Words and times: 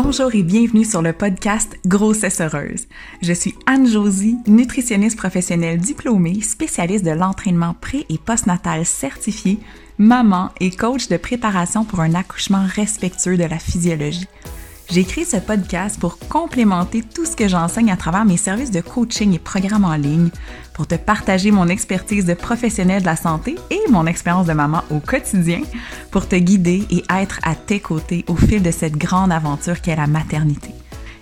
Bonjour 0.00 0.32
et 0.32 0.44
bienvenue 0.44 0.84
sur 0.84 1.02
le 1.02 1.12
podcast 1.12 1.76
Grossesse 1.84 2.40
heureuse. 2.40 2.86
Je 3.20 3.32
suis 3.32 3.56
Anne-Josie, 3.66 4.36
nutritionniste 4.46 5.18
professionnelle 5.18 5.78
diplômée, 5.78 6.40
spécialiste 6.40 7.04
de 7.04 7.10
l'entraînement 7.10 7.74
pré- 7.74 8.06
et 8.08 8.16
postnatal 8.16 8.86
certifié, 8.86 9.58
maman 9.98 10.50
et 10.60 10.70
coach 10.70 11.08
de 11.08 11.16
préparation 11.16 11.84
pour 11.84 11.98
un 11.98 12.14
accouchement 12.14 12.64
respectueux 12.64 13.36
de 13.36 13.42
la 13.42 13.58
physiologie. 13.58 14.28
J'ai 14.90 15.04
ce 15.04 15.36
podcast 15.36 16.00
pour 16.00 16.18
complémenter 16.18 17.02
tout 17.02 17.26
ce 17.26 17.36
que 17.36 17.46
j'enseigne 17.46 17.90
à 17.90 17.96
travers 17.98 18.24
mes 18.24 18.38
services 18.38 18.70
de 18.70 18.80
coaching 18.80 19.34
et 19.34 19.38
programmes 19.38 19.84
en 19.84 19.94
ligne, 19.96 20.30
pour 20.72 20.86
te 20.86 20.94
partager 20.94 21.50
mon 21.50 21.68
expertise 21.68 22.24
de 22.24 22.32
professionnel 22.32 23.02
de 23.02 23.06
la 23.06 23.16
santé 23.16 23.56
et 23.70 23.80
mon 23.90 24.06
expérience 24.06 24.46
de 24.46 24.54
maman 24.54 24.82
au 24.90 25.00
quotidien, 25.00 25.60
pour 26.10 26.26
te 26.26 26.36
guider 26.36 26.86
et 26.90 27.04
être 27.10 27.38
à 27.42 27.54
tes 27.54 27.80
côtés 27.80 28.24
au 28.28 28.34
fil 28.34 28.62
de 28.62 28.70
cette 28.70 28.96
grande 28.96 29.30
aventure 29.30 29.82
qu'est 29.82 29.96
la 29.96 30.06
maternité. 30.06 30.70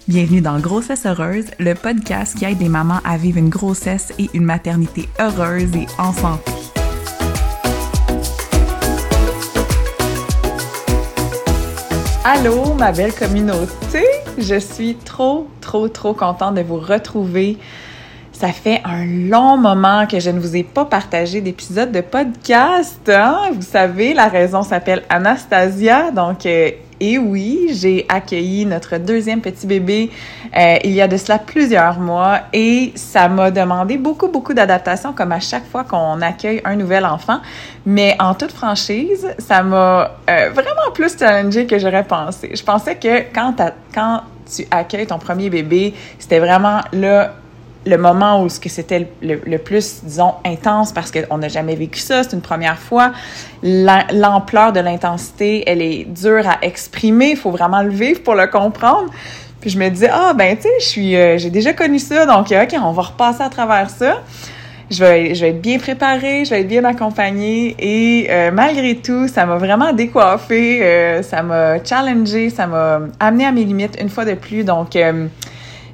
Bienvenue 0.06 0.40
dans 0.40 0.60
Grossesse 0.60 1.04
heureuse, 1.04 1.46
le 1.58 1.74
podcast 1.74 2.38
qui 2.38 2.44
aide 2.44 2.60
les 2.60 2.68
mamans 2.68 3.00
à 3.04 3.16
vivre 3.16 3.38
une 3.38 3.48
grossesse 3.48 4.12
et 4.20 4.30
une 4.32 4.44
maternité 4.44 5.08
heureuse 5.18 5.74
et 5.74 5.86
en 5.98 6.12
santé. 6.12 6.55
Allô, 12.28 12.74
ma 12.74 12.90
belle 12.90 13.14
communauté! 13.14 14.02
Je 14.36 14.58
suis 14.58 14.96
trop, 14.96 15.46
trop, 15.60 15.86
trop 15.88 16.12
contente 16.12 16.56
de 16.56 16.60
vous 16.60 16.80
retrouver. 16.80 17.56
Ça 18.32 18.48
fait 18.48 18.82
un 18.84 19.04
long 19.04 19.56
moment 19.56 20.08
que 20.08 20.18
je 20.18 20.30
ne 20.30 20.40
vous 20.40 20.56
ai 20.56 20.64
pas 20.64 20.84
partagé 20.84 21.40
d'épisode 21.40 21.92
de 21.92 22.00
podcast. 22.00 23.08
Hein? 23.08 23.52
Vous 23.54 23.62
savez, 23.62 24.12
la 24.12 24.26
raison 24.26 24.64
s'appelle 24.64 25.04
Anastasia. 25.08 26.10
Donc, 26.10 26.46
euh, 26.46 26.72
et 27.00 27.18
oui, 27.18 27.68
j'ai 27.72 28.06
accueilli 28.08 28.66
notre 28.66 28.98
deuxième 28.98 29.40
petit 29.40 29.66
bébé 29.66 30.10
euh, 30.56 30.76
il 30.84 30.92
y 30.92 31.00
a 31.00 31.08
de 31.08 31.16
cela 31.16 31.38
plusieurs 31.38 31.98
mois 31.98 32.40
et 32.52 32.92
ça 32.94 33.28
m'a 33.28 33.50
demandé 33.50 33.98
beaucoup, 33.98 34.28
beaucoup 34.28 34.54
d'adaptation 34.54 35.12
comme 35.12 35.32
à 35.32 35.40
chaque 35.40 35.66
fois 35.66 35.84
qu'on 35.84 36.22
accueille 36.22 36.60
un 36.64 36.76
nouvel 36.76 37.04
enfant. 37.04 37.40
Mais 37.84 38.16
en 38.18 38.34
toute 38.34 38.52
franchise, 38.52 39.28
ça 39.38 39.62
m'a 39.62 40.12
euh, 40.30 40.50
vraiment 40.52 40.90
plus 40.94 41.18
challengé 41.18 41.66
que 41.66 41.78
j'aurais 41.78 42.04
pensé. 42.04 42.50
Je 42.54 42.62
pensais 42.62 42.96
que 42.96 43.32
quand, 43.34 43.54
quand 43.94 44.22
tu 44.54 44.66
accueilles 44.70 45.06
ton 45.06 45.18
premier 45.18 45.50
bébé, 45.50 45.94
c'était 46.18 46.38
vraiment 46.38 46.80
là 46.92 47.34
le 47.86 47.96
moment 47.96 48.42
où 48.42 48.48
ce 48.48 48.58
que 48.58 48.68
c'était 48.68 49.08
le, 49.22 49.56
plus, 49.58 50.02
disons, 50.02 50.34
intense 50.44 50.92
parce 50.92 51.12
qu'on 51.12 51.38
n'a 51.38 51.48
jamais 51.48 51.76
vécu 51.76 52.00
ça, 52.00 52.24
c'est 52.24 52.34
une 52.34 52.42
première 52.42 52.78
fois. 52.78 53.12
L'ampleur 53.62 54.72
de 54.72 54.80
l'intensité, 54.80 55.62
elle 55.66 55.80
est 55.80 56.04
dure 56.04 56.48
à 56.48 56.58
exprimer, 56.62 57.30
il 57.30 57.36
faut 57.36 57.52
vraiment 57.52 57.82
le 57.82 57.90
vivre 57.90 58.22
pour 58.22 58.34
le 58.34 58.48
comprendre. 58.48 59.10
Puis 59.60 59.70
je 59.70 59.78
me 59.78 59.88
disais, 59.88 60.10
ah 60.12 60.34
ben 60.34 60.56
tu 60.56 60.62
sais, 60.62 61.00
je 61.00 61.16
euh, 61.16 61.38
j'ai 61.38 61.50
déjà 61.50 61.72
connu 61.72 61.98
ça, 61.98 62.26
donc 62.26 62.50
ok, 62.50 62.76
on 62.82 62.92
va 62.92 63.02
repasser 63.02 63.42
à 63.42 63.48
travers 63.48 63.88
ça. 63.88 64.22
Je 64.90 65.02
vais, 65.02 65.34
je 65.34 65.40
vais 65.40 65.50
être 65.50 65.60
bien 65.60 65.78
préparée, 65.78 66.44
je 66.44 66.50
vais 66.50 66.60
être 66.60 66.68
bien 66.68 66.84
accompagnée 66.84 67.74
et 67.78 68.28
euh, 68.30 68.50
malgré 68.52 68.96
tout, 68.96 69.26
ça 69.26 69.44
m'a 69.44 69.56
vraiment 69.56 69.92
décoiffée, 69.92 70.84
euh, 70.84 71.22
ça 71.22 71.42
m'a 71.42 71.82
challengée, 71.82 72.50
ça 72.50 72.68
m'a 72.68 73.00
amené 73.18 73.46
à 73.46 73.52
mes 73.52 73.64
limites 73.64 73.96
une 74.00 74.08
fois 74.08 74.24
de 74.24 74.34
plus. 74.34 74.62
Donc 74.62 74.96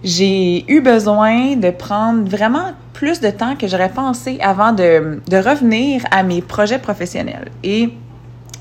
j'ai 0.05 0.70
eu 0.70 0.81
besoin 0.81 1.56
de 1.56 1.70
prendre 1.70 2.28
vraiment 2.28 2.72
plus 2.92 3.20
de 3.20 3.31
temps 3.31 3.56
que 3.56 3.67
j'aurais 3.67 3.89
pensé 3.89 4.39
avant 4.41 4.72
de, 4.72 5.20
de, 5.28 5.36
revenir 5.36 6.03
à 6.11 6.22
mes 6.22 6.42
projets 6.42 6.78
professionnels. 6.78 7.50
Et 7.62 7.92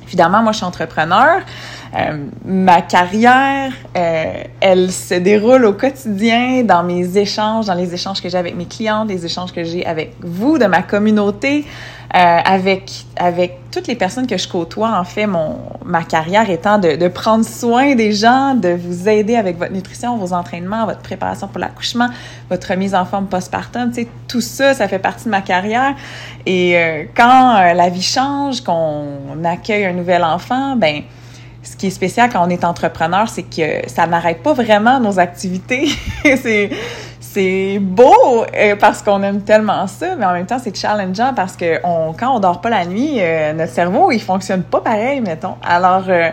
évidemment, 0.03 0.41
moi, 0.41 0.51
je 0.51 0.57
suis 0.57 0.65
entrepreneur. 0.65 1.41
Euh, 1.93 2.25
ma 2.45 2.81
carrière, 2.81 3.73
euh, 3.97 4.43
elle 4.61 4.91
se 4.91 5.15
déroule 5.15 5.65
au 5.65 5.73
quotidien 5.73 6.63
dans 6.63 6.83
mes 6.83 7.17
échanges, 7.17 7.65
dans 7.65 7.73
les 7.73 7.93
échanges 7.93 8.21
que 8.21 8.29
j'ai 8.29 8.37
avec 8.37 8.55
mes 8.55 8.65
clients, 8.65 9.03
les 9.03 9.25
échanges 9.25 9.51
que 9.51 9.63
j'ai 9.65 9.85
avec 9.85 10.15
vous, 10.21 10.57
de 10.57 10.67
ma 10.67 10.83
communauté, 10.83 11.65
euh, 12.15 12.17
avec 12.17 12.91
avec 13.17 13.57
toutes 13.71 13.87
les 13.87 13.95
personnes 13.95 14.25
que 14.25 14.37
je 14.37 14.47
côtoie. 14.47 14.97
En 14.97 15.03
fait, 15.03 15.27
mon 15.27 15.57
ma 15.83 16.03
carrière 16.03 16.49
étant 16.49 16.77
de, 16.77 16.95
de 16.95 17.07
prendre 17.09 17.43
soin 17.43 17.93
des 17.95 18.13
gens, 18.13 18.55
de 18.55 18.69
vous 18.69 19.09
aider 19.09 19.35
avec 19.35 19.57
votre 19.57 19.73
nutrition, 19.73 20.15
vos 20.15 20.31
entraînements, 20.31 20.85
votre 20.85 21.01
préparation 21.01 21.49
pour 21.49 21.59
l'accouchement, 21.59 22.07
votre 22.49 22.69
remise 22.69 22.95
en 22.95 23.03
forme 23.03 23.27
postpartum. 23.27 23.89
Tu 23.89 24.03
sais, 24.03 24.07
tout 24.29 24.41
ça, 24.41 24.73
ça 24.73 24.87
fait 24.87 24.99
partie 24.99 25.25
de 25.25 25.29
ma 25.29 25.41
carrière. 25.41 25.93
Et 26.45 26.75
quand 27.15 27.73
la 27.73 27.89
vie 27.89 28.01
change, 28.01 28.61
qu'on 28.61 29.43
accueille 29.43 29.85
un 29.85 29.93
nouvel 29.93 30.23
enfant, 30.23 30.75
ben 30.75 31.03
ce 31.63 31.75
qui 31.75 31.87
est 31.87 31.91
spécial 31.91 32.29
quand 32.31 32.45
on 32.45 32.49
est 32.49 32.63
entrepreneur, 32.63 33.29
c'est 33.29 33.43
que 33.43 33.87
ça 33.87 34.07
n'arrête 34.07 34.41
pas 34.41 34.53
vraiment 34.53 34.99
nos 34.99 35.19
activités. 35.19 35.87
c'est 36.23 36.69
c'est 37.33 37.79
beau 37.79 38.45
euh, 38.55 38.75
parce 38.75 39.01
qu'on 39.01 39.23
aime 39.23 39.41
tellement 39.41 39.87
ça, 39.87 40.15
mais 40.17 40.25
en 40.25 40.33
même 40.33 40.45
temps 40.45 40.59
c'est 40.61 40.75
challengeant 40.75 41.33
parce 41.33 41.55
que 41.55 41.81
quand 41.81 42.35
on 42.35 42.39
dort 42.39 42.59
pas 42.59 42.69
la 42.69 42.85
nuit, 42.85 43.17
euh, 43.19 43.53
notre 43.53 43.71
cerveau 43.71 44.11
il 44.11 44.21
fonctionne 44.21 44.63
pas 44.63 44.81
pareil, 44.81 45.21
mettons. 45.21 45.55
Alors 45.63 46.03
euh, 46.09 46.31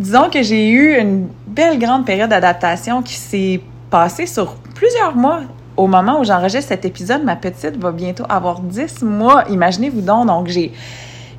disons 0.00 0.30
que 0.30 0.42
j'ai 0.42 0.70
eu 0.70 0.98
une 0.98 1.28
belle 1.46 1.78
grande 1.78 2.04
période 2.04 2.30
d'adaptation 2.30 3.02
qui 3.02 3.14
s'est 3.14 3.60
passée 3.90 4.26
sur 4.26 4.56
plusieurs 4.74 5.14
mois. 5.14 5.40
Au 5.76 5.86
moment 5.86 6.20
où 6.20 6.24
j'enregistre 6.24 6.68
cet 6.68 6.84
épisode, 6.84 7.22
ma 7.22 7.36
petite 7.36 7.76
va 7.76 7.92
bientôt 7.92 8.24
avoir 8.28 8.60
10 8.60 9.02
mois. 9.02 9.44
Imaginez-vous 9.48 10.00
donc, 10.00 10.26
donc 10.26 10.48
j'ai 10.48 10.72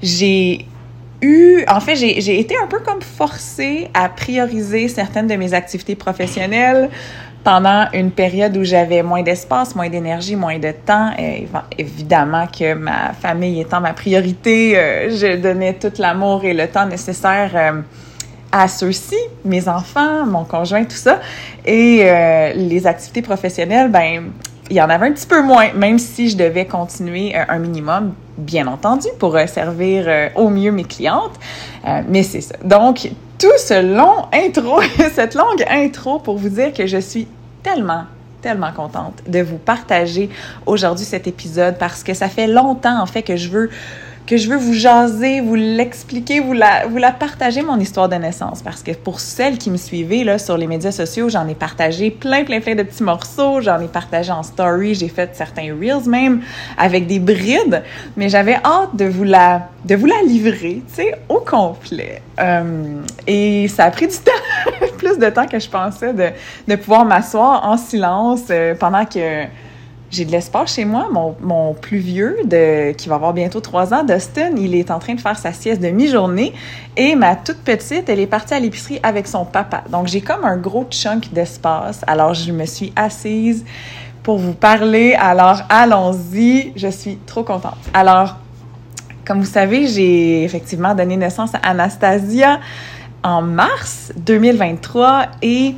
j'ai 0.02 0.66
en 1.68 1.80
fait, 1.80 1.96
j'ai 1.96 2.40
été 2.40 2.56
un 2.58 2.68
peu 2.68 2.80
comme 2.80 3.02
forcée 3.02 3.90
à 3.94 4.10
prioriser 4.10 4.88
certaines 4.88 5.28
de 5.28 5.36
mes 5.36 5.54
activités 5.54 5.96
professionnelles 5.96 6.90
pendant 7.44 7.88
une 7.94 8.12
période 8.12 8.56
où 8.56 8.64
j'avais 8.64 9.04
moins 9.04 9.22
d'espace, 9.22 9.76
moins 9.76 9.90
d'énergie, 9.90 10.36
moins 10.36 10.60
de 10.60 10.72
temps. 10.72 11.12
Et 11.20 11.48
évidemment 11.78 12.48
que 12.48 12.74
ma 12.74 13.14
famille 13.14 13.60
étant 13.62 13.82
ma 13.82 13.94
priorité, 13.94 14.78
euh, 14.78 15.10
je 15.10 15.38
donnais 15.38 15.74
tout 15.74 15.92
l'amour 16.00 16.46
et 16.46 16.54
le 16.54 16.68
temps 16.68 16.86
nécessaire 16.86 17.52
euh, 17.56 17.82
à 18.52 18.68
ceux-ci, 18.68 19.18
mes 19.44 19.68
enfants, 19.68 20.26
mon 20.26 20.46
conjoint, 20.46 20.84
tout 20.86 20.96
ça. 20.96 21.20
Et 21.66 22.02
euh, 22.04 22.54
les 22.54 22.88
activités 22.88 23.22
professionnelles, 23.22 23.90
ben 23.90 24.32
il 24.70 24.78
y 24.78 24.82
en 24.82 24.90
avait 24.90 25.08
un 25.08 25.12
petit 25.12 25.28
peu 25.28 25.42
moins, 25.42 25.74
même 25.74 26.00
si 26.00 26.30
je 26.30 26.38
devais 26.38 26.66
continuer 26.66 27.36
un 27.36 27.60
minimum, 27.60 28.14
bien 28.38 28.68
entendu, 28.68 29.08
pour 29.20 29.38
servir 29.48 30.32
au 30.36 30.50
mieux 30.50 30.72
mes 30.72 30.84
clientes. 30.84 31.40
mais 32.08 32.24
c'est 32.24 32.42
ça. 32.42 32.56
Donc, 32.64 33.10
tout 33.38 33.58
ce 33.58 33.96
long 33.96 34.28
intro, 34.34 34.82
cette 35.14 35.36
longue 35.36 35.64
intro 35.70 36.20
pour 36.20 36.38
vous 36.38 36.50
dire 36.50 36.74
que 36.74 36.88
je 36.88 36.98
suis 36.98 37.28
tellement 37.62 38.04
tellement 38.44 38.74
contente 38.74 39.24
de 39.26 39.42
vous 39.42 39.58
partager 39.58 40.30
aujourd'hui 40.66 41.06
cet 41.06 41.28
épisode 41.28 41.78
parce 41.80 42.04
que 42.04 42.14
ça 42.14 42.28
fait 42.28 42.46
longtemps 42.46 43.02
en 43.02 43.06
fait 43.06 43.24
que 43.24 43.38
je 43.38 43.48
veux 43.48 43.70
que 44.26 44.38
je 44.38 44.50
veux 44.50 44.58
vous 44.58 44.74
jaser, 44.74 45.42
vous 45.42 45.56
l'expliquer, 45.56 46.40
vous 46.40 46.54
la, 46.54 46.88
vous 46.88 46.98
la 46.98 47.12
partager 47.12 47.62
mon 47.62 47.80
histoire 47.80 48.08
de 48.08 48.16
naissance. 48.16 48.62
Parce 48.62 48.82
que 48.82 48.92
pour 48.92 49.20
celles 49.20 49.58
qui 49.58 49.70
me 49.70 49.78
suivaient 49.78 50.24
là, 50.24 50.40
sur 50.40 50.58
les 50.58 50.68
médias 50.68 50.92
sociaux, 50.92 51.30
j'en 51.30 51.48
ai 51.48 51.56
partagé 51.56 52.10
plein, 52.10 52.44
plein, 52.44 52.62
plein 52.62 52.76
de 52.76 52.84
petits 52.84 53.04
morceaux. 53.04 53.60
J'en 53.62 53.80
ai 53.82 53.88
partagé 53.88 54.32
en 54.32 54.44
story. 54.44 54.96
J'ai 54.96 55.10
fait 55.10 55.36
certains 55.36 55.76
reels 55.76 56.08
même 56.08 56.42
avec 56.78 57.08
des 57.08 57.20
brides. 57.20 57.84
Mais 58.16 58.30
j'avais 58.30 58.56
hâte 58.64 58.96
de 58.96 59.06
vous 59.06 59.26
la, 59.26 59.68
de 59.84 59.96
vous 59.96 60.06
la 60.06 60.22
livrer, 60.26 60.82
tu 60.88 60.96
sais, 60.96 61.16
au 61.28 61.40
complet. 61.40 62.22
Euh, 62.40 63.02
et 63.28 63.68
ça 63.68 63.86
a 63.86 63.92
pris 63.92 64.08
du 64.08 64.18
temps, 64.18 64.88
plus 64.98 65.18
de 65.18 65.30
temps 65.30 65.48
que 65.48 65.60
je 65.60 65.70
pensais 65.70 66.14
de, 66.14 66.30
de 66.68 66.76
pouvoir 66.76 67.04
m'asseoir 67.06 67.68
en 67.68 67.78
silence 67.78 68.44
euh, 68.50 68.74
pendant 68.76 69.06
que 69.06 69.44
j'ai 70.14 70.26
de 70.26 70.32
l'espace 70.32 70.76
chez 70.76 70.86
moi. 70.86 71.08
Mon, 71.12 71.36
mon, 71.42 71.74
plus 71.74 71.98
vieux, 71.98 72.38
de, 72.46 72.92
qui 72.94 73.10
va 73.10 73.16
avoir 73.16 73.34
bientôt 73.34 73.60
trois 73.60 73.94
ans, 73.94 74.04
Dustin, 74.04 74.52
il 74.58 74.76
est 74.76 74.92
en 74.92 75.00
train 75.00 75.16
de 75.16 75.22
faire 75.22 75.38
sa 75.38 75.52
sieste 75.54 75.82
de 75.82 75.90
mi-journée. 75.90 76.54
Et 76.96 77.16
ma 77.16 77.36
toute 77.36 77.58
petite, 77.58 78.08
elle 78.08 78.20
est 78.20 78.28
partie 78.28 78.54
à 78.54 78.60
l'épicerie 78.60 79.00
avec 79.04 79.28
son 79.28 79.46
papa. 79.46 79.84
Donc, 79.90 80.08
j'ai 80.08 80.22
comme 80.22 80.46
un 80.46 80.58
gros 80.58 80.86
chunk 80.90 81.34
d'espace. 81.34 82.02
Alors, 82.08 82.34
je 82.34 82.52
me 82.52 82.66
suis 82.66 82.94
assise 82.96 83.66
pour 84.22 84.38
vous 84.38 84.54
parler. 84.54 85.16
Alors, 85.20 85.62
allons-y. 85.70 86.74
Je 86.76 86.88
suis 86.88 87.18
trop 87.26 87.44
contente. 87.44 87.78
Alors, 87.94 88.38
comme 89.26 89.40
vous 89.40 89.46
savez, 89.46 89.88
j'ai 89.88 90.44
effectivement 90.44 90.94
donné 90.94 91.18
naissance 91.18 91.56
à 91.56 91.70
Anastasia 91.70 92.60
en 93.24 93.42
mars 93.42 94.12
2023 94.18 95.28
et 95.42 95.76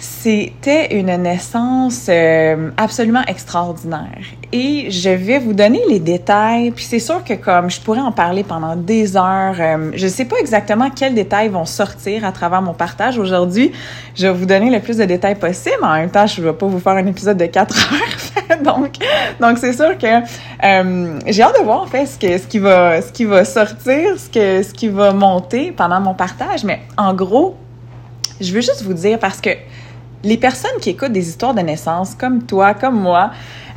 c'était 0.00 0.98
une 0.98 1.14
naissance 1.14 2.06
euh, 2.08 2.70
absolument 2.78 3.22
extraordinaire. 3.26 4.18
Et 4.50 4.90
je 4.90 5.10
vais 5.10 5.38
vous 5.38 5.52
donner 5.52 5.82
les 5.90 5.98
détails. 5.98 6.70
Puis 6.70 6.84
c'est 6.84 6.98
sûr 6.98 7.22
que 7.22 7.34
comme 7.34 7.70
je 7.70 7.78
pourrais 7.82 8.00
en 8.00 8.10
parler 8.10 8.42
pendant 8.42 8.76
des 8.76 9.14
heures, 9.18 9.56
euh, 9.60 9.90
je 9.94 10.04
ne 10.04 10.10
sais 10.10 10.24
pas 10.24 10.36
exactement 10.38 10.88
quels 10.88 11.14
détails 11.14 11.48
vont 11.48 11.66
sortir 11.66 12.24
à 12.24 12.32
travers 12.32 12.62
mon 12.62 12.72
partage 12.72 13.18
aujourd'hui. 13.18 13.72
Je 14.14 14.26
vais 14.26 14.32
vous 14.32 14.46
donner 14.46 14.70
le 14.70 14.80
plus 14.80 14.96
de 14.96 15.04
détails 15.04 15.34
possible. 15.34 15.76
En 15.82 15.92
même 15.92 16.10
temps, 16.10 16.26
je 16.26 16.40
ne 16.40 16.46
vais 16.46 16.54
pas 16.54 16.66
vous 16.66 16.80
faire 16.80 16.94
un 16.94 17.06
épisode 17.06 17.36
de 17.36 17.46
quatre 17.46 17.92
heures. 17.92 18.58
donc, 18.64 18.94
donc 19.38 19.58
c'est 19.58 19.74
sûr 19.74 19.98
que 19.98 20.06
euh, 20.64 21.18
j'ai 21.26 21.42
hâte 21.42 21.58
de 21.58 21.64
voir 21.64 21.82
en 21.82 21.86
fait 21.86 22.06
ce, 22.06 22.18
que, 22.18 22.38
ce 22.38 22.46
qui 22.46 22.58
va, 22.58 23.02
ce 23.02 23.12
qui 23.12 23.26
va 23.26 23.44
sortir, 23.44 24.18
ce 24.18 24.30
que, 24.30 24.62
ce 24.62 24.72
qui 24.72 24.88
va 24.88 25.12
monter 25.12 25.72
pendant 25.72 26.00
mon 26.00 26.14
partage. 26.14 26.64
Mais 26.64 26.80
en 26.96 27.12
gros, 27.12 27.56
je 28.40 28.50
veux 28.52 28.62
juste 28.62 28.82
vous 28.82 28.94
dire 28.94 29.18
parce 29.18 29.40
que 29.42 29.50
les 30.22 30.36
personnes 30.36 30.78
qui 30.80 30.90
écoutent 30.90 31.12
des 31.12 31.28
histoires 31.28 31.54
de 31.54 31.60
naissance, 31.60 32.14
comme 32.14 32.42
toi, 32.42 32.74
comme 32.74 33.00
moi, 33.00 33.30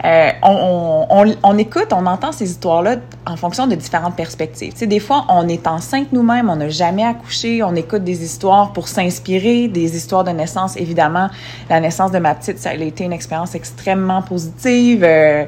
euh, 0.03 0.29
on, 0.41 1.05
on, 1.09 1.35
on, 1.43 1.57
écoute, 1.57 1.93
on 1.93 2.05
entend 2.05 2.33
ces 2.33 2.49
histoires-là 2.51 2.97
en 3.25 3.37
fonction 3.37 3.67
de 3.67 3.75
différentes 3.75 4.17
perspectives. 4.17 4.73
Tu 4.73 4.79
sais, 4.79 4.87
des 4.87 4.99
fois, 4.99 5.25
on 5.29 5.47
est 5.47 5.65
enceinte 5.65 6.07
nous-mêmes, 6.11 6.49
on 6.49 6.57
n'a 6.57 6.67
jamais 6.67 7.05
accouché, 7.05 7.63
on 7.63 7.73
écoute 7.75 8.03
des 8.03 8.23
histoires 8.23 8.73
pour 8.73 8.89
s'inspirer, 8.89 9.69
des 9.69 9.95
histoires 9.95 10.25
de 10.25 10.31
naissance. 10.31 10.75
Évidemment, 10.75 11.29
la 11.69 11.79
naissance 11.79 12.11
de 12.11 12.19
ma 12.19 12.35
petite, 12.35 12.59
ça 12.59 12.71
a 12.71 12.73
été 12.73 13.05
une 13.05 13.13
expérience 13.13 13.55
extrêmement 13.55 14.21
positive, 14.21 15.05
euh, 15.05 15.45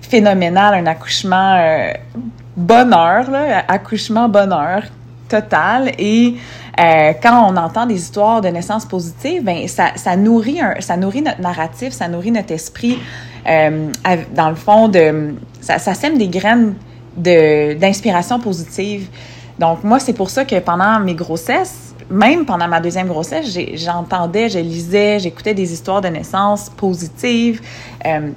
phénoménale, 0.00 0.74
un 0.74 0.86
accouchement 0.86 1.56
euh, 1.56 1.92
bonheur, 2.56 3.30
là, 3.30 3.64
accouchement 3.68 4.28
bonheur 4.28 4.82
total. 5.28 5.92
Et 5.98 6.34
euh, 6.80 7.12
quand 7.22 7.50
on 7.50 7.56
entend 7.56 7.86
des 7.86 7.94
histoires 7.94 8.40
de 8.40 8.48
naissance 8.48 8.84
positive, 8.84 9.44
ben 9.44 9.68
ça, 9.68 10.16
nourrit 10.16 10.60
un, 10.60 10.80
ça 10.80 10.96
nourrit 10.96 11.22
notre 11.22 11.40
narratif, 11.40 11.92
ça 11.92 12.08
nourrit 12.08 12.32
notre 12.32 12.52
esprit. 12.52 12.98
Euh, 13.46 13.90
dans 14.34 14.48
le 14.48 14.56
fond, 14.56 14.88
de, 14.88 15.34
ça, 15.60 15.78
sème 15.78 16.18
des 16.18 16.28
graines 16.28 16.74
de 17.16 17.74
d'inspiration 17.74 18.40
positive. 18.40 19.08
Donc 19.58 19.84
moi, 19.84 20.00
c'est 20.00 20.14
pour 20.14 20.30
ça 20.30 20.44
que 20.44 20.58
pendant 20.58 20.98
mes 20.98 21.14
grossesses, 21.14 21.94
même 22.10 22.44
pendant 22.44 22.66
ma 22.66 22.80
deuxième 22.80 23.06
grossesse, 23.06 23.56
j'entendais, 23.74 24.48
je 24.48 24.58
lisais, 24.58 25.20
j'écoutais 25.20 25.54
des 25.54 25.72
histoires 25.72 26.00
de 26.00 26.08
naissance 26.08 26.70
positives. 26.70 27.60
Euh, 28.04 28.30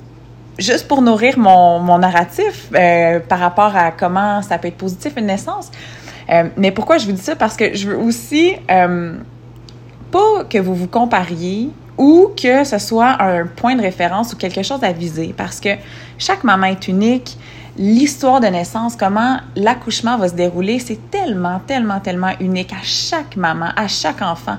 juste 0.60 0.88
pour 0.88 1.02
nourrir 1.02 1.40
mon, 1.40 1.80
mon 1.80 1.98
narratif 1.98 2.70
par 3.28 3.40
rapport 3.40 3.76
à 3.76 3.92
comment 3.92 4.42
ça 4.44 4.60
peut 4.60 4.68
être 4.68 4.78
positif 4.78 5.14
une 5.18 5.28
naissance. 5.28 5.72
Euh, 6.30 6.50
mais 6.58 6.72
pourquoi 6.72 6.98
je 6.98 7.06
vous 7.06 7.14
dis 7.14 7.22
ça? 7.22 7.36
Parce 7.36 7.56
que 7.56 7.76
je 7.76 7.90
veux 7.90 7.98
aussi 7.98 8.56
euh, 8.70 9.16
pas 10.12 10.44
que 10.50 10.58
vous 10.58 10.76
vous 10.76 10.88
compariez 10.88 11.70
ou 11.98 12.32
que 12.42 12.64
ce 12.64 12.78
soit 12.78 13.22
un 13.22 13.48
point 13.48 13.76
de 13.76 13.82
référence 13.82 14.34
ou 14.34 14.38
quelque 14.38 14.62
chose 14.62 14.84
à 14.84 14.92
viser. 14.92 15.34
Parce 15.36 15.60
que 15.60 15.70
chaque 16.18 16.44
maman 16.44 16.68
est 16.68 16.88
unique. 16.88 17.38
L'histoire 17.78 18.40
de 18.40 18.48
naissance, 18.48 18.96
comment 18.96 19.38
l'accouchement 19.56 20.18
va 20.18 20.30
se 20.30 20.34
dérouler, 20.34 20.80
c'est 20.80 21.12
tellement, 21.12 21.60
tellement, 21.60 22.00
tellement 22.00 22.32
unique 22.40 22.74
à 22.74 22.82
chaque 22.82 23.36
maman, 23.36 23.68
à 23.76 23.88
chaque 23.88 24.22
enfant. 24.24 24.58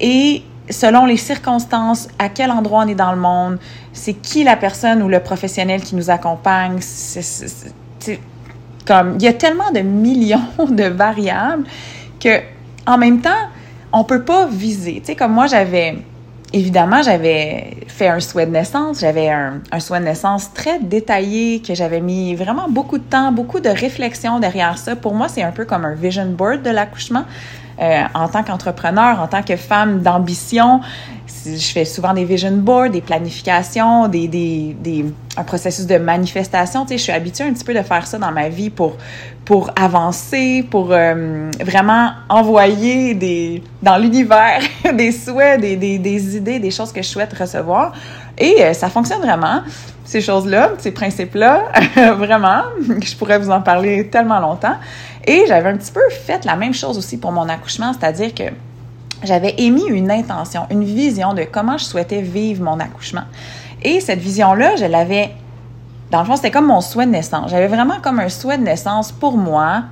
Et 0.00 0.42
selon 0.70 1.04
les 1.04 1.16
circonstances, 1.16 2.08
à 2.18 2.28
quel 2.28 2.52
endroit 2.52 2.84
on 2.84 2.88
est 2.88 2.94
dans 2.94 3.12
le 3.12 3.18
monde, 3.18 3.58
c'est 3.92 4.14
qui 4.14 4.44
la 4.44 4.56
personne 4.56 5.02
ou 5.02 5.08
le 5.08 5.20
professionnel 5.20 5.82
qui 5.82 5.96
nous 5.96 6.08
accompagne. 6.10 6.78
C'est 6.80 8.20
comme 8.86 9.16
il 9.18 9.22
y 9.22 9.28
a 9.28 9.32
tellement 9.32 9.70
de 9.72 9.80
millions 9.80 10.40
de 10.68 10.84
variables 10.84 11.64
que 12.20 12.40
en 12.86 12.98
même 12.98 13.20
temps, 13.20 13.30
on 13.92 14.04
peut 14.04 14.22
pas 14.22 14.46
viser. 14.46 15.00
Tu 15.00 15.06
sais, 15.06 15.16
comme 15.16 15.32
moi, 15.32 15.46
j'avais 15.46 15.98
évidemment, 16.52 17.02
j'avais 17.02 17.76
fait 17.88 18.08
un 18.08 18.20
souhait 18.20 18.46
de 18.46 18.50
naissance. 18.50 19.00
J'avais 19.00 19.28
un, 19.28 19.60
un, 19.70 19.80
souhait 19.80 20.00
de 20.00 20.04
naissance 20.04 20.52
très 20.52 20.78
détaillé 20.78 21.60
que 21.60 21.74
j'avais 21.74 22.00
mis 22.00 22.34
vraiment 22.34 22.68
beaucoup 22.68 22.98
de 22.98 23.04
temps, 23.04 23.32
beaucoup 23.32 23.60
de 23.60 23.68
réflexion 23.68 24.38
derrière 24.40 24.78
ça. 24.78 24.96
Pour 24.96 25.14
moi, 25.14 25.28
c'est 25.28 25.42
un 25.42 25.52
peu 25.52 25.64
comme 25.64 25.84
un 25.84 25.94
vision 25.94 26.26
board 26.26 26.62
de 26.62 26.70
l'accouchement. 26.70 27.24
Euh, 27.80 28.02
en 28.14 28.28
tant 28.28 28.42
qu'entrepreneur, 28.42 29.20
en 29.20 29.28
tant 29.28 29.42
que 29.42 29.56
femme 29.56 30.02
d'ambition, 30.02 30.80
je 31.44 31.72
fais 31.72 31.84
souvent 31.84 32.12
des 32.14 32.24
vision 32.24 32.52
boards, 32.52 32.90
des 32.90 33.00
planifications, 33.00 34.08
des, 34.08 34.28
des, 34.28 34.76
des, 34.78 35.04
un 35.36 35.44
processus 35.44 35.86
de 35.86 35.96
manifestation. 35.96 36.82
Tu 36.82 36.90
sais, 36.90 36.98
je 36.98 37.02
suis 37.04 37.12
habituée 37.12 37.44
un 37.44 37.52
petit 37.52 37.64
peu 37.64 37.74
de 37.74 37.82
faire 37.82 38.06
ça 38.06 38.18
dans 38.18 38.30
ma 38.30 38.48
vie 38.48 38.70
pour, 38.70 38.96
pour 39.44 39.70
avancer, 39.76 40.66
pour 40.70 40.92
euh, 40.92 41.50
vraiment 41.60 42.10
envoyer 42.28 43.14
des, 43.14 43.62
dans 43.82 43.96
l'univers 43.96 44.60
des 44.94 45.10
souhaits, 45.10 45.60
des, 45.60 45.76
des, 45.76 45.98
des, 45.98 46.36
idées, 46.36 46.58
des 46.58 46.70
choses 46.70 46.92
que 46.92 47.02
je 47.02 47.08
souhaite 47.08 47.32
recevoir. 47.32 47.92
Et 48.38 48.62
euh, 48.62 48.72
ça 48.72 48.88
fonctionne 48.88 49.20
vraiment, 49.20 49.62
ces 50.04 50.20
choses-là, 50.20 50.72
ces 50.78 50.92
principes-là, 50.92 51.64
vraiment. 52.16 52.62
Je 53.02 53.16
pourrais 53.16 53.38
vous 53.38 53.50
en 53.50 53.62
parler 53.62 54.08
tellement 54.08 54.40
longtemps. 54.40 54.76
Et 55.24 55.44
j'avais 55.46 55.68
un 55.68 55.76
petit 55.76 55.92
peu 55.92 56.00
fait 56.10 56.44
la 56.44 56.56
même 56.56 56.74
chose 56.74 56.98
aussi 56.98 57.16
pour 57.16 57.32
mon 57.32 57.48
accouchement, 57.48 57.92
c'est-à-dire 57.92 58.34
que 58.34 58.44
j'avais 59.22 59.54
émis 59.58 59.86
une 59.88 60.10
intention, 60.10 60.66
une 60.70 60.84
vision 60.84 61.32
de 61.32 61.44
comment 61.44 61.78
je 61.78 61.84
souhaitais 61.84 62.22
vivre 62.22 62.64
mon 62.64 62.80
accouchement. 62.80 63.22
Et 63.82 64.00
cette 64.00 64.18
vision-là, 64.18 64.76
je 64.76 64.84
l'avais, 64.84 65.30
dans 66.10 66.20
le 66.20 66.26
fond, 66.26 66.36
c'était 66.36 66.50
comme 66.50 66.66
mon 66.66 66.80
souhait 66.80 67.06
de 67.06 67.12
naissance. 67.12 67.50
J'avais 67.50 67.68
vraiment 67.68 68.00
comme 68.00 68.18
un 68.18 68.28
souhait 68.28 68.58
de 68.58 68.64
naissance 68.64 69.12
pour 69.12 69.36
moi, 69.36 69.84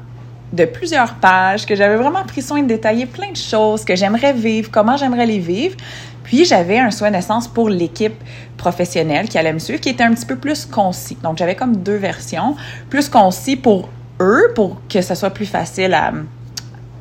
de 0.52 0.64
plusieurs 0.64 1.14
pages, 1.14 1.64
que 1.64 1.76
j'avais 1.76 1.96
vraiment 1.96 2.24
pris 2.24 2.42
soin 2.42 2.62
de 2.62 2.66
détailler 2.66 3.06
plein 3.06 3.30
de 3.30 3.36
choses 3.36 3.84
que 3.84 3.94
j'aimerais 3.94 4.32
vivre, 4.32 4.68
comment 4.72 4.96
j'aimerais 4.96 5.26
les 5.26 5.38
vivre. 5.38 5.76
Puis 6.24 6.44
j'avais 6.44 6.78
un 6.78 6.90
souhait 6.90 7.10
de 7.10 7.16
naissance 7.16 7.46
pour 7.46 7.68
l'équipe 7.68 8.20
professionnelle 8.56 9.28
qui 9.28 9.38
allait 9.38 9.52
me 9.52 9.60
suivre, 9.60 9.80
qui 9.80 9.88
était 9.90 10.02
un 10.02 10.12
petit 10.12 10.26
peu 10.26 10.36
plus 10.36 10.66
concis. 10.66 11.16
Donc 11.22 11.38
j'avais 11.38 11.54
comme 11.54 11.76
deux 11.76 11.96
versions, 11.96 12.56
plus 12.88 13.08
concis 13.08 13.56
pour 13.56 13.88
eux 14.20 14.52
pour 14.54 14.76
que 14.88 15.00
ce 15.00 15.14
soit 15.14 15.30
plus 15.30 15.46
facile 15.46 15.94
à, 15.94 16.12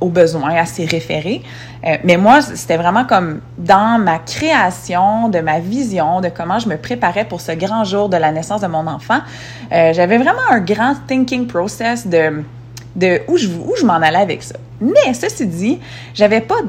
aux 0.01 0.10
besoins, 0.10 0.56
à 0.56 0.66
s'y 0.66 0.86
référer. 0.86 1.42
Euh, 1.86 1.98
mais 2.04 2.18
moi, 2.18 2.42
c'était 2.42 2.77
vraiment 2.77 3.06
comme 3.06 3.42
dans 3.57 4.00
ma 4.00 4.19
création, 4.19 5.30
de 5.30 5.39
ma 5.39 5.60
vision, 5.60 6.21
de 6.21 6.30
comment 6.30 6.60
je 6.60 6.68
me 6.68 6.77
préparais 6.77 7.25
pour 7.25 7.42
ce 7.42 7.51
grand 7.51 7.83
jour 7.83 8.10
de 8.10 8.18
la 8.18 8.31
naissance 8.31 8.62
de 8.62 8.68
mon 8.68 8.88
enfant. 8.88 9.19
Euh, 9.71 9.94
j'avais 9.94 10.18
vraiment 10.18 10.48
un 10.50 10.60
grand 10.60 10.95
thinking 11.07 11.48
process 11.48 12.07
de, 12.07 12.44
de 12.95 13.22
où 13.27 13.38
je, 13.38 13.48
où 13.48 13.75
je 13.77 13.86
m'en 13.86 13.95
allais 13.95 14.18
avec 14.18 14.44
ça. 14.44 14.56
Mais 14.81 15.13
ceci 15.13 15.45
dit, 15.45 15.80
j'avais 16.13 16.42
pas 16.42 16.62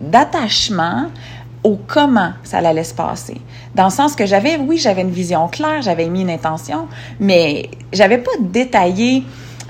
d'attachement 0.00 1.06
au 1.64 1.76
comment 1.86 2.32
ça 2.44 2.58
allait 2.58 2.84
se 2.84 2.94
passer. 2.94 3.40
Dans 3.74 3.84
le 3.84 3.90
sens 3.90 4.14
que 4.14 4.26
j'avais, 4.26 4.56
oui, 4.56 4.78
j'avais 4.78 5.02
une 5.02 5.10
vision 5.10 5.48
claire, 5.48 5.82
j'avais 5.82 6.06
mis 6.06 6.22
une 6.22 6.30
intention, 6.30 6.86
mais 7.18 7.68
j'avais 7.92 8.18
pas 8.18 8.30
détaillé 8.40 9.24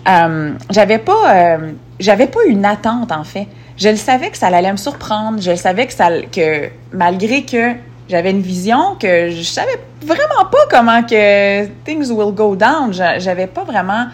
euh, 0.09 0.53
j'avais 0.71 0.99
pas, 0.99 1.35
euh, 1.35 1.73
j'avais 2.01 2.27
pas 2.27 2.45
une 2.47 2.65
attente 2.65 3.13
en 3.13 3.25
fait. 3.25 3.47
Je 3.77 3.89
le 3.89 3.97
savais 3.97 4.31
que 4.31 4.39
ça 4.39 4.49
allait 4.49 4.73
me 4.73 4.77
surprendre. 4.77 5.41
Je 5.41 5.51
le 5.51 5.57
savais 5.57 5.87
que 5.87 5.93
ça, 5.93 6.09
que 6.33 6.69
malgré 6.93 7.45
que 7.45 7.75
j'avais 8.09 8.31
une 8.31 8.41
vision 8.41 8.97
que 8.99 9.31
je 9.31 9.43
savais 9.43 9.79
vraiment 10.03 10.49
pas 10.51 10.67
comment 10.71 11.03
que 11.03 11.67
things 11.85 12.11
will 12.11 12.35
go 12.35 12.57
down. 12.57 12.93
J'avais 12.93 13.47
pas 13.47 13.65
vraiment, 13.65 14.07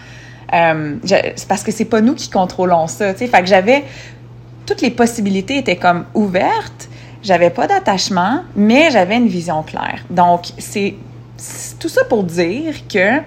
euh, 0.53 0.97
c'est 1.05 1.49
parce 1.49 1.63
que 1.63 1.71
c'est 1.71 1.85
pas 1.85 2.01
nous 2.01 2.15
qui 2.15 2.29
contrôlons 2.29 2.89
ça. 2.89 3.15
Fait 3.15 3.29
que 3.29 3.47
j'avais 3.47 3.85
toutes 4.67 4.81
les 4.81 4.91
possibilités 4.91 5.59
étaient 5.59 5.77
comme 5.77 6.07
ouvertes. 6.15 6.89
J'avais 7.23 7.51
pas 7.51 7.67
d'attachement, 7.67 8.43
mais 8.55 8.91
j'avais 8.91 9.17
une 9.17 9.29
vision 9.29 9.63
claire. 9.63 10.05
Donc 10.11 10.49
c'est 10.59 10.95
tout 11.79 11.89
ça 11.89 12.05
pour 12.05 12.25
dire 12.25 12.87
que 12.89 13.21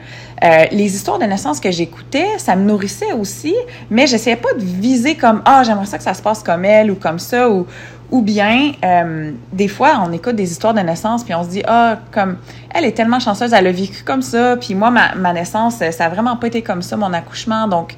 euh, 0.44 0.66
les 0.72 0.96
histoires 0.96 1.18
de 1.18 1.26
naissance 1.26 1.60
que 1.60 1.72
j'écoutais, 1.72 2.38
ça 2.38 2.56
me 2.56 2.64
nourrissait 2.64 3.14
aussi, 3.14 3.56
mais 3.90 4.06
j'essayais 4.06 4.36
pas 4.36 4.54
de 4.54 4.64
viser 4.64 5.16
comme 5.16 5.42
ah 5.46 5.64
j'aimerais 5.66 5.86
ça 5.88 5.98
que 5.98 6.04
ça 6.04 6.14
se 6.14 6.22
passe 6.22 6.44
comme 6.44 6.64
elle 6.66 6.92
ou 6.92 6.96
comme 6.96 7.20
ça 7.20 7.50
ou 7.50 7.66
ou 8.10 8.22
bien 8.22 8.72
euh, 8.86 9.32
des 9.52 9.68
fois 9.68 10.02
on 10.06 10.14
écoute 10.14 10.36
des 10.36 10.50
histoires 10.50 10.74
de 10.74 10.80
naissance 10.80 11.26
puis 11.26 11.34
on 11.34 11.44
se 11.44 11.50
dit 11.50 11.64
ah 11.68 11.98
comme 12.12 12.38
elle 12.74 12.86
est 12.86 12.94
tellement 12.94 13.20
chanceuse 13.20 13.52
elle 13.52 13.68
a 13.68 13.72
vécu 13.72 14.04
comme 14.06 14.22
ça 14.22 14.56
puis 14.56 14.76
moi 14.76 14.92
ma, 14.92 15.14
ma 15.16 15.34
naissance 15.34 15.80
ça 15.92 16.06
a 16.06 16.10
vraiment 16.10 16.38
pas 16.38 16.48
été 16.48 16.62
comme 16.62 16.82
ça 16.82 16.96
mon 16.96 17.12
accouchement 17.12 17.68
donc 17.68 17.96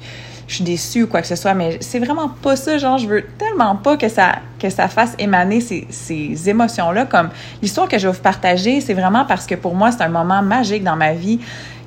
je 0.50 0.56
suis 0.56 0.64
déçue 0.64 1.04
ou 1.04 1.06
quoi 1.06 1.20
que 1.22 1.28
ce 1.28 1.36
soit, 1.36 1.54
mais 1.54 1.78
c'est 1.80 2.00
vraiment 2.00 2.28
pas 2.28 2.56
ça. 2.56 2.76
Genre, 2.76 2.98
je 2.98 3.06
veux 3.06 3.24
tellement 3.38 3.76
pas 3.76 3.96
que 3.96 4.08
ça, 4.08 4.40
que 4.58 4.68
ça 4.68 4.88
fasse 4.88 5.14
émaner 5.16 5.60
ces, 5.60 5.86
ces 5.90 6.48
émotions-là. 6.48 7.06
Comme 7.06 7.30
l'histoire 7.62 7.86
que 7.86 7.98
je 7.98 8.08
vais 8.08 8.12
vous 8.12 8.20
partager, 8.20 8.80
c'est 8.80 8.94
vraiment 8.94 9.24
parce 9.24 9.46
que 9.46 9.54
pour 9.54 9.76
moi, 9.76 9.92
c'est 9.92 10.02
un 10.02 10.08
moment 10.08 10.42
magique 10.42 10.82
dans 10.82 10.96
ma 10.96 11.12
vie. 11.12 11.38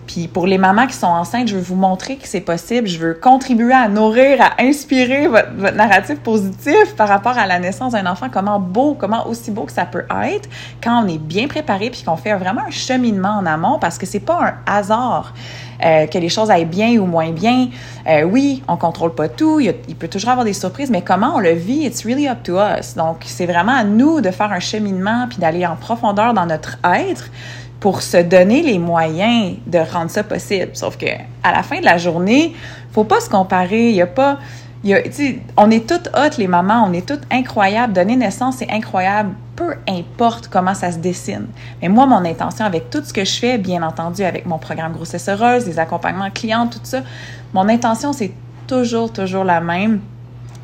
Puis 0.08 0.28
pour 0.28 0.48
les 0.48 0.58
mamans 0.58 0.88
qui 0.88 0.96
sont 0.96 1.08
enceintes, 1.08 1.48
je 1.48 1.56
veux 1.56 1.62
vous 1.62 1.76
montrer 1.76 2.18
que 2.18 2.28
c'est 2.28 2.42
possible. 2.42 2.88
Je 2.88 2.98
veux 2.98 3.14
contribuer 3.14 3.74
à 3.74 3.88
nourrir, 3.88 4.42
à 4.42 4.62
inspirer 4.62 5.28
votre, 5.28 5.52
votre 5.56 5.76
narratif 5.76 6.20
positif 6.20 6.96
par 6.96 7.08
rapport 7.08 7.38
à 7.38 7.48
la 7.48 7.60
naissance 7.60 7.94
d'un 7.94 8.06
enfant. 8.06 8.28
Comment 8.32 8.60
beau, 8.60 8.96
comment 9.00 9.28
aussi 9.28 9.52
beau 9.52 9.64
que 9.64 9.72
ça 9.72 9.86
peut 9.86 10.06
être 10.26 10.50
quand 10.84 11.04
on 11.04 11.08
est 11.08 11.18
bien 11.18 11.48
préparé 11.48 11.90
puis 11.90 12.04
qu'on 12.04 12.18
fait 12.18 12.34
vraiment 12.36 12.62
un 12.68 12.72
cheminement 12.72 13.38
en 13.40 13.46
amont 13.46 13.80
parce 13.80 13.98
que 13.98 14.06
c'est 14.06 14.20
pas 14.20 14.40
un 14.42 14.54
hasard. 14.66 15.34
Euh, 15.84 16.08
que 16.08 16.18
les 16.18 16.30
choses 16.30 16.50
aillent 16.50 16.66
bien 16.66 16.98
ou 16.98 17.06
moins 17.06 17.32
bien. 17.32 17.68
Euh, 18.08 18.24
oui, 18.24 18.64
on 18.68 18.78
contrôle 18.78 19.14
pas 19.16 19.28
tout, 19.28 19.60
il, 19.60 19.74
il, 19.90 19.96
peut 19.96 20.08
toujours 20.08 20.30
avoir 20.30 20.46
des 20.46 20.54
surprises, 20.54 20.90
mais 20.90 21.02
comment 21.02 21.36
on 21.36 21.40
le 21.40 21.52
vit, 21.52 21.86
it's 21.86 22.06
really 22.06 22.30
up 22.30 22.42
to 22.44 22.58
us. 22.58 22.96
Donc, 22.96 23.24
c'est 23.26 23.46
vraiment 23.46 23.74
à 23.74 23.84
nous 23.84 24.22
de 24.22 24.32
faire 24.32 24.52
un 24.52 24.60
cheminement 24.60 25.28
puis 25.28 25.40
d'aller 25.40 25.66
en 25.66 25.76
profondeur 25.76 26.34
dans 26.34 26.46
notre 26.46 26.78
être 26.84 27.26
pour 27.84 28.02
se 28.02 28.16
donner 28.16 28.62
les 28.62 28.80
moyens 28.80 29.58
de 29.68 29.78
rendre 29.78 30.10
ça 30.10 30.24
possible. 30.24 30.70
Sauf 30.72 30.96
que 30.96 31.06
à 31.44 31.52
la 31.52 31.64
fin 31.64 31.82
de 31.82 31.84
la 31.84 31.98
journée, 31.98 32.56
faut 32.94 33.04
pas 33.04 33.20
se 33.20 33.30
comparer. 33.30 33.92
Y 33.92 34.02
a 34.02 34.08
pas, 34.08 34.40
y 34.86 34.94
a, 34.94 35.02
on 35.58 35.70
est 35.70 35.86
toutes 35.86 36.10
hautes 36.18 36.38
les 36.38 36.48
mamans, 36.48 36.86
on 36.88 36.94
est 36.94 37.06
toutes 37.06 37.24
incroyables. 37.30 37.92
Donner 37.92 38.16
naissance, 38.16 38.56
c'est 38.60 38.72
incroyable, 38.72 39.32
peu 39.58 39.76
importe 39.86 40.48
comment 40.48 40.74
ça 40.74 40.94
se 40.94 40.98
dessine. 41.00 41.48
Mais 41.82 41.90
moi, 41.90 42.06
mon 42.06 42.24
intention 42.24 42.64
avec 42.64 42.90
tout 42.90 43.04
ce 43.04 43.12
que 43.12 43.26
je 43.26 43.38
fais, 43.38 43.58
bien 43.58 43.84
entendu, 43.84 44.24
avec 44.24 44.46
mon 44.46 44.60
programme 44.60 44.94
grossesse 44.94 45.28
heureuse, 45.28 45.66
les 45.66 45.78
accompagnements 45.78 46.32
clients, 46.32 46.68
tout 46.68 46.80
ça, 46.84 47.02
mon 47.54 47.68
intention 47.68 48.14
c'est 48.14 48.32
toujours, 48.66 49.12
toujours 49.12 49.44
la 49.44 49.60
même 49.60 50.00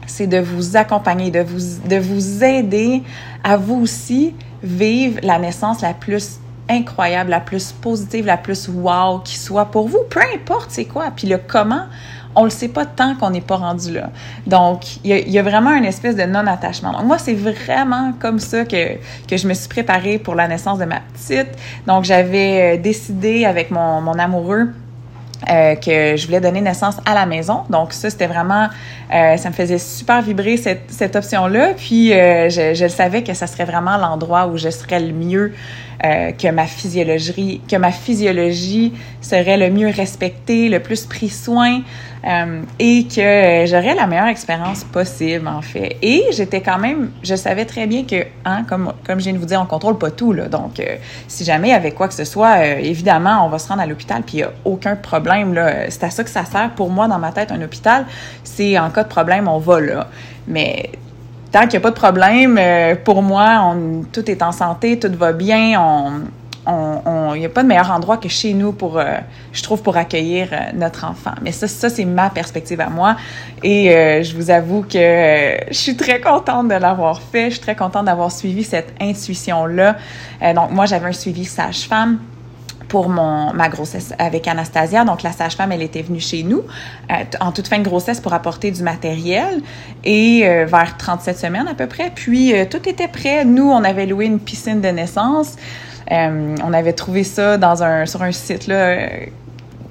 c'est 0.07 0.25
de 0.25 0.39
vous 0.39 0.77
accompagner, 0.77 1.31
de 1.31 1.41
vous, 1.41 1.85
de 1.85 1.97
vous 1.97 2.45
aider 2.45 3.03
à 3.43 3.57
vous 3.57 3.75
aussi 3.81 4.33
vivre 4.63 5.19
la 5.21 5.37
naissance 5.37 5.81
la 5.81 5.93
plus 5.93 6.39
incroyable, 6.69 7.31
la 7.31 7.39
plus 7.39 7.71
positive, 7.71 8.25
la 8.25 8.37
plus 8.37 8.69
wow 8.69 9.19
qui 9.19 9.37
soit 9.37 9.65
pour 9.65 9.87
vous, 9.87 10.03
peu 10.09 10.21
importe 10.33 10.71
c'est 10.71 10.85
quoi. 10.85 11.11
Puis 11.15 11.27
le 11.27 11.37
comment, 11.37 11.85
on 12.35 12.43
le 12.43 12.49
sait 12.49 12.67
pas 12.67 12.85
tant 12.85 13.15
qu'on 13.15 13.31
n'est 13.31 13.41
pas 13.41 13.57
rendu 13.57 13.93
là. 13.93 14.11
Donc, 14.45 14.97
il 15.03 15.29
y, 15.29 15.39
a 15.39 15.43
vraiment 15.43 15.73
une 15.73 15.85
espèce 15.85 16.15
de 16.15 16.23
non-attachement. 16.23 16.91
Donc, 16.91 17.05
moi, 17.05 17.17
c'est 17.17 17.33
vraiment 17.33 18.13
comme 18.19 18.39
ça 18.39 18.65
que, 18.65 18.97
je 19.31 19.47
me 19.47 19.53
suis 19.53 19.67
préparée 19.67 20.19
pour 20.19 20.35
la 20.35 20.47
naissance 20.47 20.77
de 20.77 20.85
ma 20.85 20.99
petite. 20.99 21.49
Donc, 21.87 22.03
j'avais 22.03 22.77
euh, 22.77 22.81
décidé 22.81 23.45
avec 23.45 23.71
mon 23.71 24.13
amoureux 24.13 24.69
euh, 25.47 25.75
que 25.75 26.17
je 26.17 26.25
voulais 26.25 26.41
donner 26.41 26.61
naissance 26.61 26.97
à 27.05 27.13
la 27.13 27.25
maison. 27.25 27.63
Donc 27.69 27.93
ça, 27.93 28.09
c'était 28.09 28.27
vraiment, 28.27 28.67
euh, 29.13 29.37
ça 29.37 29.49
me 29.49 29.53
faisait 29.53 29.77
super 29.77 30.21
vibrer 30.21 30.57
cette, 30.57 30.91
cette 30.91 31.15
option-là. 31.15 31.73
Puis 31.77 32.13
euh, 32.13 32.49
je, 32.49 32.73
je 32.73 32.87
savais 32.87 33.23
que 33.23 33.33
ça 33.33 33.47
serait 33.47 33.65
vraiment 33.65 33.97
l'endroit 33.97 34.47
où 34.47 34.57
je 34.57 34.69
serais 34.69 34.99
le 34.99 35.13
mieux 35.13 35.53
euh, 36.03 36.31
que 36.31 36.49
ma 36.49 36.65
physiologie, 36.65 37.61
que 37.69 37.75
ma 37.75 37.91
physiologie 37.91 38.93
serait 39.21 39.57
le 39.57 39.69
mieux 39.69 39.89
respectée, 39.89 40.69
le 40.69 40.79
plus 40.79 41.05
pris 41.05 41.29
soin 41.29 41.81
euh, 42.25 42.61
et 42.79 43.05
que 43.05 43.65
j'aurais 43.65 43.95
la 43.95 44.07
meilleure 44.07 44.27
expérience 44.27 44.83
possible 44.83 45.47
en 45.47 45.61
fait. 45.61 45.97
Et 46.01 46.25
j'étais 46.31 46.61
quand 46.61 46.77
même, 46.77 47.11
je 47.23 47.35
savais 47.35 47.65
très 47.65 47.87
bien 47.87 48.03
que, 48.03 48.25
hein, 48.45 48.63
comme 48.67 48.93
comme 49.05 49.19
je 49.19 49.25
viens 49.25 49.33
de 49.33 49.37
vous 49.37 49.45
dire, 49.45 49.61
on 49.61 49.65
contrôle 49.65 49.97
pas 49.97 50.11
tout 50.11 50.33
là. 50.33 50.47
Donc 50.47 50.79
euh, 50.79 50.97
si 51.27 51.43
jamais 51.43 51.73
avait 51.73 51.91
quoi 51.91 52.07
que 52.07 52.13
ce 52.13 52.25
soit, 52.25 52.65
évidemment, 52.65 53.45
on 53.45 53.49
va 53.49 53.59
se 53.59 53.67
rendre 53.67 53.81
à 53.81 53.85
l'hôpital 53.85 54.23
puis 54.23 54.37
il 54.37 54.39
y 54.41 54.43
a 54.43 54.51
aucun 54.65 54.95
problème 54.95 55.53
là. 55.53 55.89
C'est 55.89 56.03
à 56.03 56.09
ça 56.09 56.23
que 56.23 56.29
ça 56.29 56.45
sert 56.45 56.71
pour 56.71 56.89
moi 56.89 57.07
dans 57.07 57.19
ma 57.19 57.31
tête 57.31 57.51
un 57.51 57.61
hôpital. 57.61 58.05
C'est 58.43 58.77
en 58.77 58.89
cas 58.89 59.03
de 59.03 59.09
problème, 59.09 59.47
on 59.47 59.59
va 59.59 59.79
là. 59.79 60.07
Mais 60.47 60.91
tant 61.51 61.61
qu'il 61.61 61.71
n'y 61.71 61.77
a 61.77 61.81
pas 61.81 61.91
de 61.91 61.95
problème, 61.95 62.57
euh, 62.59 62.95
pour 62.95 63.21
moi, 63.21 63.61
on, 63.63 64.03
tout 64.11 64.29
est 64.29 64.41
en 64.41 64.51
santé, 64.51 64.99
tout 64.99 65.11
va 65.17 65.33
bien. 65.33 65.79
On, 65.81 66.11
il 66.67 66.73
n'y 67.35 67.45
a 67.45 67.49
pas 67.49 67.63
de 67.63 67.67
meilleur 67.67 67.91
endroit 67.91 68.17
que 68.17 68.29
chez 68.29 68.53
nous 68.53 68.71
pour, 68.71 68.97
euh, 68.97 69.17
je 69.53 69.63
trouve, 69.63 69.81
pour 69.81 69.97
accueillir 69.97 70.49
euh, 70.51 70.57
notre 70.73 71.05
enfant. 71.05 71.31
Mais 71.41 71.51
ça, 71.51 71.67
ça 71.67 71.89
c'est 71.89 72.05
ma 72.05 72.29
perspective 72.29 72.81
à 72.81 72.89
moi. 72.89 73.15
Et 73.63 73.89
je 74.23 74.35
vous 74.35 74.51
avoue 74.51 74.83
que 74.83 75.57
je 75.69 75.73
suis 75.73 75.97
très 75.97 76.21
contente 76.21 76.69
de 76.69 76.75
l'avoir 76.75 77.21
fait. 77.21 77.45
Je 77.45 77.55
suis 77.55 77.61
très 77.61 77.75
contente 77.75 78.05
d'avoir 78.05 78.31
suivi 78.31 78.63
cette 78.63 78.93
intuition-là. 79.01 79.97
donc, 80.55 80.71
moi, 80.71 80.85
j'avais 80.85 81.07
un 81.07 81.13
suivi 81.13 81.45
sage-femme 81.45 82.19
pour 82.89 83.07
mon, 83.07 83.53
ma 83.53 83.69
grossesse 83.69 84.13
avec 84.19 84.47
Anastasia. 84.47 85.05
Donc, 85.05 85.23
la 85.23 85.31
sage-femme, 85.31 85.71
elle 85.71 85.83
était 85.83 86.01
venue 86.01 86.19
chez 86.19 86.43
nous 86.43 86.63
euh, 87.11 87.13
en 87.39 87.53
toute 87.53 87.67
fin 87.67 87.77
de 87.77 87.83
grossesse 87.83 88.19
pour 88.19 88.33
apporter 88.33 88.71
du 88.71 88.83
matériel 88.83 89.61
et 90.03 90.41
euh, 90.43 90.65
vers 90.65 90.97
37 90.97 91.37
semaines 91.37 91.67
à 91.67 91.75
peu 91.75 91.87
près. 91.87 92.11
Puis, 92.13 92.53
euh, 92.53 92.65
tout 92.69 92.89
était 92.89 93.07
prêt. 93.07 93.45
Nous, 93.45 93.69
on 93.69 93.83
avait 93.83 94.07
loué 94.07 94.25
une 94.25 94.39
piscine 94.39 94.81
de 94.81 94.89
naissance. 94.89 95.55
On 96.09 96.73
avait 96.73 96.93
trouvé 96.93 97.23
ça 97.23 97.57
dans 97.57 97.83
un, 97.83 98.05
sur 98.05 98.21
un 98.23 98.31
site, 98.31 98.71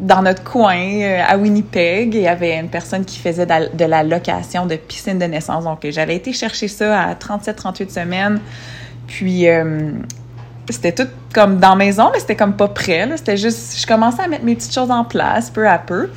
dans 0.00 0.22
notre 0.22 0.44
coin 0.44 1.20
à 1.26 1.37
Winnipeg, 1.37 2.14
il 2.14 2.20
y 2.22 2.28
avait 2.28 2.56
une 2.56 2.68
personne 2.68 3.04
qui 3.04 3.18
faisait 3.18 3.46
de 3.46 3.84
la 3.84 4.02
location 4.04 4.66
de 4.66 4.76
piscine 4.76 5.18
de 5.18 5.25
naissance. 5.25 5.64
Donc, 5.64 5.84
j'avais 5.90 6.16
été 6.16 6.32
chercher 6.32 6.68
ça 6.68 7.00
à 7.00 7.14
37-38 7.14 7.90
semaines. 7.90 8.40
Puis, 9.08 9.46
c'était 10.70 10.92
tout 10.92 11.08
comme 11.32 11.58
dans 11.58 11.76
maison, 11.76 12.10
mais 12.12 12.20
c'était 12.20 12.37
comme 12.37 12.54
pas 12.54 12.68
prêt. 12.68 13.08
C'était 13.16 13.37
juste, 13.37 13.80
je 13.80 13.87
commençais 13.87 14.22
à 14.22 14.28
mettre 14.28 14.44
mes 14.44 14.54
petites 14.54 14.75
choses 14.75 14.90
en 14.90 15.04
place 15.04 15.50
peu 15.50 15.68
à 15.68 15.78
peu. 15.78 16.10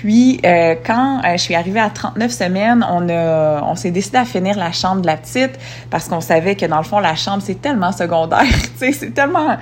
Puis 0.00 0.38
euh, 0.46 0.76
quand 0.86 1.18
euh, 1.24 1.32
je 1.32 1.38
suis 1.38 1.56
arrivée 1.56 1.80
à 1.80 1.90
39 1.90 2.30
semaines, 2.30 2.86
on 2.88 3.08
a, 3.08 3.60
on 3.64 3.74
s'est 3.74 3.90
décidé 3.90 4.18
à 4.18 4.24
finir 4.24 4.56
la 4.56 4.70
chambre 4.70 5.02
de 5.02 5.08
la 5.08 5.16
petite 5.16 5.58
parce 5.90 6.06
qu'on 6.06 6.20
savait 6.20 6.54
que 6.54 6.66
dans 6.66 6.78
le 6.78 6.84
fond 6.84 7.00
la 7.00 7.16
chambre 7.16 7.42
c'est 7.44 7.60
tellement 7.60 7.90
secondaire, 7.90 8.44
tu 8.80 8.92
c'est 8.92 9.10
tellement, 9.12 9.56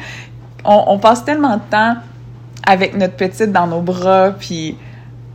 on, 0.62 0.84
on, 0.88 0.98
passe 0.98 1.24
tellement 1.24 1.56
de 1.56 1.62
temps 1.70 1.94
avec 2.66 2.94
notre 2.98 3.16
petite 3.16 3.50
dans 3.50 3.66
nos 3.66 3.80
bras, 3.80 4.32
puis 4.38 4.76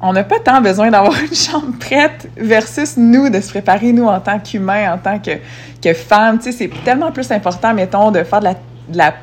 on 0.02 0.14
n'a 0.14 0.24
pas 0.24 0.40
tant 0.40 0.62
besoin 0.62 0.92
d'avoir 0.92 1.20
une 1.20 1.34
chambre 1.34 1.74
prête 1.80 2.30
versus 2.38 2.96
nous 2.96 3.30
de 3.32 3.42
se 3.42 3.50
préparer 3.50 3.94
nous 3.94 4.06
en 4.06 4.20
tant 4.20 4.38
qu'humains, 4.38 4.94
en 4.94 5.00
tant 5.00 5.18
que 5.18 5.32
que 5.82 5.96
femmes, 5.96 6.38
tu 6.38 6.52
sais, 6.52 6.52
c'est 6.52 6.84
tellement 6.86 7.12
plus 7.12 7.32
important, 7.32 7.74
mettons, 7.74 8.12
de 8.12 8.24
faire 8.24 8.40
de 8.40 8.46
la 8.46 8.54
de 8.88 8.98
la 9.00 9.16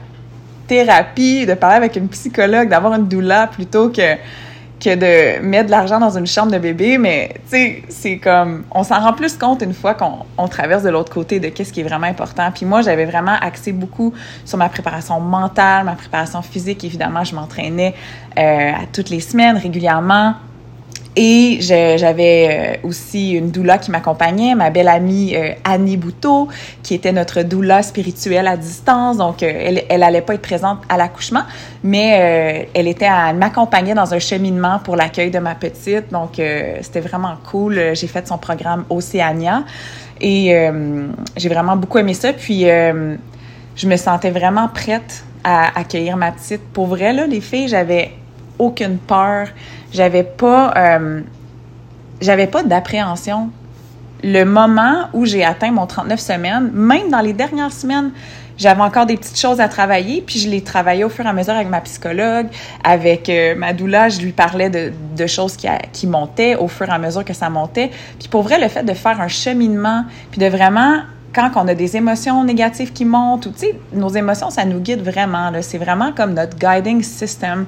thérapie, 0.66 1.46
de 1.46 1.54
parler 1.54 1.76
avec 1.76 1.94
une 1.94 2.08
psychologue, 2.08 2.68
d'avoir 2.68 2.94
une 2.94 3.06
doula 3.06 3.46
plutôt 3.46 3.90
que 3.90 4.16
que 4.80 4.94
de 4.94 5.42
mettre 5.42 5.66
de 5.66 5.70
l'argent 5.70 5.98
dans 5.98 6.16
une 6.16 6.26
chambre 6.26 6.52
de 6.52 6.58
bébé, 6.58 6.98
mais 6.98 7.34
tu 7.44 7.56
sais, 7.56 7.82
c'est 7.88 8.18
comme, 8.18 8.64
on 8.70 8.84
s'en 8.84 9.00
rend 9.00 9.12
plus 9.12 9.36
compte 9.36 9.62
une 9.62 9.74
fois 9.74 9.94
qu'on 9.94 10.24
on 10.36 10.48
traverse 10.48 10.82
de 10.82 10.90
l'autre 10.90 11.12
côté 11.12 11.40
de 11.40 11.48
qu'est-ce 11.48 11.72
qui 11.72 11.80
est 11.80 11.84
vraiment 11.84 12.06
important. 12.06 12.50
Puis 12.54 12.64
moi, 12.64 12.82
j'avais 12.82 13.04
vraiment 13.04 13.36
axé 13.40 13.72
beaucoup 13.72 14.14
sur 14.44 14.58
ma 14.58 14.68
préparation 14.68 15.20
mentale, 15.20 15.84
ma 15.84 15.94
préparation 15.94 16.42
physique. 16.42 16.84
Évidemment, 16.84 17.24
je 17.24 17.34
m'entraînais 17.34 17.94
euh, 18.38 18.72
toutes 18.92 19.10
les 19.10 19.20
semaines, 19.20 19.56
régulièrement. 19.56 20.34
Et 21.16 21.58
j'avais 21.60 22.78
euh, 22.84 22.88
aussi 22.88 23.32
une 23.32 23.50
doula 23.50 23.78
qui 23.78 23.90
m'accompagnait, 23.90 24.54
ma 24.54 24.70
belle 24.70 24.88
amie 24.88 25.34
euh, 25.34 25.50
Annie 25.64 25.96
Bouteau, 25.96 26.48
qui 26.82 26.94
était 26.94 27.12
notre 27.12 27.42
doula 27.42 27.82
spirituelle 27.82 28.46
à 28.46 28.56
distance. 28.56 29.16
Donc, 29.16 29.42
euh, 29.42 29.50
elle, 29.52 29.82
elle 29.88 30.02
allait 30.02 30.20
pas 30.20 30.34
être 30.34 30.42
présente 30.42 30.78
à 30.88 30.96
l'accouchement, 30.96 31.42
mais 31.82 32.68
elle 32.74 32.86
était 32.86 33.06
à 33.06 33.32
m'accompagner 33.32 33.94
dans 33.94 34.14
un 34.14 34.18
cheminement 34.18 34.78
pour 34.78 34.96
l'accueil 34.96 35.30
de 35.30 35.38
ma 35.38 35.54
petite. 35.54 36.12
Donc, 36.12 36.40
c'était 36.82 37.00
vraiment 37.00 37.34
cool. 37.50 37.94
J'ai 37.94 38.06
fait 38.06 38.26
son 38.26 38.38
programme 38.38 38.84
Océania 38.90 39.64
et 40.20 40.54
j'ai 41.36 41.48
vraiment 41.48 41.76
beaucoup 41.76 41.98
aimé 41.98 42.14
ça. 42.14 42.32
Puis, 42.32 42.64
je 42.64 43.86
me 43.86 43.96
sentais 43.96 44.30
vraiment 44.30 44.68
prête 44.68 45.24
à 45.44 45.78
accueillir 45.78 46.16
ma 46.16 46.32
petite. 46.32 46.62
Pour 46.72 46.86
vrai, 46.86 47.12
là, 47.12 47.26
les 47.26 47.40
filles, 47.40 47.68
j'avais 47.68 48.12
aucune 48.58 48.98
peur 48.98 49.48
j'avais 49.92 50.22
pas, 50.22 50.74
euh, 50.76 51.20
j'avais 52.20 52.46
pas 52.46 52.62
d'appréhension. 52.62 53.50
Le 54.22 54.44
moment 54.44 55.08
où 55.12 55.24
j'ai 55.24 55.44
atteint 55.44 55.70
mon 55.70 55.86
39 55.86 56.18
semaines, 56.18 56.70
même 56.72 57.10
dans 57.10 57.20
les 57.20 57.32
dernières 57.32 57.72
semaines, 57.72 58.10
j'avais 58.56 58.82
encore 58.82 59.06
des 59.06 59.16
petites 59.16 59.38
choses 59.38 59.60
à 59.60 59.68
travailler, 59.68 60.20
puis 60.20 60.40
je 60.40 60.48
les 60.48 60.62
travaillais 60.62 61.04
au 61.04 61.08
fur 61.08 61.24
et 61.24 61.28
à 61.28 61.32
mesure 61.32 61.54
avec 61.54 61.68
ma 61.68 61.80
psychologue, 61.80 62.48
avec 62.82 63.28
euh, 63.28 63.54
ma 63.54 63.72
doula, 63.72 64.08
je 64.08 64.20
lui 64.20 64.32
parlais 64.32 64.68
de, 64.68 65.26
choses 65.28 65.56
qui, 65.56 65.68
qui 65.92 66.08
montaient 66.08 66.56
au 66.56 66.66
fur 66.66 66.88
et 66.88 66.92
à 66.92 66.98
mesure 66.98 67.24
que 67.24 67.34
ça 67.34 67.48
montait. 67.50 67.92
Puis 68.18 68.28
pour 68.28 68.42
vrai, 68.42 68.60
le 68.60 68.66
fait 68.66 68.82
de 68.82 68.94
faire 68.94 69.20
un 69.20 69.28
cheminement, 69.28 70.04
puis 70.32 70.40
de 70.40 70.46
vraiment 70.46 71.02
quand 71.38 71.52
on 71.54 71.68
a 71.68 71.74
des 71.74 71.96
émotions 71.96 72.42
négatives 72.42 72.92
qui 72.92 73.04
montent, 73.04 73.46
ou 73.46 73.50
tu 73.50 73.60
sais, 73.60 73.80
nos 73.92 74.08
émotions, 74.08 74.50
ça 74.50 74.64
nous 74.64 74.80
guide 74.80 75.02
vraiment. 75.02 75.52
C'est 75.60 75.78
vraiment 75.78 76.10
comme 76.12 76.34
notre 76.34 76.58
guiding 76.58 77.00
system. 77.00 77.66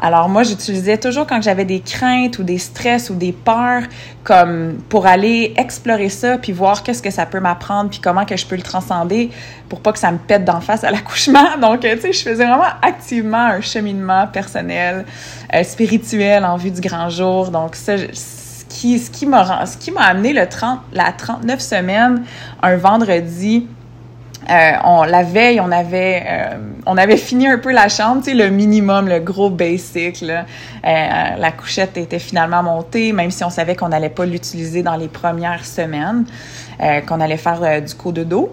Alors 0.00 0.28
moi, 0.28 0.42
j'utilisais 0.42 0.98
toujours 0.98 1.28
quand 1.28 1.40
j'avais 1.40 1.64
des 1.64 1.78
craintes 1.78 2.40
ou 2.40 2.42
des 2.42 2.58
stress 2.58 3.10
ou 3.10 3.14
des 3.14 3.30
peurs, 3.30 3.84
comme 4.24 4.78
pour 4.88 5.06
aller 5.06 5.54
explorer 5.56 6.08
ça, 6.08 6.36
puis 6.36 6.50
voir 6.50 6.82
qu'est-ce 6.82 7.00
que 7.00 7.10
ça 7.10 7.24
peut 7.24 7.38
m'apprendre, 7.38 7.90
puis 7.90 8.00
comment 8.00 8.24
que 8.24 8.36
je 8.36 8.44
peux 8.44 8.56
le 8.56 8.62
transcender 8.62 9.30
pour 9.68 9.80
pas 9.80 9.92
que 9.92 10.00
ça 10.00 10.10
me 10.10 10.18
pète 10.18 10.44
d'en 10.44 10.60
face 10.60 10.82
à 10.82 10.90
l'accouchement. 10.90 11.56
Donc, 11.60 11.80
tu 11.80 12.00
sais, 12.00 12.12
je 12.12 12.22
faisais 12.22 12.44
vraiment 12.44 12.72
activement 12.82 13.46
un 13.46 13.60
cheminement 13.60 14.26
personnel, 14.26 15.04
euh, 15.54 15.62
spirituel 15.62 16.44
en 16.44 16.56
vue 16.56 16.72
du 16.72 16.80
grand 16.80 17.08
jour. 17.08 17.52
Donc 17.52 17.76
ça, 17.76 17.94
qui 18.72 18.98
ce 18.98 19.10
qui 19.10 19.26
m'a 19.26 20.02
amené 20.02 20.32
le 20.32 20.48
30 20.48 20.80
la 20.92 21.12
39 21.12 21.60
semaines 21.60 22.24
un 22.62 22.76
vendredi 22.76 23.66
euh, 24.50 24.72
on, 24.84 25.04
la 25.04 25.22
veille, 25.22 25.60
on 25.60 25.70
avait, 25.70 26.24
euh, 26.26 26.56
on 26.86 26.96
avait 26.96 27.16
fini 27.16 27.46
un 27.46 27.58
peu 27.58 27.72
la 27.72 27.88
chambre, 27.88 28.22
le 28.26 28.48
minimum, 28.48 29.08
le 29.08 29.20
gros 29.20 29.50
basic. 29.50 30.24
Euh, 30.24 30.42
la 30.82 31.52
couchette 31.52 31.96
était 31.96 32.18
finalement 32.18 32.62
montée, 32.62 33.12
même 33.12 33.30
si 33.30 33.44
on 33.44 33.50
savait 33.50 33.76
qu'on 33.76 33.90
n'allait 33.90 34.08
pas 34.08 34.26
l'utiliser 34.26 34.82
dans 34.82 34.96
les 34.96 35.08
premières 35.08 35.64
semaines, 35.64 36.24
qu'on 37.06 37.20
allait 37.20 37.36
faire 37.36 37.80
du 37.80 37.94
coup 37.94 38.10
de 38.10 38.24
dos 38.24 38.52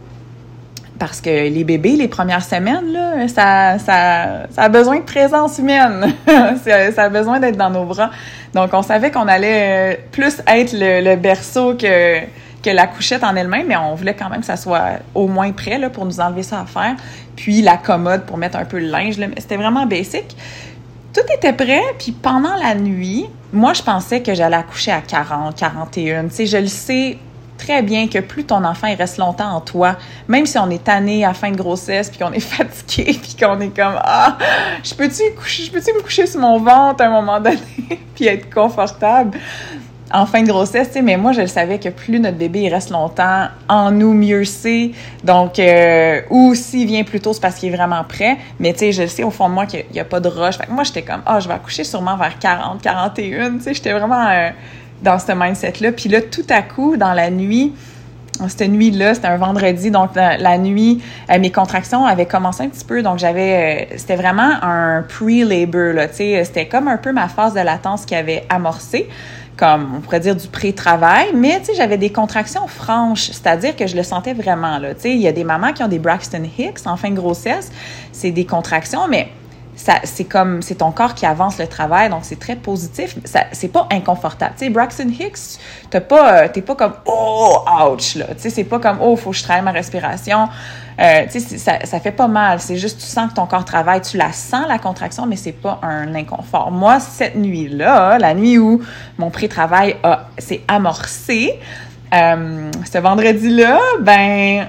parce 0.99 1.21
que 1.21 1.29
les 1.29 1.63
bébés, 1.63 1.95
les 1.95 2.09
premières 2.09 2.43
semaines, 2.43 2.91
là, 2.91 3.27
ça, 3.27 3.79
ça, 3.79 4.47
ça 4.51 4.63
a 4.63 4.69
besoin 4.69 4.97
de 4.97 5.03
présence 5.03 5.57
humaine. 5.57 6.13
ça, 6.95 7.03
a 7.03 7.09
besoin 7.09 7.39
d'être 7.39 7.57
dans 7.57 7.69
nos 7.69 7.85
bras. 7.85 8.11
Donc, 8.53 8.73
on 8.73 8.81
savait 8.81 9.09
qu'on 9.09 9.27
allait 9.27 9.93
euh, 9.93 9.97
plus 10.11 10.41
être 10.45 10.73
le, 10.73 11.15
berceau 11.15 11.75
que, 11.75 12.19
que 12.61 12.69
la 12.69 12.85
couchette 12.85 13.23
en 13.23 13.35
elle-même, 13.35 13.67
mais 13.67 13.77
on 13.77 13.95
voulait 13.95 14.13
quand 14.13 14.29
même 14.29 14.41
que 14.41 14.45
ça 14.45 14.57
soit 14.57 14.99
au 15.15 15.27
moins 15.27 15.51
prêt 15.51 15.77
là, 15.77 15.89
pour 15.89 16.05
nous 16.05 16.19
enlever 16.19 16.43
ça 16.43 16.59
à 16.61 16.65
faire. 16.65 16.95
Puis 17.35 17.61
la 17.61 17.77
commode 17.77 18.25
pour 18.25 18.37
mettre 18.37 18.57
un 18.57 18.65
peu 18.65 18.79
le 18.79 18.87
linge. 18.87 19.15
C'était 19.37 19.57
vraiment 19.57 19.85
basic. 19.85 20.35
Tout 21.13 21.21
était 21.33 21.53
prêt, 21.53 21.81
puis 21.97 22.11
pendant 22.11 22.55
la 22.55 22.75
nuit, 22.75 23.25
moi, 23.51 23.73
je 23.73 23.81
pensais 23.81 24.21
que 24.21 24.35
j'allais 24.35 24.57
accoucher 24.57 24.91
à 24.91 25.01
40, 25.01 25.55
41. 25.55 26.25
Tu 26.25 26.35
sais, 26.35 26.45
je 26.45 26.57
le 26.57 26.67
sais 26.67 27.17
très 27.59 27.83
bien 27.83 28.07
que 28.07 28.19
plus 28.19 28.45
ton 28.45 28.63
enfant 28.63 28.87
il 28.87 28.95
reste 28.95 29.17
longtemps 29.17 29.51
en 29.51 29.61
toi, 29.61 29.97
même 30.27 30.47
si 30.47 30.57
on 30.57 30.69
est 30.71 30.83
tanné 30.83 31.25
à 31.25 31.33
fin 31.35 31.51
de 31.51 31.57
grossesse, 31.57 32.09
puis 32.09 32.17
qu'on 32.17 32.31
est 32.31 32.39
fatigué, 32.55 33.19
puis 33.21 33.35
qu'on 33.39 33.59
est 33.59 33.75
comme 33.75 33.99
ah, 34.03 34.37
je 34.83 34.95
peux-tu 34.95 35.21
je 35.47 35.71
peux-tu 35.71 35.93
me 35.93 36.01
coucher 36.01 36.25
sur 36.25 36.39
mon 36.39 36.59
ventre 36.59 37.03
à 37.03 37.07
un 37.07 37.11
moment 37.11 37.39
donné, 37.39 37.59
puis 38.15 38.25
être 38.25 38.51
confortable. 38.51 39.37
en 40.11 40.25
fin 40.25 40.41
de 40.41 40.47
grossesse, 40.47 40.87
tu 40.87 40.93
sais, 40.95 41.01
mais 41.03 41.17
moi, 41.17 41.33
je 41.33 41.41
le 41.41 41.47
savais 41.47 41.77
que 41.77 41.89
plus 41.89 42.19
notre 42.19 42.37
bébé 42.37 42.61
il 42.61 42.73
reste 42.73 42.89
longtemps 42.89 43.47
en 43.67 43.91
nous, 43.91 44.13
mieux 44.13 44.43
c'est. 44.43 44.91
Donc, 45.23 45.59
euh, 45.59 46.21
ou 46.31 46.55
s'il 46.55 46.87
vient 46.87 47.03
plus 47.03 47.19
tôt, 47.19 47.33
c'est 47.33 47.41
parce 47.41 47.55
qu'il 47.55 47.71
est 47.71 47.75
vraiment 47.75 48.03
prêt. 48.03 48.37
Mais 48.59 48.73
tu 48.73 48.79
sais, 48.79 48.91
je 48.91 49.05
sais 49.05 49.23
au 49.23 49.29
fond 49.29 49.49
de 49.49 49.53
moi 49.53 49.67
qu'il 49.67 49.85
n'y 49.93 49.99
a, 49.99 50.05
pas 50.05 50.19
de 50.19 50.27
rush. 50.27 50.57
Fait 50.57 50.65
que 50.65 50.71
moi, 50.71 50.83
j'étais 50.83 51.03
comme, 51.03 51.21
ah, 51.27 51.39
je 51.39 51.47
vais 51.47 51.53
accoucher 51.53 51.83
sûrement 51.83 52.17
vers 52.17 52.39
40, 52.39 52.81
41. 52.81 53.57
Tu 53.57 53.61
sais, 53.61 53.73
j'étais 53.75 53.93
vraiment 53.93 54.27
euh, 54.27 54.49
dans 55.01 55.19
ce 55.19 55.31
mindset-là. 55.31 55.91
Puis 55.91 56.09
là, 56.09 56.21
tout 56.21 56.45
à 56.49 56.61
coup, 56.61 56.97
dans 56.97 57.13
la 57.13 57.29
nuit, 57.29 57.73
cette 58.47 58.69
nuit-là, 58.69 59.15
c'était 59.15 59.27
un 59.27 59.37
vendredi, 59.37 59.91
donc 59.91 60.11
la, 60.15 60.57
nuit, 60.57 61.03
euh, 61.29 61.39
mes 61.39 61.51
contractions 61.51 62.05
avaient 62.05 62.25
commencé 62.25 62.63
un 62.63 62.69
petit 62.69 62.85
peu, 62.85 63.01
donc 63.01 63.17
j'avais, 63.17 63.87
euh, 63.91 63.95
c'était 63.97 64.15
vraiment 64.15 64.53
un 64.61 65.03
pre-labor, 65.03 65.93
là, 65.93 66.07
tu 66.07 66.15
sais, 66.15 66.43
c'était 66.45 66.67
comme 66.67 66.87
un 66.87 66.97
peu 66.97 67.11
ma 67.11 67.27
phase 67.27 67.53
de 67.53 67.59
latence 67.59 68.05
qui 68.05 68.15
avait 68.15 68.45
amorcé, 68.49 69.09
comme 69.57 69.95
on 69.97 69.99
pourrait 69.99 70.21
dire 70.21 70.37
du 70.37 70.47
pré-travail, 70.47 71.31
mais 71.35 71.59
tu 71.59 71.65
sais, 71.65 71.73
j'avais 71.75 71.97
des 71.97 72.11
contractions 72.11 72.65
franches, 72.67 73.31
c'est-à-dire 73.31 73.75
que 73.75 73.87
je 73.87 73.97
le 73.97 74.03
sentais 74.03 74.33
vraiment, 74.33 74.77
là, 74.77 74.93
tu 74.93 75.01
sais, 75.01 75.11
il 75.11 75.19
y 75.19 75.27
a 75.27 75.33
des 75.33 75.43
mamans 75.43 75.73
qui 75.73 75.83
ont 75.83 75.89
des 75.89 75.99
Braxton 75.99 76.43
Hicks 76.57 76.85
en 76.85 76.95
fin 76.95 77.09
de 77.09 77.15
grossesse, 77.15 77.69
c'est 78.13 78.31
des 78.31 78.45
contractions, 78.45 79.07
mais 79.09 79.27
c'est 80.03 80.25
comme 80.25 80.61
c'est 80.61 80.75
ton 80.75 80.91
corps 80.91 81.15
qui 81.15 81.25
avance 81.25 81.57
le 81.57 81.67
travail 81.67 82.09
donc 82.09 82.21
c'est 82.23 82.39
très 82.39 82.55
positif 82.55 83.15
ça 83.23 83.45
c'est 83.51 83.69
pas 83.69 83.87
inconfortable. 83.91 84.53
Tu 84.57 84.65
sais 84.65 84.69
Braxton 84.69 85.09
Hicks 85.09 85.59
t'as 85.89 86.01
pas 86.01 86.33
euh, 86.33 86.47
t'es 86.51 86.61
pas 86.61 86.75
comme 86.75 86.93
oh 87.05 87.63
ouch 87.87 88.15
là. 88.15 88.25
Tu 88.35 88.41
sais 88.41 88.49
c'est 88.49 88.63
pas 88.65 88.79
comme 88.79 88.97
oh 89.01 89.15
faut 89.15 89.31
que 89.31 89.37
je 89.37 89.43
travaille 89.43 89.63
ma 89.63 89.71
respiration. 89.71 90.49
Euh, 90.99 91.23
tu 91.31 91.39
sais 91.39 91.57
ça, 91.57 91.85
ça 91.85 91.99
fait 92.01 92.11
pas 92.11 92.27
mal. 92.27 92.59
C'est 92.59 92.75
juste 92.75 92.99
tu 92.99 93.05
sens 93.05 93.29
que 93.29 93.35
ton 93.35 93.45
corps 93.45 93.65
travaille 93.65 94.01
tu 94.01 94.17
la 94.17 94.33
sens 94.33 94.67
la 94.67 94.79
contraction 94.79 95.25
mais 95.25 95.37
c'est 95.37 95.53
pas 95.53 95.79
un 95.81 96.13
inconfort. 96.13 96.71
Moi 96.71 96.99
cette 96.99 97.35
nuit 97.35 97.69
là 97.69 98.17
la 98.17 98.33
nuit 98.33 98.57
où 98.57 98.81
mon 99.17 99.29
pré-travail 99.29 99.95
s'est 100.37 100.61
amorcé 100.67 101.57
euh, 102.13 102.71
ce 102.91 102.97
vendredi 102.97 103.49
là 103.49 103.79
ben 104.01 104.67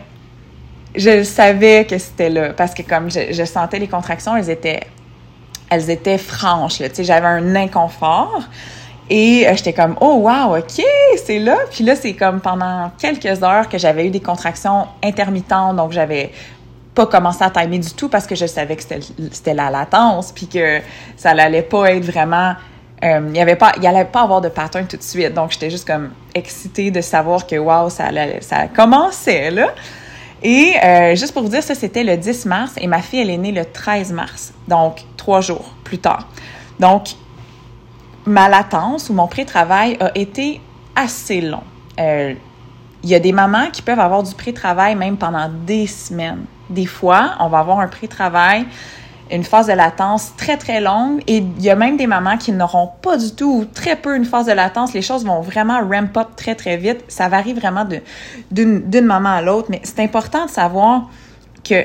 je 0.94 1.22
savais 1.22 1.86
que 1.88 1.98
c'était 1.98 2.30
là 2.30 2.52
parce 2.52 2.74
que 2.74 2.82
comme 2.82 3.10
je, 3.10 3.32
je, 3.32 3.44
sentais 3.44 3.78
les 3.78 3.86
contractions, 3.86 4.36
elles 4.36 4.50
étaient 4.50 4.80
elles 5.70 5.88
étaient 5.88 6.18
franches. 6.18 6.78
Tu 6.78 6.88
sais, 6.92 7.04
j'avais 7.04 7.26
un 7.26 7.56
inconfort. 7.56 8.42
Et 9.08 9.48
euh, 9.48 9.54
j'étais 9.56 9.72
comme, 9.72 9.96
oh 10.00 10.20
wow, 10.22 10.56
ok, 10.56 10.84
c'est 11.24 11.40
là. 11.40 11.56
Puis 11.70 11.82
là, 11.82 11.96
c'est 11.96 12.14
comme 12.14 12.40
pendant 12.40 12.92
quelques 12.96 13.42
heures 13.42 13.68
que 13.68 13.76
j'avais 13.76 14.06
eu 14.06 14.10
des 14.10 14.20
contractions 14.20 14.86
intermittentes, 15.02 15.76
donc 15.76 15.90
j'avais 15.90 16.30
pas 16.94 17.06
commencé 17.06 17.42
à 17.42 17.50
timer 17.50 17.78
du 17.78 17.90
tout 17.92 18.08
parce 18.08 18.26
que 18.26 18.36
je 18.36 18.46
savais 18.46 18.76
que 18.76 18.82
c'était 19.32 19.54
la 19.54 19.68
latence, 19.68 20.30
puis 20.30 20.46
que 20.46 20.80
ça 21.16 21.34
n'allait 21.34 21.62
pas 21.62 21.92
être 21.92 22.04
vraiment, 22.04 22.54
euh, 23.02 23.26
il 23.30 23.36
y 23.36 23.40
avait 23.40 23.56
pas, 23.56 23.72
il 23.78 23.86
allait 23.86 24.04
pas 24.04 24.22
avoir 24.22 24.40
de 24.40 24.48
pattern 24.48 24.86
tout 24.86 24.96
de 24.96 25.02
suite. 25.02 25.34
Donc 25.34 25.50
j'étais 25.50 25.70
juste 25.70 25.88
comme 25.88 26.10
excitée 26.32 26.92
de 26.92 27.00
savoir 27.00 27.48
que 27.48 27.56
wow, 27.56 27.90
ça 27.90 28.06
allait, 28.06 28.40
ça 28.42 28.68
commençait 28.68 29.50
là. 29.50 29.74
Et 30.42 30.74
euh, 30.82 31.14
juste 31.16 31.32
pour 31.34 31.42
vous 31.42 31.50
dire, 31.50 31.62
ça, 31.62 31.74
c'était 31.74 32.02
le 32.02 32.16
10 32.16 32.46
mars 32.46 32.72
et 32.78 32.86
ma 32.86 33.02
fille, 33.02 33.20
elle 33.20 33.30
est 33.30 33.36
née 33.36 33.52
le 33.52 33.64
13 33.64 34.12
mars, 34.12 34.54
donc 34.68 35.02
trois 35.20 35.40
jours 35.40 35.74
plus 35.84 35.98
tard. 35.98 36.26
Donc, 36.78 37.10
ma 38.24 38.48
latence 38.48 39.10
ou 39.10 39.12
mon 39.12 39.28
pré-travail 39.28 39.96
a 40.00 40.10
été 40.16 40.60
assez 40.96 41.40
long. 41.40 41.62
Euh, 41.98 42.34
il 43.02 43.08
y 43.08 43.14
a 43.14 43.20
des 43.20 43.32
mamans 43.32 43.70
qui 43.70 43.82
peuvent 43.82 44.00
avoir 44.00 44.22
du 44.22 44.34
pré-travail 44.34 44.94
même 44.94 45.16
pendant 45.16 45.48
des 45.66 45.86
semaines. 45.86 46.44
Des 46.68 46.86
fois, 46.86 47.32
on 47.40 47.48
va 47.48 47.58
avoir 47.58 47.80
un 47.80 47.88
pré-travail 47.88 48.66
une 49.32 49.44
phase 49.44 49.68
de 49.68 49.72
latence 49.72 50.32
très, 50.36 50.56
très 50.56 50.80
longue. 50.80 51.22
Et 51.26 51.36
il 51.36 51.62
y 51.62 51.70
a 51.70 51.76
même 51.76 51.96
des 51.96 52.06
mamans 52.06 52.36
qui 52.36 52.52
n'auront 52.52 52.90
pas 53.00 53.16
du 53.16 53.32
tout 53.34 53.60
ou 53.60 53.64
très 53.64 53.96
peu 53.96 54.16
une 54.16 54.24
phase 54.24 54.46
de 54.46 54.52
latence. 54.52 54.92
Les 54.92 55.02
choses 55.02 55.24
vont 55.24 55.40
vraiment 55.40 55.80
ramp 55.80 56.16
up 56.16 56.28
très, 56.36 56.54
très 56.54 56.76
vite. 56.76 57.04
Ça 57.08 57.28
varie 57.28 57.54
vraiment 57.54 57.86
d'une 58.50 59.04
maman 59.04 59.28
à 59.30 59.42
l'autre. 59.42 59.68
Mais 59.70 59.80
c'est 59.84 60.00
important 60.00 60.46
de 60.46 60.50
savoir 60.50 61.08
que 61.62 61.84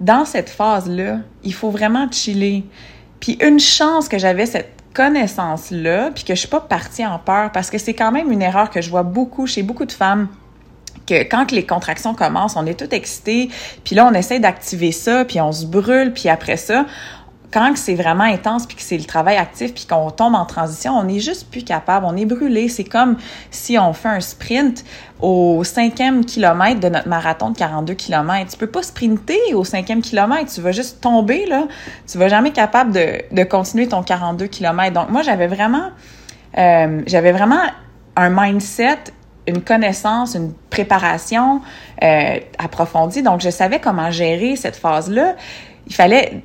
dans 0.00 0.24
cette 0.24 0.50
phase-là, 0.50 1.18
il 1.44 1.54
faut 1.54 1.70
vraiment 1.70 2.10
chiller. 2.10 2.64
Puis 3.20 3.36
une 3.40 3.58
chance 3.58 4.08
que 4.08 4.18
j'avais 4.18 4.46
cette 4.46 4.72
connaissance-là, 4.94 6.10
puis 6.14 6.24
que 6.24 6.34
je 6.34 6.40
suis 6.40 6.48
pas 6.48 6.60
partie 6.60 7.04
en 7.06 7.18
peur, 7.18 7.52
parce 7.52 7.70
que 7.70 7.78
c'est 7.78 7.94
quand 7.94 8.12
même 8.12 8.32
une 8.32 8.42
erreur 8.42 8.70
que 8.70 8.80
je 8.80 8.90
vois 8.90 9.02
beaucoup 9.02 9.46
chez 9.46 9.62
beaucoup 9.62 9.84
de 9.84 9.92
femmes 9.92 10.28
que 11.06 11.22
quand 11.22 11.50
les 11.52 11.64
contractions 11.64 12.14
commencent, 12.14 12.56
on 12.56 12.66
est 12.66 12.78
tout 12.78 12.94
excité, 12.94 13.48
puis 13.84 13.94
là 13.94 14.06
on 14.06 14.12
essaie 14.12 14.40
d'activer 14.40 14.92
ça, 14.92 15.24
puis 15.24 15.40
on 15.40 15.52
se 15.52 15.64
brûle, 15.64 16.12
puis 16.12 16.28
après 16.28 16.56
ça, 16.56 16.84
quand 17.50 17.72
c'est 17.76 17.94
vraiment 17.94 18.24
intense 18.24 18.66
puis 18.66 18.76
que 18.76 18.82
c'est 18.82 18.98
le 18.98 19.04
travail 19.04 19.36
actif 19.36 19.72
puis 19.72 19.86
qu'on 19.86 20.10
tombe 20.10 20.34
en 20.34 20.44
transition, 20.44 20.92
on 20.92 21.08
est 21.08 21.20
juste 21.20 21.50
plus 21.50 21.64
capable, 21.64 22.04
on 22.06 22.16
est 22.16 22.26
brûlé. 22.26 22.68
C'est 22.68 22.84
comme 22.84 23.16
si 23.50 23.78
on 23.78 23.92
fait 23.92 24.08
un 24.08 24.20
sprint 24.20 24.84
au 25.20 25.64
cinquième 25.64 26.24
kilomètre 26.24 26.80
de 26.80 26.88
notre 26.88 27.08
marathon 27.08 27.50
de 27.50 27.56
42 27.56 27.94
kilomètres. 27.94 28.52
Tu 28.52 28.58
peux 28.58 28.66
pas 28.66 28.82
sprinter 28.82 29.54
au 29.54 29.64
cinquième 29.64 30.02
kilomètre, 30.02 30.52
tu 30.52 30.60
vas 30.60 30.72
juste 30.72 31.00
tomber 31.00 31.46
là. 31.46 31.66
Tu 32.06 32.18
vas 32.18 32.28
jamais 32.28 32.52
capable 32.52 32.92
de, 32.92 33.44
continuer 33.44 33.88
ton 33.88 34.02
42 34.02 34.46
kilomètres. 34.46 34.94
Donc 34.94 35.08
moi 35.08 35.22
j'avais 35.22 35.46
vraiment, 35.46 35.90
euh, 36.58 37.02
j'avais 37.06 37.32
vraiment 37.32 37.62
un 38.16 38.30
mindset 38.30 38.98
une 39.46 39.62
connaissance, 39.62 40.34
une 40.34 40.52
préparation 40.68 41.62
euh, 42.02 42.38
approfondie. 42.58 43.22
Donc, 43.22 43.40
je 43.40 43.48
savais 43.48 43.80
comment 43.80 44.10
gérer 44.10 44.56
cette 44.56 44.76
phase-là. 44.76 45.36
Il 45.86 45.94
fallait, 45.94 46.42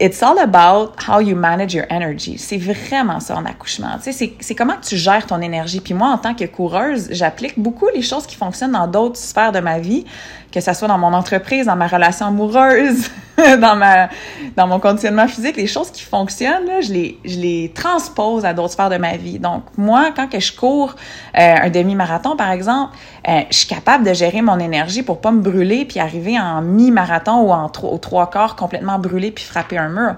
It's 0.00 0.22
all 0.22 0.38
about 0.38 0.94
how 1.08 1.20
you 1.20 1.34
manage 1.34 1.74
your 1.74 1.86
energy. 1.90 2.38
C'est 2.38 2.56
vraiment 2.56 3.18
ça 3.18 3.36
en 3.36 3.44
accouchement. 3.44 3.98
Tu 4.00 4.12
c'est 4.12 4.54
comment 4.54 4.76
tu 4.80 4.96
gères 4.96 5.26
ton 5.26 5.40
énergie. 5.40 5.80
Puis 5.80 5.92
moi, 5.92 6.10
en 6.10 6.18
tant 6.18 6.34
que 6.34 6.44
coureuse, 6.44 7.08
j'applique 7.10 7.58
beaucoup 7.58 7.88
les 7.92 8.02
choses 8.02 8.24
qui 8.24 8.36
fonctionnent 8.36 8.72
dans 8.72 8.86
d'autres 8.86 9.16
sphères 9.16 9.50
de 9.50 9.58
ma 9.58 9.80
vie, 9.80 10.04
que 10.52 10.60
ce 10.60 10.72
soit 10.72 10.88
dans 10.88 10.98
mon 10.98 11.12
entreprise, 11.12 11.66
dans 11.66 11.76
ma 11.76 11.86
relation 11.86 12.26
amoureuse, 12.26 13.10
dans 13.60 13.76
ma 13.76 14.08
dans 14.56 14.66
mon 14.66 14.80
conditionnement 14.80 15.28
physique, 15.28 15.56
les 15.56 15.66
choses 15.66 15.90
qui 15.90 16.02
fonctionnent, 16.02 16.66
là, 16.66 16.80
je 16.80 16.92
les 16.92 17.18
je 17.24 17.36
les 17.36 17.72
transpose 17.74 18.44
à 18.44 18.54
d'autres 18.54 18.72
sphères 18.72 18.90
de 18.90 18.96
ma 18.96 19.16
vie. 19.16 19.38
Donc 19.38 19.64
moi, 19.76 20.10
quand 20.16 20.28
que 20.28 20.40
je 20.40 20.56
cours 20.56 20.94
euh, 21.36 21.54
un 21.62 21.70
demi-marathon 21.70 22.36
par 22.36 22.50
exemple, 22.50 22.96
euh, 23.28 23.42
je 23.50 23.58
suis 23.58 23.68
capable 23.68 24.04
de 24.04 24.14
gérer 24.14 24.40
mon 24.40 24.58
énergie 24.58 25.02
pour 25.02 25.20
pas 25.20 25.30
me 25.30 25.40
brûler 25.40 25.84
puis 25.84 26.00
arriver 26.00 26.38
en 26.38 26.62
mi-marathon 26.62 27.42
ou 27.42 27.52
en 27.52 27.68
trois, 27.68 27.98
trois 27.98 28.30
quarts 28.30 28.56
complètement 28.56 28.98
brûlé 28.98 29.30
puis 29.30 29.44
frapper 29.44 29.76
un 29.76 29.90
mur. 29.90 30.14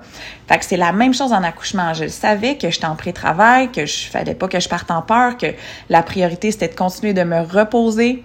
Fait 0.47 0.59
que 0.59 0.65
c'est 0.65 0.77
la 0.77 0.93
même 0.93 1.13
chose 1.13 1.33
en 1.33 1.43
accouchement. 1.43 1.93
Je 1.95 2.07
savais 2.07 2.57
que 2.57 2.71
j'étais 2.71 2.87
en 2.87 2.97
pré-travail, 2.97 3.71
que 3.71 3.85
je 3.85 4.09
fallait 4.09 4.35
pas 4.35 4.49
que 4.49 4.61
je 4.61 4.69
parte 4.69 4.91
en 4.91 5.03
peur, 5.03 5.37
que 5.37 5.47
la 5.89 6.03
priorité 6.03 6.53
c'était 6.53 6.69
de 6.69 6.75
continuer 6.75 7.15
de 7.15 7.25
me 7.25 7.41
reposer 7.41 8.25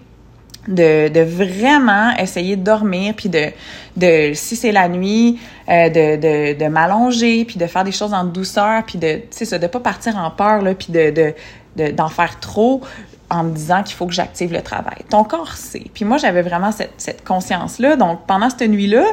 de, 0.67 1.09
de 1.09 1.21
vraiment 1.21 2.15
essayer 2.17 2.55
de 2.55 2.63
dormir, 2.63 3.13
puis 3.15 3.29
de, 3.29 3.51
de 3.97 4.31
si 4.33 4.55
c'est 4.55 4.71
la 4.71 4.87
nuit, 4.87 5.39
euh, 5.69 5.89
de, 5.89 6.15
de, 6.15 6.59
de 6.59 6.67
m'allonger, 6.67 7.45
puis 7.45 7.57
de 7.57 7.67
faire 7.67 7.83
des 7.83 7.91
choses 7.91 8.13
en 8.13 8.23
douceur, 8.23 8.83
puis 8.85 8.97
de, 8.97 9.21
tu 9.35 9.45
sais, 9.45 9.59
de 9.59 9.67
pas 9.67 9.79
partir 9.79 10.17
en 10.17 10.31
peur, 10.31 10.61
là, 10.61 10.73
puis 10.73 10.91
de, 10.91 11.33
de, 11.75 11.91
d'en 11.91 12.09
faire 12.09 12.39
trop 12.39 12.81
en 13.29 13.43
me 13.43 13.51
disant 13.51 13.83
qu'il 13.83 13.95
faut 13.95 14.05
que 14.05 14.13
j'active 14.13 14.53
le 14.53 14.61
travail. 14.61 14.97
Ton 15.09 15.23
corps 15.23 15.53
sait. 15.53 15.85
Puis 15.93 16.05
moi, 16.05 16.17
j'avais 16.17 16.41
vraiment 16.41 16.71
cette, 16.71 16.93
cette 16.97 17.23
conscience-là. 17.23 17.95
Donc, 17.95 18.25
pendant 18.27 18.49
cette 18.49 18.69
nuit-là, 18.69 19.03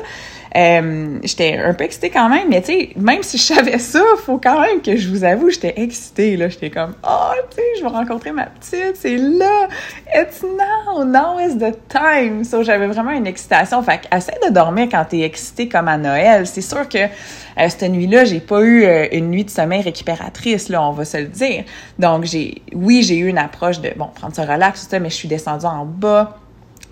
euh, 0.55 1.19
j'étais 1.23 1.57
un 1.57 1.73
peu 1.73 1.85
excitée 1.85 2.11
quand 2.11 2.29
même, 2.29 2.49
mais 2.51 2.61
tu 2.61 2.73
sais, 2.73 2.91
même 2.97 3.23
si 3.23 3.39
je 3.39 3.43
savais 3.43 3.79
ça, 3.79 4.03
faut 4.25 4.39
quand 4.39 4.61
même 4.61 4.83
que 4.83 4.97
je 4.97 5.09
vous 5.09 5.25
avoue, 5.25 5.51
j'étais 5.51 5.75
excitée, 5.77 6.37
là. 6.37 6.49
J'étais 6.49 6.71
comme, 6.71 6.95
oh, 7.05 7.33
tu 7.51 7.57
sais, 7.57 7.63
je 7.79 7.83
vais 7.83 7.89
rencontrer 7.89 8.33
ma 8.33 8.47
petite, 8.47 8.97
c'est 8.97 9.17
là, 9.17 9.69
it's 10.15 10.43
now, 10.43 11.05
now 11.05 11.39
is 11.41 11.57
the 11.57 11.75
time. 11.89 12.45
So, 12.45 12.63
j'avais 12.63 12.87
vraiment 12.87 13.13
une 13.13 13.27
excitation. 13.27 13.83
Fait 13.83 14.01
essaie 14.15 14.39
de 14.47 14.53
dormir 14.53 14.89
quand 14.91 15.05
t'es 15.09 15.21
excitée 15.21 15.69
comme 15.69 15.89
à 15.89 15.97
Noël. 15.97 16.47
C'est 16.47 16.61
sûr 16.61 16.89
que 16.89 16.99
euh, 16.99 17.69
cette 17.69 17.83
nuit-là, 17.83 18.25
j'ai 18.25 18.41
pas 18.41 18.61
eu 18.61 18.85
euh, 18.85 19.07
une 19.13 19.31
nuit 19.31 19.45
de 19.45 19.51
sommeil 19.51 19.81
récupératrice, 19.81 20.69
là, 20.69 20.83
on 20.83 20.93
va 20.93 21.05
se 21.05 21.17
le 21.17 21.27
dire. 21.27 21.65
Donc, 21.99 22.25
j'ai, 22.25 22.63
oui, 22.75 23.03
j'ai 23.03 23.17
eu 23.17 23.29
une 23.29 23.39
approche 23.39 23.81
de, 23.81 23.91
bon, 23.97 24.09
prendre 24.15 24.35
ça 24.35 24.45
relax, 24.45 24.85
tout 24.85 24.91
ça, 24.91 24.99
mais 24.99 25.09
je 25.09 25.15
suis 25.15 25.29
descendue 25.29 25.67
en 25.67 25.87
bas 25.87 26.39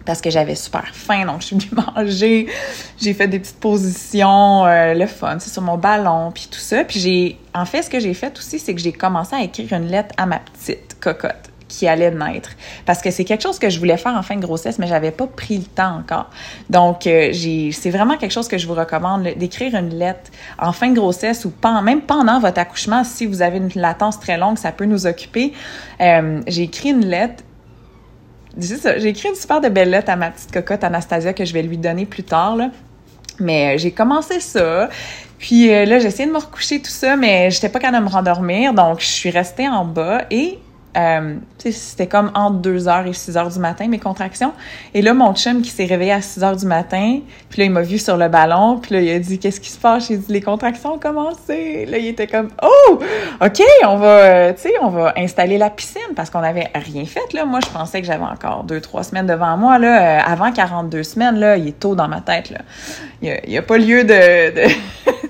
parce 0.04 0.20
que 0.20 0.30
j'avais 0.30 0.54
super 0.54 0.88
faim, 0.92 1.26
donc 1.26 1.40
je 1.40 1.46
suis 1.46 1.56
venue 1.56 1.82
manger. 1.96 2.46
J'ai 3.00 3.14
fait 3.14 3.28
des 3.28 3.38
petites 3.38 3.60
positions, 3.60 4.66
euh, 4.66 4.94
le 4.94 5.06
fun, 5.06 5.38
c'est 5.38 5.50
sur 5.50 5.62
mon 5.62 5.76
ballon, 5.76 6.30
puis 6.32 6.48
tout 6.50 6.58
ça. 6.58 6.84
Puis 6.84 7.00
j'ai, 7.00 7.38
en 7.54 7.64
fait, 7.64 7.82
ce 7.82 7.90
que 7.90 8.00
j'ai 8.00 8.14
fait 8.14 8.36
aussi, 8.38 8.58
c'est 8.58 8.74
que 8.74 8.80
j'ai 8.80 8.92
commencé 8.92 9.34
à 9.36 9.42
écrire 9.42 9.72
une 9.72 9.88
lettre 9.88 10.14
à 10.16 10.26
ma 10.26 10.38
petite 10.38 10.98
cocotte 11.00 11.50
qui 11.70 11.86
allait 11.86 12.10
naître 12.10 12.50
parce 12.84 13.00
que 13.00 13.10
c'est 13.10 13.24
quelque 13.24 13.42
chose 13.42 13.58
que 13.58 13.70
je 13.70 13.78
voulais 13.78 13.96
faire 13.96 14.14
en 14.14 14.22
fin 14.22 14.36
de 14.36 14.44
grossesse 14.44 14.78
mais 14.78 14.88
j'avais 14.88 15.12
pas 15.12 15.26
pris 15.26 15.58
le 15.58 15.64
temps 15.64 15.98
encore 15.98 16.28
donc 16.68 17.06
euh, 17.06 17.32
c'est 17.32 17.90
vraiment 17.90 18.16
quelque 18.16 18.32
chose 18.32 18.48
que 18.48 18.58
je 18.58 18.66
vous 18.66 18.74
recommande 18.74 19.22
d'écrire 19.36 19.76
une 19.76 19.94
lettre 19.94 20.32
en 20.58 20.72
fin 20.72 20.90
de 20.90 20.96
grossesse 20.96 21.44
ou 21.44 21.52
même 21.82 22.02
pendant 22.02 22.40
votre 22.40 22.58
accouchement 22.58 23.04
si 23.04 23.24
vous 23.24 23.40
avez 23.40 23.58
une 23.58 23.70
latence 23.76 24.18
très 24.18 24.36
longue 24.36 24.58
ça 24.58 24.72
peut 24.72 24.84
nous 24.84 25.06
occuper 25.06 25.52
euh, 26.00 26.40
j'ai 26.48 26.64
écrit 26.64 26.90
une 26.90 27.06
lettre 27.06 27.44
j'ai 28.58 29.08
écrit 29.08 29.28
une 29.28 29.34
super 29.34 29.60
de 29.60 29.68
belle 29.68 29.90
lettre 29.90 30.10
à 30.10 30.16
ma 30.16 30.30
petite 30.30 30.52
cocotte 30.52 30.82
Anastasia 30.84 31.32
que 31.32 31.44
je 31.44 31.52
vais 31.52 31.62
lui 31.62 31.78
donner 31.78 32.06
plus 32.06 32.24
tard. 32.24 32.56
Mais 33.38 33.74
euh, 33.74 33.78
j'ai 33.78 33.90
commencé 33.90 34.40
ça. 34.40 34.88
Puis 35.38 35.72
euh, 35.72 35.86
là, 35.86 35.98
j'ai 35.98 36.08
essayé 36.08 36.28
de 36.28 36.32
me 36.32 36.38
recoucher 36.38 36.80
tout 36.80 36.90
ça, 36.90 37.16
mais 37.16 37.50
j'étais 37.50 37.68
pas 37.68 37.78
capable 37.78 38.04
de 38.04 38.10
me 38.10 38.14
rendormir. 38.14 38.74
Donc, 38.74 39.00
je 39.00 39.06
suis 39.06 39.30
restée 39.30 39.68
en 39.68 39.84
bas 39.84 40.24
et 40.30 40.58
Euh, 40.96 41.36
c'était 41.58 42.06
comme 42.06 42.32
entre 42.34 42.68
2h 42.68 43.06
et 43.06 43.12
6h 43.12 43.52
du 43.52 43.58
matin, 43.60 43.86
mes 43.86 43.98
contractions. 43.98 44.52
Et 44.94 45.02
là, 45.02 45.14
mon 45.14 45.34
chum 45.34 45.62
qui 45.62 45.70
s'est 45.70 45.84
réveillé 45.84 46.12
à 46.12 46.20
6h 46.20 46.58
du 46.58 46.66
matin, 46.66 47.20
puis 47.48 47.60
là, 47.60 47.64
il 47.66 47.70
m'a 47.70 47.82
vu 47.82 47.98
sur 47.98 48.16
le 48.16 48.28
ballon, 48.28 48.78
puis 48.78 48.94
là, 48.94 49.00
il 49.00 49.10
a 49.10 49.18
dit 49.18 49.38
«Qu'est-ce 49.40 49.60
qui 49.60 49.68
se 49.70 49.78
passe?» 49.78 50.08
J'ai 50.08 50.16
dit 50.16 50.26
«Les 50.32 50.40
contractions 50.40 50.94
ont 50.94 50.98
commencé.» 50.98 51.86
Là, 51.88 51.98
il 51.98 52.06
était 52.06 52.26
comme 52.26 52.48
«Oh! 52.62 52.98
OK, 53.40 53.62
on 53.84 53.96
va, 53.96 54.06
euh, 54.06 54.52
on 54.80 54.88
va 54.88 55.12
installer 55.16 55.58
la 55.58 55.70
piscine, 55.70 56.14
parce 56.16 56.30
qu'on 56.30 56.40
n'avait 56.40 56.70
rien 56.74 57.04
fait, 57.04 57.32
là. 57.34 57.44
Moi, 57.44 57.60
je 57.64 57.70
pensais 57.70 58.00
que 58.00 58.06
j'avais 58.06 58.24
encore 58.24 58.64
2-3 58.66 59.04
semaines 59.04 59.26
devant 59.26 59.56
moi, 59.56 59.78
là. 59.78 60.18
Euh, 60.18 60.22
avant 60.26 60.50
42 60.50 61.02
semaines, 61.02 61.38
là, 61.38 61.56
il 61.56 61.68
est 61.68 61.78
tôt 61.78 61.94
dans 61.94 62.08
ma 62.08 62.20
tête, 62.20 62.50
là. 62.50 62.60
Il 63.22 63.38
n'y 63.48 63.58
a, 63.58 63.62
pas 63.62 63.76
lieu 63.76 64.02
de... 64.02 64.70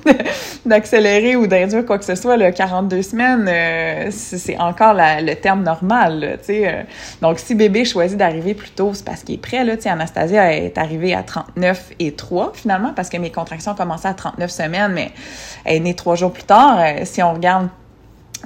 d'accélérer 0.65 1.35
ou 1.35 1.47
d'induire 1.49 1.85
quoi 1.85 1.99
que 1.99 2.05
ce 2.05 2.15
soit, 2.15 2.37
le 2.37 2.53
42 2.53 3.03
semaines, 3.03 4.11
c'est 4.11 4.57
encore 4.59 4.95
le 4.95 5.35
terme 5.35 5.50
normal, 5.57 6.39
tu. 6.45 6.65
Euh. 6.65 6.83
donc, 7.21 7.39
si 7.39 7.55
bébé 7.55 7.85
choisit 7.85 8.17
d'arriver 8.17 8.55
plus 8.55 8.71
tôt, 8.71 8.93
c'est 8.95 9.05
parce 9.05 9.23
qu'il 9.23 9.35
est 9.35 9.39
prêt, 9.39 9.65
là, 9.65 9.77
tu. 9.77 9.89
Anastasia 9.89 10.53
est 10.53 10.79
arrivée 10.79 11.15
à 11.15 11.23
39 11.23 11.91
et 11.99 12.13
3, 12.13 12.53
finalement, 12.55 12.93
parce 12.95 13.09
que 13.09 13.17
mes 13.17 13.31
contractions 13.31 13.75
commençaient 13.75 14.09
à 14.09 14.15
39 14.15 14.51
semaines, 14.51 14.93
mais 14.93 15.11
elle 15.65 15.77
est 15.77 15.81
née 15.81 15.95
trois 15.95 16.17
jours 16.17 16.33
plus 16.33 16.45
tard. 16.45 16.79
Euh, 16.81 17.01
si 17.05 17.23
on 17.23 17.35
regarde 17.35 17.69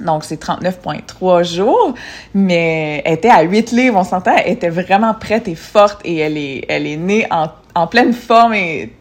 donc, 0.03 0.25
c'est 0.25 0.41
39,3 0.41 1.43
jours, 1.43 1.93
mais 2.33 3.01
elle 3.05 3.13
était 3.13 3.29
à 3.29 3.43
8 3.43 3.71
livres, 3.71 3.97
on 3.97 4.03
s'entend, 4.03 4.35
elle 4.35 4.51
était 4.51 4.69
vraiment 4.69 5.13
prête 5.13 5.47
et 5.47 5.55
forte 5.55 6.01
et 6.03 6.17
elle 6.17 6.37
est, 6.37 6.65
elle 6.67 6.85
est 6.85 6.97
née 6.97 7.25
en, 7.31 7.47
en 7.75 7.87
pleine 7.87 8.11
forme 8.11 8.53
et 8.53 8.91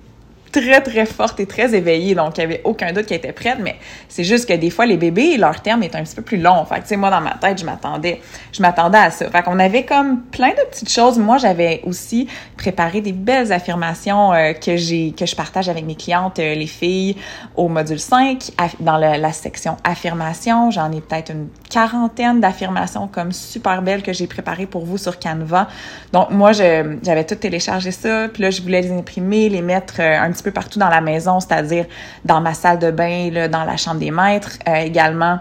très, 0.55 0.81
très 0.81 1.05
forte 1.05 1.41
et 1.41 1.47
très 1.47 1.75
éveillée. 1.75 2.15
Donc, 2.15 2.39
il 2.39 2.41
n'y 2.41 2.45
avait 2.53 2.61
aucun 2.63 2.93
doute 2.93 3.07
qu'elle 3.07 3.19
était 3.19 3.33
prête, 3.33 3.59
mais 3.61 3.77
c'est 4.09 4.23
juste 4.23 4.49
que 4.49 4.55
des 4.55 4.71
fois, 4.71 4.87
les 4.87 4.97
bébés, 4.97 5.37
leur 5.37 5.61
terme 5.61 5.83
est 5.83 5.97
un 5.97 6.03
petit 6.05 6.15
peu 6.15 6.23
plus 6.23 6.37
long. 6.37 6.65
Fait 6.65 6.77
que, 6.77 6.83
tu 6.83 6.89
sais, 6.89 6.97
moi, 6.97 7.11
dans 7.11 7.21
ma 7.21 7.35
tête, 7.35 7.59
je 7.59 7.67
m'attendais, 7.67 8.21
je 8.53 8.63
m'attendais 8.63 8.99
à 8.99 9.11
ça. 9.11 9.29
Fait 9.31 9.43
qu'on 9.43 9.59
avait 9.59 9.85
comme 9.85 10.23
plein 10.31 10.51
de 10.51 10.71
petites 10.71 10.91
choses. 10.91 11.19
Moi, 11.19 11.39
j'avais 11.39 11.81
aussi 11.85 12.29
préparé 12.57 13.01
des 13.01 13.13
belles 13.13 13.53
affirmations 13.53 14.33
euh, 14.33 14.53
que 14.53 14.77
j'ai, 14.77 15.13
que 15.13 15.27
je 15.27 15.35
partage 15.35 15.69
avec 15.69 15.85
mes 15.85 15.97
clientes, 15.97 16.39
euh, 16.39 16.55
les 16.55 16.69
filles, 16.69 17.17
au 17.57 17.69
module 17.69 17.99
5, 17.99 18.51
dans 18.79 18.97
la 18.97 19.33
section 19.33 19.77
affirmations. 19.83 20.71
J'en 20.71 20.93
ai 20.93 21.01
peut-être 21.01 21.33
une 21.33 21.49
quarantaine 21.69 22.41
d'affirmations 22.41 23.09
comme 23.09 23.33
super 23.33 23.83
belles 23.83 24.03
que 24.03 24.13
j'ai 24.13 24.29
préparées 24.29 24.67
pour 24.67 24.85
vous 24.85 24.99
sur 24.99 25.19
Canva. 25.19 25.69
Donc, 26.13 26.31
moi, 26.31 26.53
j'avais 26.53 27.25
tout 27.25 27.35
téléchargé 27.35 27.91
ça, 27.91 28.29
puis 28.33 28.43
là, 28.43 28.51
je 28.51 28.63
voulais 28.63 28.83
les 28.83 28.93
imprimer, 28.93 29.49
les 29.49 29.63
mettre 29.63 29.95
euh, 29.99 30.21
un 30.21 30.31
petit 30.31 30.44
peu 30.45 30.53
partout 30.53 30.79
dans 30.79 30.89
la 30.89 31.01
maison, 31.01 31.41
c'est-à-dire 31.41 31.87
dans 32.25 32.41
ma 32.41 32.55
salle 32.55 32.79
de 32.79 32.91
bain, 32.91 33.31
là, 33.31 33.49
dans 33.49 33.65
la 33.65 33.77
chambre 33.77 33.99
des 33.99 34.11
maîtres, 34.11 34.59
euh, 34.69 34.77
également 34.77 35.39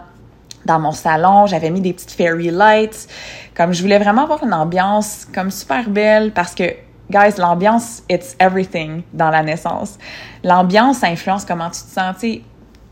dans 0.65 0.79
mon 0.79 0.91
salon, 0.91 1.45
j'avais 1.45 1.69
mis 1.69 1.81
des 1.81 1.93
petites 1.93 2.11
fairy 2.11 2.49
lights. 2.49 3.07
Comme 3.55 3.73
je 3.73 3.81
voulais 3.81 3.99
vraiment 3.99 4.23
avoir 4.23 4.43
une 4.43 4.53
ambiance 4.53 5.27
comme 5.33 5.51
super 5.51 5.89
belle 5.89 6.31
parce 6.31 6.55
que 6.55 6.63
guys, 7.09 7.37
l'ambiance 7.37 8.01
it's 8.09 8.35
everything 8.39 9.03
dans 9.13 9.29
la 9.29 9.43
naissance. 9.43 9.97
L'ambiance 10.43 11.03
influence 11.03 11.45
comment 11.45 11.69
tu 11.69 11.81
te 11.81 11.93
sens, 11.93 12.15
tu 12.19 12.41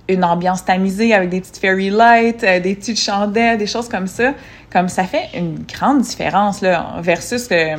une 0.07 0.25
ambiance 0.25 0.65
tamisée 0.65 1.13
avec 1.13 1.29
des 1.29 1.39
petites 1.39 1.57
fairy 1.57 1.89
lights, 1.89 2.43
euh, 2.43 2.59
des 2.59 2.75
petites 2.75 2.99
chandelles, 2.99 3.57
des 3.57 3.67
choses 3.67 3.87
comme 3.87 4.07
ça. 4.07 4.33
Comme 4.71 4.89
ça 4.89 5.05
fait 5.05 5.29
une 5.33 5.63
grande 5.63 6.01
différence 6.01 6.61
là 6.61 6.95
versus 6.99 7.47
que 7.47 7.77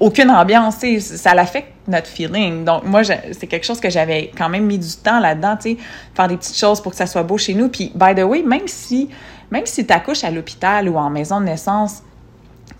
aucune 0.00 0.30
ambiance, 0.30 0.76
ça 0.98 1.34
l'affecte 1.34 1.72
notre 1.88 2.06
feeling. 2.06 2.64
Donc, 2.64 2.84
moi, 2.84 3.02
c'est 3.04 3.46
quelque 3.46 3.64
chose 3.64 3.80
que 3.80 3.90
j'avais 3.90 4.30
quand 4.36 4.48
même 4.48 4.64
mis 4.64 4.78
du 4.78 4.96
temps 4.96 5.20
là-dedans, 5.20 5.56
tu 5.56 5.70
sais, 5.70 5.76
faire 6.14 6.28
des 6.28 6.36
petites 6.36 6.58
choses 6.58 6.80
pour 6.80 6.92
que 6.92 6.98
ça 6.98 7.06
soit 7.06 7.22
beau 7.22 7.38
chez 7.38 7.54
nous. 7.54 7.68
Puis, 7.68 7.92
by 7.94 8.14
the 8.14 8.24
way, 8.24 8.42
même 8.42 8.66
si, 8.66 9.08
même 9.50 9.66
si 9.66 9.86
tu 9.86 9.92
accouches 9.92 10.24
à 10.24 10.30
l'hôpital 10.30 10.88
ou 10.88 10.96
en 10.96 11.10
maison 11.10 11.40
de 11.40 11.46
naissance, 11.46 12.02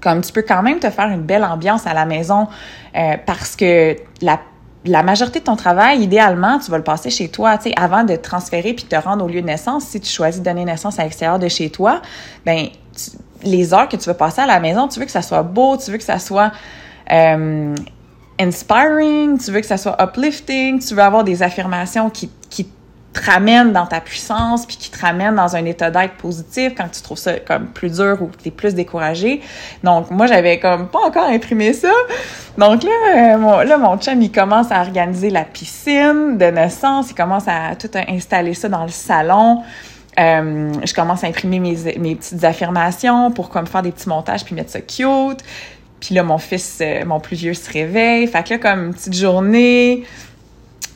comme 0.01 0.21
tu 0.21 0.33
peux 0.33 0.43
quand 0.43 0.63
même 0.63 0.79
te 0.79 0.91
faire 0.91 1.09
une 1.09 1.23
belle 1.23 1.45
ambiance 1.45 1.87
à 1.87 1.95
la 1.95 2.05
maison 2.05 2.49
euh, 2.97 3.17
parce 3.25 3.57
que 3.57 3.97
la 4.21 4.41
la 4.89 5.03
majorité 5.03 5.41
de 5.41 5.45
ton 5.45 5.57
travail, 5.57 6.01
idéalement, 6.03 6.59
tu 6.59 6.71
vas 6.71 6.79
le 6.79 6.85
passer 6.85 7.11
chez 7.11 7.29
toi, 7.29 7.59
tu 7.59 7.65
sais, 7.65 7.75
avant 7.77 8.05
de 8.05 8.15
te 8.15 8.23
transférer 8.23 8.73
puis 8.73 8.85
te 8.85 8.97
rendre 8.97 9.25
au 9.25 9.29
lieu 9.29 9.41
de 9.41 9.47
naissance. 9.47 9.85
Si 9.85 10.01
tu 10.01 10.09
choisis 10.09 10.41
de 10.41 10.45
donner 10.45 10.65
naissance 10.65 10.99
à 10.99 11.03
l'extérieur 11.03 11.39
de 11.39 11.49
chez 11.49 11.71
toi, 11.71 12.01
ben 12.45 12.69
les 13.43 13.75
heures 13.75 13.89
que 13.89 13.97
tu 13.97 14.09
veux 14.09 14.17
passer 14.17 14.41
à 14.41 14.47
la 14.47 14.61
maison, 14.61 14.89
tu 14.89 14.99
veux 14.99 15.07
que 15.07 15.11
ça 15.11 15.23
soit 15.23 15.43
beau, 15.43 15.77
tu 15.77 15.91
veux 15.91 15.99
que 15.99 16.05
ça 16.05 16.19
soit 16.19 16.53
euh, 17.13 17.75
inspiring, 18.39 19.39
tu 19.39 19.51
veux 19.51 19.61
que 19.61 19.67
ça 19.67 19.77
soit 19.77 19.97
uplifting, 20.03 20.79
tu 20.81 20.95
veux 20.95 21.03
avoir 21.03 21.25
des 21.25 21.43
affirmations 21.43 22.11
qui, 22.11 22.31
qui 22.51 22.69
te 23.17 23.31
ramènent 23.31 23.73
dans 23.73 23.87
ta 23.87 24.01
puissance, 24.01 24.67
puis 24.67 24.77
qui 24.77 24.91
te 24.91 25.01
ramènent 25.01 25.37
dans 25.37 25.57
un 25.57 25.65
état 25.65 25.91
d'être 25.91 26.15
positif 26.15 26.75
quand 26.77 26.89
tu 26.89 27.01
trouves 27.03 27.19
ça 27.19 27.39
comme 27.41 27.67
plus 27.69 27.97
dur 27.97 28.19
ou 28.21 28.27
que 28.27 28.37
tu 28.43 28.49
es 28.49 28.51
plus 28.51 28.75
découragé. 28.75 29.41
Donc, 29.83 30.11
moi, 30.11 30.27
j'avais 30.27 30.61
comme 30.61 30.89
pas 30.89 31.01
encore 31.01 31.29
imprimé 31.29 31.73
ça. 31.73 31.93
Donc 32.59 32.83
là, 32.83 32.91
euh, 33.35 33.39
mon, 33.39 33.59
là, 33.61 33.79
mon 33.79 33.97
chum, 33.99 34.21
il 34.21 34.33
commence 34.33 34.71
à 34.71 34.81
organiser 34.81 35.31
la 35.31 35.45
piscine 35.45 36.39
de 36.39 36.47
naissance, 36.47 37.11
il 37.11 37.15
commence 37.15 37.45
à 37.49 37.75
tout 37.77 37.91
installer 38.09 38.55
ça 38.55 38.69
dans 38.69 38.85
le 38.85 38.91
salon. 38.91 39.63
Euh, 40.19 40.73
je 40.83 40.95
commence 40.95 41.25
à 41.25 41.27
imprimer 41.27 41.59
mes, 41.59 41.77
mes 41.99 42.15
petites 42.17 42.43
affirmations 42.43 43.31
pour 43.31 43.51
comme 43.51 43.67
faire 43.67 43.83
des 43.83 43.93
petits 43.93 44.09
montages 44.09 44.45
puis 44.45 44.55
mettre 44.55 44.71
ça 44.71 44.81
cute. 44.81 45.45
Puis 46.01 46.15
là, 46.15 46.23
mon 46.23 46.39
fils, 46.39 46.79
euh, 46.81 47.05
mon 47.05 47.21
plus 47.21 47.37
vieux, 47.37 47.55
se 47.55 47.71
réveille. 47.71 48.27
Fait 48.27 48.43
que 48.43 48.55
là, 48.55 48.59
comme 48.59 48.87
une 48.87 48.95
petite 48.95 49.15
journée, 49.15 50.05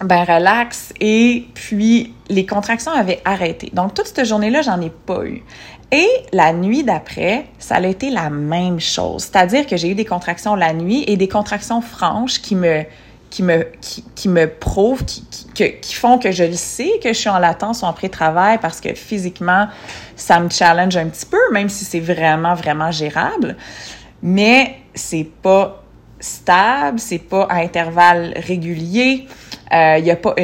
ben 0.03 0.25
relax. 0.25 0.93
Et 1.01 1.47
puis, 1.55 2.15
les 2.29 2.47
contractions 2.47 2.93
avaient 2.93 3.21
arrêté. 3.25 3.71
Donc, 3.73 3.95
toute 3.95 4.07
cette 4.07 4.25
journée-là, 4.25 4.63
j'en 4.63 4.81
ai 4.81 4.91
pas 4.91 5.25
eu. 5.25 5.43
Et 5.93 6.09
la 6.33 6.53
nuit 6.53 6.85
d'après, 6.85 7.47
ça 7.59 7.77
a 7.77 7.87
été 7.87 8.11
la 8.11 8.31
même 8.31 8.79
chose. 8.79 9.25
C'est-à-dire 9.25 9.67
que 9.67 9.77
j'ai 9.77 9.89
eu 9.89 9.95
des 9.95 10.05
contractions 10.05 10.55
la 10.55 10.73
nuit 10.73 11.05
et 11.07 11.17
des 11.17 11.29
contractions 11.29 11.81
franches 11.81 12.41
qui 12.41 12.55
me 12.55 12.85
qui 13.31 13.43
me 13.45 13.65
qui, 13.81 14.05
qui 14.15 14.29
me 14.29 14.49
prouvent 14.49 15.05
qui, 15.05 15.25
qui, 15.55 15.73
qui 15.81 15.95
font 15.95 16.19
que 16.19 16.33
je 16.33 16.45
le 16.45 16.55
sais 16.55 16.99
que 17.03 17.11
je 17.11 17.19
suis 17.19 17.29
en 17.29 17.39
latence 17.39 17.83
ou 17.83 17.85
en 17.85 17.93
pré-travail 17.93 18.59
parce 18.61 18.81
que 18.81 18.93
physiquement 18.95 19.69
ça 20.17 20.41
me 20.41 20.51
challenge 20.51 20.97
un 20.97 21.07
petit 21.07 21.27
peu 21.27 21.39
même 21.53 21.69
si 21.69 21.85
c'est 21.85 22.01
vraiment 22.01 22.55
vraiment 22.55 22.91
gérable 22.91 23.57
mais 24.21 24.80
c'est 25.01 25.29
pas 25.43 25.83
stable, 26.21 26.99
c'est 26.99 27.19
pas 27.19 27.47
à 27.51 27.57
intervalles 27.57 28.35
réguliers, 28.37 29.27
il 29.73 29.77
euh, 29.77 30.01
n'y 30.01 30.11
a 30.11 30.17
pas 30.17 30.35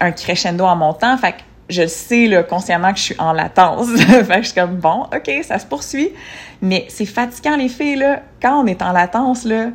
un 0.00 0.12
crescendo 0.12 0.64
en 0.64 0.76
montant, 0.76 1.16
fait 1.16 1.32
que 1.32 1.38
je 1.68 1.86
sais 1.86 2.26
là, 2.26 2.42
consciemment 2.42 2.92
que 2.92 2.98
je 2.98 3.04
suis 3.04 3.16
en 3.18 3.32
latence. 3.32 3.88
fait 3.96 4.26
que 4.26 4.42
je 4.42 4.48
suis 4.48 4.54
comme 4.54 4.76
bon, 4.76 5.04
ok, 5.14 5.30
ça 5.42 5.58
se 5.58 5.66
poursuit, 5.66 6.10
mais 6.60 6.86
c'est 6.88 7.06
fatigant 7.06 7.56
les 7.56 7.68
filles 7.68 7.96
là. 7.96 8.20
Quand 8.40 8.62
on 8.62 8.66
est 8.66 8.82
en 8.82 8.92
latence 8.92 9.44
là, 9.44 9.68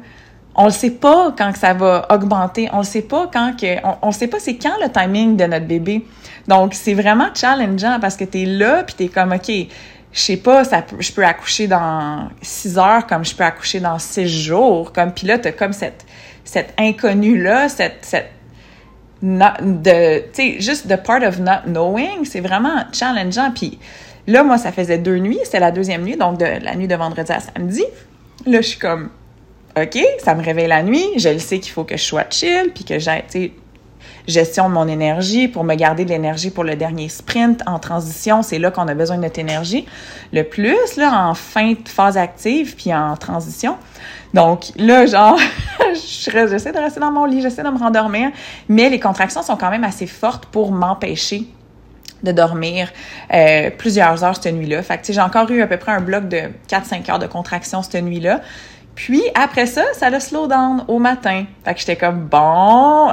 on 0.56 0.65
le 0.65 0.71
sait 0.71 0.91
pas 0.91 1.34
quand 1.38 1.56
ça 1.56 1.73
va 1.73 2.06
augmenter, 2.10 2.69
on 2.73 2.80
le 2.80 2.84
sait 2.84 3.02
pas 3.02 3.30
quand 3.32 3.54
que, 3.60 3.78
on, 3.84 4.10
on 4.10 4.12
sait 4.12 4.28
pas 4.28 4.39
c'est 4.39 4.58
quand 4.58 4.76
le 4.82 4.89
timing 4.89 5.38
de 5.38 5.45
notre 5.45 5.65
bébé. 5.65 6.06
Donc 6.47 6.73
c'est 6.73 6.93
vraiment 6.93 7.30
challengeant 7.34 8.00
parce 8.00 8.15
que 8.15 8.23
tu 8.26 8.41
es 8.41 8.45
là 8.45 8.84
puis 8.84 8.95
tu 8.95 9.04
es 9.06 9.08
comme 9.08 9.34
ok 9.34 9.52
je 10.12 10.20
sais 10.20 10.38
pas, 10.38 10.63
ça 10.63 10.84
je 11.00 11.12
peux 11.12 11.26
accoucher 11.26 11.67
dans 11.67 12.30
six 12.41 12.78
heures 12.78 13.06
comme 13.08 13.26
je 13.26 13.36
peux 13.36 13.43
accoucher 13.43 13.80
dans 13.80 14.00
six 14.00 14.28
jours. 14.28 14.91
Comme, 14.93 15.12
puis 15.12 15.28
là, 15.28 15.38
t'as 15.38 15.52
comme 15.52 15.74
cette, 15.74 16.06
cette 16.43 16.74
inconnue-là, 16.78 17.70
cette, 17.70 18.00
cette 18.02 18.32
de, 19.22 20.20
tu 20.20 20.28
sais, 20.34 20.56
juste 20.60 20.88
the 20.88 20.96
part 20.96 21.24
of 21.24 21.39
not 21.39 21.63
knowing, 21.65 22.24
c'est 22.24 22.39
vraiment 22.39 22.86
challengeant. 22.93 23.52
Puis 23.52 23.80
là, 24.28 24.43
moi, 24.43 24.58
ça 24.58 24.72
faisait 24.72 24.98
deux 24.98 25.17
nuits, 25.17 25.39
c'était 25.43 25.60
la 25.60 25.72
deuxième 25.72 26.04
nuit, 26.04 26.17
donc 26.17 26.38
de 26.38 26.46
la 26.46 26.76
nuit 26.76 26.88
de 26.88 26.96
vendredi 26.96 27.32
à 27.32 27.39
samedi. 27.39 27.84
Là, 28.46 28.62
je 28.62 28.67
suis 28.67 28.80
comme, 28.80 29.10
OK, 29.76 29.98
ça 30.24 30.36
me 30.36 30.43
réveille 30.43 30.67
la 30.67 30.84
nuit, 30.84 31.06
je 31.17 31.30
le 31.30 31.39
sais 31.39 31.60
qu'il 31.60 31.72
faut 31.72 31.84
que 31.84 31.98
je 31.98 32.04
sois 32.04 32.26
chill, 32.30 32.72
puis 32.74 32.84
que 32.84 33.00
j'ai, 33.00 33.24
tu 33.30 33.39
sais, 33.39 33.52
gestion 34.28 34.70
de 34.70 34.74
mon 34.74 34.88
énergie 34.88 35.48
pour 35.48 35.63
me 35.63 35.76
garder 35.76 36.06
de 36.06 36.10
l'énergie 36.10 36.50
pour 36.50 36.63
le 36.63 36.76
dernier 36.76 37.10
sprint 37.10 37.62
en 37.66 37.80
transition. 37.80 38.42
C'est 38.42 38.60
là 38.60 38.72
qu'on 38.72 38.88
a 38.88 38.94
besoin 38.94 39.18
de 39.18 39.22
notre 39.22 39.40
énergie 39.40 39.86
le 40.34 40.44
plus, 40.44 40.98
là, 40.98 41.28
en 41.28 41.34
fin 41.34 41.72
de 41.72 41.88
phase 41.88 42.18
active 42.18 42.76
puis 42.76 42.94
en 42.94 43.16
transition. 43.16 43.78
Donc 44.34 44.66
là, 44.76 45.06
genre, 45.06 45.40
j'essaie 45.94 46.72
de 46.72 46.78
rester 46.78 47.00
dans 47.00 47.12
mon 47.12 47.26
lit, 47.26 47.42
j'essaie 47.42 47.63
de 47.63 47.70
me 47.70 47.80
rendormir, 47.80 48.32
mais 48.68 48.90
les 48.90 49.00
contractions 49.00 49.42
sont 49.42 49.56
quand 49.56 49.70
même 49.70 49.86
assez 49.86 50.08
fortes 50.08 50.46
pour 50.48 50.72
m'empêcher 50.72 51.48
de 52.24 52.32
dormir 52.32 52.92
euh, 53.34 53.70
plusieurs 53.78 54.24
heures 54.24 54.36
cette 54.36 54.54
nuit-là. 54.54 54.82
Fait 54.82 54.98
que 54.98 55.13
j'ai 55.13 55.22
encore 55.22 55.50
eu 55.52 55.62
à 55.62 55.68
peu 55.68 55.78
près 55.78 55.92
un 55.92 56.02
bloc 56.02 56.28
de 56.28 56.42
4-5 56.70 57.10
heures 57.12 57.20
de 57.20 57.28
contraction 57.28 57.82
cette 57.84 58.04
nuit-là. 58.04 58.42
Puis 58.96 59.22
après 59.36 59.68
ça, 59.68 59.84
ça 59.94 60.10
le 60.10 60.20
slow 60.20 60.48
down 60.48 60.84
au 60.88 60.98
matin. 60.98 61.46
Fait 61.63 61.76
que 61.76 61.80
j'étais 61.80 61.96
comme 61.96 62.22
bon, 62.22 63.12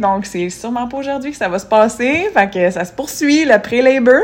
donc 0.00 0.26
c'est 0.26 0.48
sûrement 0.50 0.88
pas 0.88 0.98
aujourd'hui 0.98 1.30
que 1.32 1.36
ça 1.36 1.48
va 1.48 1.58
se 1.58 1.66
passer. 1.66 2.28
Fait 2.32 2.50
que 2.52 2.70
ça 2.70 2.84
se 2.84 2.92
poursuit 2.92 3.44
le 3.44 3.58
pré-labor. 3.60 4.22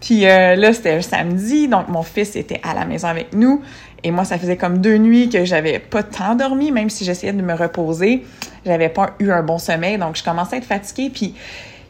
Puis 0.00 0.26
euh, 0.26 0.54
là, 0.54 0.72
c'était 0.72 0.92
un 0.92 1.00
samedi, 1.00 1.66
donc 1.66 1.88
mon 1.88 2.02
fils 2.02 2.36
était 2.36 2.60
à 2.62 2.74
la 2.74 2.84
maison 2.84 3.08
avec 3.08 3.34
nous. 3.34 3.62
Et 4.02 4.10
moi, 4.10 4.24
ça 4.24 4.36
faisait 4.36 4.58
comme 4.58 4.78
deux 4.78 4.98
nuits 4.98 5.30
que 5.30 5.46
j'avais 5.46 5.78
pas 5.78 6.02
tant 6.02 6.34
dormi, 6.34 6.70
même 6.70 6.90
si 6.90 7.06
j'essayais 7.06 7.32
de 7.32 7.40
me 7.40 7.54
reposer. 7.54 8.22
J'avais 8.66 8.90
pas 8.90 9.14
eu 9.18 9.30
un 9.30 9.42
bon 9.42 9.56
sommeil, 9.56 9.96
donc 9.96 10.16
je 10.16 10.22
commençais 10.22 10.56
à 10.56 10.58
être 10.58 10.66
fatiguée. 10.66 11.10
Puis, 11.10 11.34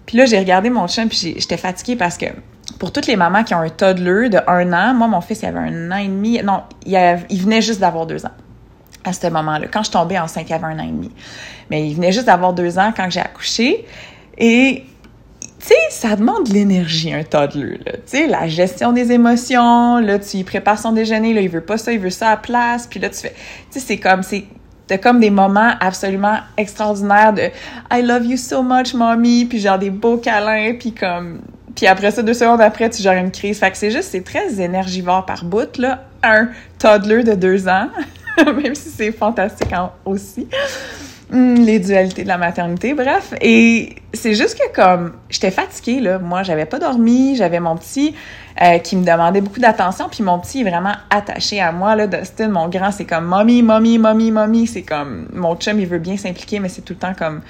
puis 0.07 0.17
là, 0.17 0.27
j'ai 0.27 0.39
regardé 0.39 0.71
mon 0.71 0.87
chum, 0.87 1.09
puis 1.09 1.35
j'étais 1.37 1.57
fatiguée 1.57 1.97
parce 1.97 2.17
que 2.17 2.27
pour 2.79 2.93
toutes 2.93 3.09
les 3.09 3.17
mamans 3.17 3.43
qui 3.43 3.53
ont 3.55 3.61
un 3.61 3.69
toddler 3.69 4.29
de 4.29 4.39
un 4.47 4.73
an, 4.73 4.95
moi, 4.95 5.09
mon 5.09 5.21
fils, 5.21 5.43
il 5.43 5.47
avait 5.47 5.59
un 5.59 5.91
an 5.91 5.97
et 5.97 6.07
demi. 6.07 6.41
Non, 6.45 6.63
il, 6.87 6.97
il 7.31 7.43
venait 7.43 7.63
juste 7.63 7.81
d'avoir 7.81 8.07
deux 8.07 8.25
ans 8.25 8.33
à 9.05 9.13
ce 9.13 9.27
moment-là. 9.27 9.67
Quand 9.73 9.83
je 9.83 9.91
tombais 9.91 10.19
enceinte, 10.19 10.49
il 10.49 10.53
avait 10.53 10.67
un 10.67 10.79
an 10.79 10.85
et 10.85 10.93
demi. 10.93 11.11
Mais 11.71 11.87
il 11.87 11.95
venait 11.95 12.13
juste 12.13 12.27
d'avoir 12.27 12.53
deux 12.53 12.79
ans 12.79 12.93
quand 12.97 13.11
j'ai 13.11 13.21
accouché. 13.21 13.85
Et 14.39 14.85
tu 15.67 15.69
sais, 15.69 15.75
ça 15.89 16.15
demande 16.15 16.47
de 16.47 16.53
l'énergie, 16.53 17.15
un 17.15 17.23
toddler. 17.23 17.79
Tu 17.85 17.93
sais, 18.05 18.27
la 18.27 18.47
gestion 18.49 18.93
des 18.93 19.13
émotions, 19.13 19.97
là, 19.99 20.19
tu 20.19 20.37
y 20.37 20.45
prépares 20.45 20.79
son 20.79 20.93
déjeuner, 20.93 21.33
là, 21.33 21.41
il 21.41 21.49
veut 21.49 21.63
pas 21.63 21.79
ça, 21.79 21.91
il 21.91 22.01
veut 22.01 22.11
ça 22.11 22.29
à 22.31 22.37
place, 22.37 22.87
puis 22.87 23.01
là, 23.01 23.09
tu 23.09 23.17
fais... 23.17 23.35
Tu 23.71 23.79
sais, 23.79 23.81
c'est 23.81 23.97
comme, 23.97 24.23
c'est... 24.23 24.45
T'as 24.87 24.99
comme 24.99 25.21
des 25.21 25.31
moments 25.31 25.73
absolument 25.81 26.37
extraordinaires 26.59 27.33
de 27.33 27.49
«I 27.91 28.03
love 28.03 28.27
you 28.27 28.37
so 28.37 28.63
much, 28.63 28.93
mommy», 28.93 29.47
puis 29.49 29.59
genre 29.59 29.79
des 29.79 29.89
beaux 29.89 30.19
câlins, 30.19 30.75
puis 30.79 30.93
comme... 30.93 31.41
Puis 31.75 31.87
après 31.87 32.11
ça, 32.11 32.23
deux 32.23 32.35
secondes 32.35 32.61
après, 32.61 32.91
tu 32.91 33.03
gères 33.03 33.15
une 33.15 33.31
crise. 33.31 33.59
Fait 33.59 33.71
que 33.71 33.79
c'est 33.79 33.91
juste, 33.91 34.11
c'est 34.11 34.23
très 34.23 34.61
énergivore 34.61 35.25
par 35.25 35.45
bout, 35.45 35.79
là. 35.79 36.05
Un 36.23 36.49
toddler 36.79 37.25
de 37.25 37.33
deux 37.33 37.67
ans, 37.69 37.89
même 38.47 38.75
si 38.75 38.91
c'est 38.91 39.13
fantastique 39.13 39.73
aussi. 40.05 40.47
Hmm, 41.31 41.55
les 41.55 41.79
dualités 41.79 42.23
de 42.23 42.29
la 42.29 42.37
maternité, 42.37 42.93
bref. 42.93 43.33
Et 43.41 43.97
c'est 44.13 44.35
juste 44.35 44.59
que 44.59 44.75
comme 44.75 45.15
j'étais 45.31 45.51
fatiguée 45.51 46.01
là, 46.01 46.19
moi 46.19 46.43
j'avais 46.43 46.67
pas 46.67 46.79
dormi, 46.79 47.35
j'avais 47.35 47.61
mon 47.61 47.77
petit 47.77 48.15
euh, 48.63 48.79
qui 48.79 48.95
me 48.95 49.05
demandait 49.05 49.41
beaucoup 49.41 49.59
d'attention, 49.59 50.09
puis 50.11 50.23
mon 50.23 50.39
petit 50.39 50.61
est 50.61 50.69
vraiment 50.69 50.93
attaché 51.09 51.61
à 51.61 51.73
moi 51.73 51.97
là. 51.97 52.07
Dustin, 52.07 52.49
mon 52.49 52.69
grand, 52.69 52.91
c'est 52.91 53.07
comme 53.07 53.25
mommy, 53.25 53.63
mommy, 53.63 53.99
mommy, 53.99 54.31
mommy. 54.31 54.67
C'est 54.67 54.83
comme 54.83 55.29
mon 55.33 55.57
chum, 55.57 55.81
il 55.81 55.87
veut 55.87 55.99
bien 55.99 56.19
s'impliquer, 56.19 56.61
mais 56.61 56.69
c'est 56.69 56.83
tout 56.83 56.93
le 56.93 56.99
temps 56.99 57.15
comme 57.19 57.41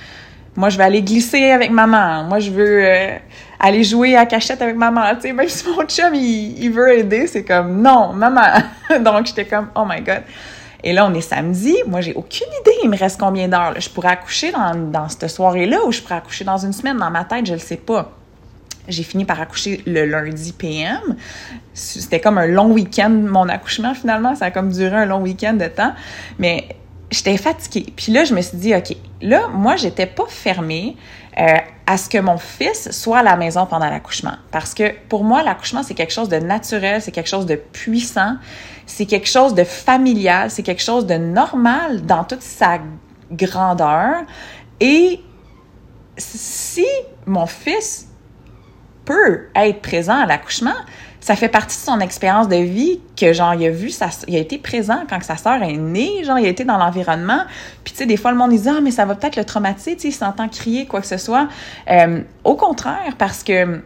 moi 0.56 0.68
je 0.68 0.78
vais 0.78 0.84
aller 0.84 1.02
glisser 1.02 1.50
avec 1.50 1.72
maman, 1.72 2.22
moi 2.24 2.38
je 2.38 2.50
veux 2.52 2.84
euh, 2.84 3.16
aller 3.58 3.82
jouer 3.82 4.14
à 4.16 4.24
cachette 4.24 4.62
avec 4.62 4.76
maman. 4.76 5.02
Tu 5.16 5.22
sais, 5.22 5.32
même 5.32 5.48
si 5.48 5.68
mon 5.68 5.84
chum 5.84 6.14
il, 6.14 6.62
il 6.62 6.70
veut 6.70 6.96
aider, 6.96 7.26
c'est 7.26 7.44
comme 7.44 7.82
non, 7.82 8.12
maman. 8.12 8.62
Donc 9.00 9.26
j'étais 9.26 9.46
comme 9.46 9.68
oh 9.74 9.84
my 9.84 10.00
god. 10.00 10.22
Et 10.86 10.92
là, 10.92 11.06
on 11.10 11.14
est 11.14 11.22
samedi. 11.22 11.74
Moi, 11.86 12.02
j'ai 12.02 12.12
aucune 12.12 12.46
idée. 12.60 12.76
Il 12.82 12.90
me 12.90 12.96
reste 12.96 13.18
combien 13.18 13.48
d'heures. 13.48 13.80
Je 13.80 13.88
pourrais 13.88 14.10
accoucher 14.10 14.52
dans, 14.52 15.08
cette 15.08 15.28
soirée-là 15.28 15.78
ou 15.86 15.90
je 15.90 16.02
pourrais 16.02 16.16
accoucher 16.16 16.44
dans 16.44 16.58
une 16.58 16.74
semaine. 16.74 16.98
Dans 16.98 17.10
ma 17.10 17.24
tête, 17.24 17.46
je 17.46 17.54
le 17.54 17.58
sais 17.58 17.78
pas. 17.78 18.12
J'ai 18.86 19.02
fini 19.02 19.24
par 19.24 19.40
accoucher 19.40 19.82
le 19.86 20.04
lundi 20.04 20.52
PM. 20.52 21.16
C'était 21.72 22.20
comme 22.20 22.36
un 22.36 22.46
long 22.46 22.70
week-end, 22.70 23.08
mon 23.08 23.48
accouchement, 23.48 23.94
finalement. 23.94 24.34
Ça 24.34 24.46
a 24.46 24.50
comme 24.50 24.70
duré 24.70 24.94
un 24.94 25.06
long 25.06 25.22
week-end 25.22 25.54
de 25.54 25.66
temps. 25.68 25.94
Mais 26.38 26.68
j'étais 27.10 27.38
fatiguée. 27.38 27.86
Puis 27.96 28.12
là, 28.12 28.24
je 28.24 28.34
me 28.34 28.42
suis 28.42 28.58
dit, 28.58 28.74
OK, 28.74 28.94
là, 29.22 29.48
moi, 29.48 29.76
j'étais 29.76 30.06
pas 30.06 30.26
fermée 30.28 30.96
euh, 31.38 31.56
à 31.86 31.96
ce 31.96 32.08
que 32.08 32.18
mon 32.18 32.38
fils 32.38 32.90
soit 32.92 33.18
à 33.18 33.22
la 33.22 33.36
maison 33.36 33.66
pendant 33.66 33.90
l'accouchement. 33.90 34.36
Parce 34.50 34.72
que 34.72 34.94
pour 35.08 35.24
moi, 35.24 35.42
l'accouchement, 35.42 35.82
c'est 35.82 35.94
quelque 35.94 36.12
chose 36.12 36.28
de 36.28 36.36
naturel, 36.36 37.02
c'est 37.02 37.10
quelque 37.10 37.28
chose 37.28 37.46
de 37.46 37.56
puissant, 37.56 38.36
c'est 38.86 39.06
quelque 39.06 39.28
chose 39.28 39.54
de 39.54 39.64
familial, 39.64 40.50
c'est 40.50 40.62
quelque 40.62 40.82
chose 40.82 41.06
de 41.06 41.14
normal 41.14 42.02
dans 42.06 42.24
toute 42.24 42.42
sa 42.42 42.78
grandeur. 43.30 44.22
Et 44.80 45.20
si 46.16 46.86
mon 47.26 47.46
fils 47.46 48.08
peut 49.04 49.48
être 49.54 49.82
présent 49.82 50.20
à 50.20 50.26
l'accouchement, 50.26 50.74
ça 51.24 51.36
fait 51.36 51.48
partie 51.48 51.78
de 51.78 51.82
son 51.82 52.00
expérience 52.00 52.48
de 52.48 52.56
vie 52.56 53.00
que 53.16 53.32
genre 53.32 53.54
il 53.54 53.64
a 53.64 53.70
vu 53.70 53.88
ça 53.88 54.10
il 54.28 54.36
a 54.36 54.38
été 54.38 54.58
présent 54.58 55.04
quand 55.08 55.22
sa 55.22 55.38
sœur 55.38 55.62
est 55.62 55.78
née 55.78 56.22
genre 56.22 56.38
il 56.38 56.44
a 56.44 56.50
été 56.50 56.64
dans 56.64 56.76
l'environnement. 56.76 57.44
Puis 57.82 57.94
tu 57.94 58.00
sais 58.00 58.06
des 58.06 58.18
fois 58.18 58.30
le 58.30 58.36
monde 58.36 58.50
dit 58.50 58.68
ah 58.68 58.82
mais 58.82 58.90
ça 58.90 59.06
va 59.06 59.14
peut-être 59.14 59.36
le 59.36 59.44
traumatiser 59.46 59.96
tu 59.96 60.02
sais 60.02 60.08
il 60.08 60.12
s'entend 60.12 60.50
crier 60.50 60.84
quoi 60.84 61.00
que 61.00 61.06
ce 61.06 61.16
soit. 61.16 61.48
Euh, 61.90 62.20
au 62.44 62.56
contraire 62.56 63.14
parce 63.16 63.42
que 63.42 63.76
tu 63.76 63.80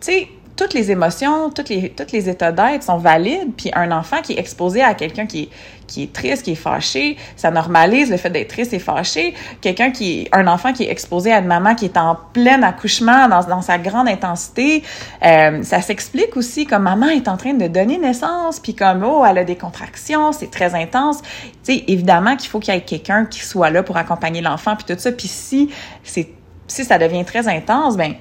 sais 0.00 0.28
toutes 0.58 0.74
les 0.74 0.90
émotions, 0.90 1.50
toutes 1.50 1.68
les, 1.68 1.90
tous 1.90 2.12
les 2.12 2.28
états 2.28 2.50
d'être 2.50 2.82
sont 2.82 2.98
valides, 2.98 3.52
puis 3.56 3.70
un 3.74 3.92
enfant 3.92 4.20
qui 4.22 4.32
est 4.32 4.40
exposé 4.40 4.82
à 4.82 4.92
quelqu'un 4.92 5.24
qui 5.24 5.44
est, 5.44 5.48
qui 5.86 6.02
est 6.02 6.12
triste, 6.12 6.42
qui 6.42 6.50
est 6.52 6.56
fâché, 6.56 7.16
ça 7.36 7.52
normalise 7.52 8.10
le 8.10 8.16
fait 8.16 8.28
d'être 8.28 8.48
triste 8.48 8.74
et 8.74 8.80
fâché. 8.80 9.34
Quelqu'un 9.60 9.92
qui, 9.92 10.28
un 10.32 10.48
enfant 10.48 10.72
qui 10.72 10.82
est 10.82 10.90
exposé 10.90 11.32
à 11.32 11.38
une 11.38 11.46
maman 11.46 11.76
qui 11.76 11.84
est 11.84 11.96
en 11.96 12.18
plein 12.32 12.60
accouchement, 12.64 13.28
dans, 13.28 13.44
dans 13.44 13.62
sa 13.62 13.78
grande 13.78 14.08
intensité, 14.08 14.82
euh, 15.24 15.62
ça 15.62 15.80
s'explique 15.80 16.36
aussi 16.36 16.66
comme 16.66 16.82
maman 16.82 17.08
est 17.08 17.28
en 17.28 17.36
train 17.36 17.54
de 17.54 17.68
donner 17.68 17.96
naissance, 17.96 18.58
puis 18.58 18.74
comme, 18.74 19.04
oh, 19.04 19.24
elle 19.24 19.38
a 19.38 19.44
des 19.44 19.56
contractions, 19.56 20.32
c'est 20.32 20.50
très 20.50 20.74
intense. 20.74 21.22
Tu 21.62 21.74
sais, 21.74 21.84
évidemment 21.86 22.34
qu'il 22.34 22.50
faut 22.50 22.58
qu'il 22.58 22.74
y 22.74 22.76
ait 22.76 22.80
quelqu'un 22.80 23.26
qui 23.26 23.44
soit 23.44 23.70
là 23.70 23.84
pour 23.84 23.96
accompagner 23.96 24.40
l'enfant, 24.40 24.74
puis 24.74 24.92
tout 24.92 25.00
ça. 25.00 25.12
Puis 25.12 25.28
si 25.28 25.70
c'est 26.02 26.28
si 26.66 26.84
ça 26.84 26.98
devient 26.98 27.24
très 27.24 27.48
intense, 27.48 27.96
ben 27.96 28.14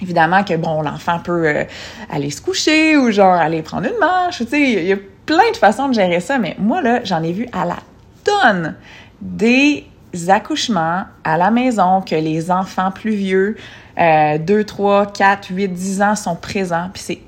Évidemment 0.00 0.44
que, 0.44 0.54
bon, 0.54 0.82
l'enfant 0.82 1.18
peut 1.18 1.46
euh, 1.46 1.64
aller 2.10 2.30
se 2.30 2.40
coucher 2.40 2.96
ou 2.96 3.10
genre 3.10 3.34
aller 3.34 3.62
prendre 3.62 3.88
une 3.88 3.98
marche, 3.98 4.38
tu 4.38 4.46
sais, 4.46 4.60
il 4.60 4.86
y, 4.86 4.92
a 4.92 4.96
plein 5.26 5.50
de 5.52 5.56
façons 5.56 5.88
de 5.88 5.94
gérer 5.94 6.20
ça, 6.20 6.38
mais 6.38 6.56
moi, 6.58 6.80
là, 6.80 7.00
j'en 7.04 7.22
ai 7.22 7.32
vu 7.32 7.48
à 7.52 7.64
la 7.64 7.78
tonne 8.24 8.76
des 9.20 9.84
accouchements 10.28 11.02
à 11.24 11.36
la 11.36 11.50
maison 11.50 12.00
que 12.00 12.14
les 12.14 12.50
enfants 12.50 12.90
plus 12.90 13.14
vieux, 13.14 13.56
euh, 13.98 14.38
2, 14.38 14.64
3, 14.64 15.06
4, 15.06 15.48
8, 15.50 15.68
10 15.68 16.02
ans 16.02 16.14
sont 16.14 16.36
présents, 16.36 16.90
puis 16.92 17.02
c'est 17.02 17.20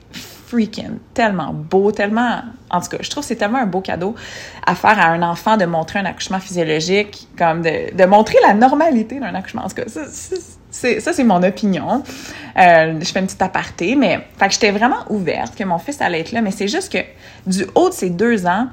freaking 0.50 0.98
tellement 1.14 1.52
beau, 1.52 1.92
tellement... 1.92 2.42
En 2.70 2.80
tout 2.80 2.88
cas, 2.88 2.98
je 3.00 3.10
trouve 3.10 3.22
que 3.22 3.28
c'est 3.28 3.36
tellement 3.36 3.58
un 3.58 3.66
beau 3.66 3.80
cadeau 3.80 4.14
à 4.66 4.74
faire 4.74 4.98
à 4.98 5.08
un 5.08 5.22
enfant 5.22 5.56
de 5.56 5.64
montrer 5.64 5.98
un 5.98 6.04
accouchement 6.04 6.40
physiologique, 6.40 7.28
comme 7.36 7.62
de, 7.62 7.94
de 7.94 8.04
montrer 8.04 8.36
la 8.46 8.54
normalité 8.54 9.18
d'un 9.20 9.34
accouchement. 9.34 9.64
En 9.64 9.68
tout 9.68 9.76
cas, 9.76 9.84
c'est, 9.86 10.59
ça, 10.70 11.12
c'est 11.12 11.24
mon 11.24 11.42
opinion. 11.42 12.02
Euh, 12.56 12.98
je 13.00 13.04
fais 13.06 13.20
une 13.20 13.26
petite 13.26 13.42
aparté, 13.42 13.96
mais 13.96 14.20
fait 14.38 14.50
j'étais 14.50 14.70
vraiment 14.70 15.04
ouverte 15.08 15.56
que 15.56 15.64
mon 15.64 15.78
fils 15.78 16.00
allait 16.00 16.20
être 16.20 16.32
là, 16.32 16.42
mais 16.42 16.50
c'est 16.50 16.68
juste 16.68 16.92
que 16.92 16.98
du 17.46 17.66
haut 17.74 17.88
de 17.88 17.94
ses 17.94 18.10
deux 18.10 18.46
ans, 18.46 18.68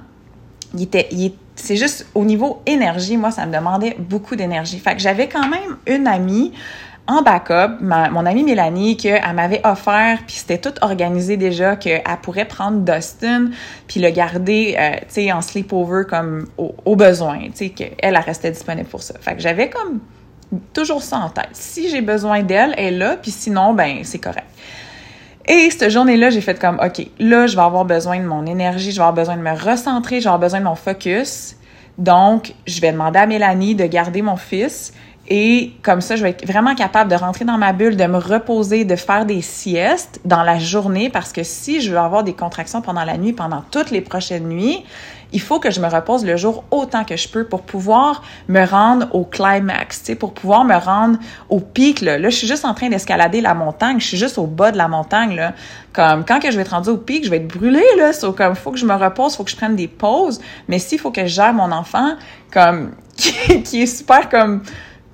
il 0.73 0.83
était, 0.83 1.09
c'est 1.55 1.77
juste 1.77 2.07
au 2.13 2.25
niveau 2.25 2.61
énergie, 2.65 3.17
moi, 3.17 3.31
ça 3.31 3.45
me 3.45 3.53
demandait 3.53 3.95
beaucoup 3.97 4.35
d'énergie. 4.35 4.79
Fait 4.79 4.95
que 4.95 5.01
j'avais 5.01 5.27
quand 5.27 5.47
même 5.47 5.77
une 5.85 6.07
amie 6.07 6.53
en 7.07 7.21
backup, 7.21 7.81
mon 7.81 8.25
amie 8.25 8.43
Mélanie, 8.43 8.97
qu'elle 8.97 9.33
m'avait 9.33 9.65
offert, 9.65 10.19
puis 10.27 10.35
c'était 10.35 10.57
tout 10.57 10.73
organisé 10.81 11.37
déjà, 11.37 11.77
qu'elle 11.77 12.03
pourrait 12.21 12.45
prendre 12.45 12.79
Dustin, 12.79 13.51
puis 13.87 14.01
le 14.01 14.09
garder, 14.09 14.75
euh, 14.77 14.91
tu 14.99 15.05
sais, 15.07 15.31
en 15.31 15.41
sleepover 15.41 16.03
comme 16.07 16.47
au, 16.57 16.95
besoin, 16.97 17.39
tu 17.45 17.51
sais, 17.53 17.69
qu'elle, 17.69 17.93
elle 17.99 18.17
restait 18.17 18.51
disponible 18.51 18.89
pour 18.89 19.03
ça. 19.03 19.13
Fait 19.21 19.35
que 19.35 19.41
j'avais 19.41 19.69
comme 19.69 20.01
toujours 20.73 21.03
ça 21.03 21.17
en 21.17 21.29
tête. 21.29 21.49
Si 21.53 21.89
j'ai 21.89 22.01
besoin 22.01 22.43
d'elle, 22.43 22.73
elle 22.77 22.93
est 22.93 22.97
là, 22.97 23.17
puis 23.17 23.31
sinon, 23.31 23.73
ben 23.73 23.99
c'est 24.03 24.19
correct. 24.19 24.47
Et 25.47 25.69
cette 25.71 25.89
journée-là, 25.89 26.29
j'ai 26.29 26.41
fait 26.41 26.59
comme, 26.59 26.79
OK, 26.83 27.07
là, 27.19 27.47
je 27.47 27.55
vais 27.55 27.61
avoir 27.61 27.85
besoin 27.85 28.19
de 28.19 28.25
mon 28.25 28.45
énergie, 28.45 28.91
je 28.91 28.97
vais 28.97 29.03
avoir 29.03 29.13
besoin 29.13 29.37
de 29.37 29.41
me 29.41 29.57
recentrer, 29.57 30.19
je 30.19 30.25
vais 30.25 30.27
avoir 30.27 30.39
besoin 30.39 30.59
de 30.59 30.65
mon 30.65 30.75
focus. 30.75 31.55
Donc, 31.97 32.53
je 32.67 32.81
vais 32.81 32.91
demander 32.91 33.19
à 33.19 33.25
Mélanie 33.25 33.73
de 33.73 33.85
garder 33.85 34.21
mon 34.21 34.35
fils. 34.35 34.93
Et 35.29 35.73
comme 35.83 36.01
ça, 36.01 36.15
je 36.15 36.23
vais 36.23 36.29
être 36.31 36.45
vraiment 36.45 36.75
capable 36.75 37.09
de 37.09 37.15
rentrer 37.15 37.43
dans 37.43 37.57
ma 37.57 37.73
bulle, 37.73 37.97
de 37.97 38.05
me 38.05 38.17
reposer, 38.17 38.85
de 38.85 38.95
faire 38.95 39.25
des 39.25 39.41
siestes 39.41 40.21
dans 40.23 40.43
la 40.43 40.57
journée 40.57 41.09
parce 41.09 41.33
que 41.33 41.43
si 41.43 41.81
je 41.81 41.91
veux 41.91 41.97
avoir 41.97 42.23
des 42.23 42.33
contractions 42.33 42.81
pendant 42.81 43.03
la 43.03 43.17
nuit, 43.17 43.33
pendant 43.33 43.63
toutes 43.71 43.91
les 43.91 43.99
prochaines 43.99 44.47
nuits, 44.47 44.85
il 45.33 45.41
faut 45.41 45.59
que 45.59 45.71
je 45.71 45.79
me 45.79 45.87
repose 45.87 46.25
le 46.25 46.37
jour 46.37 46.63
autant 46.71 47.03
que 47.03 47.17
je 47.17 47.27
peux 47.27 47.43
pour 47.43 47.63
pouvoir 47.63 48.23
me 48.47 48.65
rendre 48.65 49.13
au 49.13 49.25
climax, 49.25 50.11
pour 50.19 50.33
pouvoir 50.33 50.63
me 50.63 50.75
rendre 50.75 51.19
au 51.49 51.59
pic, 51.59 52.01
là. 52.01 52.17
Là, 52.17 52.29
je 52.29 52.35
suis 52.35 52.47
juste 52.47 52.65
en 52.65 52.73
train 52.73 52.89
d'escalader 52.89 53.41
la 53.41 53.53
montagne, 53.53 53.99
je 53.99 54.07
suis 54.07 54.17
juste 54.17 54.37
au 54.37 54.47
bas 54.47 54.71
de 54.71 54.77
la 54.77 54.87
montagne, 54.87 55.35
là. 55.35 55.53
Comme, 55.93 56.23
quand 56.25 56.39
que 56.39 56.51
je 56.51 56.55
vais 56.55 56.61
être 56.61 56.71
rendue 56.71 56.89
au 56.89 56.97
pic, 56.97 57.25
je 57.25 57.29
vais 57.29 57.37
être 57.37 57.47
brûlée, 57.47 57.83
là. 57.97 58.13
So, 58.13 58.31
comme, 58.31 58.55
faut 58.55 58.71
que 58.71 58.77
je 58.77 58.85
me 58.85 58.95
repose, 58.95 59.35
faut 59.35 59.43
que 59.43 59.51
je 59.51 59.55
prenne 59.55 59.75
des 59.75 59.87
pauses. 59.87 60.39
Mais 60.67 60.79
s'il 60.79 60.99
faut 60.99 61.11
que 61.11 61.21
je 61.21 61.33
gère 61.33 61.53
mon 61.53 61.71
enfant, 61.71 62.15
comme, 62.51 62.91
qui, 63.17 63.81
est 63.81 63.85
super, 63.85 64.29
comme, 64.29 64.63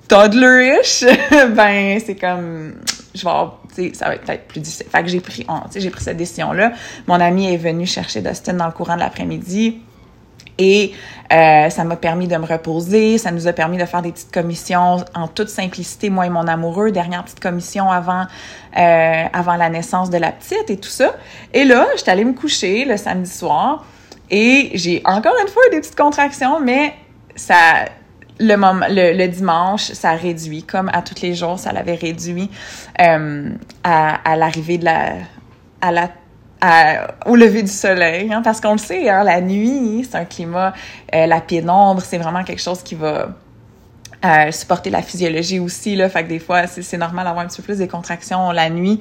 toddlerish, 0.08 1.04
ben, 1.54 1.98
c'est 2.04 2.16
comme, 2.16 2.74
je 3.14 3.22
vais 3.24 3.30
avoir, 3.30 3.60
ça 3.92 4.08
va 4.08 4.14
être 4.14 4.24
peut-être 4.24 4.46
plus 4.46 4.60
difficile. 4.60 4.86
Fait 4.90 5.02
que 5.02 5.08
j'ai 5.08 5.20
pris, 5.20 5.46
j'ai 5.74 5.90
pris 5.90 6.04
cette 6.04 6.16
décision-là. 6.16 6.72
Mon 7.06 7.20
ami 7.20 7.52
est 7.52 7.56
venu 7.56 7.86
chercher 7.86 8.20
Dustin 8.20 8.54
dans 8.54 8.66
le 8.66 8.72
courant 8.72 8.94
de 8.94 9.00
l'après-midi. 9.00 9.80
Et 10.58 10.92
euh, 11.32 11.68
ça 11.68 11.84
m'a 11.84 11.96
permis 11.96 12.28
de 12.28 12.36
me 12.36 12.46
reposer, 12.46 13.18
ça 13.18 13.30
nous 13.32 13.48
a 13.48 13.52
permis 13.52 13.76
de 13.76 13.84
faire 13.84 14.02
des 14.02 14.12
petites 14.12 14.32
commissions 14.32 15.04
en 15.14 15.26
toute 15.26 15.48
simplicité, 15.48 16.10
moi 16.10 16.26
et 16.26 16.30
mon 16.30 16.46
amoureux, 16.46 16.92
dernière 16.92 17.24
petite 17.24 17.40
commission 17.40 17.90
avant 17.90 18.24
euh, 18.76 19.24
avant 19.32 19.56
la 19.56 19.68
naissance 19.68 20.10
de 20.10 20.18
la 20.18 20.32
petite 20.32 20.68
et 20.68 20.76
tout 20.76 20.88
ça. 20.88 21.14
Et 21.52 21.64
là, 21.64 21.86
j'étais 21.96 22.10
allée 22.10 22.24
me 22.24 22.34
coucher 22.34 22.84
le 22.84 22.96
samedi 22.96 23.30
soir 23.30 23.84
et 24.30 24.70
j'ai 24.74 25.02
encore 25.04 25.34
une 25.42 25.48
fois 25.48 25.62
des 25.72 25.80
petites 25.80 25.96
contractions, 25.96 26.60
mais 26.60 26.94
ça 27.34 27.86
le, 28.40 29.26
dimanche, 29.26 29.92
ça 29.92 30.12
réduit, 30.12 30.64
comme 30.64 30.90
à 30.92 31.02
tous 31.02 31.22
les 31.22 31.34
jours, 31.34 31.58
ça 31.58 31.72
l'avait 31.72 31.94
réduit 31.94 32.50
euh, 33.00 33.50
à, 33.84 34.30
à 34.30 34.36
l'arrivée 34.36 34.78
de 34.78 34.84
la 34.84 35.14
à 35.80 35.92
la 35.92 36.08
au 37.26 37.36
lever 37.36 37.62
du 37.62 37.72
soleil, 37.72 38.32
hein, 38.32 38.42
parce 38.42 38.60
qu'on 38.60 38.72
le 38.72 38.78
sait, 38.78 39.08
hein, 39.08 39.24
la 39.24 39.40
nuit, 39.40 40.06
c'est 40.08 40.18
un 40.18 40.24
climat, 40.24 40.72
euh, 41.14 41.26
la 41.26 41.40
pénombre, 41.40 42.02
c'est 42.02 42.18
vraiment 42.18 42.44
quelque 42.44 42.62
chose 42.62 42.82
qui 42.82 42.94
va 42.94 43.28
Euh, 44.24 44.50
supporter 44.52 44.88
la 44.88 45.02
physiologie 45.02 45.60
aussi 45.60 45.96
là. 45.96 46.08
Fait 46.08 46.22
que 46.24 46.30
des 46.30 46.38
fois 46.38 46.66
c'est 46.66 46.96
normal 46.96 47.26
d'avoir 47.26 47.44
un 47.44 47.48
petit 47.48 47.60
peu 47.60 47.64
plus 47.64 47.78
des 47.78 47.88
contractions 47.88 48.52
la 48.52 48.70
nuit. 48.70 48.98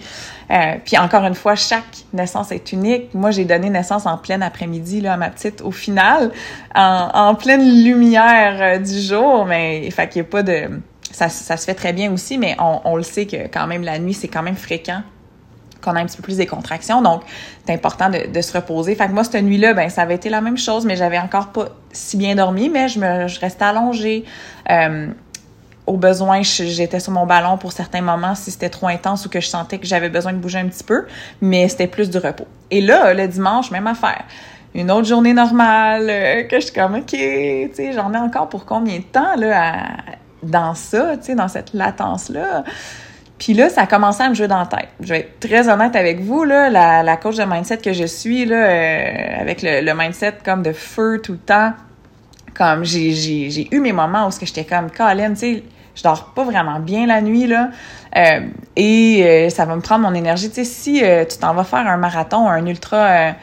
Euh, 0.52 0.76
puis 0.84 0.97
encore 0.97 1.23
une 1.23 1.34
fois 1.34 1.56
chaque 1.56 2.04
naissance 2.12 2.52
est 2.52 2.73
unique. 2.73 3.13
Moi 3.13 3.32
j'ai 3.32 3.45
donné 3.45 3.69
naissance 3.69 4.06
en 4.06 4.17
plein 4.17 4.41
après-midi 4.41 4.99
là 4.99 5.13
à 5.13 5.17
ma 5.17 5.30
petite 5.30 5.62
au 5.62 5.71
final 5.71 6.32
en, 6.76 7.10
en 7.13 7.36
pleine 7.36 7.63
lumière 7.86 8.82
du 8.82 8.99
jour. 8.99 9.45
Mais 9.45 9.89
fait 9.91 10.10
qu'il 10.10 10.23
y 10.23 10.26
a 10.26 10.30
pas 10.30 10.43
de 10.43 10.60
ça, 11.12 11.30
ça 11.30 11.56
se 11.56 11.63
fait 11.63 11.76
très 11.76 11.93
bien 11.93 12.12
aussi 12.12 12.38
mais 12.38 12.58
on, 12.60 12.82
on 12.84 12.97
le 12.97 13.04
sait 13.04 13.26
que 13.26 13.47
quand 13.47 13.65
même 13.65 13.84
la 13.84 13.99
nuit 13.99 14.13
c'est 14.13 14.28
quand 14.28 14.43
même 14.43 14.58
fréquent 14.58 15.04
qu'on 15.84 15.96
a 15.96 16.02
un 16.02 16.06
petit 16.06 16.17
peu 16.17 16.24
plus 16.24 16.38
des 16.38 16.48
contractions. 16.48 17.02
Donc, 17.02 17.24
c'est 17.65 17.74
important 17.74 18.10
de, 18.10 18.41
se 18.41 18.54
reposer. 18.54 18.96
Fait 18.96 19.08
que 19.08 19.12
moi, 19.12 19.24
cette 19.24 19.43
nuit-là, 19.43 19.74
ben, 19.74 19.89
ça 19.89 20.02
avait 20.02 20.15
été 20.15 20.30
la 20.30 20.41
même 20.41 20.58
chose, 20.58 20.86
mais 20.86 20.96
j'avais 20.96 21.19
encore 21.19 21.48
pas 21.48 21.69
si 21.91 22.17
bien 22.17 22.36
dormi, 22.36 22.69
mais 22.69 22.88
je 22.88 23.00
me, 23.00 23.28
je 23.28 23.39
restais 23.39 23.65
allongée. 23.65 24.26
Euh, 24.69 25.08
au 25.86 25.98
besoin, 25.98 26.41
j'étais 26.43 27.00
sur 27.00 27.12
mon 27.12 27.26
ballon 27.26 27.58
pour 27.58 27.74
certains 27.74 28.02
moments 28.02 28.36
si 28.36 28.52
c'était 28.52 28.69
trop 28.69 28.88
intense 28.88 29.26
ou 29.26 29.30
que 29.30 29.41
je 29.41 29.48
sentais 29.48 29.80
que 29.80 29.86
j'avais 29.86 30.10
besoin 30.10 30.32
de 30.32 30.38
bouger 30.38 30.60
un 30.60 30.67
petit 30.67 30.84
peu, 30.84 31.06
mais 31.41 31.67
c'était 31.67 31.88
plus 31.88 32.10
du 32.10 32.17
repos. 32.17 32.48
Et 32.72 32.82
là, 32.82 33.13
le 33.13 33.28
dimanche, 33.28 33.69
même 33.72 33.88
affaire. 33.88 34.24
Une 34.76 34.89
autre 34.89 35.08
journée 35.08 35.34
normale, 35.34 36.10
euh, 36.10 36.43
que 36.43 36.60
je 36.60 36.65
suis 36.65 36.74
comme, 36.74 36.96
OK, 36.96 37.12
tu 37.12 37.17
sais, 37.17 37.93
j'en 37.93 38.13
ai 38.13 38.17
encore 38.17 38.50
pour 38.50 38.65
combien 38.65 38.98
de 38.98 39.04
temps, 39.04 39.36
là, 39.36 39.88
dans 40.41 40.74
ça, 40.74 41.17
tu 41.17 41.26
sais, 41.26 41.36
dans 41.36 41.48
cette 41.48 41.74
latence-là? 41.74 42.63
Puis 43.39 43.54
là, 43.54 43.69
ça 43.69 43.82
a 43.82 43.88
commencé 43.88 44.22
à 44.24 44.30
me 44.30 44.36
jouer 44.36 44.48
dans 44.48 44.60
la 44.60 44.65
tête. 44.65 44.89
Je 45.00 45.10
vais 45.10 45.19
être 45.19 45.39
très 45.39 45.67
honnête 45.67 45.96
avec 45.96 46.22
vous, 46.22 46.43
là, 46.43 46.69
la, 46.69 47.04
la 47.04 47.17
coach 47.17 47.36
de 47.36 47.43
mindset 47.43 47.78
que 47.78 47.93
je 47.93 48.06
suis, 48.06 48.46
là, 48.46 48.56
euh, 48.56 49.41
avec 49.41 49.62
le, 49.62 49.82
le, 49.82 49.93
mindset 49.93 50.36
comme 50.46 50.63
de 50.63 50.72
feu 50.72 51.19
tout 51.22 51.34
le 51.34 51.38
temps, 51.39 51.74
comme 52.54 52.86
j'ai, 52.86 53.67
eu 53.74 53.80
mes 53.80 53.91
moments 53.91 54.28
où 54.28 54.32
j'étais 54.32 54.65
comme, 54.65 54.91
Colin, 54.91 55.32
tu 55.32 55.36
sais, 55.36 55.63
je 55.96 56.04
dors 56.04 56.34
pas 56.34 56.43
vraiment 56.43 56.80
bien 56.80 57.06
la 57.06 57.22
nuit, 57.22 57.48
là, 57.48 57.69
euh, 58.15 58.41
et 58.76 59.24
euh, 59.24 59.50
ça 59.50 59.65
va 59.65 59.76
me 59.76 59.82
prendre 59.82 60.08
mon 60.08 60.13
énergie. 60.13 60.50
Tu 60.50 60.63
sais, 60.63 60.65
si 60.65 61.04
tu 61.30 61.38
t'en 61.38 61.54
vas 61.54 61.63
faire 61.63 61.88
un 61.88 61.98
marathon, 61.98 62.48
un 62.48 62.65
ultra 62.65 63.34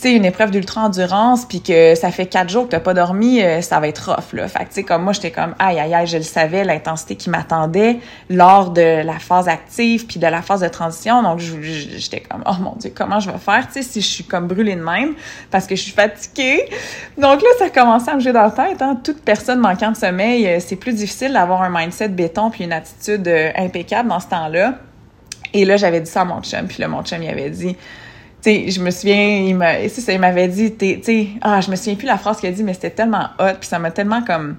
tu 0.00 0.08
une 0.08 0.24
épreuve 0.24 0.50
d'ultra-endurance, 0.50 1.44
puis 1.44 1.60
que 1.60 1.94
ça 1.94 2.10
fait 2.10 2.26
quatre 2.26 2.48
jours 2.48 2.64
que 2.64 2.70
t'as 2.70 2.80
pas 2.80 2.94
dormi, 2.94 3.42
euh, 3.42 3.60
ça 3.60 3.78
va 3.78 3.88
être 3.88 4.10
rough, 4.10 4.32
là. 4.32 4.48
Fait 4.48 4.60
que, 4.60 4.68
tu 4.68 4.74
sais, 4.76 4.82
comme 4.82 5.02
moi, 5.02 5.12
j'étais 5.12 5.30
comme, 5.30 5.54
aïe, 5.58 5.78
aïe, 5.78 5.94
aïe, 5.94 6.06
je 6.06 6.16
le 6.16 6.22
savais, 6.22 6.64
l'intensité 6.64 7.16
qui 7.16 7.30
m'attendait 7.30 7.98
lors 8.30 8.70
de 8.70 9.02
la 9.02 9.18
phase 9.18 9.48
active, 9.48 10.06
puis 10.06 10.18
de 10.18 10.26
la 10.26 10.42
phase 10.42 10.60
de 10.60 10.68
transition. 10.68 11.22
Donc, 11.22 11.40
j'étais 11.40 12.20
comme, 12.20 12.42
oh 12.46 12.54
mon 12.60 12.74
Dieu, 12.76 12.92
comment 12.94 13.20
je 13.20 13.30
vais 13.30 13.38
faire, 13.38 13.68
tu 13.72 13.82
si 13.82 14.00
je 14.00 14.06
suis 14.06 14.24
comme 14.24 14.46
brûlée 14.46 14.76
de 14.76 14.82
même, 14.82 15.14
parce 15.50 15.66
que 15.66 15.76
je 15.76 15.82
suis 15.82 15.92
fatiguée. 15.92 16.64
Donc 17.18 17.42
là, 17.42 17.48
ça 17.58 17.66
a 17.66 17.70
commencé 17.70 18.08
à 18.08 18.14
me 18.14 18.20
jouer 18.20 18.32
dans 18.32 18.42
la 18.42 18.50
tête, 18.50 18.80
hein. 18.80 18.98
Toute 19.02 19.22
personne 19.22 19.58
manquant 19.58 19.90
de 19.90 19.96
sommeil, 19.96 20.46
euh, 20.46 20.58
c'est 20.60 20.76
plus 20.76 20.94
difficile 20.94 21.32
d'avoir 21.32 21.62
un 21.62 21.70
mindset 21.70 22.08
béton 22.08 22.50
puis 22.50 22.64
une 22.64 22.72
attitude 22.72 23.26
euh, 23.28 23.50
impeccable 23.56 24.08
dans 24.08 24.20
ce 24.20 24.28
temps-là. 24.28 24.74
Et 25.54 25.64
là, 25.64 25.76
j'avais 25.76 26.00
dit 26.00 26.10
ça 26.10 26.22
à 26.22 26.24
mon 26.24 26.40
chum, 26.42 26.66
puis 26.66 26.80
là, 26.80 26.88
mon 26.88 27.02
chum, 27.02 27.22
il 27.22 27.28
avait 27.28 27.50
dit 27.50 27.76
sais, 28.42 28.70
je 28.70 28.80
me 28.80 28.90
souviens, 28.90 29.38
il 29.38 29.54
m'a, 29.54 29.88
ça, 29.88 30.12
il 30.12 30.20
m'avait 30.20 30.48
dit, 30.48 30.74
tu 30.74 31.02
sais, 31.02 31.28
ah, 31.40 31.60
je 31.60 31.70
me 31.70 31.76
souviens 31.76 31.94
plus 31.94 32.06
la 32.06 32.18
phrase 32.18 32.38
qu'il 32.38 32.48
a 32.48 32.52
dit, 32.52 32.62
mais 32.62 32.74
c'était 32.74 32.90
tellement 32.90 33.28
hot, 33.38 33.54
puis 33.60 33.68
ça 33.68 33.78
m'a 33.78 33.90
tellement 33.90 34.22
comme, 34.22 34.56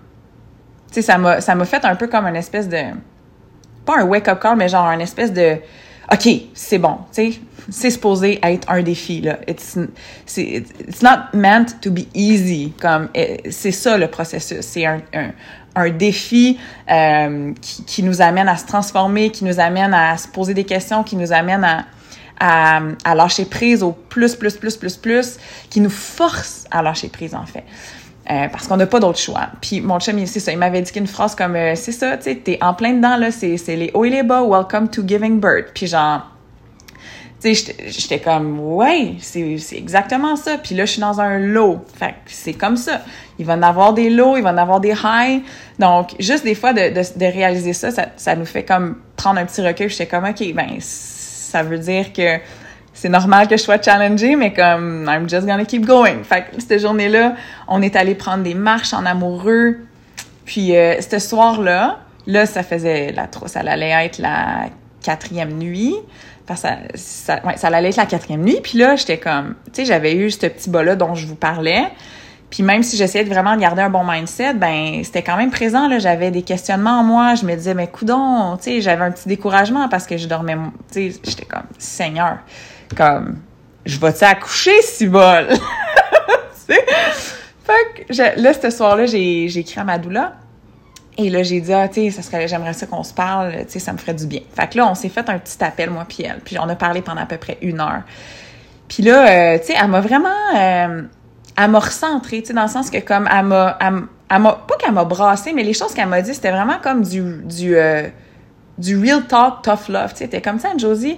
tu 0.88 0.96
sais, 0.96 1.02
ça 1.02 1.17
m'a, 1.17 1.41
ça 1.41 1.56
m'a 1.56 1.65
fait 1.65 1.84
un 1.86 1.96
peu 1.96 2.08
comme 2.08 2.26
une 2.26 2.36
espèce 2.36 2.69
de, 2.69 2.82
pas 3.86 4.00
un 4.00 4.06
wake-up 4.06 4.39
call, 4.41 4.58
mais 4.58 4.69
genre 4.69 4.88
une 4.88 5.02
espèce 5.02 5.34
de, 5.34 5.58
OK, 6.12 6.30
c'est 6.54 6.80
bon, 6.80 6.98
tu 7.13 7.32
sais, 7.32 7.39
c'est 7.69 7.89
supposé 7.89 8.39
être 8.43 8.69
un 8.69 8.82
défi, 8.82 9.22
là. 9.22 9.39
It's, 9.48 9.78
it's 10.38 11.02
not 11.02 11.34
meant 11.34 11.65
to 11.82 11.91
be 11.91 12.08
easy, 12.13 12.74
comme, 12.80 13.10
c'est 13.50 13.72
ça 13.72 13.98
le 13.98 14.08
processus, 14.08 14.62
c'est 14.62 14.86
un, 14.86 15.02
un, 15.13 15.32
un 15.76 15.89
défi 15.89 16.58
euh, 16.89 17.54
qui, 17.62 17.84
qui 17.86 18.04
nous 18.04 18.22
amène 18.22 18.48
à 18.48 18.58
se 18.58 18.65
transformer, 18.65 19.30
qui 19.30 19.43
nous 19.43 19.60
amène 19.60 19.93
à 19.93 20.17
se 20.17 20.28
poser 20.28 20.54
des 20.54 20.63
questions, 20.63 21.04
qui 21.04 21.15
nous 21.15 21.34
amène 21.34 21.63
à, 21.63 21.86
à, 22.39 22.82
à, 23.04 23.15
lâcher 23.15 23.46
prise 23.46 23.84
au 23.84 23.91
plus, 23.91 24.36
plus, 24.36 24.56
plus, 24.58 24.76
plus, 24.76 24.98
plus, 24.98 25.38
qui 25.69 25.82
nous 25.82 25.89
force 25.89 26.65
à 26.72 26.82
lâcher 26.82 27.10
prise, 27.10 27.36
en 27.36 27.46
fait. 27.46 27.63
Euh, 28.32 28.48
parce 28.48 28.67
qu'on 28.67 28.78
n'a 28.78 28.88
pas 28.88 29.02
d'autre 29.02 29.19
choix. 29.19 29.50
Puis 29.60 29.82
mon 29.82 30.00
chum, 30.00 30.26
c'est 30.26 30.39
ça, 30.39 30.54
il 30.54 30.58
m'avait 30.58 30.82
dit 30.82 30.93
qu'une 30.93 31.08
phrase 31.08 31.36
comme 31.36 31.58
euh, 31.58 31.76
c'est 31.76 31.91
ça, 31.91 32.15
tu 32.15 32.24
sais, 32.24 32.36
t'es 32.36 32.58
en 32.62 32.74
plein 32.74 32.93
dedans, 32.93 33.17
là, 33.17 33.32
c'est, 33.32 33.58
les 33.67 33.91
hauts 33.93 34.06
et 34.06 34.10
les 34.10 34.24
bas, 34.24 34.41
welcome 34.43 34.88
to 34.88 35.06
giving 35.06 35.41
birth. 35.41 35.74
Puis 35.74 35.88
genre, 35.88 36.32
tu 37.41 37.54
sais, 37.54 37.76
j'étais 37.88 38.19
comme, 38.19 38.62
ouais, 38.62 39.15
c'est, 39.19 39.58
exactement 39.74 40.38
ça. 40.38 40.58
Puis 40.58 40.74
là, 40.74 40.86
je 40.86 40.91
suis 40.91 41.02
dans 41.02 41.19
un 41.19 41.38
low. 41.38 41.82
Fait 41.96 42.15
c'est 42.26 42.54
comme 42.54 42.78
ça. 42.78 43.02
Il 43.39 43.46
va 43.46 43.56
en 43.56 43.62
avoir 43.62 43.93
des 43.93 44.10
lows, 44.10 44.38
il 44.38 44.43
va 44.43 44.54
en 44.54 44.58
avoir 44.58 44.80
des 44.80 44.93
highs. 44.93 45.41
Donc, 45.78 46.15
juste 46.17 46.46
des 46.46 46.56
fois, 46.56 46.72
de, 46.72 46.93
de, 46.93 47.26
réaliser 47.26 47.74
ça, 47.74 47.91
ça, 47.91 48.06
ça, 48.15 48.38
nous 48.38 48.46
fait 48.46 48.63
comme 48.63 49.00
prendre 49.17 49.39
un 49.39 49.46
petit 49.46 49.62
recul. 49.62 49.89
J'étais 49.89 50.08
comme, 50.08 50.24
OK, 50.24 50.54
ben, 50.54 50.80
ça 51.54 51.62
veut 51.62 51.78
dire 51.78 52.12
que 52.13 52.39
c'est 52.96 53.10
normal 53.10 53.48
que 53.48 53.56
je 53.56 53.62
sois 53.62 53.80
challengée, 53.80 54.36
mais 54.36 54.54
comme 54.54 55.08
I'm 55.08 55.30
just 55.30 55.46
gonna 55.46 55.66
keep 55.66 55.86
going. 55.86 56.24
Fait 56.24 56.46
que 56.46 56.60
cette 56.60 56.80
journée-là, 56.82 57.36
on 57.68 57.84
est 57.84 57.96
allé 57.96 58.16
prendre 58.16 58.44
des 58.44 58.56
marches 58.56 58.92
en 58.92 59.06
amoureux. 59.06 59.78
Puis 60.46 60.76
euh, 60.76 61.00
ce 61.00 61.20
soir-là, 61.20 62.00
là, 62.26 62.48
ça 62.48 62.63
faisait 62.63 63.12
la 63.12 63.28
ça 63.46 63.60
allait 63.60 63.92
être 64.06 64.18
la 64.18 64.66
quatrième 65.04 65.54
nuit. 65.54 65.96
Ça, 66.48 66.78
ça, 66.96 67.39
ça 67.56 67.68
allait 67.68 67.89
être 67.89 67.98
la 67.98 68.08
quatrième 68.08 68.42
nuit. 68.42 68.58
Puis 68.63 68.80
là, 68.80 68.96
j'étais 68.96 69.20
comme, 69.20 69.54
tu 69.68 69.82
sais, 69.82 69.86
j'avais 69.86 70.16
eu 70.16 70.32
ce 70.32 70.48
petit 70.48 70.72
bas-là 70.72 70.96
dont 70.96 71.13
je 71.13 71.28
vous 71.28 71.36
parlais. 71.36 71.84
Puis 72.54 72.62
même 72.62 72.84
si 72.84 72.98
j'essayais 72.98 73.24
de 73.24 73.30
vraiment 73.30 73.58
garder 73.58 73.82
un 73.82 73.89
bon 73.89 74.04
mindset, 74.04 74.54
ben 74.54 75.04
c'était 75.04 75.24
quand 75.24 75.38
même 75.38 75.50
présent 75.50 75.88
là. 75.88 75.98
J'avais 75.98 76.30
des 76.30 76.44
questionnements 76.44 77.00
en 77.00 77.04
moi. 77.04 77.34
Je 77.34 77.48
me 77.48 77.56
disais 77.56 77.74
mais 77.74 77.88
coudon, 77.88 78.58
tu 78.58 78.66
sais, 78.66 78.82
j'avais 78.82 79.04
un 79.04 79.10
petit 79.10 79.28
découragement 79.28 79.89
parce 79.89 80.06
que 80.06 80.18
je 80.18 80.28
dormais, 80.28 80.56
tu 80.92 81.12
sais, 81.12 81.20
j'étais 81.24 81.46
comme 81.46 81.63
Seigneur, 81.80 82.38
comme 82.96 83.39
je 83.88 83.98
vais-tu 84.00 84.24
accoucher 84.24 84.80
si 84.84 85.08
bol. 85.08 85.48
fait 86.68 88.06
que 88.08 88.39
là 88.39 88.54
ce 88.54 88.70
soir-là, 88.70 89.08
j'ai 89.08 89.48
j'ai 89.48 89.62
écrit 89.62 89.80
à 89.80 89.84
ma 89.84 89.98
doula. 89.98 90.36
Et 91.18 91.30
là, 91.30 91.44
j'ai 91.44 91.62
dit, 91.62 91.72
ah, 91.72 91.88
tu 91.88 92.02
sais, 92.02 92.10
ça 92.10 92.22
serait, 92.24 92.48
j'aimerais 92.48 92.74
ça 92.74 92.88
qu'on 92.88 93.04
se 93.04 93.13
parle, 93.13 93.52
tu 93.66 93.74
sais, 93.74 93.80
ça 93.80 93.94
me 93.94 94.00
ferait 94.00 94.16
du 94.16 94.26
bien. 94.26 94.42
Fait 94.56 94.68
que 94.68 94.78
là, 94.78 94.88
on 94.88 94.96
s'est 94.96 95.10
fait 95.10 95.28
un 95.30 95.38
petit 95.38 95.63
appel, 95.63 95.92
moi 95.92 96.06
puis 96.08 96.24
elle. 96.24 96.39
Puis 96.39 96.58
on 96.58 96.68
a 96.70 96.76
parlé 96.76 97.02
pendant 97.02 97.22
à 97.22 97.28
peu 97.28 97.38
près 97.38 97.60
une 97.62 97.80
heure. 97.80 98.02
Puis 98.88 99.04
là, 99.04 99.28
euh, 99.28 99.60
tu 99.60 99.66
sais, 99.66 99.74
elle 99.80 99.89
m'a 99.89 100.02
vraiment, 100.02 100.30
euh, 100.56 101.04
elle 101.58 101.72
m'a 101.72 101.80
recentrée, 101.80 102.42
tu 102.42 102.48
sais, 102.48 102.54
dans 102.54 102.63
le 102.63 102.68
sens 102.68 102.89
que 102.89 103.00
comme 103.00 103.30
elle 103.32 103.46
m'a, 103.46 103.78
elle, 103.82 104.39
m'a 104.39 104.54
pas 104.54 104.76
qu'elle 104.78 104.94
m'a 104.94 105.04
brassé, 105.04 105.54
mais 105.54 105.63
les 105.63 105.74
choses 105.74 105.94
qu'elle 105.94 106.08
m'a 106.08 106.22
dit, 106.22 106.34
c'était 106.34 106.52
vraiment 106.52 106.78
comme 106.82 107.04
du, 107.04 107.42
du, 107.44 107.76
euh, 107.76 108.08
du 108.78 109.00
real 109.00 109.26
talk, 109.28 109.62
tough 109.62 109.89
love, 109.89 110.12
tu 110.12 110.20
sais, 110.20 110.28
t'es 110.28 110.42
comme 110.42 110.60
ça, 110.60 110.70
Josie. 110.78 111.18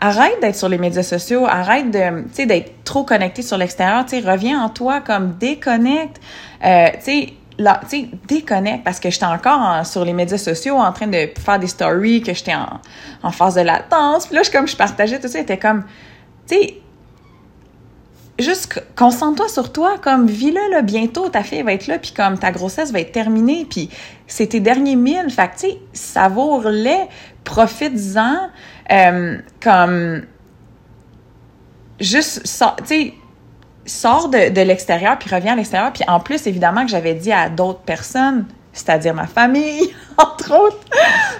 Arrête 0.00 0.40
d'être 0.40 0.56
sur 0.56 0.68
les 0.68 0.78
médias 0.78 1.02
sociaux, 1.02 1.46
arrête 1.46 1.90
de, 1.90 2.22
tu 2.22 2.28
sais, 2.32 2.46
d'être 2.46 2.84
trop 2.84 3.04
connecté 3.04 3.42
sur 3.42 3.56
l'extérieur, 3.56 4.04
tu 4.04 4.20
sais, 4.20 4.28
reviens 4.28 4.60
en 4.62 4.68
toi, 4.68 5.00
comme 5.00 5.32
déconnecte, 5.34 6.20
euh, 6.64 6.88
tu 6.94 7.00
sais, 7.00 7.32
là, 7.58 7.80
tu 7.88 8.00
sais, 8.00 8.08
déconnecte 8.26 8.84
parce 8.84 8.98
que 8.98 9.10
j'étais 9.10 9.26
encore 9.26 9.84
sur 9.86 10.04
les 10.04 10.12
médias 10.12 10.38
sociaux 10.38 10.76
en 10.76 10.92
train 10.92 11.06
de 11.06 11.28
faire 11.38 11.58
des 11.58 11.66
stories, 11.68 12.22
que 12.22 12.34
j'étais 12.34 12.54
en, 12.54 12.80
en 13.22 13.30
phase 13.30 13.54
de 13.54 13.60
latence. 13.60 14.26
Puis 14.26 14.34
là, 14.36 14.42
je, 14.42 14.50
comme 14.50 14.66
je 14.66 14.76
partageais 14.76 15.18
tout 15.20 15.28
ça, 15.28 15.38
c'était 15.38 15.58
comme, 15.58 15.84
tu 16.48 16.56
sais, 16.56 16.81
juste 18.42 18.82
concentre-toi 18.96 19.48
sur 19.48 19.72
toi, 19.72 19.96
comme 19.98 20.26
vis-le, 20.26 20.82
bientôt 20.82 21.28
ta 21.28 21.42
fille 21.42 21.62
va 21.62 21.72
être 21.72 21.86
là, 21.86 21.98
puis 21.98 22.12
comme 22.12 22.38
ta 22.38 22.50
grossesse 22.50 22.92
va 22.92 23.00
être 23.00 23.12
terminée, 23.12 23.66
puis 23.68 23.88
c'est 24.26 24.48
tes 24.48 24.60
derniers 24.60 24.96
mille, 24.96 25.30
fait 25.30 25.50
tu 25.56 25.68
sais, 25.68 25.78
savoure-les, 25.92 27.08
profite-en, 27.44 28.48
euh, 28.90 29.38
comme, 29.60 30.22
juste, 32.00 32.42
tu 32.42 32.84
sais, 32.84 33.14
sors 33.86 34.28
de, 34.28 34.50
de 34.50 34.60
l'extérieur, 34.60 35.18
puis 35.18 35.34
reviens 35.34 35.54
à 35.54 35.56
l'extérieur, 35.56 35.92
puis 35.92 36.04
en 36.06 36.20
plus, 36.20 36.46
évidemment, 36.46 36.84
que 36.84 36.90
j'avais 36.90 37.14
dit 37.14 37.32
à 37.32 37.48
d'autres 37.48 37.80
personnes, 37.80 38.46
c'est-à-dire 38.72 39.14
ma 39.14 39.26
famille, 39.26 39.94
entre 40.18 40.52
autres, 40.56 40.78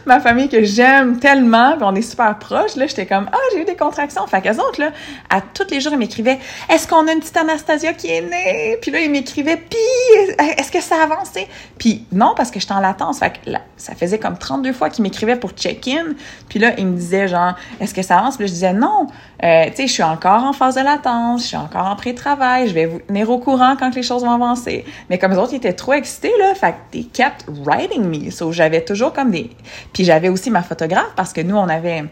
ma 0.07 0.21
famille 0.21 0.49
que 0.49 0.63
j'aime 0.65 1.19
tellement, 1.19 1.73
puis 1.77 1.85
on 1.85 1.95
est 1.95 2.03
super 2.03 2.39
proches, 2.39 2.77
là, 2.77 2.87
j'étais 2.87 3.07
comme, 3.07 3.29
ah, 3.33 3.39
j'ai 3.53 3.63
eu 3.63 3.65
des 3.65 3.77
contractions. 3.77 4.27
Fait 4.27 4.41
qu'eux 4.43 4.59
autres, 4.59 4.81
là, 4.81 4.91
à 5.31 5.41
tous 5.41 5.67
les 5.71 5.81
jours, 5.81 5.93
ils 5.93 5.99
m'écrivaient, 5.99 6.39
est-ce 6.69 6.87
qu'on 6.87 7.07
a 7.07 7.13
une 7.13 7.21
petite 7.21 7.37
Anastasia 7.37 7.93
qui 7.95 8.09
est 8.09 8.21
née? 8.21 8.79
Puis 8.81 8.91
là, 8.91 9.01
ils 9.01 9.11
m'écrivaient, 9.11 9.57
puis, 9.57 10.37
est-ce 10.59 10.71
que 10.71 10.81
ça 10.81 10.97
a 10.97 11.05
avancé? 11.05 11.49
Puis 11.79 12.05
non, 12.13 12.35
parce 12.37 12.51
que 12.51 12.61
j'étais 12.61 12.73
en 12.73 12.81
latence. 12.81 13.19
Fait 13.19 13.33
que 13.33 13.51
là, 13.51 13.63
ça 13.77 13.95
faisait 13.95 14.19
comme 14.19 14.37
32 14.37 14.73
fois 14.73 14.91
qu'ils 14.91 15.03
m'écrivaient 15.03 15.37
pour 15.37 15.51
check-in. 15.51 16.15
Puis 16.49 16.59
là, 16.59 16.73
ils 16.79 16.87
me 16.87 16.97
disaient, 16.97 17.29
genre, 17.29 17.55
est-ce 17.81 17.95
que 17.95 18.03
ça 18.03 18.19
avance? 18.19 18.37
Puis 18.37 18.47
je 18.49 18.53
disais, 18.53 18.73
non, 18.73 19.07
euh, 19.45 19.65
tu 19.67 19.77
sais, 19.77 19.87
je 19.89 19.93
suis 19.93 20.03
encore 20.05 20.45
en 20.45 20.53
phase 20.53 20.77
de 20.77 20.83
latence, 20.83 21.43
je 21.43 21.49
suis 21.49 21.57
encore 21.57 21.87
en 21.87 21.97
pré-travail, 21.97 22.69
je 22.69 22.75
vais 22.75 22.87
vous 22.87 23.01
tenir 23.01 23.29
au 23.29 23.39
courant 23.39 23.75
quand 23.77 23.95
les 23.95 24.03
choses 24.03 24.23
vont 24.23 24.31
avancer. 24.31 24.85
Mais 25.11 25.19
comme 25.19 25.33
les 25.33 25.37
autres, 25.37 25.53
ils 25.53 25.57
étaient 25.57 25.73
trop 25.73 25.95
excités, 25.95 26.33
là, 26.39 26.55
fait 26.55 26.73
que 26.73 26.77
they 26.93 27.05
kept 27.05 27.47
writing 27.65 28.05
me. 28.05 28.31
So, 28.31 28.53
j'avais 28.53 28.83
toujours 28.83 29.13
comme 29.13 29.33
des... 29.33 29.51
Puis 29.93 30.05
j'avais 30.05 30.29
aussi 30.29 30.51
ma 30.51 30.63
photographe 30.63 31.13
parce 31.17 31.33
que 31.33 31.41
nous, 31.41 31.57
on 31.57 31.69
avait 31.69 32.05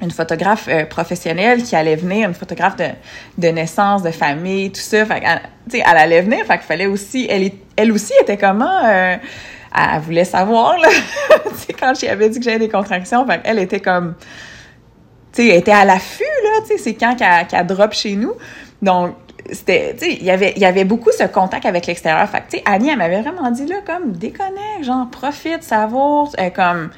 une 0.00 0.10
photographe 0.12 0.68
euh, 0.68 0.86
professionnelle 0.86 1.62
qui 1.64 1.74
allait 1.74 1.96
venir, 1.96 2.28
une 2.28 2.34
photographe 2.34 2.76
de, 2.76 2.86
de 3.36 3.48
naissance, 3.48 4.02
de 4.02 4.12
famille, 4.12 4.70
tout 4.70 4.80
ça. 4.80 5.04
Fait 5.04 5.20
tu 5.20 5.76
sais, 5.76 5.84
elle 5.84 5.96
allait 5.96 6.22
venir, 6.22 6.46
fait 6.46 6.58
qu'il 6.58 6.66
fallait 6.66 6.86
aussi... 6.86 7.26
Elle, 7.28 7.50
elle 7.76 7.90
aussi 7.90 8.12
était 8.22 8.36
comment... 8.36 8.84
Euh, 8.84 9.16
elle, 9.74 10.00
voulait 10.00 10.24
savoir, 10.24 10.78
là. 10.78 10.88
tu 11.48 11.56
sais, 11.56 11.72
quand 11.72 11.92
j'avais 12.00 12.28
dit 12.28 12.38
que 12.38 12.44
j'avais 12.44 12.58
des 12.58 12.68
contractions, 12.68 13.26
fait 13.26 13.40
elle 13.44 13.58
était 13.58 13.80
comme, 13.80 14.14
elle 15.48 15.56
était 15.56 15.72
à 15.72 15.84
l'affût, 15.84 16.24
là, 16.44 16.60
tu 16.66 16.76
sais, 16.76 16.78
c'est 16.78 16.94
quand 16.94 17.16
qu'elle 17.16 17.66
drop 17.66 17.92
chez 17.92 18.16
nous. 18.16 18.32
Donc, 18.82 19.14
c'était, 19.52 19.94
tu 19.94 20.04
sais, 20.04 20.12
il 20.14 20.24
y 20.24 20.30
avait, 20.30 20.52
y 20.56 20.64
avait 20.64 20.84
beaucoup 20.84 21.10
ce 21.16 21.24
contact 21.24 21.66
avec 21.66 21.86
l'extérieur. 21.86 22.28
Fait 22.28 22.42
tu 22.48 22.58
sais, 22.58 22.62
Annie, 22.66 22.90
elle 22.90 22.98
m'avait 22.98 23.22
vraiment 23.22 23.50
dit, 23.50 23.66
là, 23.66 23.76
comme, 23.84 24.12
déconnecte, 24.12 24.82
genre, 24.82 25.08
profite, 25.10 25.62
savoure, 25.62 26.32
euh, 26.38 26.50
comme, 26.50 26.90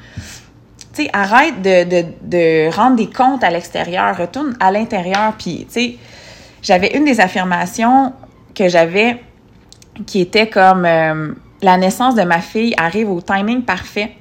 tu 0.93 1.03
sais, 1.03 1.09
arrête 1.13 1.61
de, 1.61 1.83
de, 1.83 2.05
de 2.21 2.75
rendre 2.75 2.97
des 2.97 3.09
comptes 3.09 3.43
à 3.43 3.49
l'extérieur, 3.49 4.17
retourne 4.17 4.55
à 4.59 4.71
l'intérieur, 4.71 5.33
puis, 5.37 5.65
tu 5.67 5.73
sais, 5.73 5.97
j'avais 6.61 6.95
une 6.95 7.05
des 7.05 7.19
affirmations 7.19 8.13
que 8.55 8.69
j'avais 8.69 9.19
qui 10.05 10.21
était 10.21 10.47
comme 10.47 10.85
euh, 10.85 11.33
la 11.61 11.77
naissance 11.77 12.15
de 12.15 12.23
ma 12.23 12.39
fille 12.39 12.73
arrive 12.77 13.09
au 13.09 13.21
timing 13.21 13.63
parfait. 13.63 14.11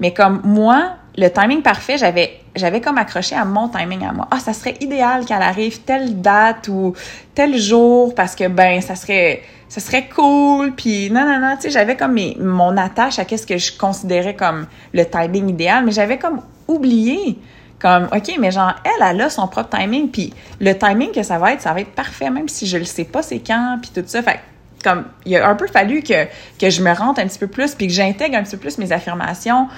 Mais 0.00 0.12
comme 0.12 0.40
moi, 0.44 0.96
le 1.16 1.28
timing 1.28 1.62
parfait, 1.62 1.98
j'avais 1.98 2.40
j'avais 2.56 2.80
comme 2.80 2.98
accroché 2.98 3.36
à 3.36 3.44
mon 3.44 3.68
timing 3.68 4.04
à 4.04 4.12
moi. 4.12 4.28
Ah, 4.30 4.38
ça 4.38 4.52
serait 4.52 4.76
idéal 4.80 5.24
qu'elle 5.24 5.42
arrive 5.42 5.80
telle 5.80 6.20
date 6.20 6.68
ou 6.68 6.94
tel 7.34 7.56
jour 7.56 8.14
parce 8.14 8.34
que 8.34 8.48
ben 8.48 8.80
ça 8.80 8.96
serait 8.96 9.42
ça 9.68 9.80
serait 9.80 10.08
cool 10.08 10.72
puis 10.74 11.10
non 11.10 11.24
non 11.24 11.40
non, 11.40 11.56
tu 11.56 11.62
sais, 11.62 11.70
j'avais 11.70 11.96
comme 11.96 12.18
mon 12.38 12.76
attache 12.76 13.18
à 13.18 13.24
qu'est-ce 13.24 13.46
que 13.46 13.58
je 13.58 13.76
considérais 13.76 14.34
comme 14.34 14.66
le 14.92 15.04
timing 15.04 15.48
idéal, 15.50 15.84
mais 15.84 15.92
j'avais 15.92 16.18
comme 16.18 16.42
oublié 16.66 17.38
comme 17.80 18.08
OK, 18.12 18.36
mais 18.38 18.50
genre 18.50 18.74
elle 18.84 19.06
elle 19.06 19.20
a 19.20 19.30
son 19.30 19.48
propre 19.48 19.76
timing 19.76 20.10
puis 20.10 20.34
le 20.60 20.74
timing 20.74 21.12
que 21.12 21.22
ça 21.22 21.38
va 21.38 21.52
être, 21.52 21.62
ça 21.62 21.72
va 21.72 21.80
être 21.80 21.92
parfait 21.92 22.30
même 22.30 22.48
si 22.48 22.66
je 22.66 22.76
le 22.76 22.84
sais 22.84 23.04
pas 23.04 23.22
c'est 23.22 23.40
quand 23.40 23.78
puis 23.80 23.90
tout 23.94 24.06
ça. 24.06 24.22
Fait 24.22 24.40
comme 24.82 25.04
il 25.26 25.36
a 25.36 25.48
un 25.48 25.54
peu 25.54 25.66
fallu 25.66 26.02
que, 26.02 26.24
que 26.58 26.70
je 26.70 26.82
me 26.82 26.92
rentre 26.92 27.20
un 27.20 27.26
petit 27.26 27.38
peu 27.38 27.46
plus 27.46 27.74
puis 27.74 27.86
que 27.86 27.92
j'intègre 27.92 28.36
un 28.36 28.42
petit 28.42 28.56
peu 28.56 28.62
plus 28.62 28.78
mes 28.78 28.92
affirmations 28.92 29.68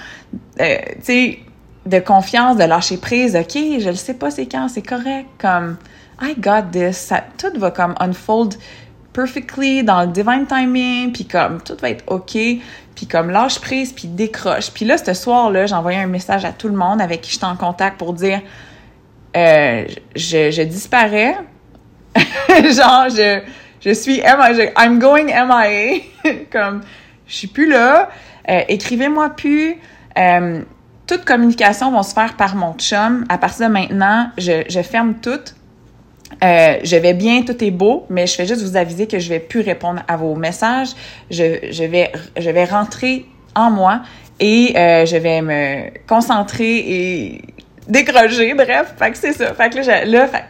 euh, 0.59 0.77
tu 0.97 1.03
sais 1.03 1.39
de 1.85 1.99
confiance 1.99 2.57
de 2.57 2.63
lâcher 2.63 2.97
prise 2.97 3.35
ok 3.35 3.53
je 3.53 3.89
le 3.89 3.95
sais 3.95 4.13
pas 4.13 4.31
c'est 4.31 4.45
quand 4.45 4.67
c'est 4.69 4.81
correct 4.81 5.27
comme 5.37 5.77
I 6.21 6.35
got 6.37 6.71
this 6.71 6.97
ça, 6.97 7.23
tout 7.37 7.51
va 7.59 7.71
comme 7.71 7.95
unfold 7.99 8.55
perfectly 9.11 9.83
dans 9.83 10.01
le 10.01 10.07
divine 10.07 10.45
timing 10.47 11.11
puis 11.11 11.25
comme 11.25 11.61
tout 11.61 11.77
va 11.81 11.89
être 11.89 12.03
ok 12.07 12.37
puis 12.95 13.07
comme 13.07 13.31
lâche 13.31 13.59
prise 13.59 13.91
puis 13.91 14.07
décroche. 14.07 14.71
Puis 14.71 14.85
là 14.85 14.97
ce 14.97 15.13
soir 15.13 15.49
là 15.49 15.65
j'ai 15.65 15.75
envoyé 15.75 15.99
un 15.99 16.07
message 16.07 16.45
à 16.45 16.51
tout 16.51 16.67
le 16.67 16.75
monde 16.75 17.01
avec 17.01 17.21
qui 17.21 17.31
j'étais 17.31 17.45
en 17.45 17.55
contact 17.55 17.97
pour 17.97 18.13
dire 18.13 18.41
euh, 19.35 19.85
je, 20.15 20.51
je 20.51 20.61
disparais. 20.61 21.35
Genre 22.15 23.09
je 23.09 23.41
je 23.85 23.91
suis 23.91 24.21
MIA, 24.21 24.71
I'm 24.77 24.99
going 24.99 25.25
MIA, 25.25 26.01
comme 26.51 26.81
je 27.27 27.35
suis 27.35 27.47
plus 27.47 27.69
là, 27.69 28.09
euh, 28.49 28.61
écrivez-moi 28.67 29.29
plus. 29.31 29.75
Euh, 30.17 30.61
toute 31.07 31.25
communication 31.25 31.91
va 31.91 32.03
se 32.03 32.13
faire 32.13 32.35
par 32.37 32.55
mon 32.55 32.73
chum. 32.75 33.25
À 33.27 33.37
partir 33.37 33.67
de 33.67 33.73
maintenant, 33.73 34.29
je, 34.37 34.63
je 34.69 34.81
ferme 34.81 35.15
tout. 35.15 35.39
Euh, 36.43 36.77
je 36.83 36.95
vais 36.95 37.13
bien, 37.13 37.43
tout 37.43 37.61
est 37.63 37.71
beau, 37.71 38.05
mais 38.09 38.25
je 38.25 38.35
fais 38.35 38.45
juste 38.45 38.61
vous 38.61 38.77
aviser 38.77 39.07
que 39.07 39.19
je 39.19 39.29
vais 39.29 39.39
plus 39.39 39.61
répondre 39.61 40.01
à 40.07 40.15
vos 40.15 40.35
messages. 40.35 40.89
Je, 41.29 41.69
je 41.71 41.83
vais, 41.83 42.11
je 42.37 42.49
vais 42.49 42.65
rentrer 42.65 43.25
en 43.53 43.69
moi 43.69 44.01
et 44.39 44.73
je 44.75 45.17
vais 45.17 45.41
me 45.41 45.89
concentrer 46.07 46.77
et 46.77 47.41
décrocher. 47.87 48.53
Bref, 48.53 48.95
fait 48.97 49.11
que 49.11 49.17
c'est 49.17 49.33
ça. 49.33 49.53
Fait 49.53 49.69
que 49.69 49.85
là, 49.85 50.05
là 50.05 50.27
fait, 50.27 50.43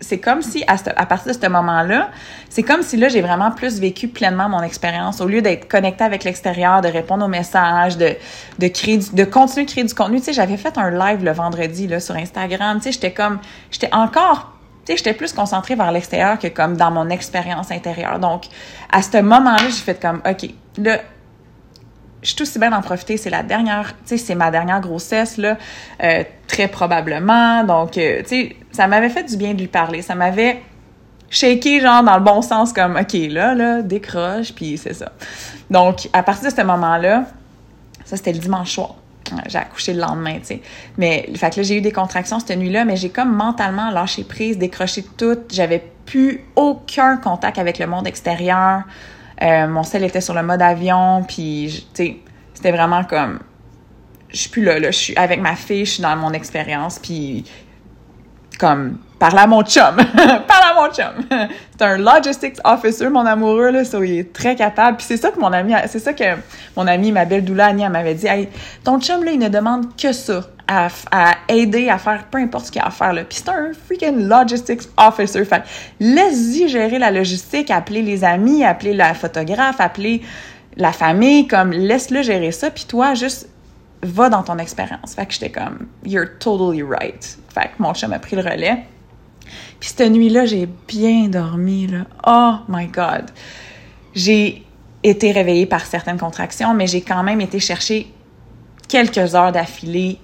c'est 0.00 0.18
comme 0.18 0.42
si, 0.42 0.64
à, 0.66 0.76
à, 0.96 1.06
partir 1.06 1.32
de 1.32 1.38
ce 1.38 1.48
moment-là, 1.48 2.10
c'est 2.48 2.62
comme 2.62 2.82
si 2.82 2.96
là, 2.96 3.08
j'ai 3.08 3.20
vraiment 3.20 3.50
plus 3.50 3.80
vécu 3.80 4.08
pleinement 4.08 4.48
mon 4.48 4.62
expérience. 4.62 5.20
Au 5.20 5.26
lieu 5.26 5.42
d'être 5.42 5.68
connectée 5.68 6.04
avec 6.04 6.24
l'extérieur, 6.24 6.80
de 6.80 6.88
répondre 6.88 7.24
aux 7.24 7.28
messages, 7.28 7.96
de, 7.96 8.14
de 8.58 8.68
créer, 8.68 8.98
de 8.98 9.24
continuer 9.24 9.66
de 9.66 9.70
créer 9.70 9.84
du 9.84 9.94
contenu. 9.94 10.18
Tu 10.18 10.26
sais, 10.26 10.32
j'avais 10.32 10.56
fait 10.56 10.76
un 10.78 10.90
live 10.90 11.24
le 11.24 11.32
vendredi, 11.32 11.86
là, 11.86 12.00
sur 12.00 12.16
Instagram. 12.16 12.78
Tu 12.78 12.84
sais, 12.84 12.92
j'étais 12.92 13.12
comme, 13.12 13.38
j'étais 13.70 13.92
encore 13.92 14.52
tu 14.86 14.92
sais, 14.92 14.96
j'étais 14.96 15.12
plus 15.12 15.34
concentrée 15.34 15.74
vers 15.74 15.92
l'extérieur 15.92 16.38
que 16.38 16.48
comme 16.48 16.76
dans 16.76 16.90
mon 16.90 17.10
expérience 17.10 17.70
intérieure. 17.70 18.18
Donc, 18.18 18.44
à 18.90 19.02
ce 19.02 19.18
moment-là, 19.20 19.66
j'ai 19.66 19.72
fait 19.72 20.00
comme, 20.00 20.22
OK, 20.26 20.50
là, 20.78 21.00
je 22.22 22.30
suis 22.30 22.42
aussi 22.42 22.58
bien 22.58 22.70
d'en 22.70 22.82
profiter. 22.82 23.16
C'est 23.16 23.30
la 23.30 23.42
dernière, 23.42 23.94
tu 24.06 24.16
sais, 24.16 24.16
c'est 24.18 24.34
ma 24.34 24.50
dernière 24.50 24.80
grossesse, 24.80 25.36
là, 25.36 25.56
euh, 26.02 26.24
très 26.46 26.68
probablement. 26.68 27.64
Donc, 27.64 27.96
euh, 27.98 28.22
tu 28.22 28.28
sais, 28.28 28.56
ça 28.72 28.86
m'avait 28.86 29.10
fait 29.10 29.24
du 29.24 29.36
bien 29.36 29.54
de 29.54 29.60
lui 29.60 29.68
parler. 29.68 30.02
Ça 30.02 30.14
m'avait 30.14 30.62
shaké, 31.30 31.80
genre, 31.80 32.02
dans 32.02 32.16
le 32.16 32.24
bon 32.24 32.42
sens, 32.42 32.72
comme, 32.72 32.96
OK, 32.96 33.14
là, 33.30 33.54
là, 33.54 33.82
décroche, 33.82 34.52
puis 34.52 34.76
c'est 34.76 34.94
ça. 34.94 35.12
Donc, 35.70 36.08
à 36.12 36.22
partir 36.22 36.50
de 36.50 36.54
ce 36.54 36.62
moment-là, 36.62 37.24
ça, 38.04 38.16
c'était 38.16 38.32
le 38.32 38.38
dimanche 38.38 38.72
soir. 38.72 38.96
J'ai 39.46 39.58
accouché 39.58 39.94
le 39.94 40.00
lendemain, 40.00 40.38
tu 40.40 40.46
sais. 40.46 40.62
Mais, 40.98 41.30
fait 41.36 41.50
que 41.50 41.60
là, 41.60 41.62
j'ai 41.62 41.76
eu 41.76 41.80
des 41.80 41.92
contractions 41.92 42.40
cette 42.40 42.58
nuit-là, 42.58 42.84
mais 42.84 42.96
j'ai 42.96 43.10
comme 43.10 43.32
mentalement 43.32 43.90
lâché 43.90 44.24
prise, 44.24 44.58
décroché 44.58 45.04
tout. 45.16 45.38
J'avais 45.52 45.84
plus 46.04 46.44
aucun 46.56 47.16
contact 47.16 47.58
avec 47.58 47.78
le 47.78 47.86
monde 47.86 48.08
extérieur. 48.08 48.82
Euh, 49.40 49.68
mon 49.68 49.84
sel 49.84 50.02
était 50.02 50.20
sur 50.20 50.34
le 50.34 50.42
mode 50.42 50.60
avion, 50.60 51.22
puis, 51.22 51.86
tu 51.94 52.04
sais, 52.04 52.16
c'était 52.54 52.72
vraiment 52.72 53.04
comme... 53.04 53.38
Je 54.30 54.36
suis 54.36 54.50
plus 54.50 54.62
là, 54.62 54.80
là. 54.80 54.90
Je 54.90 54.98
suis 54.98 55.16
avec 55.16 55.40
ma 55.40 55.54
fille, 55.54 55.84
je 55.84 55.92
suis 55.92 56.02
dans 56.02 56.16
mon 56.16 56.32
expérience, 56.32 56.98
puis 56.98 57.44
comme 58.60 58.98
parle 59.18 59.38
à 59.38 59.46
mon 59.46 59.62
chum, 59.62 59.96
parle 60.16 60.64
à 60.70 60.74
mon 60.74 60.92
chum. 60.92 61.48
c'est 61.76 61.84
un 61.84 61.98
logistics 61.98 62.56
officer, 62.64 63.08
mon 63.08 63.26
amoureux 63.26 63.70
là, 63.70 63.84
ça, 63.84 63.98
il 63.98 64.18
est 64.18 64.32
très 64.32 64.54
capable. 64.54 64.98
Puis 64.98 65.06
c'est 65.08 65.16
ça 65.16 65.30
que 65.30 65.40
mon 65.40 65.52
ami, 65.52 65.74
c'est 65.88 65.98
ça 65.98 66.12
que 66.12 66.24
mon 66.76 66.86
ami, 66.86 67.12
ma 67.12 67.24
belle 67.24 67.44
doula 67.44 67.66
Annie, 67.66 67.88
m'avait 67.88 68.14
dit. 68.14 68.26
Hey, 68.26 68.48
ton 68.84 69.00
chum 69.00 69.24
là, 69.24 69.32
il 69.32 69.38
ne 69.38 69.48
demande 69.48 69.96
que 69.96 70.12
ça, 70.12 70.42
à, 70.68 70.88
aider, 71.48 71.88
à 71.88 71.98
faire 71.98 72.24
peu 72.30 72.38
importe 72.38 72.66
ce 72.66 72.72
qu'il 72.72 72.80
a 72.80 72.86
à 72.86 72.90
faire 72.90 73.12
là. 73.12 73.24
Puis 73.24 73.38
c'est 73.44 73.50
un 73.50 73.72
freaking 73.86 74.28
logistics 74.28 74.82
officer. 74.96 75.44
Fait 75.44 75.62
laisse-y 75.98 76.68
gérer 76.68 76.98
la 76.98 77.10
logistique, 77.10 77.70
appeler 77.70 78.02
les 78.02 78.24
amis, 78.24 78.64
appeler 78.64 78.94
la 78.94 79.14
photographe, 79.14 79.80
appeler 79.80 80.22
la 80.76 80.92
famille, 80.92 81.46
comme 81.46 81.72
laisse-le 81.72 82.22
gérer 82.22 82.52
ça. 82.52 82.70
Puis 82.70 82.84
toi, 82.88 83.14
juste 83.14 83.49
va 84.02 84.28
dans 84.28 84.42
ton 84.42 84.58
expérience. 84.58 85.14
Fait 85.14 85.26
que 85.26 85.32
j'étais 85.32 85.50
comme, 85.50 85.88
you're 86.04 86.38
totally 86.38 86.82
right. 86.82 87.38
Fait 87.52 87.68
que 87.68 87.82
mon 87.82 87.94
chum 87.94 88.12
a 88.12 88.18
pris 88.18 88.36
le 88.36 88.42
relais. 88.42 88.84
Puis 89.78 89.90
cette 89.96 90.10
nuit-là, 90.10 90.46
j'ai 90.46 90.68
bien 90.88 91.28
dormi. 91.28 91.88
Oh 92.26 92.54
my 92.68 92.86
God! 92.86 93.30
J'ai 94.14 94.64
été 95.02 95.32
réveillée 95.32 95.66
par 95.66 95.86
certaines 95.86 96.18
contractions, 96.18 96.74
mais 96.74 96.86
j'ai 96.86 97.00
quand 97.00 97.22
même 97.22 97.40
été 97.40 97.58
chercher 97.58 98.12
quelques 98.88 99.34
heures 99.34 99.52
d'affilée 99.52 100.18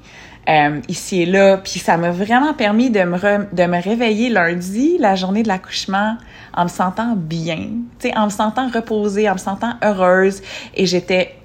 euh, 0.48 0.80
ici 0.88 1.22
et 1.22 1.26
là. 1.26 1.56
Puis 1.56 1.78
ça 1.78 1.96
m'a 1.96 2.10
vraiment 2.10 2.54
permis 2.54 2.90
de 2.90 3.00
me, 3.00 3.54
de 3.54 3.64
me 3.64 3.82
réveiller 3.82 4.28
lundi, 4.28 4.96
la 4.98 5.14
journée 5.14 5.42
de 5.42 5.48
l'accouchement, 5.48 6.16
en 6.54 6.64
me 6.64 6.68
sentant 6.68 7.14
bien, 7.16 7.70
en 8.14 8.26
me 8.26 8.30
sentant 8.30 8.68
reposée, 8.68 9.28
en 9.28 9.34
me 9.34 9.38
sentant 9.38 9.74
heureuse. 9.82 10.42
Et 10.74 10.86
j'étais 10.86 11.36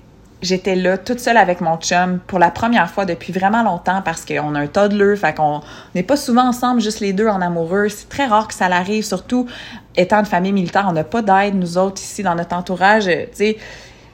j'étais 0.42 0.76
là 0.76 0.98
toute 0.98 1.20
seule 1.20 1.38
avec 1.38 1.62
mon 1.62 1.78
chum 1.78 2.20
pour 2.28 2.40
la 2.40 2.52
première 2.52 2.90
fois 2.90 3.06
depuis 3.06 3.32
vraiment 3.32 3.64
longtemps 3.64 4.02
parce 4.04 4.26
qu'on 4.26 4.56
a 4.56 4.60
un 4.60 4.68
toddler, 4.68 5.16
fait 5.16 5.36
qu'on 5.36 5.62
n'est 5.96 6.04
pas 6.04 6.18
souvent 6.18 6.48
ensemble, 6.48 6.82
juste 6.82 7.00
les 7.00 7.14
deux 7.14 7.28
en 7.28 7.42
amoureux. 7.42 7.90
C'est 7.90 8.10
très 8.10 8.26
rare 8.26 8.48
que 8.48 8.54
ça 8.54 8.70
l'arrive, 8.70 9.04
surtout 9.04 9.48
étant 9.96 10.20
une 10.20 10.26
famille 10.26 10.54
militaire, 10.54 10.86
on 10.90 10.94
n'a 10.94 11.04
pas 11.04 11.22
d'aide, 11.22 11.56
nous 11.56 11.78
autres, 11.78 12.02
ici, 12.02 12.24
dans 12.24 12.36
notre 12.36 12.56
entourage, 12.56 13.06
tu 13.06 13.28
sais. 13.34 13.58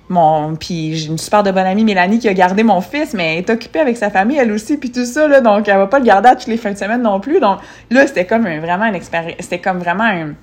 Mon, 0.09 0.55
puis 0.55 0.95
j'ai 0.95 1.09
une 1.09 1.17
super 1.17 1.43
de 1.43 1.51
bonne 1.51 1.65
amie, 1.65 1.83
Mélanie, 1.83 2.19
qui 2.19 2.29
a 2.29 2.33
gardé 2.33 2.63
mon 2.63 2.79
fils, 2.79 3.13
mais 3.13 3.33
elle 3.33 3.39
est 3.39 3.49
occupée 3.49 3.81
avec 3.81 3.97
sa 3.97 4.09
famille, 4.09 4.37
elle 4.37 4.53
aussi, 4.53 4.77
puis 4.77 4.89
tout 4.89 5.03
ça, 5.03 5.27
là, 5.27 5.41
donc 5.41 5.67
elle 5.67 5.77
va 5.77 5.87
pas 5.87 5.99
le 5.99 6.05
garder 6.05 6.29
à 6.29 6.35
toutes 6.35 6.47
les 6.47 6.55
fins 6.55 6.71
de 6.71 6.77
semaine 6.77 7.01
non 7.01 7.19
plus. 7.19 7.41
Donc 7.41 7.59
là, 7.91 8.07
c'était 8.07 8.25
comme 8.25 8.43
vraiment 8.43 8.85
une 8.85 8.95
expérience, 8.95 9.35
c'était 9.39 9.59
comme 9.59 9.79
vraiment 9.79 10.05
un, 10.05 10.33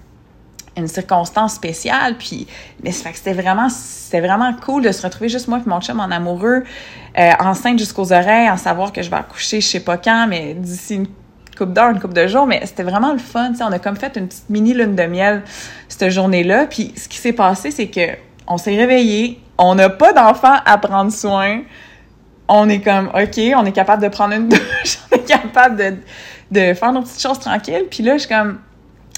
une 0.76 0.88
circonstance 0.88 1.54
spéciale 1.54 2.16
puis 2.18 2.46
mais 2.82 2.92
c'était 2.92 3.32
vraiment 3.32 3.68
c'était 3.68 4.20
vraiment 4.20 4.52
cool 4.54 4.82
de 4.82 4.92
se 4.92 5.02
retrouver 5.02 5.28
juste 5.28 5.48
moi 5.48 5.60
et 5.64 5.68
mon 5.68 5.80
chum 5.80 6.00
en 6.00 6.10
amoureux 6.10 6.64
euh, 7.18 7.30
enceinte 7.40 7.78
jusqu'aux 7.78 8.12
oreilles 8.12 8.50
en 8.50 8.56
savoir 8.56 8.92
que 8.92 9.02
je 9.02 9.10
vais 9.10 9.16
accoucher 9.16 9.60
je 9.60 9.68
sais 9.68 9.80
pas 9.80 9.96
quand 9.96 10.26
mais 10.28 10.54
d'ici 10.54 10.96
une 10.96 11.06
coupe 11.56 11.72
d'heure 11.72 11.90
une 11.90 12.00
coupe 12.00 12.14
de 12.14 12.26
jours 12.26 12.46
mais 12.46 12.64
c'était 12.66 12.82
vraiment 12.82 13.12
le 13.12 13.18
fun 13.18 13.50
tu 13.50 13.58
sais 13.58 13.64
on 13.64 13.72
a 13.72 13.78
comme 13.78 13.96
fait 13.96 14.16
une 14.16 14.28
petite 14.28 14.50
mini 14.50 14.74
lune 14.74 14.96
de 14.96 15.04
miel 15.04 15.42
cette 15.88 16.10
journée-là 16.10 16.66
puis 16.66 16.92
ce 16.96 17.08
qui 17.08 17.18
s'est 17.18 17.32
passé 17.32 17.70
c'est 17.70 17.88
que 17.88 18.16
on 18.46 18.58
s'est 18.58 18.76
réveillé 18.76 19.40
on 19.58 19.74
n'a 19.76 19.88
pas 19.88 20.12
d'enfant 20.12 20.56
à 20.64 20.78
prendre 20.78 21.12
soin 21.12 21.60
on 22.48 22.68
est 22.68 22.80
comme 22.80 23.08
OK, 23.08 23.40
on 23.56 23.64
est 23.64 23.72
capable 23.72 24.02
de 24.02 24.08
prendre 24.08 24.34
une 24.34 24.48
douche, 24.50 24.98
on 25.10 25.16
est 25.16 25.26
capable 25.26 25.76
de, 25.76 25.96
de 26.50 26.74
faire 26.74 26.92
nos 26.92 27.02
petites 27.02 27.20
choses 27.20 27.38
tranquilles. 27.38 27.86
Puis 27.90 28.02
là, 28.02 28.14
je 28.14 28.20
suis 28.20 28.28
comme 28.28 28.58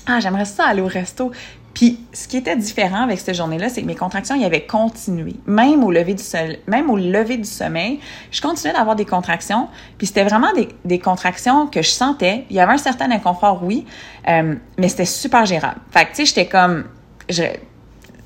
ah, 0.06 0.20
j'aimerais 0.20 0.44
ça 0.44 0.66
aller 0.66 0.82
au 0.82 0.86
resto. 0.86 1.32
Puis, 1.76 2.00
ce 2.14 2.26
qui 2.26 2.38
était 2.38 2.56
différent 2.56 3.02
avec 3.02 3.18
cette 3.18 3.34
journée-là, 3.34 3.68
c'est 3.68 3.82
que 3.82 3.86
mes 3.86 3.94
contractions, 3.94 4.34
y 4.34 4.46
avaient 4.46 4.64
continué. 4.64 5.34
Même 5.46 5.84
au 5.84 5.90
lever 5.90 6.14
du 6.14 6.22
soleil, 6.22 6.58
même 6.66 6.88
au 6.88 6.96
lever 6.96 7.36
du 7.36 7.44
sommeil, 7.44 8.00
je 8.30 8.40
continuais 8.40 8.72
d'avoir 8.72 8.96
des 8.96 9.04
contractions. 9.04 9.68
Puis, 9.98 10.06
c'était 10.06 10.24
vraiment 10.24 10.50
des, 10.54 10.68
des, 10.86 10.98
contractions 10.98 11.66
que 11.66 11.82
je 11.82 11.90
sentais. 11.90 12.46
Il 12.48 12.56
y 12.56 12.60
avait 12.60 12.72
un 12.72 12.78
certain 12.78 13.10
inconfort, 13.10 13.62
oui, 13.62 13.84
euh, 14.26 14.54
mais 14.78 14.88
c'était 14.88 15.04
super 15.04 15.44
gérable. 15.44 15.80
Fait 15.90 16.06
que, 16.06 16.10
tu 16.10 16.16
sais, 16.16 16.24
j'étais 16.24 16.46
comme... 16.46 16.84
Je, 17.28 17.42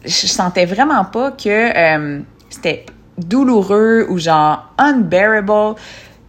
je 0.04 0.26
sentais 0.28 0.64
vraiment 0.64 1.04
pas 1.04 1.32
que 1.32 1.48
euh, 1.48 2.20
c'était 2.50 2.86
douloureux 3.18 4.06
ou 4.10 4.18
genre 4.18 4.70
unbearable. 4.78 5.74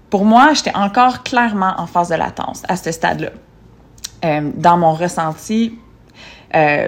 Pour 0.10 0.26
moi, 0.26 0.54
j'étais 0.54 0.76
encore 0.76 1.22
clairement 1.22 1.74
en 1.78 1.86
phase 1.86 2.10
de 2.10 2.16
latence 2.16 2.64
à 2.68 2.76
ce 2.76 2.92
stade-là. 2.92 3.30
Euh, 4.24 4.52
dans 4.56 4.78
mon 4.78 4.94
ressenti, 4.94 5.78
euh, 6.56 6.88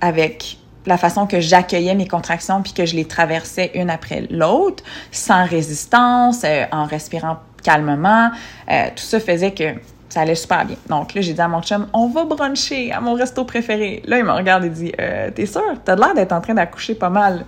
avec 0.00 0.58
la 0.86 0.98
façon 0.98 1.26
que 1.26 1.40
j'accueillais 1.40 1.94
mes 1.94 2.06
contractions 2.06 2.60
puis 2.62 2.74
que 2.74 2.84
je 2.84 2.94
les 2.94 3.06
traversais 3.06 3.70
une 3.74 3.88
après 3.88 4.26
l'autre, 4.30 4.84
sans 5.10 5.46
résistance, 5.46 6.42
euh, 6.44 6.64
en 6.72 6.84
respirant 6.84 7.38
calmement, 7.62 8.30
tout 8.68 9.02
ça 9.02 9.18
faisait 9.20 9.52
que 9.52 9.72
ça 10.14 10.20
allait 10.20 10.36
super 10.36 10.64
bien. 10.64 10.76
Donc 10.88 11.12
là, 11.14 11.20
j'ai 11.22 11.32
dit 11.32 11.40
à 11.40 11.48
mon 11.48 11.60
chum, 11.60 11.88
on 11.92 12.06
va 12.06 12.24
bruncher 12.24 12.92
à 12.92 13.00
mon 13.00 13.14
resto 13.14 13.44
préféré. 13.44 14.00
Là, 14.06 14.18
il 14.18 14.24
me 14.24 14.30
regarde 14.30 14.64
et 14.64 14.68
dit, 14.68 14.92
euh, 15.00 15.30
t'es 15.34 15.44
sûr? 15.44 15.62
T'as 15.84 15.96
l'air 15.96 16.14
d'être 16.14 16.32
en 16.32 16.40
train 16.40 16.54
d'accoucher 16.54 16.94
pas 16.94 17.10
mal. 17.10 17.44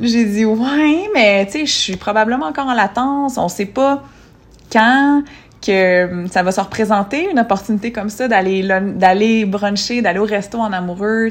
J'ai 0.00 0.24
dit, 0.24 0.44
ouais, 0.44 1.08
mais 1.14 1.46
tu 1.46 1.52
sais, 1.52 1.66
je 1.66 1.72
suis 1.72 1.96
probablement 1.96 2.46
encore 2.46 2.66
en 2.66 2.74
latence. 2.74 3.38
On 3.38 3.48
sait 3.48 3.66
pas 3.66 4.02
quand 4.72 5.22
que 5.64 6.04
hum, 6.10 6.28
ça 6.28 6.42
va 6.42 6.52
se 6.52 6.60
représenter, 6.60 7.30
une 7.30 7.38
opportunité 7.38 7.92
comme 7.92 8.10
ça, 8.10 8.28
d'aller 8.28 8.62
d'aller 8.62 9.44
bruncher, 9.44 10.02
d'aller 10.02 10.18
au 10.18 10.24
resto 10.24 10.58
en 10.58 10.72
amoureux, 10.72 11.30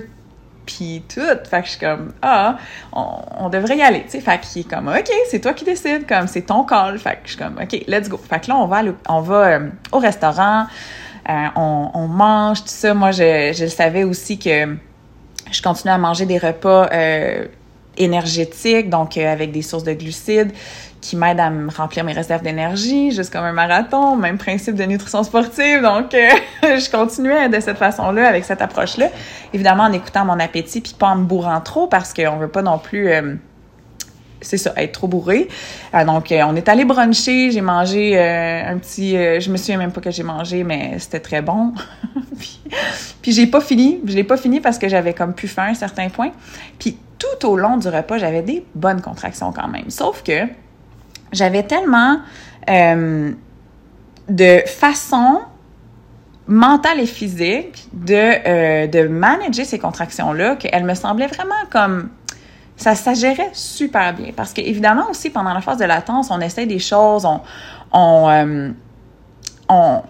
puis 0.66 1.04
tout. 1.14 1.22
Fait 1.50 1.62
que 1.62 1.66
je 1.66 1.72
suis 1.72 1.80
comme, 1.80 2.14
ah, 2.22 2.58
on, 2.94 3.50
devrait 3.50 3.78
y 3.78 3.82
aller, 3.82 4.04
tu 4.04 4.12
sais. 4.12 4.22
Fait 4.22 4.40
qu'il 4.40 4.62
est 4.62 4.70
comme, 4.70 4.88
OK, 4.88 5.12
c'est 5.30 5.40
toi 5.40 5.54
qui 5.54 5.66
décides, 5.66 6.08
comme, 6.08 6.28
c'est 6.28 6.44
ton 6.44 6.64
call. 6.64 6.98
Fait 7.00 7.12
que 7.12 7.20
je 7.26 7.30
suis 7.32 7.38
comme, 7.38 7.60
OK, 7.62 7.84
let's 7.88 8.10
go. 8.10 8.18
Fait 8.18 8.40
que 8.40 8.50
là, 8.50 8.58
on 8.58 8.68
va, 8.68 8.82
on 9.10 9.22
va 9.22 9.36
euh, 9.36 9.70
au 9.92 10.00
restaurant, 10.00 10.66
euh, 11.30 11.48
on, 11.56 12.08
mange, 12.08 12.62
tout 12.62 12.68
ça. 12.68 12.94
Moi, 12.94 13.12
je, 13.12 13.54
je 13.56 13.64
le 13.64 13.70
savais 13.70 14.04
aussi 14.04 14.38
que 14.38 14.76
je 15.52 15.62
continuais 15.62 15.94
à 15.94 15.98
manger 15.98 16.26
des 16.26 16.38
repas 16.38 16.90
euh, 16.92 17.46
énergétiques, 17.98 18.90
donc 18.90 19.18
avec 19.18 19.52
des 19.52 19.62
sources 19.62 19.84
de 19.84 19.94
glucides 19.94 20.52
qui 21.02 21.16
m'aide 21.16 21.40
à 21.40 21.50
me 21.50 21.70
remplir 21.72 22.04
mes 22.04 22.14
réserves 22.14 22.44
d'énergie, 22.44 23.12
juste 23.12 23.34
comme 23.34 23.44
un 23.44 23.52
marathon, 23.52 24.16
même 24.16 24.38
principe 24.38 24.76
de 24.76 24.84
nutrition 24.84 25.24
sportive. 25.24 25.82
Donc, 25.82 26.14
euh, 26.14 26.30
je 26.64 26.90
continuais 26.90 27.50
de 27.50 27.60
cette 27.60 27.78
façon-là, 27.78 28.28
avec 28.28 28.46
cette 28.46 28.62
approche-là. 28.62 29.08
Évidemment, 29.54 29.84
en 29.84 29.92
écoutant 29.92 30.24
mon 30.26 30.40
appétit, 30.40 30.80
puis 30.80 30.96
pas 30.98 31.08
en 31.08 31.18
me 31.18 31.26
bourrant 31.26 31.60
trop, 31.60 31.88
parce 31.88 32.14
qu'on 32.14 32.38
veut 32.38 32.48
pas 32.48 32.62
non 32.62 32.78
plus... 32.78 33.10
Euh, 33.10 33.36
c'est 34.44 34.58
ça, 34.58 34.74
être 34.78 34.94
trop 34.94 35.08
bourré. 35.08 35.50
Euh, 35.94 36.04
donc, 36.06 36.28
on 36.32 36.56
est 36.56 36.70
allé 36.70 36.86
bruncher, 36.86 37.52
j'ai 37.52 37.62
mangé 37.62 38.20
un 38.20 38.78
petit... 38.78 39.12
je 39.14 39.52
me 39.52 39.58
souviens 39.58 39.78
même 39.78 39.92
pas 39.92 40.02
que 40.02 40.10
j'ai 40.10 40.24
mangé, 40.24 40.64
mais 40.64 40.98
c'était 40.98 41.20
très 41.20 41.44
bon. 41.44 41.74
puis, 42.40 42.60
puis 43.22 43.32
j'ai 43.34 43.46
pas 43.46 43.62
fini. 43.62 44.00
Je 44.06 44.16
l'ai 44.16 44.24
pas 44.24 44.38
fini 44.38 44.60
parce 44.60 44.80
que 44.80 44.90
j'avais 44.90 45.14
comme 45.14 45.34
pu 45.34 45.48
faire 45.48 45.66
un 45.66 45.76
certain 45.76 46.10
point. 46.10 46.32
Puis 46.80 46.98
tout 47.20 47.48
au 47.48 47.56
long 47.56 47.78
du 47.78 47.88
repas, 47.88 48.18
j'avais 48.18 48.42
des 48.42 48.66
bonnes 48.74 49.02
contractions 49.02 49.52
quand 49.52 49.68
même. 49.68 49.92
Sauf 49.92 50.24
que 50.24 50.48
j'avais 51.32 51.64
tellement 51.64 52.20
euh, 52.70 53.32
de 54.30 54.62
façon 54.68 55.42
mentale 56.48 57.00
et 57.00 57.06
physique 57.06 57.88
de, 57.94 58.14
euh, 58.14 58.88
de 58.88 59.08
manager 59.08 59.66
ces 59.66 59.80
contractions-là 59.80 60.56
qu'elles 60.58 60.84
me 60.84 60.96
semblaient 60.96 61.28
vraiment 61.28 61.56
comme 61.70 62.10
ça 62.76 62.96
s'agérait 62.96 63.52
super 63.54 64.14
bien. 64.14 64.32
Parce 64.36 64.54
qu'évidemment 64.54 65.10
aussi, 65.10 65.30
pendant 65.30 65.54
la 65.54 65.62
phase 65.62 65.78
de 65.78 65.86
latence, 65.86 66.30
on 66.32 66.42
essaie 66.42 66.66
des 66.66 66.80
choses, 66.80 67.26
on, 67.26 67.42
on, 67.92 68.30
euh, 68.30 68.72
on, 69.70 70.02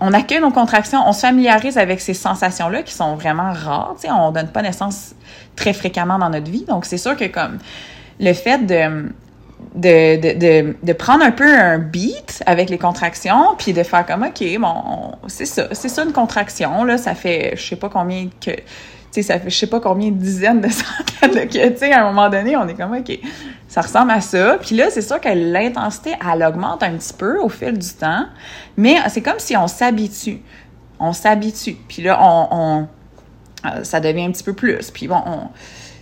on, 0.00 0.12
accueille 0.12 0.40
nos 0.40 0.50
contractions, 0.50 1.00
on 1.06 1.12
se 1.12 1.20
familiarise 1.20 1.78
avec 1.78 2.00
ces 2.00 2.14
sensations-là 2.14 2.82
qui 2.82 2.92
sont 2.92 3.14
vraiment 3.14 3.52
rares. 3.52 3.94
Tu 4.00 4.08
sais, 4.08 4.12
on 4.12 4.32
donne 4.32 4.48
pas 4.48 4.62
naissance 4.62 5.14
très 5.54 5.72
fréquemment 5.72 6.18
dans 6.18 6.30
notre 6.30 6.50
vie. 6.50 6.64
Donc, 6.64 6.84
c'est 6.84 6.98
sûr 6.98 7.16
que 7.16 7.26
comme 7.26 7.58
le 8.18 8.32
fait 8.32 8.58
de 8.66 9.12
de, 9.74 10.16
de, 10.16 10.38
de, 10.38 10.76
de, 10.82 10.92
prendre 10.92 11.24
un 11.24 11.30
peu 11.30 11.46
un 11.46 11.78
beat 11.78 12.42
avec 12.46 12.70
les 12.70 12.78
contractions, 12.78 13.54
puis 13.58 13.72
de 13.72 13.82
faire 13.82 14.06
comme, 14.06 14.22
OK, 14.22 14.44
bon, 14.58 15.12
c'est 15.28 15.46
ça, 15.46 15.68
c'est 15.72 15.88
ça 15.88 16.04
une 16.04 16.12
contraction, 16.12 16.84
là, 16.84 16.98
ça 16.98 17.14
fait, 17.14 17.54
je 17.56 17.62
sais 17.62 17.76
pas 17.76 17.88
combien 17.88 18.28
que, 18.40 18.50
tu 18.50 18.62
sais, 19.10 19.22
ça 19.22 19.38
fait, 19.38 19.50
je 19.50 19.56
sais 19.56 19.66
pas 19.66 19.80
combien 19.80 20.10
de 20.10 20.16
dizaines 20.16 20.60
de 20.60 20.68
centaines, 21.22 21.48
tu 21.48 21.58
sais, 21.76 21.92
à 21.92 22.04
un 22.04 22.12
moment 22.12 22.28
donné, 22.28 22.56
on 22.56 22.68
est 22.68 22.74
comme, 22.74 22.94
OK, 22.94 23.18
ça 23.68 23.82
ressemble 23.82 24.10
à 24.12 24.20
ça. 24.20 24.58
Puis 24.60 24.76
là, 24.76 24.90
c'est 24.90 25.02
sûr 25.02 25.20
que 25.20 25.28
l'intensité, 25.28 26.14
elle 26.32 26.42
augmente 26.42 26.82
un 26.82 26.92
petit 26.92 27.12
peu 27.12 27.38
au 27.40 27.48
fil 27.48 27.76
du 27.78 27.92
temps, 27.92 28.26
mais 28.76 28.96
c'est 29.08 29.22
comme 29.22 29.38
si 29.38 29.56
on 29.56 29.66
s'habitue. 29.66 30.40
On 30.98 31.12
s'habitue. 31.12 31.76
Puis 31.88 32.02
là, 32.02 32.18
on, 32.22 32.48
on, 32.50 32.88
euh, 33.66 33.84
ça 33.84 34.00
devient 34.00 34.24
un 34.24 34.30
petit 34.30 34.44
peu 34.44 34.54
plus. 34.54 34.90
Puis 34.90 35.08
bon, 35.08 35.20
on, 35.26 35.48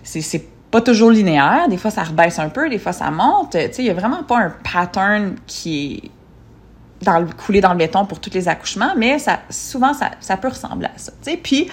c'est 0.04 0.44
pas 0.74 0.80
toujours 0.80 1.12
linéaire. 1.12 1.68
Des 1.68 1.76
fois, 1.76 1.92
ça 1.92 2.02
rebaisse 2.02 2.40
un 2.40 2.48
peu, 2.48 2.68
des 2.68 2.80
fois, 2.80 2.92
ça 2.92 3.08
monte. 3.08 3.52
Tu 3.52 3.58
sais, 3.58 3.74
il 3.78 3.84
y 3.84 3.90
a 3.90 3.94
vraiment 3.94 4.24
pas 4.24 4.38
un 4.38 4.52
pattern 4.72 5.36
qui 5.46 6.02
est 6.02 7.04
dans 7.04 7.20
le, 7.20 7.26
coulé 7.26 7.60
dans 7.60 7.70
le 7.70 7.78
béton 7.78 8.04
pour 8.06 8.18
tous 8.18 8.34
les 8.34 8.48
accouchements, 8.48 8.92
mais 8.96 9.20
ça, 9.20 9.38
souvent, 9.50 9.94
ça, 9.94 10.10
ça 10.18 10.36
peut 10.36 10.48
ressembler 10.48 10.88
à 10.88 10.98
ça. 10.98 11.12
Tu 11.22 11.30
sais, 11.30 11.36
puis... 11.36 11.68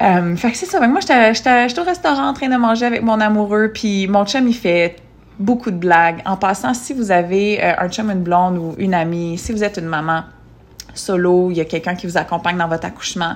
Euh, 0.00 0.36
fait 0.36 0.52
que 0.52 0.56
c'est 0.56 0.66
ça. 0.66 0.86
Moi, 0.86 1.00
j'étais 1.00 1.80
au 1.80 1.84
restaurant 1.84 2.28
en 2.28 2.34
train 2.34 2.48
de 2.48 2.56
manger 2.56 2.86
avec 2.86 3.02
mon 3.02 3.20
amoureux, 3.20 3.72
puis 3.74 4.06
mon 4.06 4.24
chum, 4.24 4.46
il 4.46 4.54
fait 4.54 4.96
beaucoup 5.40 5.72
de 5.72 5.76
blagues. 5.76 6.22
En 6.24 6.36
passant, 6.36 6.72
si 6.72 6.92
vous 6.92 7.10
avez 7.10 7.62
euh, 7.64 7.74
un 7.78 7.88
chum, 7.88 8.10
une 8.10 8.22
blonde 8.22 8.58
ou 8.58 8.74
une 8.78 8.94
amie, 8.94 9.38
si 9.38 9.50
vous 9.50 9.64
êtes 9.64 9.76
une 9.76 9.86
maman 9.86 10.22
solo, 10.94 11.50
il 11.50 11.56
y 11.56 11.60
a 11.60 11.64
quelqu'un 11.64 11.96
qui 11.96 12.06
vous 12.06 12.16
accompagne 12.16 12.56
dans 12.58 12.68
votre 12.68 12.86
accouchement, 12.86 13.34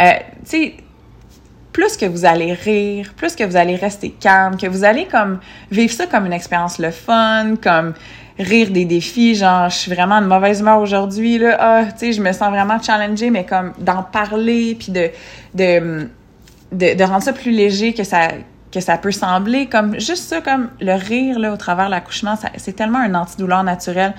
euh, 0.00 0.10
tu 0.44 0.50
sais, 0.50 0.76
plus 1.76 1.98
que 1.98 2.06
vous 2.06 2.24
allez 2.24 2.54
rire, 2.54 3.12
plus 3.18 3.36
que 3.36 3.44
vous 3.44 3.54
allez 3.54 3.76
rester 3.76 4.08
calme, 4.08 4.56
que 4.56 4.66
vous 4.66 4.82
allez 4.82 5.04
comme 5.04 5.40
vivre 5.70 5.92
ça 5.92 6.06
comme 6.06 6.24
une 6.24 6.32
expérience 6.32 6.78
le 6.78 6.90
fun, 6.90 7.56
comme 7.62 7.92
rire 8.38 8.70
des 8.70 8.86
défis, 8.86 9.34
genre 9.34 9.68
je 9.68 9.76
suis 9.76 9.92
vraiment 9.92 10.22
de 10.22 10.26
mauvaise 10.26 10.60
humeur 10.60 10.80
aujourd'hui 10.80 11.36
là, 11.36 11.56
ah, 11.60 11.84
tu 11.84 11.98
sais, 11.98 12.12
je 12.14 12.22
me 12.22 12.32
sens 12.32 12.48
vraiment 12.48 12.80
challengée 12.80 13.28
mais 13.28 13.44
comme 13.44 13.74
d'en 13.78 14.02
parler 14.02 14.74
puis 14.74 14.90
de, 14.90 15.10
de 15.52 16.08
de 16.72 17.04
rendre 17.04 17.22
ça 17.22 17.34
plus 17.34 17.50
léger 17.50 17.92
que 17.92 18.04
ça 18.04 18.28
que 18.72 18.80
ça 18.80 18.96
peut 18.96 19.12
sembler 19.12 19.66
comme 19.66 20.00
juste 20.00 20.24
ça 20.30 20.40
comme 20.40 20.70
le 20.80 20.94
rire 20.94 21.38
là 21.38 21.52
au 21.52 21.58
travers 21.58 21.86
de 21.86 21.90
l'accouchement, 21.90 22.38
c'est 22.56 22.74
tellement 22.74 23.00
un 23.00 23.14
antidouleur 23.14 23.64
naturel 23.64 24.14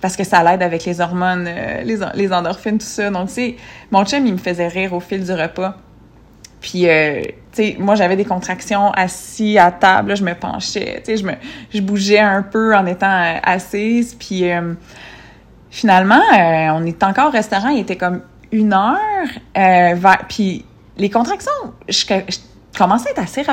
parce 0.00 0.14
que 0.16 0.22
ça 0.22 0.44
l'aide 0.44 0.62
avec 0.62 0.84
les 0.84 1.00
hormones, 1.00 1.48
euh, 1.48 1.82
les, 1.82 1.98
les 2.14 2.32
endorphines, 2.32 2.78
tout 2.78 2.86
ça. 2.86 3.10
Donc, 3.10 3.28
tu 3.28 3.34
sais, 3.34 3.56
mon 3.92 4.04
chum, 4.04 4.26
il 4.26 4.32
me 4.32 4.38
faisait 4.38 4.66
rire 4.66 4.94
au 4.94 5.00
fil 5.00 5.22
du 5.22 5.32
repas. 5.32 5.76
Puis, 6.62 6.88
euh, 6.88 7.22
tu 7.22 7.32
sais, 7.52 7.76
moi, 7.78 7.96
j'avais 7.96 8.16
des 8.16 8.24
contractions 8.24 8.92
assis 8.92 9.58
à 9.58 9.72
table, 9.72 10.16
je 10.16 10.22
me 10.22 10.32
penchais, 10.34 11.02
tu 11.04 11.10
sais, 11.10 11.16
je 11.16 11.26
me, 11.26 11.32
je 11.74 11.80
bougeais 11.80 12.20
un 12.20 12.42
peu 12.42 12.74
en 12.74 12.86
étant 12.86 13.10
euh, 13.10 13.38
assise. 13.42 14.14
Puis, 14.14 14.48
euh, 14.48 14.72
finalement, 15.68 16.22
on 16.32 16.86
est 16.86 17.02
encore 17.02 17.28
au 17.28 17.32
restaurant, 17.32 17.68
il 17.68 17.80
était 17.80 17.96
comme 17.96 18.22
une 18.52 18.72
heure. 18.72 20.20
puis, 20.28 20.64
les 20.98 21.10
contractions, 21.10 21.50
je, 21.88 22.04
commençais 22.78 23.08
à 23.08 23.12
être 23.12 23.18
assez 23.18 23.44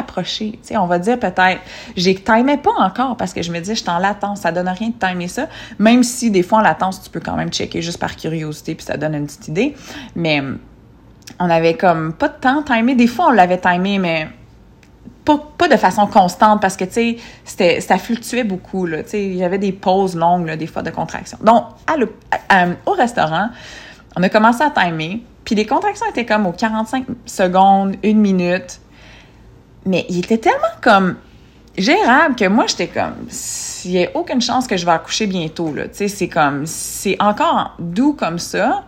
sais, 0.61 0.77
on 0.77 0.85
va 0.85 0.99
dire 0.99 1.19
peut-être, 1.19 1.59
j'ai 1.97 2.15
timais 2.15 2.57
pas 2.57 2.71
encore 2.77 3.17
parce 3.17 3.33
que 3.33 3.41
je 3.41 3.51
me 3.51 3.59
disais, 3.59 3.75
je 3.75 3.81
suis 3.81 3.89
en 3.89 3.97
latence, 3.97 4.41
ça 4.41 4.51
donne 4.51 4.69
rien 4.69 4.89
de 4.89 5.07
timer 5.07 5.27
ça. 5.27 5.47
Même 5.77 6.03
si 6.03 6.31
des 6.31 6.43
fois 6.43 6.59
en 6.59 6.61
latence, 6.61 7.01
tu 7.01 7.09
peux 7.09 7.19
quand 7.19 7.35
même 7.35 7.49
checker 7.49 7.81
juste 7.81 7.97
par 7.97 8.15
curiosité 8.15 8.75
puis 8.75 8.85
ça 8.85 8.97
donne 8.97 9.15
une 9.15 9.25
petite 9.25 9.47
idée. 9.47 9.75
Mais 10.15 10.41
on 11.39 11.49
avait 11.49 11.75
comme 11.75 12.13
pas 12.13 12.27
de 12.27 12.39
temps 12.39 12.63
timé. 12.63 12.95
Des 12.95 13.07
fois, 13.07 13.27
on 13.29 13.31
l'avait 13.31 13.59
timé, 13.59 13.97
mais 13.97 14.27
pas, 15.25 15.37
pas, 15.57 15.67
de 15.67 15.77
façon 15.77 16.07
constante 16.07 16.61
parce 16.61 16.75
que, 16.75 16.85
tu 16.85 17.17
sais, 17.45 17.81
ça 17.81 17.97
fluctuait 17.97 18.43
beaucoup, 18.43 18.85
là. 18.85 19.03
Tu 19.03 19.09
sais, 19.09 19.23
il 19.23 19.35
y 19.35 19.43
avait 19.43 19.57
des 19.57 19.71
pauses 19.71 20.15
longues, 20.15 20.49
des 20.51 20.67
fois, 20.67 20.81
de 20.81 20.89
contractions. 20.89 21.37
Donc, 21.41 21.65
au 22.85 22.91
restaurant, 22.91 23.49
on 24.15 24.23
a 24.23 24.29
commencé 24.29 24.63
à 24.63 24.69
timer, 24.69 25.23
puis 25.45 25.55
les 25.55 25.65
contractions 25.65 26.05
étaient 26.09 26.25
comme 26.25 26.45
aux 26.45 26.51
45 26.51 27.05
secondes, 27.25 27.95
une 28.03 28.19
minute. 28.19 28.79
Mais 29.85 30.05
il 30.09 30.19
était 30.19 30.37
tellement 30.37 30.67
comme 30.81 31.15
gérable 31.77 32.35
que 32.35 32.45
moi, 32.45 32.65
j'étais 32.67 32.87
comme, 32.87 33.15
il 33.85 33.91
n'y 33.91 34.05
a 34.05 34.09
aucune 34.15 34.41
chance 34.41 34.67
que 34.67 34.77
je 34.77 34.85
vais 34.85 34.91
accoucher 34.91 35.27
bientôt, 35.27 35.73
là. 35.73 35.87
Tu 35.87 35.95
sais, 35.95 36.07
c'est 36.07 36.27
comme, 36.27 36.65
c'est 36.65 37.15
encore 37.21 37.75
doux 37.79 38.13
comme 38.13 38.39
ça. 38.39 38.83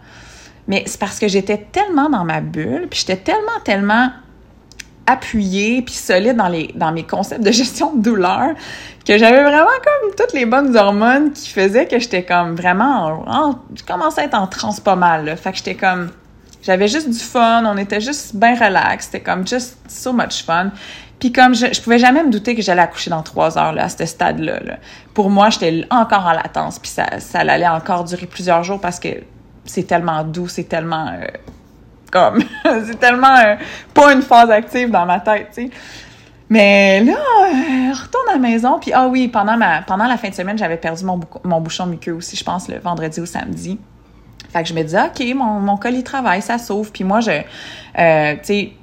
Mais 0.68 0.84
c'est 0.86 0.99
parce 0.99 1.20
que 1.20 1.28
j'étais 1.28 1.57
tellement 1.57 2.09
dans 2.09 2.24
ma 2.24 2.41
bulle, 2.41 2.88
puis 2.89 2.99
j'étais 2.99 3.18
tellement, 3.18 3.59
tellement 3.64 4.12
appuyée 5.07 5.82
puis 5.82 5.93
solide 5.93 6.36
dans, 6.36 6.47
les, 6.47 6.72
dans 6.76 6.91
mes 6.91 7.03
concepts 7.03 7.43
de 7.43 7.51
gestion 7.51 7.93
de 7.95 8.01
douleur 8.01 8.53
que 9.05 9.18
j'avais 9.18 9.43
vraiment 9.43 9.66
comme 9.66 10.12
toutes 10.16 10.34
les 10.34 10.45
bonnes 10.45 10.76
hormones 10.78 11.32
qui 11.32 11.49
faisaient 11.49 11.88
que 11.88 11.99
j'étais 11.99 12.24
comme 12.24 12.55
vraiment 12.55 13.24
en, 13.28 13.59
je 13.76 13.84
commençais 13.84 14.22
à 14.22 14.24
être 14.26 14.36
en 14.36 14.47
transe 14.47 14.80
pas 14.80 14.95
mal 14.95 15.26
là. 15.26 15.36
fait 15.36 15.51
que 15.51 15.57
j'étais 15.57 15.76
comme 15.76 16.12
j'avais 16.62 16.88
juste 16.88 17.09
du 17.09 17.18
fun 17.18 17.64
on 17.66 17.78
était 17.78 17.99
juste 17.99 18.36
bien 18.36 18.53
relax 18.53 19.05
c'était 19.05 19.22
comme 19.22 19.47
just 19.47 19.78
so 19.88 20.14
much 20.14 20.43
fun 20.45 20.72
puis 21.20 21.32
comme 21.32 21.55
je, 21.55 21.68
je 21.74 21.82
pouvais 21.82 21.99
jamais 21.99 22.24
me 22.24 22.30
douter 22.30 22.55
que 22.55 22.62
j'allais 22.62 22.82
accoucher 22.82 23.09
dans 23.09 23.24
trois 23.24 23.57
heures 23.57 23.74
là, 23.74 23.86
à 23.86 23.89
ce 23.89 24.05
stade 24.05 24.39
là, 24.39 24.59
là. 24.59 24.78
pour 25.16 25.32
moi 25.32 25.49
j'étais 25.49 25.86
encore 25.89 26.28
en 26.28 26.34
latence 26.34 26.78
puis 26.78 26.91
ça 26.91 27.20
ça 27.20 27.39
allait 27.39 27.68
encore 27.68 28.03
durer 28.03 28.28
plusieurs 28.28 28.64
jours 28.64 28.80
parce 28.80 28.99
que 28.99 29.09
c'est 29.66 29.84
tellement 29.84 30.24
doux, 30.24 30.47
c'est 30.47 30.66
tellement 30.66 31.07
euh, 31.07 31.26
comme 32.12 32.43
c'est 32.86 32.99
tellement 32.99 33.38
euh, 33.38 33.55
pas 33.93 34.14
une 34.14 34.22
phase 34.22 34.49
active 34.49 34.91
dans 34.91 35.05
ma 35.05 35.20
tête, 35.20 35.49
tu 35.53 35.64
sais. 35.64 35.70
Mais 36.51 36.99
là, 36.99 37.14
euh, 37.14 37.93
retourne 37.93 38.28
à 38.30 38.34
la 38.34 38.38
maison. 38.38 38.78
Puis, 38.78 38.91
ah 38.93 39.07
oui, 39.07 39.30
pendant, 39.30 39.55
ma, 39.55 39.84
pendant 39.84 40.05
la 40.05 40.18
fin 40.18 40.28
de 40.28 40.34
semaine, 40.34 40.57
j'avais 40.57 40.76
perdu 40.76 41.05
mon, 41.05 41.18
mon 41.45 41.62
bouchon 41.62 41.86
muqueux 41.86 42.12
aussi, 42.12 42.36
je 42.36 42.43
pense, 42.43 42.68
le 42.68 42.78
vendredi 42.78 43.22
ou 43.22 43.26
samedi. 43.26 43.80
Fait 44.51 44.62
que 44.62 44.68
je 44.68 44.74
me 44.74 44.84
disais, 44.84 45.01
OK, 45.01 45.34
mon, 45.34 45.62
mon 45.62 45.78
colis 45.78 46.03
travaille, 46.03 46.41
ça 46.41 46.57
sauve. 46.57 46.91
Puis 46.91 47.05
moi, 47.05 47.22
je, 47.22 47.32
euh, 47.32 48.34
tu 48.34 48.39
sais, 48.43 48.74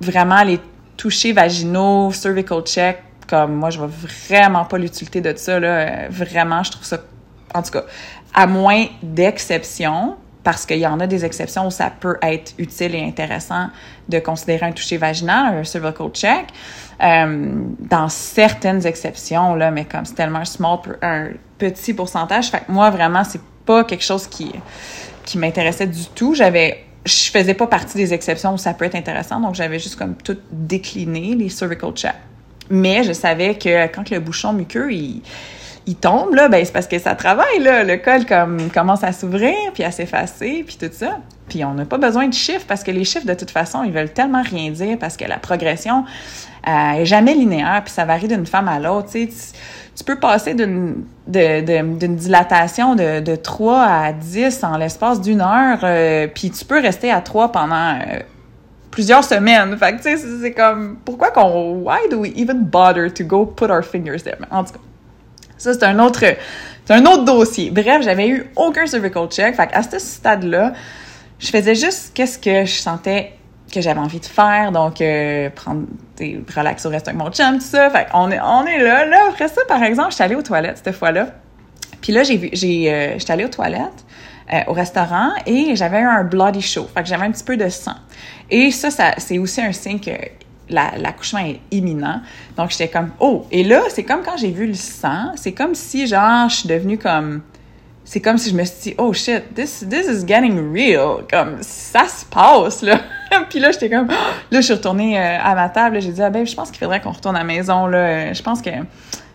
vraiment 0.00 0.42
les 0.42 0.58
touchés 0.96 1.34
vaginaux, 1.34 2.12
cervical 2.12 2.62
check, 2.62 3.02
comme 3.28 3.56
moi, 3.56 3.68
je 3.68 3.76
vois 3.76 3.90
vraiment 4.28 4.64
pas 4.64 4.78
l'utilité 4.78 5.20
de 5.20 5.36
ça, 5.36 5.60
là. 5.60 6.08
Vraiment, 6.08 6.62
je 6.62 6.70
trouve 6.70 6.84
ça, 6.84 6.96
en 7.54 7.62
tout 7.62 7.72
cas, 7.72 7.84
à 8.34 8.46
moins 8.46 8.86
d'exceptions, 9.02 10.16
parce 10.42 10.66
qu'il 10.66 10.78
y 10.78 10.86
en 10.86 10.98
a 11.00 11.06
des 11.06 11.24
exceptions 11.24 11.66
où 11.66 11.70
ça 11.70 11.90
peut 11.90 12.16
être 12.22 12.52
utile 12.58 12.94
et 12.94 13.02
intéressant 13.02 13.68
de 14.08 14.18
considérer 14.18 14.66
un 14.66 14.72
toucher 14.72 14.96
vaginal, 14.96 15.58
un 15.58 15.64
cervical 15.64 16.08
check. 16.12 16.46
Euh, 17.02 17.52
dans 17.78 18.08
certaines 18.08 18.86
exceptions, 18.86 19.54
là, 19.54 19.70
mais 19.70 19.84
comme 19.84 20.04
c'est 20.04 20.14
tellement 20.14 20.40
un 20.40 20.44
small, 20.44 20.78
un 21.02 21.28
petit 21.58 21.94
pourcentage, 21.94 22.48
fait 22.48 22.60
que 22.60 22.72
moi, 22.72 22.90
vraiment, 22.90 23.24
c'est 23.24 23.40
pas 23.64 23.84
quelque 23.84 24.04
chose 24.04 24.26
qui, 24.26 24.52
qui 25.24 25.38
m'intéressait 25.38 25.86
du 25.86 26.06
tout. 26.06 26.34
J'avais 26.34 26.84
je 27.04 27.30
faisais 27.30 27.54
pas 27.54 27.66
partie 27.66 27.96
des 27.96 28.14
exceptions 28.14 28.54
où 28.54 28.58
ça 28.58 28.74
peut 28.74 28.84
être 28.84 28.94
intéressant, 28.94 29.40
donc 29.40 29.54
j'avais 29.54 29.78
juste 29.78 29.96
comme 29.96 30.14
tout 30.14 30.38
décliné, 30.50 31.34
les 31.34 31.48
cervical 31.48 31.92
checks. 31.92 32.14
Mais 32.70 33.02
je 33.02 33.12
savais 33.12 33.56
que 33.56 33.86
quand 33.88 34.08
le 34.10 34.20
bouchon 34.20 34.52
muqueux, 34.52 34.92
il, 34.92 35.20
il 35.86 35.96
tombe, 35.96 36.34
là, 36.34 36.48
ben 36.48 36.64
c'est 36.64 36.72
parce 36.72 36.86
que 36.86 36.98
ça 36.98 37.14
travaille, 37.14 37.58
là. 37.60 37.82
Le 37.82 37.96
col 37.96 38.24
comme, 38.24 38.70
commence 38.70 39.02
à 39.02 39.12
s'ouvrir, 39.12 39.56
puis 39.74 39.82
à 39.82 39.90
s'effacer, 39.90 40.64
puis 40.66 40.76
tout 40.78 40.92
ça. 40.92 41.18
Puis 41.48 41.64
on 41.64 41.74
n'a 41.74 41.84
pas 41.84 41.98
besoin 41.98 42.28
de 42.28 42.34
chiffres, 42.34 42.64
parce 42.68 42.84
que 42.84 42.90
les 42.90 43.04
chiffres, 43.04 43.26
de 43.26 43.34
toute 43.34 43.50
façon, 43.50 43.82
ils 43.82 43.92
veulent 43.92 44.12
tellement 44.12 44.42
rien 44.42 44.70
dire, 44.70 44.96
parce 44.98 45.16
que 45.16 45.24
la 45.24 45.38
progression 45.38 46.04
euh, 46.68 46.92
est 46.92 47.04
jamais 47.04 47.34
linéaire, 47.34 47.82
puis 47.84 47.92
ça 47.92 48.04
varie 48.04 48.28
d'une 48.28 48.46
femme 48.46 48.68
à 48.68 48.78
l'autre, 48.78 49.10
tu 49.12 50.04
peux 50.04 50.18
passer 50.18 50.54
d'une 50.54 51.04
dilatation 51.26 52.94
de, 52.94 53.20
de 53.20 53.36
3 53.36 53.82
à 53.82 54.12
10 54.12 54.64
en 54.64 54.76
l'espace 54.76 55.20
d'une 55.20 55.40
heure, 55.40 55.80
euh, 55.82 56.28
puis 56.32 56.50
tu 56.50 56.64
peux 56.64 56.80
rester 56.80 57.10
à 57.10 57.20
3 57.20 57.52
pendant... 57.52 57.94
Euh, 57.94 58.20
plusieurs 58.92 59.24
semaines. 59.24 59.74
Fait 59.78 59.92
que, 59.92 60.02
tu 60.02 60.02
sais, 60.02 60.18
c'est 60.18 60.52
comme, 60.52 60.98
pourquoi 61.02 61.30
qu'on, 61.30 61.76
why 61.78 62.06
do 62.10 62.18
we 62.18 62.30
even 62.36 62.62
bother 62.62 63.10
to 63.10 63.24
go 63.24 63.46
put 63.46 63.70
our 63.70 63.82
fingers 63.82 64.22
there? 64.22 64.36
En 64.50 64.64
tout 64.64 64.74
cas, 64.74 64.80
ça, 65.62 65.74
c'est 65.74 65.84
un 65.84 65.98
autre, 65.98 66.24
c'est 66.84 66.94
un 66.94 67.04
autre 67.06 67.24
dossier. 67.24 67.70
Bref, 67.70 68.02
j'avais 68.02 68.28
eu 68.28 68.50
aucun 68.56 68.86
cervical 68.86 69.28
check. 69.28 69.54
Fait 69.54 69.68
à 69.72 69.82
ce 69.82 69.98
stade-là, 69.98 70.72
je 71.38 71.48
faisais 71.48 71.74
juste 71.74 72.12
qu'est-ce 72.14 72.38
que 72.38 72.64
je 72.64 72.80
sentais 72.80 73.34
que 73.72 73.80
j'avais 73.80 74.00
envie 74.00 74.20
de 74.20 74.26
faire. 74.26 74.72
Donc, 74.72 75.00
euh, 75.00 75.50
prendre 75.50 75.86
des 76.16 76.42
relax 76.54 76.84
au 76.84 76.90
reste 76.90 77.08
avec 77.08 77.18
mon 77.18 77.30
chum, 77.30 77.58
tout 77.58 77.64
ça. 77.64 77.90
Fait 77.90 78.06
on 78.12 78.30
est, 78.30 78.40
on 78.40 78.66
est 78.66 78.82
là. 78.82 79.06
Là, 79.06 79.18
après 79.30 79.48
ça, 79.48 79.62
par 79.68 79.82
exemple, 79.82 80.10
je 80.10 80.16
suis 80.16 80.24
allée 80.24 80.34
aux 80.34 80.42
toilettes 80.42 80.80
cette 80.84 80.94
fois-là. 80.94 81.28
Puis 82.00 82.12
là, 82.12 82.24
j'ai 82.24 82.36
vu, 82.36 82.50
j'ai, 82.52 82.92
euh, 82.92 83.18
j'étais 83.18 83.32
allée 83.32 83.44
aux 83.44 83.48
toilettes. 83.48 84.04
Euh, 84.52 84.60
au 84.66 84.72
restaurant 84.72 85.30
et 85.46 85.76
j'avais 85.76 86.00
eu 86.00 86.04
un 86.04 86.24
bloody 86.24 86.60
show. 86.60 86.86
Fait 86.92 87.02
que 87.02 87.08
j'avais 87.08 87.24
un 87.24 87.30
petit 87.30 87.44
peu 87.44 87.56
de 87.56 87.68
sang. 87.68 87.94
Et 88.50 88.70
ça, 88.72 88.90
ça 88.90 89.14
c'est 89.16 89.38
aussi 89.38 89.62
un 89.62 89.72
signe 89.72 90.00
que 90.00 90.10
l'accouchement 90.68 91.40
est 91.40 91.60
imminent. 91.70 92.20
Donc, 92.56 92.70
j'étais 92.70 92.88
comme, 92.88 93.10
oh! 93.20 93.46
Et 93.50 93.64
là, 93.64 93.82
c'est 93.88 94.04
comme 94.04 94.22
quand 94.22 94.36
j'ai 94.36 94.50
vu 94.50 94.66
le 94.66 94.74
sang, 94.74 95.32
c'est 95.36 95.52
comme 95.52 95.74
si, 95.74 96.06
genre, 96.06 96.48
je 96.48 96.56
suis 96.56 96.68
devenue 96.68 96.98
comme... 96.98 97.42
C'est 98.04 98.20
comme 98.20 98.36
si 98.36 98.50
je 98.50 98.56
me 98.56 98.64
suis 98.64 98.90
dit, 98.90 98.94
oh 98.98 99.12
shit, 99.12 99.54
this, 99.54 99.86
this 99.88 100.06
is 100.08 100.26
getting 100.26 100.72
real. 100.72 101.24
Comme, 101.30 101.58
ça 101.60 102.08
se 102.08 102.24
passe, 102.24 102.82
là. 102.82 103.00
puis 103.48 103.60
là, 103.60 103.70
j'étais 103.70 103.88
comme, 103.88 104.08
là, 104.08 104.16
je 104.50 104.60
suis 104.60 104.74
retournée 104.74 105.18
euh, 105.18 105.38
à 105.40 105.54
ma 105.54 105.68
table, 105.68 106.00
j'ai 106.00 106.10
dit, 106.10 106.20
ah 106.20 106.28
ben, 106.28 106.44
je 106.44 106.54
pense 106.54 106.70
qu'il 106.70 106.80
faudrait 106.80 107.00
qu'on 107.00 107.12
retourne 107.12 107.36
à 107.36 107.40
la 107.40 107.44
maison, 107.44 107.86
là. 107.86 108.32
Je 108.32 108.42
pense 108.42 108.60
que, 108.60 108.70
tu 108.70 108.84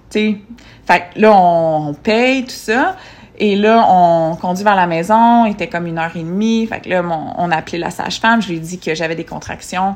sais, 0.09 0.37
fait 0.85 1.03
là, 1.15 1.33
on, 1.33 1.93
paye, 1.93 2.43
tout 2.43 2.51
ça. 2.51 2.97
Et 3.39 3.55
là, 3.55 3.85
on 3.89 4.35
conduit 4.35 4.65
vers 4.65 4.75
la 4.75 4.87
maison, 4.87 5.45
il 5.45 5.51
était 5.51 5.67
comme 5.67 5.87
une 5.87 5.97
heure 5.97 6.15
et 6.15 6.23
demie. 6.23 6.67
Fait 6.67 6.81
que 6.81 6.89
là, 6.89 7.03
on 7.37 7.51
a 7.51 7.55
appelé 7.55 7.77
la 7.77 7.91
sage-femme, 7.91 8.41
je 8.41 8.49
lui 8.49 8.57
ai 8.57 8.59
dit 8.59 8.79
que 8.79 8.95
j'avais 8.95 9.15
des 9.15 9.25
contractions 9.25 9.95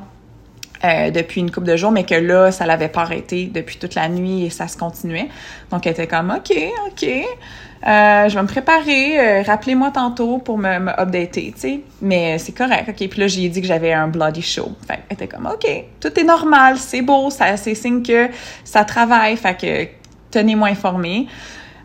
euh, 0.84 1.12
depuis 1.12 1.42
une 1.42 1.52
couple 1.52 1.68
de 1.68 1.76
jours, 1.76 1.92
mais 1.92 2.04
que 2.04 2.16
là, 2.16 2.52
ça 2.52 2.66
l'avait 2.66 2.88
pas 2.88 3.02
arrêté 3.02 3.50
depuis 3.54 3.78
toute 3.78 3.96
la 3.96 4.10
nuit 4.10 4.46
et 4.46 4.50
ça 4.50 4.68
se 4.68 4.78
continuait. 4.78 5.30
Donc, 5.72 5.86
elle 5.86 5.94
était 5.94 6.08
comme, 6.08 6.32
OK, 6.32 6.56
OK, 6.88 7.04
euh, 7.04 8.30
je 8.30 8.36
vais 8.36 8.42
me 8.42 8.48
préparer, 8.48 9.20
euh, 9.20 9.42
rappelez-moi 9.44 9.92
tantôt 9.92 10.38
pour 10.38 10.58
me, 10.58 10.80
me 10.80 10.92
updater, 11.00 11.52
tu 11.54 11.60
sais. 11.60 11.82
Mais 12.02 12.38
c'est 12.38 12.52
correct, 12.52 12.90
OK. 12.90 13.10
Puis 13.10 13.20
là, 13.20 13.28
j'ai 13.28 13.50
dit 13.50 13.62
que 13.62 13.68
j'avais 13.68 13.94
un 13.94 14.08
bloody 14.08 14.42
show. 14.42 14.72
Fait 14.88 15.00
elle 15.10 15.16
était 15.16 15.28
comme, 15.28 15.48
OK, 15.48 15.68
tout 16.00 16.20
est 16.20 16.24
normal, 16.24 16.78
c'est 16.78 17.02
beau, 17.02 17.30
ça, 17.30 17.58
c'est 17.58 17.76
signe 17.76 18.04
que 18.04 18.30
ça 18.64 18.84
travaille, 18.84 19.38
fait 19.38 19.56
que 19.56 19.88
tenez-moi 20.32 20.70
informé. 20.70 21.28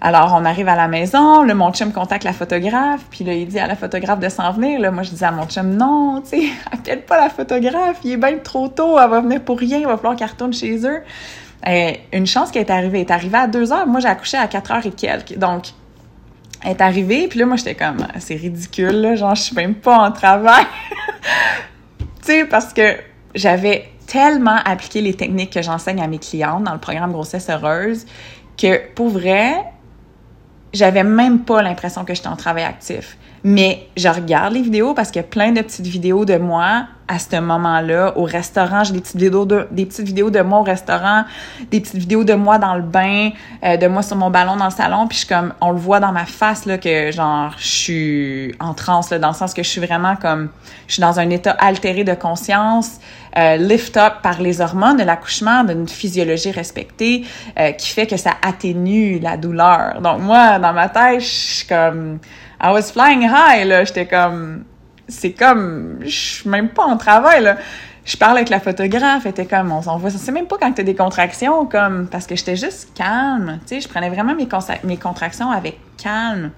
Alors, 0.00 0.34
on 0.38 0.44
arrive 0.44 0.68
à 0.68 0.76
la 0.76 0.88
maison, 0.88 1.42
le 1.42 1.54
mon 1.54 1.72
chum 1.72 1.92
contacte 1.92 2.24
la 2.24 2.32
photographe, 2.32 3.04
puis 3.10 3.24
là, 3.24 3.32
il 3.32 3.48
dit 3.48 3.58
à 3.58 3.66
la 3.66 3.76
photographe 3.76 4.20
de 4.20 4.28
s'en 4.28 4.52
venir. 4.52 4.92
Moi, 4.92 5.02
je 5.02 5.10
dis 5.10 5.24
à 5.24 5.32
mon 5.32 5.46
chum, 5.46 5.74
non, 5.74 6.20
tu 6.22 6.40
sais, 6.40 6.48
appelle 6.72 7.02
pas 7.02 7.20
la 7.20 7.30
photographe, 7.30 7.98
il 8.04 8.12
est 8.12 8.16
bien 8.16 8.38
trop 8.42 8.68
tôt, 8.68 8.98
elle 8.98 9.08
va 9.08 9.20
venir 9.20 9.40
pour 9.40 9.58
rien, 9.58 9.78
il 9.78 9.86
va 9.86 9.96
falloir 9.96 10.16
qu'elle 10.16 10.28
retourne 10.28 10.52
chez 10.52 10.86
eux. 10.86 11.02
Et 11.66 12.00
une 12.12 12.26
chance 12.26 12.50
qu'elle 12.50 12.66
est 12.66 12.70
arrivée. 12.70 13.00
Elle 13.00 13.06
est 13.06 13.12
arrivée 13.12 13.38
à 13.38 13.46
2 13.46 13.72
heures, 13.72 13.86
moi, 13.86 14.00
j'ai 14.00 14.08
accouché 14.08 14.36
à 14.36 14.46
4 14.46 14.70
heures 14.72 14.86
et 14.86 14.90
quelques. 14.90 15.38
Donc, 15.38 15.68
elle 16.62 16.72
est 16.72 16.80
arrivée, 16.82 17.28
puis 17.28 17.38
là, 17.38 17.46
moi, 17.46 17.56
j'étais 17.56 17.74
comme, 17.74 18.06
c'est 18.18 18.36
ridicule, 18.36 19.00
là, 19.00 19.16
genre, 19.16 19.34
je 19.34 19.42
suis 19.42 19.56
même 19.56 19.74
pas 19.74 19.96
en 19.96 20.12
travail. 20.12 20.66
tu 21.98 22.06
sais, 22.22 22.44
parce 22.44 22.72
que 22.72 22.96
j'avais 23.34 23.88
tellement 24.06 24.58
appliqué 24.64 25.00
les 25.00 25.14
techniques 25.14 25.52
que 25.52 25.62
j'enseigne 25.62 26.00
à 26.00 26.06
mes 26.06 26.18
clientes 26.18 26.64
dans 26.64 26.72
le 26.72 26.78
programme 26.78 27.12
Grossesse 27.12 27.48
Heureuse 27.50 28.06
que, 28.56 28.92
pour 28.94 29.08
vrai, 29.08 29.64
j'avais 30.76 31.02
même 31.02 31.40
pas 31.40 31.62
l'impression 31.62 32.04
que 32.04 32.14
j'étais 32.14 32.28
en 32.28 32.36
travail 32.36 32.64
actif. 32.64 33.16
Mais 33.48 33.86
je 33.96 34.08
regarde 34.08 34.54
les 34.54 34.62
vidéos 34.62 34.92
parce 34.92 35.12
qu'il 35.12 35.22
y 35.22 35.24
a 35.24 35.28
plein 35.28 35.52
de 35.52 35.60
petites 35.60 35.86
vidéos 35.86 36.24
de 36.24 36.36
moi 36.36 36.88
à 37.06 37.20
ce 37.20 37.36
moment-là 37.36 38.18
au 38.18 38.24
restaurant. 38.24 38.82
J'ai 38.82 38.92
des 38.92 39.00
petites 39.00 39.14
vidéos 39.14 39.44
de 39.44 39.68
des 39.70 39.86
petites 39.86 40.04
vidéos 40.04 40.30
de 40.30 40.40
moi 40.40 40.58
au 40.58 40.62
restaurant, 40.64 41.22
des 41.70 41.78
petites 41.78 41.94
vidéos 41.94 42.24
de 42.24 42.34
moi 42.34 42.58
dans 42.58 42.74
le 42.74 42.82
bain, 42.82 43.30
euh, 43.62 43.76
de 43.76 43.86
moi 43.86 44.02
sur 44.02 44.16
mon 44.16 44.30
ballon 44.30 44.56
dans 44.56 44.64
le 44.64 44.72
salon. 44.72 45.06
Puis 45.06 45.18
je 45.18 45.28
comme 45.28 45.54
on 45.60 45.70
le 45.70 45.78
voit 45.78 46.00
dans 46.00 46.10
ma 46.10 46.24
face 46.24 46.66
là 46.66 46.76
que 46.76 47.12
genre 47.12 47.54
je 47.56 47.66
suis 47.68 48.54
en 48.58 48.74
transe 48.74 49.10
là, 49.10 49.20
dans 49.20 49.28
le 49.28 49.34
sens 49.34 49.54
que 49.54 49.62
je 49.62 49.68
suis 49.68 49.80
vraiment 49.80 50.16
comme 50.16 50.48
je 50.88 50.94
suis 50.94 51.00
dans 51.00 51.20
un 51.20 51.30
état 51.30 51.52
altéré 51.52 52.02
de 52.02 52.14
conscience, 52.14 52.98
euh, 53.38 53.58
lift 53.58 53.96
up 53.96 54.14
par 54.24 54.42
les 54.42 54.60
hormones 54.60 54.96
de 54.96 55.04
l'accouchement, 55.04 55.62
d'une 55.62 55.86
physiologie 55.86 56.50
respectée 56.50 57.24
euh, 57.60 57.70
qui 57.70 57.90
fait 57.90 58.08
que 58.08 58.16
ça 58.16 58.32
atténue 58.42 59.20
la 59.20 59.36
douleur. 59.36 60.00
Donc 60.00 60.18
moi 60.20 60.58
dans 60.58 60.72
ma 60.72 60.88
tête 60.88 61.20
je 61.20 61.26
suis 61.26 61.66
comme 61.68 62.18
I 62.60 62.72
was 62.72 62.92
flying 62.92 63.22
high, 63.22 63.66
là. 63.66 63.84
J'étais 63.84 64.06
comme, 64.06 64.64
c'est 65.08 65.32
comme, 65.32 65.98
je 66.02 66.08
suis 66.08 66.48
même 66.48 66.70
pas 66.70 66.84
en 66.84 66.96
travail, 66.96 67.42
là. 67.42 67.56
Je 68.06 68.16
parle 68.16 68.36
avec 68.36 68.50
la 68.50 68.60
photographe, 68.60 69.22
elle 69.24 69.32
était 69.32 69.46
comme, 69.46 69.72
on 69.72 69.82
s'en 69.82 69.98
voit, 69.98 70.10
c'est 70.10 70.30
même 70.30 70.46
pas 70.46 70.56
quand 70.60 70.72
t'as 70.72 70.84
des 70.84 70.94
contractions, 70.94 71.66
comme, 71.66 72.06
parce 72.06 72.26
que 72.26 72.36
j'étais 72.36 72.54
juste 72.54 72.90
calme, 72.94 73.58
tu 73.62 73.74
sais, 73.74 73.80
je 73.80 73.88
prenais 73.88 74.08
vraiment 74.08 74.32
mes, 74.36 74.96
contractions 74.96 75.50
avec 75.50 75.80
calme, 76.00 76.52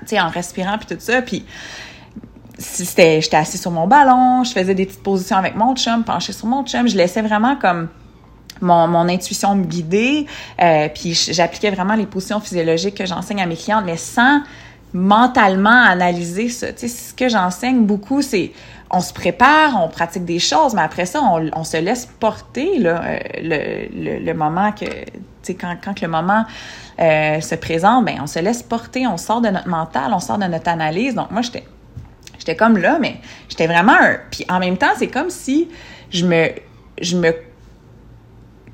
tu 0.00 0.08
sais, 0.08 0.20
en 0.20 0.28
respirant 0.28 0.76
puis 0.76 0.94
tout 0.94 1.00
ça, 1.00 1.22
puis 1.22 1.46
c'était, 2.58 3.22
j'étais 3.22 3.38
assis 3.38 3.56
sur 3.56 3.70
mon 3.70 3.86
ballon, 3.86 4.44
je 4.44 4.52
faisais 4.52 4.74
des 4.74 4.84
petites 4.84 5.02
positions 5.02 5.38
avec 5.38 5.56
mon 5.56 5.74
chum, 5.74 6.04
penché 6.04 6.34
sur 6.34 6.46
mon 6.46 6.66
chum, 6.66 6.86
je 6.86 6.98
laissais 6.98 7.22
vraiment 7.22 7.56
comme 7.56 7.88
mon, 8.60 8.88
mon 8.88 9.08
intuition 9.08 9.54
me 9.54 9.64
guider, 9.64 10.26
euh, 10.60 10.88
puis 10.94 11.14
j'appliquais 11.14 11.70
vraiment 11.70 11.94
les 11.94 12.06
positions 12.06 12.40
physiologiques 12.40 12.96
que 12.96 13.06
j'enseigne 13.06 13.40
à 13.40 13.46
mes 13.46 13.56
clientes, 13.56 13.84
mais 13.86 13.96
sans 13.96 14.42
mentalement 14.92 15.82
analyser 15.84 16.48
ça. 16.48 16.72
Tu 16.72 16.88
ce 16.88 17.12
que 17.12 17.28
j'enseigne 17.28 17.84
beaucoup, 17.84 18.22
c'est 18.22 18.52
on 18.90 19.00
se 19.00 19.12
prépare, 19.12 19.82
on 19.82 19.88
pratique 19.88 20.24
des 20.24 20.38
choses, 20.38 20.74
mais 20.74 20.80
après 20.80 21.04
ça, 21.04 21.20
on, 21.22 21.64
se 21.64 21.76
laisse 21.76 22.06
porter 22.06 22.80
euh, 22.84 23.18
le, 23.42 23.88
le, 23.94 24.24
le, 24.24 24.34
moment 24.34 24.72
que, 24.72 24.86
tu 24.86 25.20
sais, 25.42 25.54
quand, 25.54 25.76
quand 25.82 26.00
le 26.00 26.08
moment 26.08 26.46
euh, 27.00 27.40
se 27.40 27.54
présente, 27.54 28.06
ben 28.06 28.18
on 28.22 28.26
se 28.26 28.38
laisse 28.38 28.62
porter, 28.62 29.06
on 29.06 29.18
sort 29.18 29.40
de 29.40 29.48
notre 29.48 29.68
mental, 29.68 30.12
on 30.14 30.20
sort 30.20 30.38
de 30.38 30.46
notre 30.46 30.68
analyse. 30.68 31.14
Donc 31.14 31.30
moi, 31.30 31.42
j'étais, 31.42 31.64
j'étais 32.38 32.56
comme 32.56 32.78
là, 32.78 32.98
mais 32.98 33.16
j'étais 33.50 33.66
vraiment 33.66 33.96
un... 34.00 34.16
Puis 34.30 34.46
en 34.48 34.58
même 34.58 34.78
temps, 34.78 34.92
c'est 34.96 35.08
comme 35.08 35.30
si 35.30 35.68
je 36.10 36.24
me, 36.24 36.48
je 37.02 37.18
me 37.18 37.34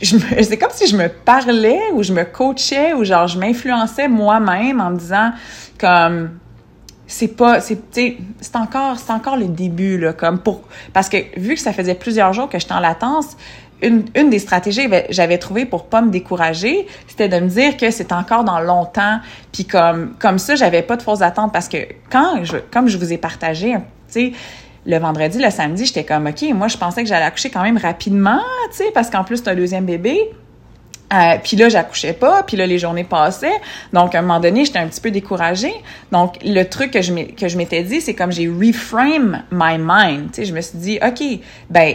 c'est 0.03 0.57
comme 0.57 0.71
si 0.73 0.87
je 0.87 0.97
me 0.97 1.09
parlais 1.09 1.91
ou 1.93 2.03
je 2.03 2.13
me 2.13 2.25
coachais 2.25 2.93
ou 2.95 3.05
genre 3.05 3.27
je 3.27 3.39
m'influençais 3.39 4.09
moi-même 4.09 4.81
en 4.81 4.91
me 4.91 4.99
disant 4.99 5.33
comme 5.79 6.31
c'est 7.07 7.37
pas 7.37 7.61
c'est 7.61 7.79
c'est 7.93 8.57
encore 8.57 8.99
c'est 8.99 9.13
encore 9.13 9.37
le 9.37 9.47
début 9.47 9.99
là 9.99 10.13
comme 10.13 10.39
pour 10.39 10.63
parce 10.93 11.09
que 11.09 11.19
vu 11.39 11.55
que 11.55 11.61
ça 11.61 11.73
faisait 11.73 11.95
plusieurs 11.95 12.33
jours 12.33 12.49
que 12.49 12.59
j'étais 12.59 12.73
en 12.73 12.81
latence 12.81 13.37
une, 13.83 14.05
une 14.15 14.31
des 14.31 14.39
stratégies 14.39 14.89
que 14.89 14.97
j'avais 15.11 15.39
trouvé 15.39 15.67
pour 15.67 15.87
pas 15.87 16.01
me 16.01 16.11
décourager, 16.11 16.87
c'était 17.07 17.29
de 17.29 17.39
me 17.39 17.49
dire 17.49 17.77
que 17.77 17.91
c'est 17.91 18.13
encore 18.13 18.45
dans 18.45 18.61
longtemps, 18.61 19.19
puis 19.53 19.65
comme 19.65 20.15
comme 20.19 20.39
ça 20.39 20.55
j'avais 20.55 20.83
pas 20.83 20.97
de 20.97 21.03
fausses 21.03 21.23
attentes 21.23 21.53
parce 21.53 21.69
que 21.69 21.79
quand 22.11 22.45
je 22.45 22.57
comme 22.71 22.89
je 22.89 22.97
vous 22.97 23.13
ai 23.13 23.19
partagé, 23.19 23.75
tu 23.75 23.81
sais 24.09 24.33
le 24.87 24.99
vendredi, 24.99 25.39
le 25.39 25.51
samedi, 25.51 25.87
j'étais 25.87 26.05
comme, 26.05 26.27
OK, 26.27 26.43
moi, 26.55 26.69
je 26.69 26.77
pensais 26.77 27.03
que 27.03 27.09
j'allais 27.09 27.25
accoucher 27.25 27.51
quand 27.51 27.63
même 27.63 27.79
rapidement, 27.79 28.41
tu 28.71 28.79
sais, 28.79 28.91
parce 28.93 29.11
qu'en 29.11 29.25
plus, 29.25 29.39
c'est 29.39 29.49
un 29.49 29.55
deuxième 29.55 29.87
bébé. 29.87 30.31
Euh, 31.13 31.37
puis 31.43 31.57
là, 31.57 31.69
j'accouchais 31.69 32.13
pas, 32.13 32.43
puis 32.43 32.57
là, 32.57 32.67
les 32.67 32.79
journées 32.79 33.05
passaient. 33.05 33.61
Donc, 33.93 34.15
à 34.15 34.19
un 34.19 34.23
moment 34.23 34.41
donné, 34.41 34.65
j'étais 34.65 34.79
un 34.79 34.89
petit 34.89 35.01
peu 35.01 35.11
découragée. 35.11 35.75
Donc, 36.11 36.37
le 36.43 36.65
truc 36.65 36.91
que 36.91 37.03
je 37.03 37.57
m'étais 37.57 37.83
dit, 37.83 38.01
c'est 38.01 38.15
comme 38.15 38.33
j'ai 38.33 38.49
reframe 38.49 39.43
my 39.53 39.77
mind. 39.79 40.33
Tu 40.33 40.37
sais, 40.37 40.45
je 40.47 40.55
me 40.55 40.61
suis 40.61 40.79
dit, 40.79 40.99
OK, 41.07 41.23
ben, 41.71 41.95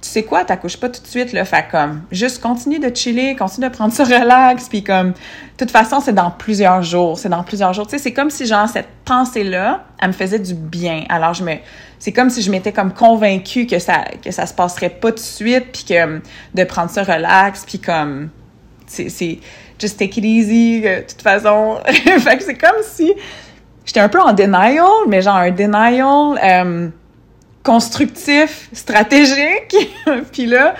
tu 0.00 0.08
sais 0.08 0.22
quoi, 0.22 0.44
t'accouches 0.44 0.78
pas 0.78 0.88
tout 0.88 1.02
de 1.02 1.06
suite, 1.06 1.32
là. 1.32 1.44
Fait 1.44 1.66
comme, 1.70 2.02
juste 2.10 2.42
continue 2.42 2.78
de 2.78 2.94
chiller, 2.94 3.36
continue 3.36 3.68
de 3.68 3.72
prendre 3.72 3.92
ça 3.92 4.04
relax, 4.04 4.68
puis 4.68 4.82
comme, 4.82 5.10
de 5.10 5.14
toute 5.58 5.70
façon, 5.70 6.00
c'est 6.00 6.14
dans 6.14 6.30
plusieurs 6.30 6.82
jours, 6.82 7.18
c'est 7.18 7.28
dans 7.28 7.44
plusieurs 7.44 7.74
jours. 7.74 7.86
Tu 7.86 7.92
sais, 7.92 7.98
c'est 8.02 8.12
comme 8.12 8.30
si, 8.30 8.46
genre, 8.46 8.68
cette 8.68 8.88
pensée-là, 9.04 9.84
elle 10.00 10.08
me 10.08 10.12
faisait 10.14 10.38
du 10.38 10.54
bien. 10.54 11.04
Alors, 11.10 11.34
je 11.34 11.44
me, 11.44 11.52
c'est 12.00 12.12
comme 12.12 12.30
si 12.30 12.40
je 12.40 12.50
m'étais 12.50 12.72
comme 12.72 12.92
convaincue 12.94 13.66
que 13.66 13.78
ça, 13.78 14.04
que 14.24 14.30
ça 14.30 14.46
se 14.46 14.54
passerait 14.54 14.88
pas 14.88 15.10
tout 15.10 15.16
de 15.16 15.20
suite, 15.20 15.66
puis 15.70 15.84
que, 15.84 16.20
de 16.54 16.64
prendre 16.64 16.90
ça 16.90 17.04
relax, 17.04 17.64
puis 17.66 17.78
comme, 17.78 18.30
c'est, 18.86 19.38
just 19.78 19.98
take 19.98 20.18
it 20.18 20.24
easy, 20.24 20.80
de 20.80 21.04
toute 21.06 21.22
façon. 21.22 21.78
fait 21.86 22.38
que 22.38 22.42
c'est 22.42 22.56
comme 22.56 22.82
si, 22.82 23.12
j'étais 23.84 24.00
un 24.00 24.08
peu 24.08 24.20
en 24.20 24.32
denial, 24.32 24.86
mais 25.08 25.20
genre 25.20 25.36
un 25.36 25.50
denial, 25.50 26.40
euh, 26.42 26.88
constructif, 27.62 28.70
stratégique. 28.72 29.76
puis 30.32 30.46
là, 30.46 30.74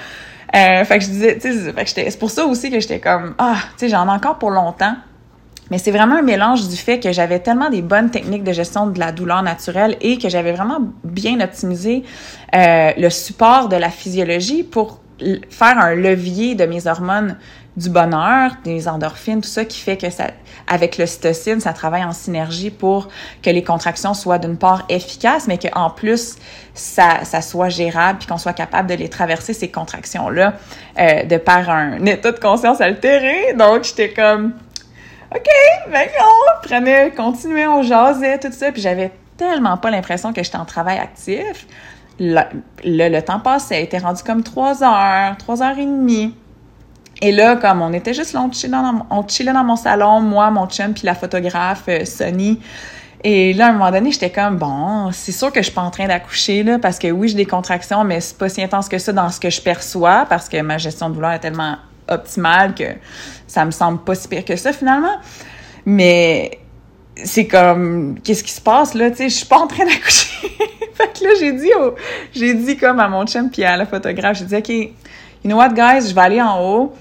euh, 0.57 0.85
fait 0.87 0.99
que 0.99 1.05
je 1.05 1.11
disais, 1.11 1.39
tu 1.39 1.53
sais, 1.53 2.11
c'est 2.11 2.19
pour 2.19 2.31
ça 2.31 2.47
aussi 2.47 2.71
que 2.71 2.81
j'étais 2.81 2.99
comme, 2.99 3.35
ah, 3.37 3.59
tu 3.73 3.81
sais, 3.81 3.89
j'en 3.91 4.07
ai 4.07 4.11
encore 4.11 4.39
pour 4.39 4.51
longtemps. 4.51 4.97
Mais 5.71 5.79
c'est 5.79 5.91
vraiment 5.91 6.17
un 6.17 6.23
mélange 6.23 6.69
du 6.69 6.77
fait 6.77 6.99
que 6.99 7.13
j'avais 7.13 7.39
tellement 7.39 7.71
des 7.71 7.83
bonnes 7.83 8.11
techniques 8.11 8.45
de 8.45 8.53
gestion 8.53 8.87
de 8.87 8.99
la 8.99 9.13
douleur 9.13 9.43
naturelle 9.43 9.97
et 10.01 10.19
que 10.19 10.29
j'avais 10.29 10.53
vraiment 10.53 10.81
bien 11.05 11.41
optimisé 11.41 12.03
euh, 12.55 12.93
le 12.97 13.11
support 13.11 13.69
de 13.69 13.77
la 13.77 13.91
physiologie 13.91 14.63
pour 14.63 15.01
faire 15.51 15.79
un 15.79 15.95
levier 15.95 16.55
de 16.55 16.65
mes 16.65 16.87
hormones 16.87 17.37
du 17.77 17.89
bonheur, 17.89 18.53
des 18.65 18.89
endorphines, 18.89 19.41
tout 19.41 19.49
ça 19.49 19.65
qui 19.65 19.79
fait 19.79 19.97
que 19.97 20.11
ça, 20.11 20.29
avec 20.67 20.99
l'ocytocine, 20.99 21.61
ça 21.61 21.73
travaille 21.73 22.05
en 22.05 22.13
synergie 22.13 22.71
pour 22.71 23.09
que 23.43 23.51
les 23.51 23.63
contractions 23.63 24.13
soient 24.13 24.39
d'une 24.39 24.57
part 24.57 24.85
efficaces, 24.89 25.47
mais 25.47 25.57
qu'en 25.57 25.91
plus, 25.91 26.37
ça, 26.75 27.25
ça 27.25 27.41
soit 27.43 27.69
gérable 27.69 28.19
puis 28.19 28.29
qu'on 28.29 28.39
soit 28.39 28.53
capable 28.53 28.89
de 28.89 28.95
les 28.95 29.09
traverser, 29.09 29.53
ces 29.53 29.69
contractions-là, 29.69 30.55
euh, 30.99 31.23
de 31.25 31.37
par 31.37 31.71
un 31.71 32.05
état 32.07 32.33
de 32.33 32.41
conscience 32.41 32.81
altéré. 32.81 33.55
Donc, 33.57 33.85
j'étais 33.85 34.13
comme, 34.13 34.53
OK, 35.35 35.47
ben 35.93 36.09
on 36.21 36.67
prenait, 36.67 37.69
on 37.69 37.83
jasait, 37.83 38.39
tout 38.39 38.51
ça, 38.51 38.73
puis 38.73 38.83
j'avais 38.83 39.13
tellement 39.37 39.77
pas 39.77 39.91
l'impression 39.91 40.33
que 40.33 40.43
j'étais 40.43 40.59
en 40.59 40.65
travail 40.65 40.99
actif. 40.99 41.67
Le, 42.19 42.43
le, 42.85 43.21
temps 43.21 43.41
passait, 43.41 43.83
été 43.83 43.99
rendu 43.99 44.23
comme 44.23 44.43
trois 44.43 44.83
heures, 44.83 45.37
trois 45.39 45.63
heures 45.63 45.79
et 45.79 45.87
demie. 45.87 46.35
Et 47.23 47.33
là, 47.33 47.57
comme 47.57 47.81
on 47.81 47.93
était 47.93 48.13
juste 48.13 48.33
là, 48.33 48.43
on 48.43 49.29
chillait 49.29 49.53
dans, 49.53 49.65
mon 49.65 49.77
salon, 49.77 50.21
moi, 50.21 50.51
mon 50.51 50.67
chum, 50.67 50.95
puis 50.95 51.05
la 51.05 51.15
photographe 51.15 51.85
euh, 51.89 52.05
Sonny. 52.05 52.59
Et 53.23 53.53
là, 53.53 53.67
à 53.67 53.69
un 53.69 53.73
moment 53.73 53.91
donné, 53.91 54.11
j'étais 54.13 54.31
comme, 54.31 54.57
bon, 54.57 55.11
c'est 55.13 55.33
sûr 55.33 55.53
que 55.53 55.61
je 55.61 55.67
suis 55.67 55.75
pas 55.75 55.83
en 55.83 55.91
train 55.91 56.07
d'accoucher, 56.07 56.63
là, 56.63 56.79
parce 56.79 56.99
que 56.99 57.11
oui, 57.11 57.29
j'ai 57.29 57.37
des 57.37 57.47
contractions, 57.47 58.03
mais 58.05 58.21
c'est 58.21 58.37
pas 58.37 58.49
si 58.49 58.63
intense 58.63 58.89
que 58.89 58.99
ça 58.99 59.13
dans 59.13 59.29
ce 59.29 59.39
que 59.39 59.51
je 59.51 59.61
perçois, 59.61 60.27
parce 60.29 60.49
que 60.49 60.61
ma 60.63 60.79
gestion 60.79 61.11
de 61.11 61.15
douleur 61.15 61.33
est 61.33 61.41
tellement 61.41 61.77
optimale 62.11 62.75
que 62.75 62.85
ça 63.47 63.65
me 63.65 63.71
semble 63.71 64.03
pas 64.05 64.15
si 64.15 64.29
pire 64.29 64.45
que 64.45 64.57
ça, 64.57 64.73
finalement. 64.73 65.17
Mais 65.87 66.59
c'est 67.25 67.47
comme, 67.47 68.19
qu'est-ce 68.23 68.45
qui 68.45 68.53
se 68.53 68.61
passe, 68.61 68.95
là, 68.95 69.11
tu 69.11 69.19
sais, 69.19 69.29
je 69.29 69.37
suis 69.37 69.47
pas 69.47 69.59
en 69.59 69.67
train 69.67 69.85
d'accoucher. 69.85 70.49
fait 70.95 71.19
que 71.19 71.25
là, 71.25 71.31
j'ai 71.39 71.53
dit, 71.53 71.71
j'ai 72.33 72.55
dit 72.55 72.77
comme 72.77 73.01
à 73.01 73.09
mon 73.09 73.27
chum 73.27 73.51
puis 73.51 73.65
à 73.65 73.77
la 73.77 73.87
photographe, 73.87 74.39
j'ai 74.39 74.45
dit, 74.45 74.57
OK, 74.57 74.69
you 74.69 74.93
know 75.45 75.57
what, 75.57 75.71
guys, 75.71 76.09
je 76.09 76.15
vais 76.15 76.21
aller 76.21 76.41
en 76.41 76.63
haut, 76.63 76.95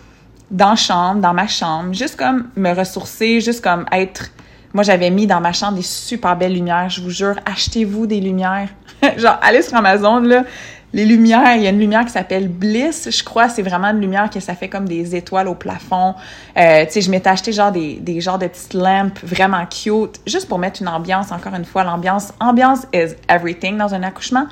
dans 0.52 0.76
chambre, 0.76 1.22
dans 1.22 1.34
ma 1.34 1.48
chambre, 1.48 1.94
juste 1.94 2.16
comme 2.16 2.50
me 2.56 2.74
ressourcer, 2.74 3.40
juste 3.42 3.64
comme 3.64 3.86
être. 3.92 4.32
Moi, 4.74 4.84
j'avais 4.84 5.10
mis 5.10 5.26
dans 5.26 5.42
ma 5.42 5.54
chambre 5.54 5.78
des 5.78 5.84
super 5.84 6.36
belles 6.36 6.54
lumières. 6.54 6.90
Je 6.90 7.02
vous 7.02 7.10
jure, 7.10 7.36
achetez-vous 7.46 8.06
des 8.06 8.20
lumières. 8.20 8.70
Genre, 9.18 9.38
allez 9.42 9.62
sur 9.62 9.76
Amazon, 9.76 10.20
là. 10.20 10.44
Les 10.92 11.06
lumières, 11.06 11.56
il 11.56 11.62
y 11.62 11.68
a 11.68 11.70
une 11.70 11.80
lumière 11.80 12.04
qui 12.04 12.12
s'appelle 12.12 12.48
Bliss, 12.48 13.10
je 13.12 13.24
crois, 13.24 13.48
c'est 13.48 13.62
vraiment 13.62 13.90
une 13.90 14.02
lumière 14.02 14.28
que 14.32 14.40
ça 14.40 14.56
fait 14.56 14.70
comme 14.70 14.88
des 14.88 15.16
étoiles 15.16 15.48
au 15.48 15.54
plafond. 15.54 16.16
Euh, 16.58 16.84
tu 16.86 16.94
sais, 16.94 17.02
je 17.02 17.12
m'étais 17.12 17.30
acheté 17.30 17.52
genre 17.52 17.72
des, 17.72 17.96
des 17.96 18.22
genres 18.22 18.40
de 18.40 18.48
petites 18.48 18.74
lampes 18.74 19.20
vraiment 19.22 19.64
cute, 19.68 20.20
juste 20.26 20.48
pour 20.48 20.58
mettre 20.58 20.82
une 20.82 20.88
ambiance, 20.88 21.32
encore 21.32 21.54
une 21.54 21.66
fois, 21.66 21.84
l'ambiance, 21.84 22.34
ambiance 22.40 22.88
is 22.92 23.14
everything 23.28 23.78
dans 23.78 23.94
un 23.94 24.02
accouchement. 24.02 24.48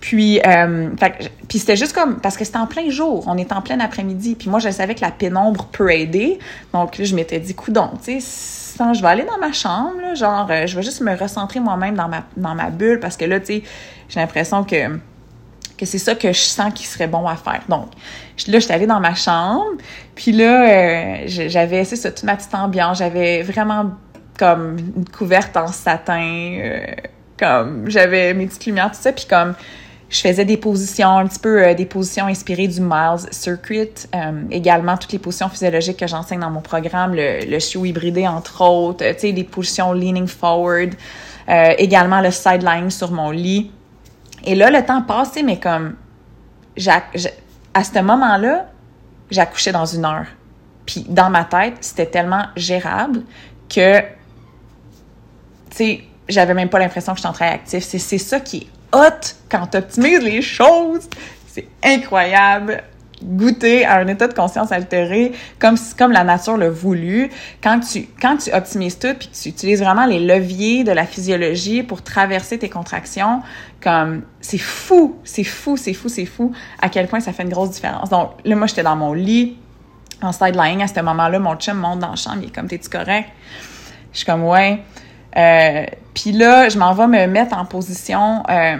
Puis, 0.00 0.40
euh, 0.44 0.90
puis 1.48 1.60
c'était 1.60 1.76
juste 1.76 1.92
comme, 1.92 2.20
parce 2.20 2.36
que 2.36 2.44
c'était 2.44 2.58
en 2.58 2.66
plein 2.66 2.90
jour, 2.90 3.24
on 3.28 3.36
est 3.38 3.52
en 3.52 3.62
plein 3.62 3.78
après-midi, 3.78 4.34
puis 4.34 4.50
moi, 4.50 4.58
je 4.58 4.70
savais 4.70 4.96
que 4.96 5.02
la 5.02 5.12
pénombre 5.12 5.66
peut 5.66 5.92
aider, 5.92 6.40
donc 6.72 6.98
là, 6.98 7.04
je 7.04 7.14
m'étais 7.14 7.38
dit, 7.38 7.54
coudon, 7.54 7.90
tu 8.04 8.20
sais, 8.20 8.92
je 8.92 9.00
vais 9.00 9.08
aller 9.08 9.24
dans 9.24 9.38
ma 9.38 9.52
chambre, 9.52 10.00
là, 10.02 10.14
genre, 10.14 10.48
euh, 10.50 10.66
je 10.66 10.76
vais 10.76 10.82
juste 10.82 11.00
me 11.00 11.16
recentrer 11.16 11.60
moi-même 11.60 11.94
dans 11.94 12.08
ma, 12.08 12.24
dans 12.36 12.56
ma 12.56 12.70
bulle, 12.70 12.98
parce 12.98 13.16
que 13.16 13.24
là, 13.24 13.38
tu 13.38 13.46
sais, 13.46 13.62
j'ai 14.08 14.20
l'impression 14.20 14.64
que 14.64 14.98
que 15.76 15.86
c'est 15.86 15.98
ça 15.98 16.14
que 16.14 16.32
je 16.32 16.40
sens 16.40 16.72
qui 16.74 16.86
serait 16.86 17.06
bon 17.06 17.26
à 17.26 17.36
faire. 17.36 17.62
Donc, 17.68 17.90
là, 18.48 18.58
j'étais 18.58 18.74
allée 18.74 18.86
dans 18.86 19.00
ma 19.00 19.14
chambre, 19.14 19.76
puis 20.14 20.32
là, 20.32 20.68
euh, 20.68 21.24
j'avais, 21.26 21.84
c'est 21.84 21.96
ça, 21.96 22.10
toute 22.10 22.24
ma 22.24 22.36
petite 22.36 22.54
ambiance, 22.54 22.98
j'avais 22.98 23.42
vraiment 23.42 23.92
comme 24.38 24.76
une 24.96 25.08
couverte 25.08 25.56
en 25.56 25.68
satin, 25.68 26.58
comme 27.38 27.88
j'avais 27.88 28.34
mes 28.34 28.46
petites 28.46 28.66
lumières, 28.66 28.90
tout 28.90 29.00
ça, 29.00 29.12
puis 29.12 29.26
comme 29.26 29.54
je 30.08 30.20
faisais 30.20 30.44
des 30.44 30.56
positions, 30.56 31.18
un 31.18 31.26
petit 31.26 31.38
peu 31.38 31.62
euh, 31.62 31.74
des 31.74 31.84
positions 31.84 32.26
inspirées 32.26 32.68
du 32.68 32.80
Miles 32.80 33.26
Circuit. 33.30 33.90
Euh, 34.14 34.42
également, 34.50 34.96
toutes 34.96 35.12
les 35.12 35.18
positions 35.18 35.48
physiologiques 35.48 35.96
que 35.96 36.06
j'enseigne 36.06 36.40
dans 36.40 36.50
mon 36.50 36.60
programme, 36.60 37.14
le, 37.14 37.44
le 37.44 37.58
chiot 37.58 37.84
hybridé, 37.84 38.26
entre 38.26 38.62
autres, 38.62 39.04
tu 39.04 39.18
sais, 39.18 39.32
des 39.32 39.44
positions 39.44 39.92
leaning 39.92 40.28
forward. 40.28 40.94
Euh, 41.48 41.74
également, 41.78 42.20
le 42.20 42.30
sideline 42.30 42.90
sur 42.90 43.10
mon 43.10 43.30
lit. 43.30 43.70
Et 44.44 44.54
là, 44.54 44.70
le 44.70 44.84
temps 44.84 45.02
passait, 45.02 45.42
mais 45.42 45.58
comme, 45.58 45.96
à 46.86 47.84
ce 47.84 48.00
moment-là, 48.00 48.66
j'accouchais 49.30 49.72
dans 49.72 49.86
une 49.86 50.04
heure. 50.04 50.26
Puis 50.84 51.04
dans 51.08 51.30
ma 51.30 51.44
tête, 51.44 51.76
c'était 51.80 52.06
tellement 52.06 52.46
gérable 52.56 53.22
que, 53.68 54.00
tu 54.00 54.06
sais, 55.70 56.04
j'avais 56.28 56.54
même 56.54 56.68
pas 56.68 56.78
l'impression 56.78 57.12
que 57.12 57.18
j'étais 57.18 57.28
en 57.28 57.32
train 57.32 57.50
actif. 57.50 57.84
C'est 57.84 58.18
ça 58.18 58.40
qui 58.40 58.58
est 58.58 58.96
hot 58.96 59.34
quand 59.48 59.66
tu 59.66 59.78
optimises 59.78 60.22
les 60.22 60.42
choses. 60.42 61.08
C'est 61.48 61.68
incroyable. 61.82 62.82
Goûter 63.22 63.86
à 63.86 63.96
un 63.96 64.06
état 64.08 64.28
de 64.28 64.34
conscience 64.34 64.72
altéré 64.72 65.32
comme, 65.58 65.76
comme 65.98 66.12
la 66.12 66.22
nature 66.22 66.56
l'a 66.56 66.68
voulu. 66.68 67.30
Quand 67.62 67.80
tu, 67.80 68.06
quand 68.20 68.36
tu 68.36 68.52
optimises 68.52 68.98
tout 68.98 69.14
puis 69.18 69.28
que 69.28 69.34
tu 69.34 69.48
utilises 69.48 69.80
vraiment 69.82 70.04
les 70.04 70.20
leviers 70.20 70.84
de 70.84 70.92
la 70.92 71.06
physiologie 71.06 71.82
pour 71.82 72.02
traverser 72.02 72.58
tes 72.58 72.68
contractions, 72.68 73.40
comme, 73.80 74.22
c'est 74.40 74.58
fou, 74.58 75.16
c'est 75.24 75.44
fou, 75.44 75.76
c'est 75.76 75.94
fou, 75.94 76.08
c'est 76.08 76.26
fou 76.26 76.52
à 76.80 76.88
quel 76.88 77.08
point 77.08 77.20
ça 77.20 77.32
fait 77.32 77.42
une 77.42 77.48
grosse 77.48 77.70
différence. 77.70 78.10
Donc, 78.10 78.32
là, 78.44 78.54
moi, 78.54 78.66
j'étais 78.66 78.82
dans 78.82 78.96
mon 78.96 79.14
lit, 79.14 79.56
en 80.22 80.32
sideline 80.32 80.82
à 80.82 80.86
ce 80.86 81.00
moment-là, 81.00 81.38
mon 81.38 81.56
chum 81.56 81.78
monte 81.78 82.00
dans 82.00 82.10
la 82.10 82.16
chambre, 82.16 82.38
il 82.42 82.48
est 82.48 82.54
comme, 82.54 82.68
t'es-tu 82.68 82.88
correct? 82.88 83.28
Je 84.12 84.18
suis 84.18 84.26
comme, 84.26 84.44
ouais. 84.44 84.82
Euh, 85.36 85.84
puis 86.14 86.32
là, 86.32 86.68
je 86.68 86.78
m'en 86.78 86.94
vais 86.94 87.06
me 87.06 87.26
mettre 87.26 87.56
en 87.56 87.64
position 87.66 88.42
euh, 88.48 88.76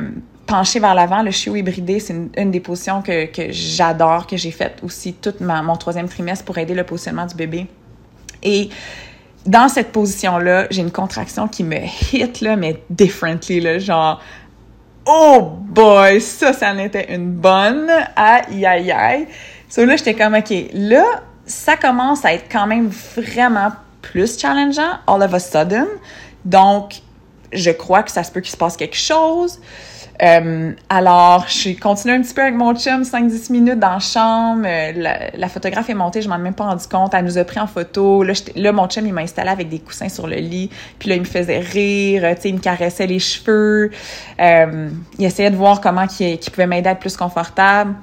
penchée 0.47 0.81
vers 0.81 0.95
l'avant. 0.95 1.23
Le 1.23 1.31
chiot 1.31 1.57
hybridé, 1.57 2.01
c'est 2.01 2.15
une, 2.37 2.51
des 2.51 2.61
positions 2.61 3.03
que, 3.03 3.27
que 3.27 3.51
j'adore, 3.51 4.27
que 4.27 4.37
j'ai 4.37 4.51
faite 4.51 4.79
aussi 4.83 5.15
tout 5.15 5.35
mon 5.41 5.77
troisième 5.77 6.09
trimestre 6.09 6.45
pour 6.45 6.57
aider 6.59 6.75
le 6.75 6.85
positionnement 6.85 7.27
du 7.27 7.35
bébé. 7.35 7.67
Et 8.43 8.71
dans 9.45 9.69
cette 9.69 9.93
position-là, 9.93 10.67
j'ai 10.71 10.83
une 10.83 10.91
contraction 10.91 11.49
qui 11.49 11.65
me 11.65 11.79
hit, 12.13 12.41
là, 12.41 12.57
mais 12.57 12.83
differently, 12.91 13.61
là, 13.61 13.79
genre... 13.79 14.21
Oh 15.09 15.53
boy, 15.61 16.21
ça, 16.21 16.53
ça 16.53 16.73
en 16.73 16.79
était 16.79 17.15
une 17.15 17.31
bonne. 17.31 17.89
Aïe, 18.17 18.67
aïe, 18.67 18.91
aïe. 18.91 19.29
So 19.69 19.85
là, 19.85 19.95
j'étais 19.95 20.15
comme, 20.15 20.35
OK, 20.35 20.53
là, 20.73 21.05
ça 21.45 21.77
commence 21.77 22.25
à 22.25 22.35
être 22.35 22.47
quand 22.51 22.67
même 22.67 22.89
vraiment 22.89 23.71
plus 24.03 24.37
challengeant, 24.37 24.99
all 25.07 25.23
of 25.23 25.33
a 25.33 25.39
sudden. 25.39 25.87
Donc, 26.45 27.03
je 27.53 27.71
crois 27.71 28.03
que 28.03 28.11
ça 28.11 28.25
se 28.25 28.33
peut 28.33 28.41
qu'il 28.41 28.51
se 28.51 28.57
passe 28.57 28.77
quelque 28.77 28.97
chose. 28.97 29.61
Euh, 30.23 30.73
alors, 30.89 31.49
suis 31.49 31.77
continué 31.77 32.15
un 32.15 32.23
petit 32.23 32.33
peu 32.33 32.43
avec 32.43 32.55
mon 32.55 32.75
chum, 32.75 33.03
5-10 33.03 33.53
minutes 33.53 33.79
dans 33.79 33.91
la 33.91 33.99
chambre. 33.99 34.65
Euh, 34.67 35.29
la, 35.35 35.49
photographe 35.49 35.91
est 35.91 35.95
montée, 35.95 36.23
je 36.23 36.29
m'en 36.29 36.37
ai 36.37 36.41
même 36.41 36.55
pas 36.55 36.65
rendu 36.65 36.87
compte. 36.87 37.13
Elle 37.15 37.25
nous 37.25 37.39
a 37.39 37.45
pris 37.45 37.61
en 37.61 37.67
photo. 37.67 38.23
Là, 38.23 38.33
là 38.55 38.73
mon 38.73 38.87
chum, 38.87 39.07
il 39.07 39.13
m'a 39.13 39.23
installé 39.23 39.51
avec 39.51 39.69
des 39.69 39.79
coussins 39.79 40.09
sur 40.09 40.27
le 40.27 40.37
lit. 40.37 40.71
Puis 40.99 41.09
là, 41.09 41.17
il 41.17 41.21
me 41.21 41.27
faisait 41.27 41.59
rire, 41.59 42.23
tu 42.37 42.43
sais, 42.43 42.49
il 42.49 42.55
me 42.55 42.61
caressait 42.61 43.07
les 43.07 43.19
cheveux. 43.19 43.91
Euh, 44.41 44.89
il 45.19 45.25
essayait 45.25 45.51
de 45.51 45.57
voir 45.57 45.81
comment 45.81 46.07
il, 46.19 46.39
pouvait 46.39 46.67
m'aider 46.67 46.89
à 46.89 46.93
être 46.93 47.01
plus 47.01 47.17
confortable. 47.17 47.95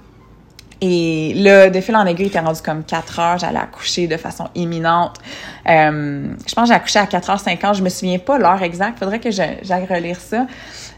Et 0.85 1.33
là, 1.35 1.69
de 1.69 1.79
fil 1.79 1.95
en 1.95 2.05
aiguille, 2.05 2.25
il 2.25 2.27
était 2.27 2.41
rendu 2.41 2.61
comme 2.61 2.83
4 2.83 3.19
heures. 3.19 3.37
J'allais 3.37 3.59
accoucher 3.59 4.05
de 4.07 4.17
façon 4.17 4.49
imminente. 4.53 5.17
Euh, 5.69 6.27
je 6.45 6.53
pense 6.53 6.63
que 6.63 6.67
j'ai 6.67 6.73
accouché 6.73 6.99
à 6.99 7.05
4h50. 7.05 7.75
Je 7.75 7.83
me 7.83 7.87
souviens 7.87 8.19
pas 8.19 8.37
l'heure 8.37 8.61
exacte. 8.61 8.99
Faudrait 8.99 9.21
que 9.21 9.31
j'aille 9.31 9.85
relire 9.89 10.19
ça. 10.19 10.45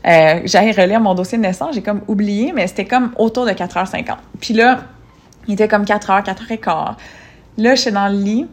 Euh, 0.07 0.41
j'aille 0.45 0.71
relire 0.71 0.99
mon 0.99 1.13
dossier 1.13 1.37
de 1.37 1.43
naissance. 1.43 1.75
J'ai 1.75 1.83
comme 1.83 2.01
oublié, 2.07 2.51
mais 2.51 2.65
c'était 2.65 2.85
comme 2.85 3.11
autour 3.15 3.45
de 3.45 3.51
4h50. 3.51 4.15
Puis 4.41 4.55
là, 4.55 4.85
il 5.47 5.53
était 5.53 5.67
comme 5.67 5.83
4h, 5.83 6.25
4h15. 6.25 6.95
Là, 7.59 7.75
j'étais 7.75 7.91
dans 7.91 8.07
le 8.07 8.17
lit. 8.17 8.47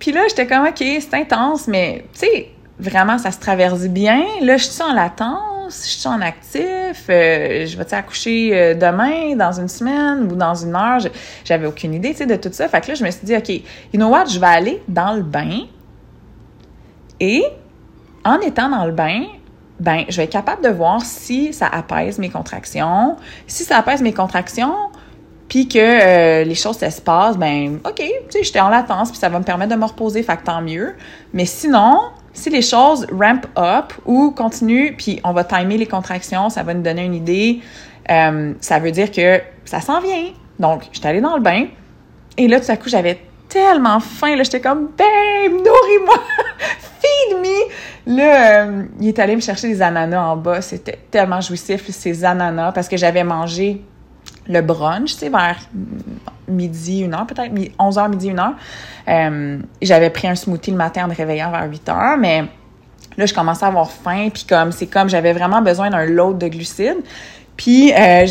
Puis 0.00 0.10
là, 0.10 0.22
j'étais 0.28 0.48
comme, 0.48 0.66
OK, 0.66 0.78
c'est 0.78 1.14
intense, 1.14 1.68
mais 1.68 2.06
tu 2.12 2.26
sais, 2.26 2.48
vraiment, 2.78 3.18
ça 3.18 3.30
se 3.30 3.38
traverse 3.38 3.82
bien. 3.82 4.22
Là, 4.42 4.56
je 4.56 4.64
suis 4.64 4.82
en 4.82 4.92
latence 4.92 5.56
je 5.68 5.88
suis 5.88 6.08
en 6.08 6.20
actif, 6.20 7.06
euh, 7.08 7.66
je 7.66 7.76
vais 7.76 7.94
accoucher 7.94 8.50
euh, 8.52 8.74
demain, 8.74 9.36
dans 9.36 9.52
une 9.52 9.68
semaine 9.68 10.30
ou 10.30 10.36
dans 10.36 10.54
une 10.54 10.74
heure? 10.74 10.98
J'avais 11.44 11.66
aucune 11.66 11.94
idée, 11.94 12.12
de 12.12 12.36
tout 12.36 12.50
ça. 12.52 12.68
Fait 12.68 12.80
que 12.80 12.88
là, 12.88 12.94
je 12.94 13.04
me 13.04 13.10
suis 13.10 13.26
dit, 13.26 13.36
OK, 13.36 13.48
you 13.48 13.62
know 13.94 14.08
what, 14.08 14.26
je 14.26 14.38
vais 14.38 14.46
aller 14.46 14.82
dans 14.88 15.12
le 15.12 15.22
bain. 15.22 15.66
Et 17.20 17.44
en 18.24 18.40
étant 18.40 18.68
dans 18.68 18.84
le 18.84 18.92
bain, 18.92 19.24
ben, 19.78 20.04
je 20.08 20.16
vais 20.16 20.24
être 20.24 20.32
capable 20.32 20.62
de 20.62 20.70
voir 20.70 21.02
si 21.02 21.52
ça 21.52 21.66
apaise 21.66 22.18
mes 22.18 22.30
contractions. 22.30 23.16
Si 23.46 23.64
ça 23.64 23.78
apaise 23.78 24.02
mes 24.02 24.12
contractions, 24.12 24.74
puis 25.48 25.68
que 25.68 25.78
euh, 25.78 26.44
les 26.44 26.54
choses 26.54 26.78
s'espacent, 26.78 27.36
ben, 27.36 27.78
OK, 27.84 27.96
tu 27.96 28.04
sais, 28.30 28.42
j'étais 28.42 28.60
en 28.60 28.68
latence, 28.68 29.10
puis 29.10 29.18
ça 29.18 29.28
va 29.28 29.38
me 29.38 29.44
permettre 29.44 29.72
de 29.74 29.78
me 29.78 29.84
reposer, 29.84 30.22
fait 30.22 30.36
que 30.36 30.44
tant 30.44 30.62
mieux. 30.62 30.96
Mais 31.32 31.44
sinon, 31.44 32.00
si 32.36 32.50
les 32.50 32.62
choses 32.62 33.06
ramp 33.10 33.40
up 33.58 33.92
ou 34.04 34.30
continuent, 34.30 34.94
puis 34.96 35.20
on 35.24 35.32
va 35.32 35.42
timer 35.42 35.78
les 35.78 35.86
contractions, 35.86 36.50
ça 36.50 36.62
va 36.62 36.74
nous 36.74 36.82
donner 36.82 37.04
une 37.04 37.14
idée, 37.14 37.60
euh, 38.10 38.52
ça 38.60 38.78
veut 38.78 38.92
dire 38.92 39.10
que 39.10 39.40
ça 39.64 39.80
s'en 39.80 40.00
vient. 40.00 40.32
Donc, 40.58 40.82
j'étais 40.92 41.08
allée 41.08 41.20
dans 41.20 41.36
le 41.36 41.42
bain, 41.42 41.66
et 42.36 42.46
là, 42.46 42.60
tout 42.60 42.70
à 42.70 42.76
coup, 42.76 42.88
j'avais 42.88 43.18
tellement 43.48 44.00
faim, 44.00 44.36
là, 44.36 44.42
j'étais 44.42 44.60
comme, 44.60 44.88
babe, 44.96 45.52
nourris-moi, 45.52 46.22
feed 47.00 47.38
me! 47.38 48.16
Là, 48.16 48.64
euh, 48.64 48.82
il 49.00 49.08
est 49.08 49.18
allé 49.18 49.34
me 49.34 49.40
chercher 49.40 49.68
des 49.68 49.82
ananas 49.82 50.22
en 50.22 50.36
bas, 50.36 50.60
c'était 50.60 50.98
tellement 51.10 51.40
jouissif, 51.40 51.88
ces 51.90 52.24
ananas, 52.24 52.72
parce 52.72 52.88
que 52.88 52.96
j'avais 52.96 53.24
mangé 53.24 53.82
le 54.48 54.60
brunch, 54.60 55.12
tu 55.12 55.18
sais, 55.18 55.28
vers 55.28 55.58
midi, 56.48 57.00
une 57.00 57.14
heure 57.14 57.26
peut-être, 57.26 57.52
11 57.78 57.96
h 57.96 58.10
midi, 58.10 58.28
une 58.28 58.38
heure. 58.38 58.54
Euh, 59.08 59.58
j'avais 59.82 60.10
pris 60.10 60.28
un 60.28 60.34
smoothie 60.34 60.70
le 60.70 60.76
matin 60.76 61.04
en 61.04 61.08
me 61.08 61.14
réveillant 61.14 61.50
vers 61.50 61.68
8 61.68 61.88
heures, 61.88 62.16
mais 62.18 62.44
là, 63.16 63.26
je 63.26 63.34
commençais 63.34 63.64
à 63.64 63.68
avoir 63.68 63.90
faim, 63.90 64.28
puis 64.32 64.44
comme, 64.48 64.72
c'est 64.72 64.86
comme, 64.86 65.08
j'avais 65.08 65.32
vraiment 65.32 65.62
besoin 65.62 65.90
d'un 65.90 66.06
load 66.06 66.38
de 66.38 66.48
glucides. 66.48 67.02
Puis 67.56 67.90
euh, 67.94 68.26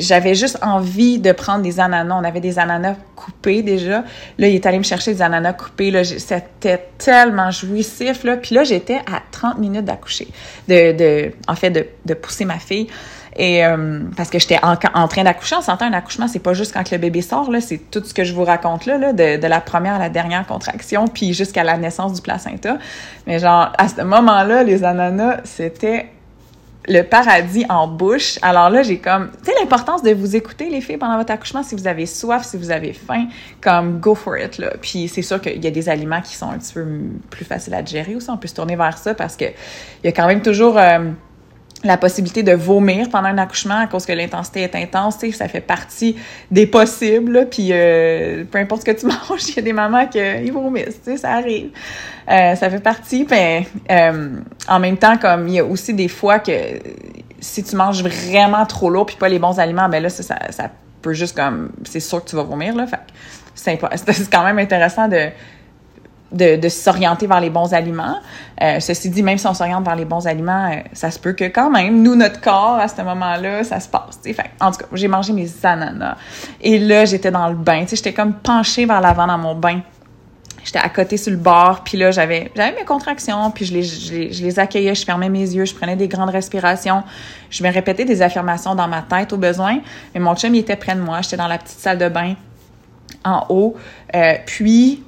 j'avais 0.00 0.34
juste 0.34 0.58
envie 0.62 1.18
de 1.18 1.32
prendre 1.32 1.62
des 1.62 1.80
ananas. 1.80 2.16
On 2.18 2.24
avait 2.24 2.40
des 2.40 2.58
ananas 2.58 2.94
coupés 3.14 3.60
déjà. 3.60 4.04
Là, 4.38 4.48
il 4.48 4.54
est 4.54 4.64
allé 4.64 4.78
me 4.78 4.84
chercher 4.84 5.12
des 5.12 5.20
ananas 5.20 5.52
coupés. 5.52 5.90
Là, 5.90 6.02
c'était 6.02 6.88
tellement 6.96 7.50
jouissif. 7.50 8.24
Là. 8.24 8.38
Puis 8.38 8.54
là, 8.54 8.64
j'étais 8.64 9.00
à 9.00 9.20
30 9.30 9.58
minutes 9.58 9.84
d'accoucher, 9.84 10.28
en 11.46 11.54
fait, 11.56 11.70
de 12.06 12.14
pousser 12.14 12.46
ma 12.46 12.58
fille. 12.58 12.86
Et 13.38 13.64
euh, 13.64 14.00
parce 14.16 14.30
que 14.30 14.40
j'étais 14.40 14.58
en, 14.64 14.76
train 14.76 15.22
d'accoucher, 15.22 15.54
on 15.56 15.62
s'entend 15.62 15.86
un 15.86 15.92
accouchement, 15.92 16.26
c'est 16.26 16.40
pas 16.40 16.54
juste 16.54 16.74
quand 16.74 16.90
le 16.90 16.98
bébé 16.98 17.22
sort, 17.22 17.50
là, 17.52 17.60
c'est 17.60 17.78
tout 17.90 18.02
ce 18.04 18.12
que 18.12 18.24
je 18.24 18.34
vous 18.34 18.42
raconte 18.42 18.84
là, 18.84 18.98
là 18.98 19.12
de, 19.12 19.46
la 19.46 19.60
première 19.60 19.94
à 19.94 19.98
la 20.00 20.08
dernière 20.08 20.44
contraction, 20.44 21.06
puis 21.06 21.32
jusqu'à 21.32 21.62
la 21.62 21.76
naissance 21.76 22.14
du 22.14 22.20
placenta. 22.20 22.78
Mais 23.28 23.38
genre, 23.38 23.72
à 23.78 23.86
ce 23.86 24.02
moment-là, 24.02 24.64
les 24.64 24.82
ananas, 24.82 25.38
c'était 25.44 26.08
le 26.88 27.02
paradis 27.02 27.64
en 27.68 27.86
bouche. 27.86 28.40
Alors 28.42 28.70
là, 28.70 28.82
j'ai 28.82 28.98
comme, 28.98 29.30
tu 29.44 29.52
sais, 29.52 29.52
l'importance 29.60 30.02
de 30.02 30.12
vous 30.12 30.34
écouter, 30.34 30.68
les 30.68 30.80
filles, 30.80 30.96
pendant 30.96 31.16
votre 31.16 31.32
accouchement, 31.32 31.62
si 31.62 31.76
vous 31.76 31.86
avez 31.86 32.06
soif, 32.06 32.44
si 32.44 32.56
vous 32.56 32.72
avez 32.72 32.92
faim, 32.92 33.26
comme, 33.60 34.00
go 34.00 34.16
for 34.16 34.36
it, 34.36 34.58
là. 34.58 34.72
Puis 34.80 35.06
c'est 35.06 35.22
sûr 35.22 35.40
qu'il 35.40 35.62
y 35.62 35.66
a 35.68 35.70
des 35.70 35.88
aliments 35.88 36.22
qui 36.22 36.34
sont 36.34 36.50
un 36.50 36.58
petit 36.58 36.72
peu 36.72 36.84
plus 37.30 37.44
faciles 37.44 37.74
à 37.74 37.82
digérer 37.82 38.16
aussi. 38.16 38.30
On 38.30 38.36
peut 38.36 38.48
se 38.48 38.54
tourner 38.54 38.74
vers 38.74 38.98
ça 38.98 39.14
parce 39.14 39.36
que 39.36 39.44
il 39.44 40.06
y 40.06 40.08
a 40.08 40.12
quand 40.12 40.26
même 40.26 40.42
toujours... 40.42 40.76
Euh, 40.76 41.10
la 41.84 41.96
possibilité 41.96 42.42
de 42.42 42.52
vomir 42.52 43.08
pendant 43.08 43.28
un 43.28 43.38
accouchement 43.38 43.78
à 43.78 43.86
cause 43.86 44.04
que 44.04 44.12
l'intensité 44.12 44.62
est 44.62 44.74
intense, 44.74 45.18
ça 45.32 45.48
fait 45.48 45.60
partie 45.60 46.16
des 46.50 46.66
possibles. 46.66 47.46
Puis 47.50 47.68
euh, 47.70 48.44
peu 48.50 48.58
importe 48.58 48.82
ce 48.82 48.86
que 48.86 48.98
tu 48.98 49.06
manges, 49.06 49.48
il 49.48 49.56
y 49.56 49.58
a 49.60 49.62
des 49.62 49.72
mamans 49.72 50.06
qui 50.06 50.50
vomissent, 50.50 51.00
ça 51.16 51.34
arrive. 51.34 51.70
Euh, 52.28 52.54
ça 52.56 52.68
fait 52.68 52.80
partie. 52.80 53.24
Ben, 53.24 53.64
euh, 53.90 54.40
en 54.66 54.80
même 54.80 54.96
temps, 54.96 55.16
comme 55.18 55.48
il 55.48 55.54
y 55.54 55.58
a 55.60 55.64
aussi 55.64 55.94
des 55.94 56.08
fois 56.08 56.40
que 56.40 56.52
si 57.40 57.62
tu 57.62 57.76
manges 57.76 58.02
vraiment 58.02 58.66
trop 58.66 58.90
lourd 58.90 59.06
puis 59.06 59.16
pas 59.16 59.28
les 59.28 59.38
bons 59.38 59.58
aliments, 59.60 59.88
ben 59.88 60.02
là 60.02 60.08
ça, 60.08 60.22
ça, 60.50 60.70
peut 61.00 61.12
juste 61.12 61.36
comme 61.36 61.70
c'est 61.84 62.00
sûr 62.00 62.24
que 62.24 62.28
tu 62.28 62.34
vas 62.34 62.42
vomir 62.42 62.74
là. 62.74 62.86
Fait 62.86 62.98
c'est 63.54 64.30
quand 64.30 64.44
même 64.44 64.58
intéressant 64.58 65.08
de 65.08 65.28
de, 66.32 66.56
de 66.56 66.68
s'orienter 66.68 67.26
vers 67.26 67.40
les 67.40 67.50
bons 67.50 67.72
aliments. 67.72 68.16
Euh, 68.62 68.80
ceci 68.80 69.08
dit, 69.10 69.22
même 69.22 69.38
si 69.38 69.46
on 69.46 69.54
s'oriente 69.54 69.84
vers 69.84 69.96
les 69.96 70.04
bons 70.04 70.26
aliments, 70.26 70.70
euh, 70.70 70.80
ça 70.92 71.10
se 71.10 71.18
peut 71.18 71.32
que 71.32 71.44
quand 71.44 71.70
même, 71.70 72.02
nous, 72.02 72.14
notre 72.14 72.40
corps, 72.40 72.78
à 72.78 72.88
ce 72.88 73.00
moment-là, 73.02 73.64
ça 73.64 73.80
se 73.80 73.88
passe. 73.88 74.18
Fait, 74.22 74.50
en 74.60 74.70
tout 74.70 74.78
cas, 74.78 74.86
j'ai 74.92 75.08
mangé 75.08 75.32
mes 75.32 75.48
ananas. 75.62 76.16
Et 76.60 76.78
là, 76.78 77.04
j'étais 77.04 77.30
dans 77.30 77.48
le 77.48 77.54
bain. 77.54 77.84
J'étais 77.88 78.12
comme 78.12 78.34
penchée 78.34 78.84
vers 78.84 79.00
l'avant 79.00 79.26
dans 79.26 79.38
mon 79.38 79.54
bain. 79.54 79.80
J'étais 80.64 80.80
à 80.80 80.88
côté 80.90 81.16
sur 81.16 81.30
le 81.30 81.38
bord, 81.38 81.82
puis 81.82 81.96
là, 81.96 82.10
j'avais 82.10 82.52
j'avais 82.54 82.76
mes 82.76 82.84
contractions, 82.84 83.50
puis 83.52 83.64
je 83.64 83.72
les, 83.72 83.82
je, 83.84 84.12
les, 84.12 84.32
je 84.34 84.42
les 84.42 84.58
accueillais, 84.58 84.94
je 84.94 85.02
fermais 85.02 85.30
mes 85.30 85.40
yeux, 85.54 85.64
je 85.64 85.74
prenais 85.74 85.96
des 85.96 86.08
grandes 86.08 86.28
respirations. 86.28 87.04
Je 87.48 87.64
me 87.64 87.72
répétais 87.72 88.04
des 88.04 88.20
affirmations 88.20 88.74
dans 88.74 88.88
ma 88.88 89.00
tête 89.00 89.32
au 89.32 89.38
besoin. 89.38 89.78
Mais 90.12 90.20
mon 90.20 90.34
chum, 90.34 90.54
il 90.54 90.58
était 90.58 90.76
près 90.76 90.94
de 90.94 91.00
moi. 91.00 91.22
J'étais 91.22 91.38
dans 91.38 91.48
la 91.48 91.56
petite 91.56 91.78
salle 91.78 91.96
de 91.96 92.10
bain 92.10 92.34
en 93.24 93.46
haut. 93.48 93.76
Euh, 94.14 94.34
puis, 94.44 95.02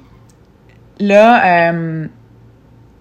là, 1.01 1.71
euh, 1.71 2.07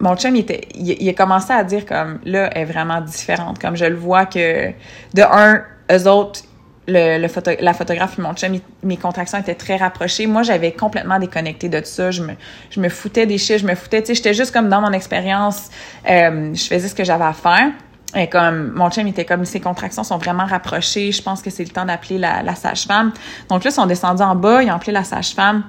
mon 0.00 0.16
chum, 0.16 0.34
il, 0.34 0.40
était, 0.40 0.66
il, 0.74 1.08
a 1.08 1.12
commencé 1.12 1.52
à 1.52 1.62
dire 1.62 1.86
comme, 1.86 2.18
là, 2.24 2.50
elle 2.54 2.62
est 2.62 2.64
vraiment 2.64 3.00
différente. 3.00 3.58
Comme 3.58 3.76
je 3.76 3.84
le 3.84 3.96
vois 3.96 4.26
que, 4.26 4.70
de 5.14 5.22
un, 5.22 5.62
eux 5.92 6.08
autres, 6.08 6.40
la 6.88 7.28
photographe 7.28 8.18
et 8.18 8.22
mon 8.22 8.34
chum, 8.34 8.58
mes 8.82 8.96
contractions 8.96 9.38
étaient 9.38 9.54
très 9.54 9.76
rapprochées. 9.76 10.26
Moi, 10.26 10.42
j'avais 10.42 10.72
complètement 10.72 11.18
déconnecté 11.18 11.68
de 11.68 11.78
tout 11.78 11.86
ça. 11.86 12.10
Je 12.10 12.22
me, 12.22 12.32
je 12.70 12.80
me 12.80 12.88
foutais 12.88 13.26
des 13.26 13.38
chiffres, 13.38 13.60
je 13.60 13.66
me 13.66 13.74
foutais, 13.74 14.00
tu 14.00 14.06
sais, 14.06 14.14
j'étais 14.14 14.34
juste 14.34 14.52
comme 14.52 14.68
dans 14.68 14.80
mon 14.80 14.92
expérience, 14.92 15.68
euh, 16.08 16.52
je 16.54 16.64
faisais 16.64 16.88
ce 16.88 16.94
que 16.94 17.04
j'avais 17.04 17.24
à 17.24 17.32
faire. 17.32 17.70
Et 18.16 18.28
comme 18.28 18.72
mon 18.72 18.90
chum 18.90 19.06
était 19.06 19.24
comme 19.24 19.44
ses 19.44 19.60
contractions 19.60 20.02
sont 20.02 20.18
vraiment 20.18 20.44
rapprochées, 20.44 21.12
je 21.12 21.22
pense 21.22 21.42
que 21.42 21.50
c'est 21.50 21.62
le 21.62 21.70
temps 21.70 21.84
d'appeler 21.84 22.18
la, 22.18 22.42
la 22.42 22.56
sage-femme. 22.56 23.12
Donc 23.48 23.62
là, 23.62 23.70
ils 23.70 23.74
sont 23.74 23.86
descendus 23.86 24.22
en 24.22 24.34
bas, 24.34 24.62
ils 24.64 24.70
ont 24.70 24.74
appelé 24.74 24.92
la 24.92 25.04
sage-femme. 25.04 25.62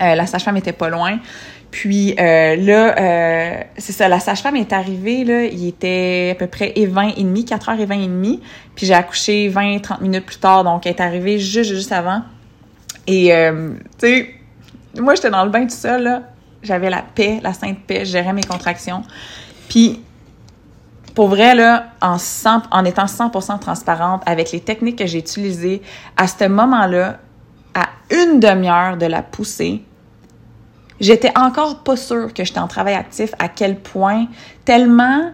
Euh, 0.00 0.14
la 0.14 0.26
sage-femme 0.26 0.56
était 0.56 0.72
pas 0.72 0.88
loin. 0.88 1.18
Puis 1.70 2.14
euh, 2.18 2.56
là, 2.56 2.98
euh, 2.98 3.60
c'est 3.76 3.92
ça, 3.92 4.08
la 4.08 4.20
sage-femme 4.20 4.56
est 4.56 4.72
arrivée, 4.72 5.24
là, 5.24 5.44
il 5.44 5.66
était 5.68 6.30
à 6.32 6.34
peu 6.36 6.46
près 6.46 6.72
et 6.76 6.86
20 6.86 7.14
et 7.16 7.22
demi, 7.22 7.44
4 7.44 7.68
heures 7.70 7.80
et 7.80 7.86
20 7.86 7.94
et 7.96 8.06
demi. 8.06 8.40
Puis 8.74 8.86
j'ai 8.86 8.94
accouché 8.94 9.48
20, 9.48 9.80
30 9.80 10.00
minutes 10.00 10.26
plus 10.26 10.38
tard, 10.38 10.64
donc 10.64 10.86
elle 10.86 10.92
est 10.92 11.00
arrivée 11.00 11.38
juste, 11.38 11.74
juste 11.74 11.92
avant. 11.92 12.22
Et, 13.06 13.30
tu 13.98 14.06
sais, 14.06 14.34
moi, 14.98 15.14
j'étais 15.14 15.30
dans 15.30 15.44
le 15.44 15.50
bain 15.50 15.62
tout 15.64 15.74
seul, 15.76 16.02
là. 16.02 16.22
J'avais 16.62 16.90
la 16.90 17.02
paix, 17.02 17.38
la 17.42 17.52
sainte 17.52 17.78
paix, 17.86 18.00
je 18.00 18.12
gérais 18.12 18.32
mes 18.32 18.42
contractions. 18.42 19.02
Puis, 19.68 20.00
pour 21.14 21.28
vrai, 21.28 21.54
là, 21.54 21.92
en, 22.02 22.16
en 22.70 22.84
étant 22.84 23.04
100% 23.04 23.58
transparente 23.60 24.22
avec 24.26 24.50
les 24.52 24.60
techniques 24.60 24.98
que 24.98 25.06
j'ai 25.06 25.18
utilisées, 25.18 25.82
à 26.16 26.26
ce 26.26 26.46
moment-là, 26.46 27.18
à 27.76 27.88
une 28.10 28.40
demi-heure 28.40 28.96
de 28.96 29.06
la 29.06 29.22
poussée, 29.22 29.82
j'étais 30.98 31.32
encore 31.36 31.82
pas 31.82 31.96
sûre 31.96 32.32
que 32.32 32.42
j'étais 32.42 32.58
en 32.58 32.68
travail 32.68 32.94
actif, 32.94 33.34
à 33.38 33.48
quel 33.48 33.76
point, 33.76 34.26
tellement, 34.64 35.30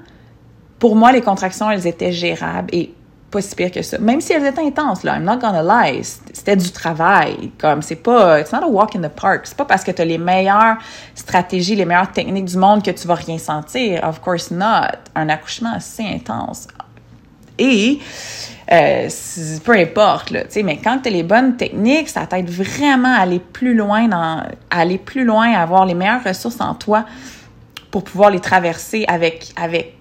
pour 0.79 0.97
moi, 0.97 1.13
les 1.13 1.21
contractions, 1.21 1.71
elles 1.71 1.87
étaient 1.87 2.13
gérables 2.13 2.69
et 2.73 2.93
pas 3.31 3.41
si 3.41 3.55
pire 3.55 3.71
que 3.71 3.81
ça. 3.81 3.99
Même 3.99 4.21
si 4.21 4.33
elles 4.33 4.45
étaient 4.45 4.61
intenses, 4.61 5.05
là, 5.05 5.17
I'm 5.17 5.25
not 5.25 5.39
gonna 5.39 5.63
lie, 5.63 6.05
c'était 6.05 6.57
du 6.57 6.71
travail. 6.71 7.51
Comme, 7.59 7.81
c'est 7.81 7.97
pas, 7.97 8.41
it's 8.41 8.53
not 8.53 8.63
a 8.63 8.69
walk 8.69 8.95
in 8.95 9.01
the 9.01 9.09
park. 9.09 9.43
C'est 9.45 9.57
pas 9.57 9.65
parce 9.65 9.85
que 9.85 9.91
t'as 9.91 10.05
les 10.05 10.19
meilleures 10.19 10.77
stratégies, 11.15 11.75
les 11.75 11.87
meilleures 11.87 12.13
techniques 12.13 12.45
du 12.45 12.59
monde 12.59 12.83
que 12.83 12.91
tu 12.91 13.09
vas 13.09 13.15
rien 13.15 13.39
sentir. 13.39 14.05
Of 14.05 14.21
course 14.21 14.51
not. 14.51 14.99
Un 15.15 15.29
accouchement, 15.29 15.79
c'est 15.81 16.07
intense. 16.07 16.69
Et, 17.59 18.01
euh, 18.73 19.09
peu 19.65 19.73
importe, 19.73 20.31
là, 20.31 20.45
mais 20.65 20.79
quand 20.79 21.01
tu 21.01 21.09
as 21.09 21.13
les 21.13 21.23
bonnes 21.23 21.57
techniques, 21.57 22.09
ça 22.09 22.27
t'aide 22.27 22.49
vraiment 22.49 23.15
à 23.15 23.21
aller 23.21 23.39
plus 23.41 23.75
loin, 23.75 24.09
dans, 24.09 24.43
à 24.71 24.81
aller 24.81 24.99
plus 24.99 25.25
loin, 25.25 25.53
avoir 25.53 25.85
les 25.85 25.95
meilleures 25.95 26.25
ressources 26.25 26.61
en 26.61 26.75
toi 26.75 27.05
pour 27.91 28.05
pouvoir 28.05 28.31
les 28.31 28.41
traverser 28.41 29.05
avec, 29.07 29.53
avec 29.57 29.95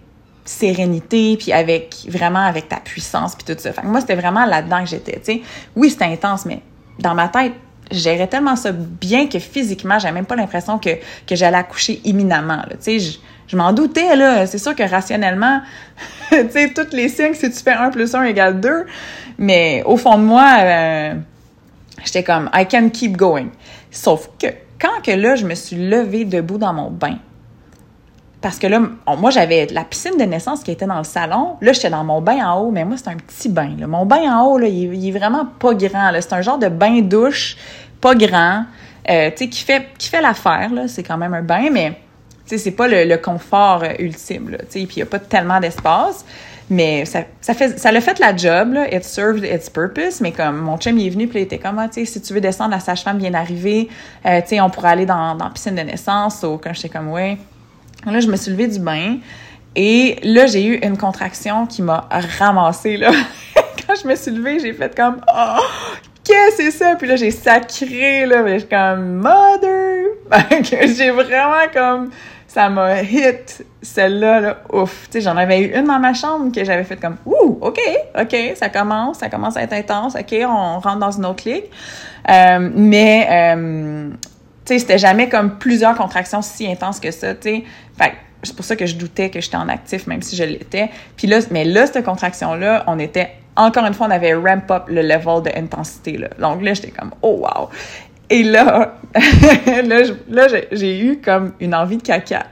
sérénité, 0.45 1.38
puis 1.38 1.51
avec 1.51 1.95
vraiment 2.07 2.45
avec 2.45 2.69
ta 2.69 2.78
puissance, 2.78 3.36
puis 3.36 3.53
tout 3.53 3.59
ça. 3.61 3.72
Moi, 3.84 3.99
c'était 4.01 4.15
vraiment 4.15 4.45
là-dedans 4.45 4.84
que 4.84 4.89
j'étais, 4.89 5.19
sais. 5.22 5.41
Oui, 5.76 5.89
c'était 5.89 6.05
intense, 6.05 6.45
mais 6.45 6.61
dans 6.99 7.13
ma 7.13 7.28
tête, 7.28 7.53
je 7.91 8.26
tellement 8.26 8.55
ça 8.55 8.72
bien 8.72 9.28
que 9.28 9.38
physiquement, 9.39 9.99
j'avais 9.99 10.13
même 10.13 10.26
pas 10.26 10.38
l'impression 10.38 10.80
que, 10.80 10.91
que 11.28 11.36
j'allais 11.36 11.57
accoucher 11.57 11.99
imminemment, 12.05 12.63
je 13.52 13.58
m'en 13.58 13.74
doutais, 13.74 14.16
là. 14.16 14.45
C'est 14.45 14.58
sûr 14.58 14.74
que 14.76 14.89
rationnellement, 14.89 15.62
tu 16.30 16.49
sais, 16.49 16.74
tous 16.74 16.95
les 16.95 17.10
signes, 17.10 17.34
si 17.34 17.52
tu 17.52 17.58
fais 17.58 17.74
1 17.74 17.89
plus 17.89 18.16
1 18.16 18.24
égale 18.24 18.62
2, 18.62 18.86
mais 19.39 19.84
au 19.86 19.97
fond 19.97 20.18
de 20.18 20.24
moi, 20.24 20.56
euh, 20.60 21.16
j'étais 22.06 22.24
comme, 22.24 22.49
I 22.54 22.66
can 22.66 22.89
keep 22.89 23.18
going. 23.18 23.49
Sauf 23.91 24.30
que, 24.39 24.47
quand 24.80 25.02
que 25.04 25.12
là, 25.12 25.36
je 25.36 25.45
me 25.45 25.54
suis 25.54 25.76
levée 25.76 26.24
debout 26.24 26.58
dans 26.58 26.74
mon 26.74 26.89
bain, 26.89 27.18
parce 28.39 28.58
que 28.58 28.68
là, 28.68 28.80
moi, 29.18 29.32
j'avais 29.32 29.68
la 29.68 29.84
piscine 29.84 30.18
de 30.18 30.24
naissance 30.24 30.64
qui 30.64 30.72
était 30.72 30.88
dans 30.88 30.97
le 30.97 31.04
salon. 31.04 31.58
Là, 31.60 31.74
j'étais 31.74 31.89
dans 31.89 32.06
mon 32.06 32.22
bain 32.22 32.43
en 32.45 32.62
haut, 32.62 32.72
mais 32.72 32.86
moi, 32.86 32.95
c'est 32.97 33.10
un 33.10 33.18
petit 33.18 33.49
bain. 33.49 33.76
Mon 33.86 34.06
bain 34.06 34.34
en 34.34 34.45
haut, 34.45 34.60
il, 34.60 35.08
est 35.08 35.12
vraiment 35.12 35.45
pas 35.45 35.74
grand. 35.74 36.12
C'est 36.20 36.34
un 36.34 36.41
genre 36.41 36.58
de 36.58 36.70
bain-douche, 36.70 37.58
pas 37.99 38.16
grand, 38.16 38.64
euh, 39.10 39.30
tu 39.32 39.38
sais, 39.38 39.49
qui 39.49 39.64
fait, 39.64 39.89
qui 39.97 40.08
fait 40.08 40.22
l'affaire. 40.22 40.72
C'est 40.88 41.04
quand 41.04 41.18
même 41.18 41.34
un 41.34 41.43
bain, 41.43 41.70
mais 41.70 41.99
sais, 42.58 42.64
c'est 42.64 42.72
pas 42.72 42.88
le, 42.88 43.16
confort 43.18 43.84
euh, 43.84 43.93
ultime. 43.99 44.49
Là, 44.49 44.60
puis 44.70 44.88
il 44.89 44.95
n'y 44.95 45.02
a 45.02 45.06
pas 45.06 45.20
tellement 45.20 45.60
d'espace. 45.60 46.26
Mais 46.70 47.04
ça, 47.04 47.24
ça 47.41 47.54
fait 47.54 47.78
ça 47.78 47.91
l'a 47.91 47.99
fait 47.99 48.18
la 48.20 48.36
job, 48.36 48.74
là. 48.74 48.93
It 48.93 49.04
served 49.04 49.43
its 49.43 49.70
purpose. 49.70 50.22
Mais 50.22 50.32
comme 50.32 50.58
mon 50.58 50.78
chum 50.78 50.97
il 50.97 51.08
est 51.08 51.10
venu, 51.10 51.28
puis 51.28 51.39
il 51.39 51.41
était 51.43 51.58
comme, 51.58 51.78
ah, 51.80 51.89
tu 51.89 52.06
sais, 52.06 52.06
si 52.06 52.22
tu 52.22 52.34
veux 52.34 52.39
descendre, 52.39 52.72
la 52.72 52.80
sage-femme 52.80 53.18
vient 53.18 53.32
d'arriver, 53.32 53.89
euh, 54.26 54.39
tu 54.41 54.47
sais, 54.47 54.62
on 54.62 54.70
pourrait 54.70 54.91
aller 54.91 55.06
dans, 55.06 55.36
dans 55.36 55.45
la 55.45 55.52
piscine 55.52 55.76
de 55.76 55.82
naissance. 55.82 56.43
Ou 56.43 56.58
quand 56.58 56.74
j'étais 56.74 56.89
comme, 56.89 57.10
ouais. 57.10 57.38
Là, 58.06 58.20
je 58.20 58.28
me 58.28 58.36
suis 58.36 58.52
levée 58.52 58.68
du 58.68 58.80
bain. 58.80 59.18
Et 59.76 60.18
là, 60.24 60.47
j'ai 60.47 60.66
eu 60.66 60.76
une 60.76 60.97
contraction 60.97 61.66
qui 61.66 61.82
m'a 61.82 62.08
ramassée, 62.39 62.97
là. 62.97 63.12
Quand 63.88 63.95
je 64.02 64.08
me 64.08 64.16
suis 64.16 64.32
levée, 64.32 64.60
j'ai 64.60 64.74
fait 64.74 64.95
comme 64.95 65.22
«Oh! 65.34 65.60
Qu'est-ce 66.24 66.58
que 66.58 66.64
c'est 66.64 66.72
ça?» 66.72 66.95
Puis 66.97 67.08
là, 67.08 67.16
j'ai 67.16 67.32
sacré, 67.32 68.26
là. 68.26 68.43
Mais 68.43 68.56
je 68.56 68.60
suis 68.60 68.70
comme 68.70 69.16
«Mother!» 69.22 70.06
J'ai 70.97 71.12
vraiment 71.12 71.68
comme... 71.74 72.12
Ça 72.54 72.68
m'a 72.68 73.02
hit, 73.02 73.66
celle-là, 73.82 74.41
là. 74.41 74.58
Ouf! 74.74 75.08
J'en 75.16 75.38
avais 75.38 75.62
eu 75.62 75.74
une 75.74 75.86
dans 75.86 75.99
ma 75.99 76.14
chambre 76.14 76.54
que 76.54 76.66
j'avais 76.66 76.84
fait 76.84 76.97
comme 76.97 77.16
«Ouh! 77.26 77.58
OK! 77.62 77.80
OK! 78.20 78.36
Ça 78.56 78.68
commence. 78.68 79.20
Ça 79.20 79.30
commence 79.30 79.56
à 79.56 79.64
être 79.64 79.72
intense. 79.72 80.18
OK! 80.18 80.36
On 80.45 80.80
rentre 80.80 80.97
dans 80.97 81.12
une 81.12 81.26
autre 81.26 81.47
ligue. 81.47 81.64
Euh, 82.30 82.70
mais... 82.76 83.26
Euh, 83.32 84.10
tu 84.66 84.74
sais, 84.74 84.80
c'était 84.80 84.97
jamais 84.97 85.30
comme 85.30 85.60
plusieurs 85.60 85.95
contractions 85.95 86.41
si 86.41 86.70
intenses 86.70 86.99
que 86.99 87.12
ça, 87.12 87.36
tu 87.36 87.64
c'est 88.43 88.56
pour 88.56 88.66
ça 88.66 88.76
que 88.76 88.86
je 88.86 88.95
doutais 88.95 89.30
que 89.30 89.39
j'étais 89.39 89.56
en 89.56 89.70
actif, 89.70 90.08
même 90.08 90.22
si 90.22 90.36
je 90.36 90.43
l'étais. 90.43 90.89
Puis 91.16 91.28
là, 91.28 91.39
mais 91.52 91.64
là, 91.64 91.88
cette 91.88 92.04
contraction-là, 92.04 92.84
on 92.88 92.99
était, 92.99 93.30
encore 93.56 93.86
une 93.86 93.93
fois, 93.93 94.08
on 94.08 94.12
avait 94.12 94.34
ramp 94.34 94.70
up 94.72 94.84
le 94.88 95.04
level 95.04 95.41
d'intensité, 95.43 96.18
là. 96.18 96.28
Donc 96.39 96.64
là, 96.64 96.74
j'étais 96.74 96.91
comme, 96.91 97.12
oh 97.22 97.39
wow! 97.43 97.70
Et 98.32 98.43
là, 98.43 98.97
là, 99.13 100.47
j'ai 100.71 100.99
eu 100.99 101.21
comme 101.21 101.53
une 101.59 101.75
envie 101.75 101.97
de 101.97 102.01
caca 102.01 102.45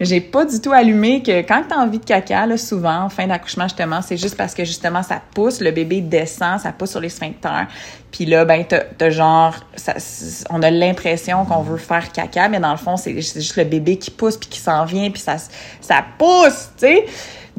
j'ai 0.00 0.22
pas 0.22 0.46
du 0.46 0.60
tout 0.60 0.72
allumé 0.72 1.22
que 1.22 1.42
quand 1.42 1.62
tu 1.68 1.74
as 1.74 1.78
envie 1.78 1.98
de 1.98 2.04
caca, 2.04 2.56
souvent, 2.56 3.02
en 3.02 3.08
fin 3.10 3.26
d'accouchement, 3.26 3.64
justement, 3.64 4.00
c'est 4.00 4.16
juste 4.16 4.34
parce 4.36 4.54
que, 4.54 4.64
justement, 4.64 5.02
ça 5.02 5.20
pousse, 5.34 5.60
le 5.60 5.72
bébé 5.72 6.00
descend, 6.00 6.58
ça 6.58 6.72
pousse 6.72 6.92
sur 6.92 7.00
les 7.00 7.10
sphincters. 7.10 7.66
Puis 8.10 8.24
là, 8.24 8.46
ben, 8.46 8.64
t'as, 8.64 9.10
genre, 9.10 9.54
on 10.48 10.62
a 10.62 10.70
l'impression 10.70 11.44
qu'on 11.44 11.60
veut 11.60 11.76
faire 11.76 12.10
caca, 12.12 12.48
mais 12.48 12.60
dans 12.60 12.70
le 12.70 12.78
fond, 12.78 12.96
c'est, 12.96 13.12
juste 13.12 13.56
le 13.56 13.64
bébé 13.64 13.98
qui 13.98 14.10
pousse, 14.10 14.38
puis 14.38 14.48
qui 14.48 14.58
s'en 14.58 14.86
vient, 14.86 15.10
puis 15.10 15.20
ça, 15.20 15.36
ça 15.82 16.02
pousse, 16.18 16.70
tu 16.78 16.86
sais. 16.86 17.04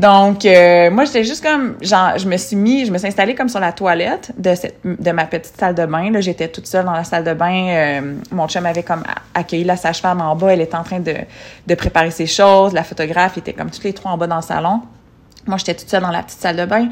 Donc, 0.02 0.46
euh, 0.46 0.90
moi, 0.90 1.06
j'étais 1.06 1.24
juste 1.24 1.44
comme, 1.44 1.76
genre, 1.80 2.18
je 2.18 2.28
me 2.28 2.36
suis 2.38 2.56
mis, 2.56 2.88
je 2.88 2.92
me 2.92 2.98
suis 2.98 3.08
installée 3.08 3.36
comme 3.36 3.50
sur 3.50 3.60
la 3.60 3.72
toilette 3.72 4.32
de 4.36 4.56
cette, 4.56 4.80
de 4.84 5.12
ma 5.12 5.26
petite 5.26 5.56
salle 5.56 5.76
de 5.76 5.86
bain. 5.86 6.10
Là, 6.10 6.22
j'étais 6.22 6.48
toute 6.48 6.66
seule 6.66 6.86
dans 6.86 6.92
la 6.94 7.04
salle 7.04 7.24
de 7.24 7.36
bain. 7.36 7.68
Euh, 7.68 8.16
mon 8.32 8.48
chum 8.48 8.66
avait 8.66 8.82
comme 8.82 9.04
accueilli 9.36 9.64
la 9.64 9.78
sage-femme 9.78 10.20
en 10.20 10.36
bas. 10.36 10.54
Elle 10.54 10.62
était 10.62 10.76
en 10.76 10.84
train 10.84 11.02
de, 11.02 11.14
de 11.68 11.76
préparer 11.76 12.10
ses 12.10 12.26
choses. 12.26 12.74
La 12.74 12.84
photographe 12.84 13.38
était 13.38 13.54
comme 13.54 13.70
toutes 13.70 13.84
les 13.84 13.94
trois 13.94 14.14
en 14.14 14.18
bas 14.18 14.26
dans 14.26 14.38
le 14.38 14.42
salon. 14.42 14.82
Moi, 15.46 15.58
j'étais 15.58 15.76
toute 15.76 15.90
seule 15.90 16.02
dans 16.02 16.10
la 16.10 16.24
petite 16.24 16.40
salle 16.40 16.56
de 16.56 16.66
bain. 16.66 16.90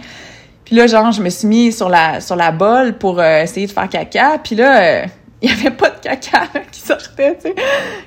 Puis 0.64 0.76
là, 0.76 0.86
genre, 0.86 1.12
je 1.12 1.24
me 1.24 1.30
suis 1.30 1.48
mis 1.48 1.72
sur 1.72 1.90
la, 1.90 2.22
sur 2.22 2.36
la 2.36 2.52
pour 3.00 3.20
euh, 3.20 3.42
essayer 3.42 3.66
de 3.66 3.72
faire 3.72 3.90
caca. 3.90 4.38
Puis 4.44 4.56
là, 4.56 5.06
il 5.42 5.50
y 5.50 5.54
avait 5.54 5.72
pas 5.72 5.90
de 5.90 6.00
caca 6.00 6.48
qui 6.72 6.82
sortait, 6.82 7.36
tu 7.36 7.44
sais. 7.44 7.56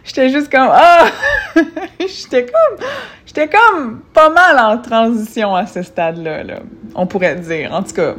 J'étais 0.05 0.29
juste 0.29 0.51
comme, 0.51 0.69
ah! 0.71 1.07
j'étais 1.99 2.45
comme, 2.45 2.87
j'étais 3.25 3.49
comme 3.49 4.01
pas 4.13 4.29
mal 4.29 4.59
en 4.59 4.79
transition 4.79 5.55
à 5.55 5.67
ce 5.67 5.83
stade-là, 5.83 6.45
là, 6.45 6.57
on 6.95 7.07
pourrait 7.07 7.37
dire. 7.37 7.73
En 7.73 7.83
tout 7.83 7.95
cas, 7.95 8.15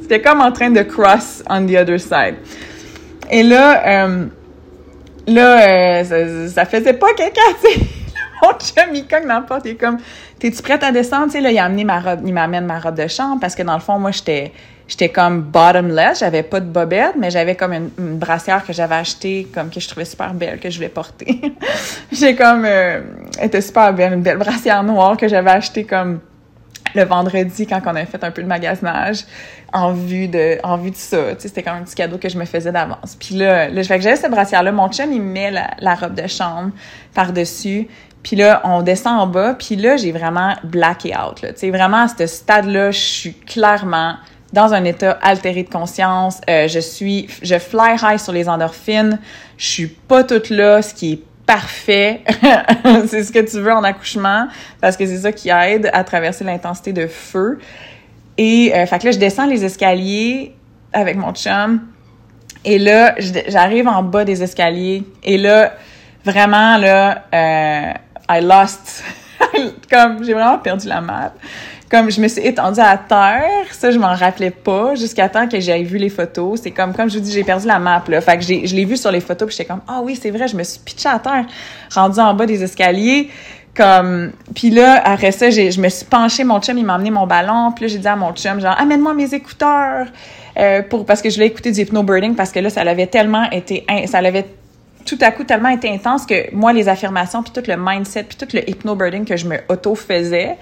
c'était 0.00 0.22
comme 0.22 0.40
en 0.40 0.52
train 0.52 0.70
de 0.70 0.80
cross 0.82 1.42
on 1.50 1.66
the 1.66 1.76
other 1.76 2.00
side. 2.00 2.36
Et 3.30 3.42
là, 3.42 4.06
euh, 4.06 4.26
là, 5.26 6.00
euh, 6.02 6.48
ça, 6.48 6.64
faisait 6.64 6.94
pas 6.94 7.12
caca, 7.14 7.40
tu. 7.62 7.80
Mon 8.42 8.52
chum, 8.52 8.94
il 8.94 9.06
cogne 9.06 9.26
dans 9.26 9.34
la 9.34 9.40
porte, 9.42 9.66
il 9.66 9.72
est 9.72 9.74
comme, 9.74 9.98
t'es-tu 10.38 10.62
prête 10.62 10.82
à 10.82 10.92
descendre? 10.92 11.26
Tu 11.26 11.32
sais, 11.32 11.40
là, 11.42 11.50
il 11.50 11.58
a 11.58 11.64
amené 11.64 11.84
ma 11.84 12.00
robe, 12.00 12.20
il 12.24 12.32
m'amène 12.32 12.64
ma 12.64 12.78
robe 12.78 12.96
de 12.96 13.06
chambre 13.06 13.38
parce 13.40 13.54
que 13.54 13.62
dans 13.62 13.74
le 13.74 13.80
fond, 13.80 13.98
moi, 13.98 14.12
j'étais, 14.12 14.52
j'étais 14.88 15.08
comme 15.08 15.42
bottomless, 15.42 16.20
j'avais 16.20 16.42
pas 16.42 16.60
de 16.60 16.66
bobette, 16.66 17.14
mais 17.18 17.30
j'avais 17.30 17.54
comme 17.54 17.72
une, 17.72 18.18
brassière 18.18 18.64
que 18.64 18.72
j'avais 18.72 18.94
achetée, 18.94 19.48
comme 19.52 19.70
que 19.70 19.80
je 19.80 19.88
trouvais 19.88 20.04
super 20.04 20.32
belle, 20.34 20.58
que 20.58 20.70
je 20.70 20.76
voulais 20.76 20.88
porter. 20.88 21.40
J'ai 22.12 22.34
comme, 22.34 22.64
euh, 22.64 23.00
elle 23.38 23.46
était 23.46 23.60
super 23.60 23.92
belle, 23.92 24.14
une 24.14 24.22
belle 24.22 24.38
brassière 24.38 24.82
noire 24.82 25.16
que 25.16 25.28
j'avais 25.28 25.50
achetée 25.50 25.84
comme 25.84 26.20
le 26.94 27.04
vendredi 27.04 27.66
quand 27.66 27.80
on 27.84 27.90
avait 27.90 28.06
fait 28.06 28.22
un 28.24 28.30
peu 28.30 28.42
de 28.42 28.48
magasinage 28.48 29.24
en 29.72 29.92
vue 29.92 30.28
de 30.28 30.58
en 30.64 30.76
vue 30.78 30.92
de 30.92 30.96
ça 30.96 31.34
tu 31.34 31.42
sais 31.42 31.48
c'était 31.48 31.62
comme 31.62 31.74
un 31.74 31.82
petit 31.82 31.94
cadeau 31.94 32.16
que 32.16 32.28
je 32.28 32.38
me 32.38 32.44
faisais 32.44 32.72
d'avance 32.72 33.16
puis 33.18 33.34
là, 33.34 33.68
là 33.68 33.82
je 33.82 33.86
fais 33.88 33.96
que 33.98 34.02
j'avais 34.02 34.16
cette 34.16 34.30
brassière 34.30 34.62
là 34.62 34.72
mon 34.72 34.88
chum 34.88 35.12
il 35.12 35.20
me 35.20 35.30
met 35.30 35.50
la, 35.50 35.70
la 35.80 35.94
robe 35.94 36.14
de 36.14 36.26
chambre 36.26 36.70
par 37.12 37.32
dessus 37.32 37.88
puis 38.22 38.36
là 38.36 38.62
on 38.64 38.82
descend 38.82 39.20
en 39.20 39.26
bas 39.26 39.54
puis 39.54 39.76
là 39.76 39.96
j'ai 39.96 40.12
vraiment 40.12 40.54
blacké 40.64 41.14
out 41.16 41.42
là 41.42 41.52
tu 41.52 41.58
sais 41.58 41.70
vraiment 41.70 42.04
à 42.04 42.08
ce 42.08 42.26
stade 42.26 42.66
là 42.66 42.90
je 42.90 42.98
suis 42.98 43.34
clairement 43.34 44.14
dans 44.52 44.72
un 44.72 44.84
état 44.84 45.18
altéré 45.22 45.62
de 45.62 45.68
conscience. 45.68 46.40
Euh, 46.48 46.68
je 46.68 46.78
suis, 46.78 47.28
je 47.42 47.58
fly 47.58 47.96
high 48.02 48.18
sur 48.18 48.32
les 48.32 48.48
endorphines. 48.48 49.18
Je 49.58 49.66
suis 49.66 49.86
pas 49.86 50.24
toute 50.24 50.50
là, 50.50 50.82
ce 50.82 50.94
qui 50.94 51.12
est 51.14 51.22
parfait. 51.46 52.22
c'est 53.06 53.22
ce 53.22 53.32
que 53.32 53.38
tu 53.38 53.60
veux 53.60 53.72
en 53.72 53.84
accouchement 53.84 54.48
parce 54.80 54.96
que 54.96 55.06
c'est 55.06 55.18
ça 55.18 55.32
qui 55.32 55.50
aide 55.50 55.90
à 55.92 56.04
traverser 56.04 56.44
l'intensité 56.44 56.92
de 56.92 57.06
feu. 57.06 57.58
Et 58.38 58.72
euh, 58.74 58.86
fait 58.86 58.98
que 58.98 59.06
là, 59.06 59.10
je 59.12 59.18
descends 59.18 59.46
les 59.46 59.64
escaliers 59.64 60.54
avec 60.92 61.16
mon 61.16 61.32
chum. 61.32 61.80
Et 62.64 62.78
là, 62.78 63.14
j'arrive 63.48 63.86
en 63.86 64.02
bas 64.02 64.24
des 64.24 64.42
escaliers. 64.42 65.04
Et 65.22 65.38
là, 65.38 65.74
vraiment, 66.24 66.76
là, 66.76 67.24
euh, 67.32 67.92
I 68.28 68.40
lost. 68.42 69.04
Comme, 69.90 70.24
j'ai 70.24 70.34
vraiment 70.34 70.58
perdu 70.58 70.88
la 70.88 71.00
map 71.00 71.32
comme 71.90 72.10
je 72.10 72.20
me 72.20 72.28
suis 72.28 72.44
étendue 72.44 72.80
à 72.80 72.96
terre, 72.96 73.66
ça 73.72 73.90
je 73.90 73.98
m'en 73.98 74.14
rappelais 74.14 74.50
pas 74.50 74.94
jusqu'à 74.94 75.28
temps 75.28 75.48
que 75.48 75.60
j'aille 75.60 75.84
vu 75.84 75.98
les 75.98 76.08
photos. 76.08 76.60
C'est 76.62 76.72
comme 76.72 76.94
comme 76.94 77.08
je 77.08 77.18
vous 77.18 77.24
dis, 77.24 77.32
j'ai 77.32 77.44
perdu 77.44 77.66
la 77.66 77.78
map 77.78 78.02
là. 78.08 78.20
Fait 78.20 78.36
que 78.36 78.44
j'ai 78.44 78.66
je 78.66 78.74
l'ai 78.74 78.84
vu 78.84 78.96
sur 78.96 79.10
les 79.10 79.20
photos, 79.20 79.48
puis 79.48 79.56
j'étais 79.56 79.68
comme 79.68 79.82
ah 79.86 80.00
oui, 80.02 80.18
c'est 80.20 80.30
vrai, 80.30 80.48
je 80.48 80.56
me 80.56 80.62
suis 80.62 80.80
pitchée 80.80 81.08
à 81.08 81.18
terre, 81.18 81.46
rendue 81.94 82.20
en 82.20 82.34
bas 82.34 82.46
des 82.46 82.62
escaliers 82.62 83.30
comme 83.76 84.32
puis 84.54 84.70
là 84.70 85.00
après 85.04 85.32
ça, 85.32 85.50
j'ai 85.50 85.70
je 85.70 85.80
me 85.80 85.88
suis 85.88 86.06
penchée, 86.06 86.44
mon 86.44 86.60
chum 86.60 86.78
il 86.78 86.84
m'a 86.84 86.94
emmené 86.96 87.10
mon 87.10 87.26
ballon, 87.26 87.72
puis 87.72 87.84
là 87.84 87.88
j'ai 87.88 87.98
dit 87.98 88.08
à 88.08 88.16
mon 88.16 88.32
chum 88.32 88.60
genre 88.60 88.74
amène-moi 88.78 89.14
mes 89.14 89.34
écouteurs 89.34 90.06
euh, 90.58 90.82
pour 90.82 91.04
parce 91.04 91.20
que 91.20 91.28
je 91.28 91.34
voulais 91.34 91.48
écouter 91.48 91.70
du 91.70 91.80
hypnobirding 91.80 92.34
parce 92.34 92.50
que 92.50 92.58
là 92.58 92.70
ça 92.70 92.82
l'avait 92.82 93.06
tellement 93.06 93.48
été 93.50 93.84
ça 94.06 94.20
l'avait 94.22 94.46
tout 95.04 95.18
à 95.20 95.30
coup 95.30 95.44
tellement 95.44 95.68
été 95.68 95.88
intense 95.90 96.26
que 96.26 96.52
moi 96.54 96.72
les 96.72 96.88
affirmations 96.88 97.42
puis 97.42 97.52
tout 97.52 97.70
le 97.70 97.76
mindset 97.78 98.24
puis 98.24 98.36
tout 98.36 98.48
le 98.54 98.68
hypnobirding 98.68 99.24
que 99.24 99.36
je 99.36 99.46
me 99.46 99.58
auto 99.68 99.94
faisais 99.94 100.56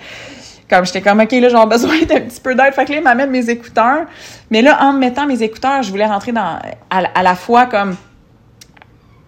comme 0.69 0.85
j'étais 0.87 1.03
comme, 1.03 1.21
OK, 1.21 1.33
là, 1.33 1.49
j'ai 1.49 1.67
besoin 1.67 2.03
d'un 2.03 2.21
petit 2.21 2.41
peu 2.41 2.55
d'aide. 2.55 2.73
Fait 2.73 2.85
que 2.85 2.93
là, 2.93 2.99
il 2.99 3.05
m'amène 3.05 3.31
mes 3.31 3.51
écouteurs. 3.51 4.07
Mais 4.51 4.63
là, 4.63 4.79
en 4.83 4.93
mettant 4.93 5.27
mes 5.27 5.43
écouteurs, 5.43 5.83
je 5.83 5.91
voulais 5.91 6.07
rentrer 6.07 6.33
dans, 6.33 6.59
à, 6.91 7.23
la 7.23 7.35
fois 7.35 7.67
comme, 7.67 7.97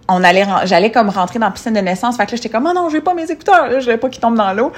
on 0.09 0.23
allait, 0.25 0.47
j'allais 0.65 0.91
comme 0.91 1.09
rentrer 1.11 1.39
dans 1.39 1.47
la 1.47 1.53
piscine 1.53 1.75
de 1.75 1.81
naissance. 1.81 2.17
Fait 2.17 2.27
que 2.27 2.33
là, 2.33 2.37
j'étais 2.37 2.49
comme, 2.49 2.67
oh 2.67 2.75
non, 2.75 2.89
je 2.89 2.97
veux 2.97 3.03
pas 3.03 3.15
mes 3.15 3.31
écouteurs. 3.31 3.69
Là, 3.69 3.81
je 3.81 3.85
voulais 3.85 3.99
pas 3.99 4.09
qu'ils 4.09 4.21
tombent 4.21 4.37
dans 4.37 4.53
l'eau. 4.53 4.73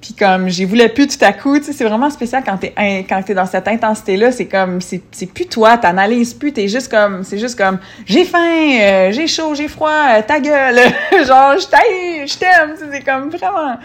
Puis 0.00 0.14
comme, 0.14 0.48
j'y 0.48 0.64
voulais 0.64 0.88
plus 0.88 1.06
tout 1.08 1.22
à 1.22 1.34
coup. 1.34 1.58
Tu 1.58 1.64
sais, 1.64 1.72
c'est 1.74 1.84
vraiment 1.84 2.08
spécial 2.08 2.42
quand 2.44 2.56
t'es, 2.56 2.72
quand 3.06 3.22
t'es 3.22 3.34
dans 3.34 3.44
cette 3.44 3.68
intensité-là. 3.68 4.32
C'est 4.32 4.46
comme, 4.46 4.80
c'est, 4.80 5.02
c'est 5.10 5.26
plus 5.26 5.46
toi, 5.46 5.76
t'analyses 5.76 6.32
plus. 6.32 6.54
T'es 6.54 6.68
juste 6.68 6.90
comme, 6.90 7.22
c'est 7.22 7.36
juste 7.36 7.58
comme, 7.58 7.78
j'ai 8.06 8.24
faim, 8.24 8.38
euh, 8.80 9.12
j'ai 9.12 9.26
chaud, 9.26 9.54
j'ai 9.54 9.68
froid, 9.68 10.22
ta 10.26 10.40
gueule. 10.40 10.76
Genre, 11.26 11.58
je 11.58 12.38
t'aime. 12.38 12.76
C'est 12.90 13.04
comme 13.04 13.28
vraiment 13.28 13.76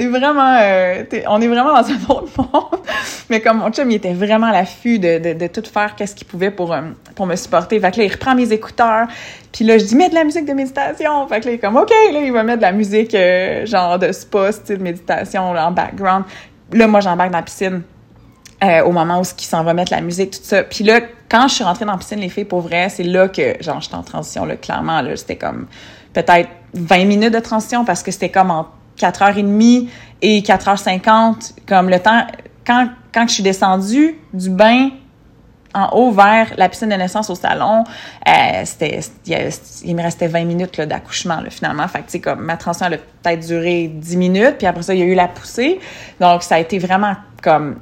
c'est 0.00 0.06
vraiment, 0.06 0.56
euh, 0.58 1.04
on 1.28 1.42
est 1.42 1.46
vraiment 1.46 1.74
dans 1.74 1.86
un 1.86 2.00
autre 2.08 2.30
monde. 2.38 2.80
Mais 3.28 3.42
comme 3.42 3.58
mon 3.58 3.70
chum, 3.70 3.90
il 3.90 3.96
était 3.96 4.14
vraiment 4.14 4.46
à 4.46 4.52
l'affût 4.52 4.98
de, 4.98 5.34
de, 5.34 5.46
tout 5.46 5.62
faire, 5.70 5.94
qu'est-ce 5.94 6.14
qu'il 6.14 6.26
pouvait 6.26 6.50
pour, 6.50 6.72
euh, 6.72 6.80
pour 7.14 7.26
me 7.26 7.36
supporter. 7.36 7.78
Fait 7.78 7.90
que 7.90 7.98
là, 7.98 8.04
il 8.04 8.12
reprend 8.12 8.34
mes 8.34 8.50
écouteurs. 8.50 9.08
Puis 9.52 9.62
là, 9.62 9.76
je 9.76 9.84
dis, 9.84 9.96
mets 9.96 10.08
de 10.08 10.14
la 10.14 10.24
musique 10.24 10.46
de 10.46 10.54
méditation. 10.54 11.28
Fait 11.28 11.40
que 11.40 11.44
là, 11.46 11.50
il 11.50 11.54
est 11.56 11.58
comme, 11.58 11.76
OK, 11.76 11.90
là, 11.90 12.18
il 12.18 12.32
va 12.32 12.42
mettre 12.44 12.60
de 12.60 12.62
la 12.62 12.72
musique 12.72 13.14
euh, 13.14 13.66
genre 13.66 13.98
de 13.98 14.10
spa, 14.10 14.52
style 14.52 14.80
méditation, 14.80 15.52
là, 15.52 15.68
en 15.68 15.72
background. 15.72 16.24
Là, 16.72 16.86
moi, 16.86 17.00
j'embarque 17.00 17.32
dans 17.32 17.38
la 17.38 17.44
piscine. 17.44 17.82
au 18.62 18.92
moment 18.92 19.20
où 19.20 19.24
il 19.38 19.44
s'en 19.44 19.64
va 19.64 19.74
mettre 19.74 19.92
la 19.92 20.00
musique, 20.00 20.30
tout 20.30 20.38
ça. 20.42 20.62
Puis 20.62 20.82
là, 20.82 21.00
quand 21.28 21.46
je 21.46 21.56
suis 21.56 21.64
rentrée 21.64 21.84
dans 21.84 21.92
la 21.92 21.98
piscine, 21.98 22.20
les 22.20 22.30
filles, 22.30 22.46
pour 22.46 22.62
vrai, 22.62 22.88
c'est 22.88 23.02
là 23.02 23.28
que, 23.28 23.62
genre, 23.62 23.82
j'étais 23.82 23.96
en 23.96 24.02
transition, 24.02 24.46
là, 24.46 24.56
clairement, 24.56 25.02
là, 25.02 25.14
c'était 25.14 25.36
comme 25.36 25.66
peut-être 26.14 26.48
20 26.72 27.04
minutes 27.04 27.34
de 27.34 27.38
transition 27.40 27.84
parce 27.84 28.02
que 28.02 28.10
c'était 28.10 28.30
comme 28.30 28.50
en 28.50 28.66
4h30 28.98 29.88
et 30.22 30.40
4h50, 30.40 31.54
comme 31.66 31.88
le 31.88 31.98
temps, 32.00 32.26
quand, 32.66 32.88
quand 33.12 33.26
je 33.28 33.34
suis 33.34 33.42
descendue 33.42 34.18
du 34.32 34.50
bain 34.50 34.90
en 35.74 35.88
haut 35.92 36.10
vers 36.10 36.52
la 36.56 36.68
piscine 36.68 36.88
de 36.88 36.94
naissance 36.94 37.30
au 37.30 37.34
salon, 37.34 37.84
euh, 38.28 38.64
il, 39.84 39.96
me 39.96 40.02
restait 40.02 40.26
20 40.26 40.44
minutes 40.44 40.80
d'accouchement 40.80 41.40
finalement. 41.48 41.86
Fait 41.88 42.02
que, 42.02 42.18
comme 42.18 42.40
ma 42.40 42.56
transition 42.56 42.86
a 42.86 42.90
peut-être 42.90 43.46
duré 43.46 43.88
10 43.92 44.16
minutes, 44.16 44.56
puis 44.58 44.66
après 44.66 44.82
ça, 44.82 44.94
il 44.94 45.00
y 45.00 45.02
a 45.02 45.06
eu 45.06 45.14
la 45.14 45.28
poussée. 45.28 45.80
Donc, 46.18 46.42
ça 46.42 46.56
a 46.56 46.58
été 46.58 46.78
vraiment 46.78 47.14
comme 47.42 47.76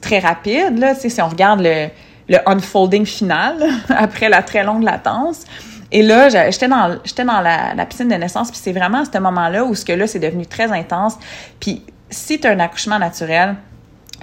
très 0.00 0.18
rapide, 0.18 0.78
là, 0.78 0.94
si 0.94 1.20
on 1.22 1.28
regarde 1.28 1.60
le, 1.62 1.88
le 2.28 2.38
unfolding 2.46 3.06
final 3.06 3.56
après 3.88 4.28
la 4.28 4.42
très 4.42 4.64
longue 4.64 4.82
latence. 4.82 5.44
Et 5.92 6.02
là, 6.02 6.28
j'étais 6.50 6.68
dans, 6.68 6.98
j'étais 7.04 7.24
dans 7.24 7.40
la, 7.40 7.74
la, 7.74 7.86
piscine 7.86 8.08
de 8.08 8.14
naissance, 8.14 8.50
puis 8.50 8.58
c'est 8.60 8.72
vraiment 8.72 9.02
à 9.02 9.04
ce 9.04 9.18
moment-là 9.18 9.64
où 9.64 9.74
ce 9.74 9.84
que 9.84 9.92
là, 9.92 10.06
c'est 10.06 10.18
devenu 10.18 10.46
très 10.46 10.72
intense. 10.72 11.18
Puis 11.60 11.82
si 12.10 12.40
tu 12.40 12.48
as 12.48 12.50
un 12.50 12.60
accouchement 12.60 12.98
naturel, 12.98 13.56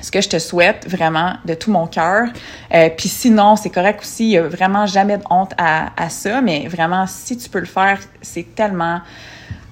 ce 0.02 0.12
que 0.12 0.22
je 0.22 0.30
te 0.30 0.40
souhaite 0.40 0.88
vraiment 0.88 1.34
de 1.46 1.54
tout 1.54 1.72
mon 1.72 1.88
cœur. 1.88 2.28
Euh, 2.74 2.90
puis 2.96 3.10
sinon, 3.10 3.56
c'est 3.56 3.70
correct 3.70 4.02
aussi, 4.02 4.26
il 4.26 4.30
n'y 4.30 4.38
a 4.38 4.44
vraiment 4.44 4.86
jamais 4.86 5.18
de 5.18 5.24
honte 5.30 5.54
à, 5.58 5.92
à, 6.02 6.10
ça, 6.10 6.42
mais 6.42 6.68
vraiment, 6.68 7.06
si 7.08 7.38
tu 7.38 7.50
peux 7.50 7.60
le 7.60 7.66
faire, 7.66 8.00
c'est 8.22 8.56
tellement... 8.56 9.02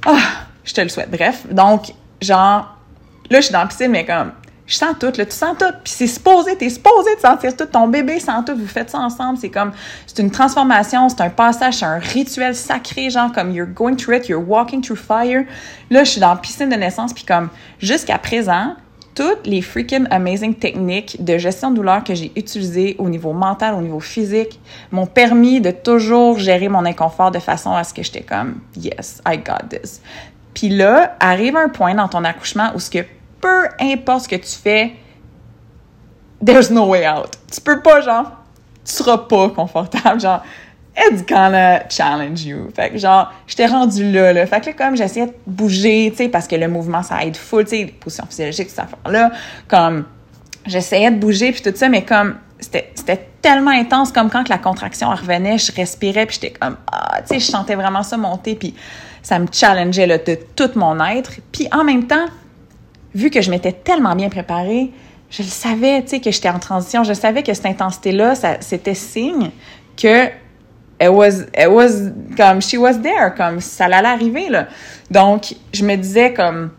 Ah, 0.06 0.20
je 0.64 0.74
te 0.74 0.82
le 0.82 0.90
souhaite. 0.90 1.10
Bref, 1.10 1.46
donc, 1.50 1.94
genre, 2.22 2.78
là, 3.30 3.40
je 3.40 3.46
suis 3.46 3.54
dans 3.54 3.62
la 3.62 3.68
piscine, 3.68 3.92
mais 3.92 4.06
comme, 4.06 4.32
je 4.68 4.76
sens 4.76 4.96
tout, 5.00 5.12
là, 5.16 5.26
tu 5.26 5.32
sens 5.32 5.58
tout. 5.58 5.72
Puis 5.84 5.94
c'est 5.94 6.08
supposé, 6.08 6.58
t'es 6.58 6.70
supposé 6.70 7.16
de 7.16 7.22
sentir 7.22 7.56
tout. 7.56 7.66
Ton 7.66 7.88
bébé 7.88 8.20
sent 8.20 8.44
tout, 8.46 8.56
vous 8.56 8.68
faites 8.68 8.90
ça 8.90 9.00
ensemble. 9.00 9.38
C'est 9.40 9.50
comme, 9.50 9.72
c'est 10.06 10.22
une 10.22 10.30
transformation, 10.30 11.08
c'est 11.08 11.22
un 11.22 11.30
passage, 11.30 11.76
c'est 11.76 11.86
un 11.86 12.00
rituel 12.00 12.54
sacré, 12.54 13.10
genre 13.10 13.32
comme 13.32 13.52
you're 13.52 13.68
going 13.68 13.96
through 13.96 14.18
it, 14.18 14.28
you're 14.28 14.46
walking 14.46 14.82
through 14.82 15.00
fire. 15.00 15.46
Là, 15.90 16.04
je 16.04 16.12
suis 16.12 16.22
dans 16.22 16.30
la 16.30 16.36
piscine 16.36 16.70
de 16.70 16.76
naissance, 16.76 17.14
puis 17.14 17.24
comme, 17.24 17.50
jusqu'à 17.80 18.18
présent, 18.18 18.76
toutes 19.16 19.48
les 19.48 19.62
freaking 19.62 20.06
amazing 20.12 20.54
techniques 20.54 21.24
de 21.24 21.38
gestion 21.38 21.72
de 21.72 21.78
douleur 21.78 22.04
que 22.04 22.14
j'ai 22.14 22.32
utilisées 22.36 22.96
au 23.00 23.10
niveau 23.10 23.34
mental, 23.34 23.74
au 23.74 23.82
niveau 23.82 24.00
physique, 24.00 24.60
m'ont 24.92 25.08
permis 25.08 25.60
de 25.62 25.72
toujours 25.72 26.38
gérer 26.38 26.68
mon 26.68 26.86
inconfort 26.86 27.32
de 27.32 27.40
façon 27.40 27.74
à 27.74 27.84
ce 27.84 27.94
que 27.96 28.04
j'étais 28.04 28.22
comme 28.22 28.60
yes, 28.76 29.22
I 29.26 29.38
got 29.38 29.70
this. 29.70 30.02
Puis 30.54 30.70
là, 30.70 31.16
arrive 31.20 31.56
un 31.56 31.70
point 31.70 31.96
dans 31.96 32.08
ton 32.08 32.24
accouchement 32.24 32.72
où 32.76 32.80
ce 32.80 32.92
que 32.92 33.00
peu 33.48 33.86
importe 33.86 34.24
ce 34.24 34.30
que 34.30 34.36
tu 34.36 34.56
fais, 34.56 34.94
there's 36.44 36.70
no 36.70 36.86
way 36.86 37.08
out. 37.08 37.32
Tu 37.52 37.62
peux 37.62 37.82
pas 37.82 38.02
genre 38.02 38.32
tu 38.86 38.94
seras 38.94 39.18
pas 39.18 39.50
confortable 39.50 40.22
genre 40.22 40.44
it's 40.98 41.24
gonna 41.26 41.88
challenge 41.90 42.44
you. 42.44 42.70
Fait 42.76 42.90
que 42.90 42.98
genre, 42.98 43.32
j'étais 43.46 43.68
rendue 43.68 44.12
là, 44.12 44.34
là. 44.34 44.46
Fait 44.48 44.62
que 44.62 44.68
là, 44.68 44.74
comme 44.74 44.98
j'essayais 44.98 45.28
de 45.28 45.36
bouger, 45.46 46.10
tu 46.12 46.18
sais, 46.18 46.30
parce 46.30 46.48
que 46.48 46.56
le 46.56 46.68
mouvement, 46.68 47.04
ça 47.04 47.24
aide 47.24 47.38
full, 47.38 47.66
tu 47.66 47.70
sais, 47.70 47.86
position 48.00 48.26
physiologique, 48.28 48.70
cette 48.70 48.80
affaire-là. 48.80 49.32
Comme, 49.68 50.06
j'essayais 50.66 51.12
de 51.12 51.18
bouger, 51.18 51.52
puis 51.52 51.62
tout 51.62 51.76
ça, 51.76 51.88
mais 51.88 52.04
comme, 52.04 52.38
c'était 52.60 53.30
tellement 53.44 53.72
intense, 53.72 54.12
comme 54.12 54.32
quand 54.32 54.50
la 54.50 54.58
contraction 54.58 55.12
revenait, 55.12 55.60
je 55.60 55.72
respirais, 55.72 56.26
puis 56.26 56.40
j'étais 56.42 56.58
comme, 56.58 56.78
ah, 56.92 57.22
tu 57.22 57.28
sais, 57.28 57.40
je 57.40 57.46
sentais 57.46 57.76
vraiment 57.76 58.02
ça 58.02 58.18
monter, 58.18 58.56
puis 58.56 58.74
ça 59.22 59.38
me 59.38 59.46
challengeait, 59.52 60.08
là, 60.08 60.18
de 60.18 60.40
tout 60.56 60.72
mon 60.76 61.00
être. 61.06 61.34
Puis 61.52 61.68
en 61.72 61.84
même 61.84 62.08
temps, 62.08 62.26
vu 63.14 63.30
que 63.30 63.42
je 63.42 63.50
m'étais 63.50 63.72
tellement 63.72 64.16
bien 64.16 64.30
préparée, 64.30 64.92
je 65.30 65.44
le 65.44 65.48
savais, 65.48 66.02
tu 66.04 66.10
sais, 66.10 66.20
que 66.20 66.32
j'étais 66.32 66.50
en 66.50 66.60
transition, 66.60 67.04
je 67.04 67.14
savais 67.14 67.44
que 67.44 67.54
cette 67.54 67.66
intensité-là, 67.66 68.34
c'était 68.62 68.94
signe 68.94 69.52
que 70.02 70.28
it 71.00 71.10
was, 71.10 71.42
it 71.58 71.70
was, 71.70 72.12
comme, 72.36 72.62
she 72.62 72.76
was 72.78 73.02
there, 73.02 73.34
comme, 73.36 73.60
ça 73.60 73.86
allait 73.86 74.08
arriver, 74.08 74.50
là. 74.50 74.68
Donc, 75.12 75.56
je 75.74 75.86
me 75.86 75.96
disais, 75.96 76.34
comme, 76.34 76.72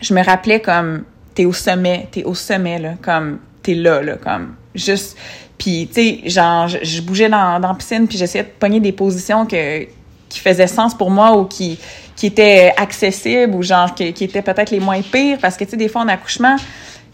je 0.00 0.14
me 0.14 0.22
rappelais, 0.22 0.60
comme, 0.60 1.04
t'es 1.34 1.44
au 1.44 1.52
sommet, 1.52 2.08
t'es 2.10 2.24
au 2.24 2.34
sommet, 2.34 2.78
là, 2.78 2.94
comme, 3.02 3.38
t'es 3.62 3.74
là, 3.74 4.02
là, 4.02 4.16
comme, 4.16 4.54
juste, 4.74 5.16
puis, 5.58 5.88
tu 5.88 5.94
sais, 5.94 6.20
genre, 6.26 6.68
je, 6.68 7.00
bougeais 7.02 7.28
dans, 7.28 7.58
la 7.58 7.74
piscine, 7.74 8.06
puis 8.06 8.18
j'essayais 8.18 8.44
de 8.44 8.50
pogner 8.50 8.80
des 8.80 8.92
positions 8.92 9.46
que, 9.46 9.84
qui 10.28 10.38
faisaient 10.38 10.66
sens 10.66 10.94
pour 10.94 11.10
moi 11.10 11.36
ou 11.36 11.44
qui, 11.44 11.78
qui 12.20 12.26
étaient 12.26 12.74
accessibles 12.76 13.54
ou 13.54 13.62
genre, 13.62 13.94
qui, 13.94 14.12
qui 14.12 14.24
étaient 14.24 14.42
peut-être 14.42 14.70
les 14.70 14.78
moins 14.78 15.00
pires, 15.00 15.38
parce 15.40 15.56
que, 15.56 15.64
tu 15.64 15.70
sais, 15.70 15.76
des 15.78 15.88
fois, 15.88 16.02
en 16.02 16.08
accouchement, 16.08 16.56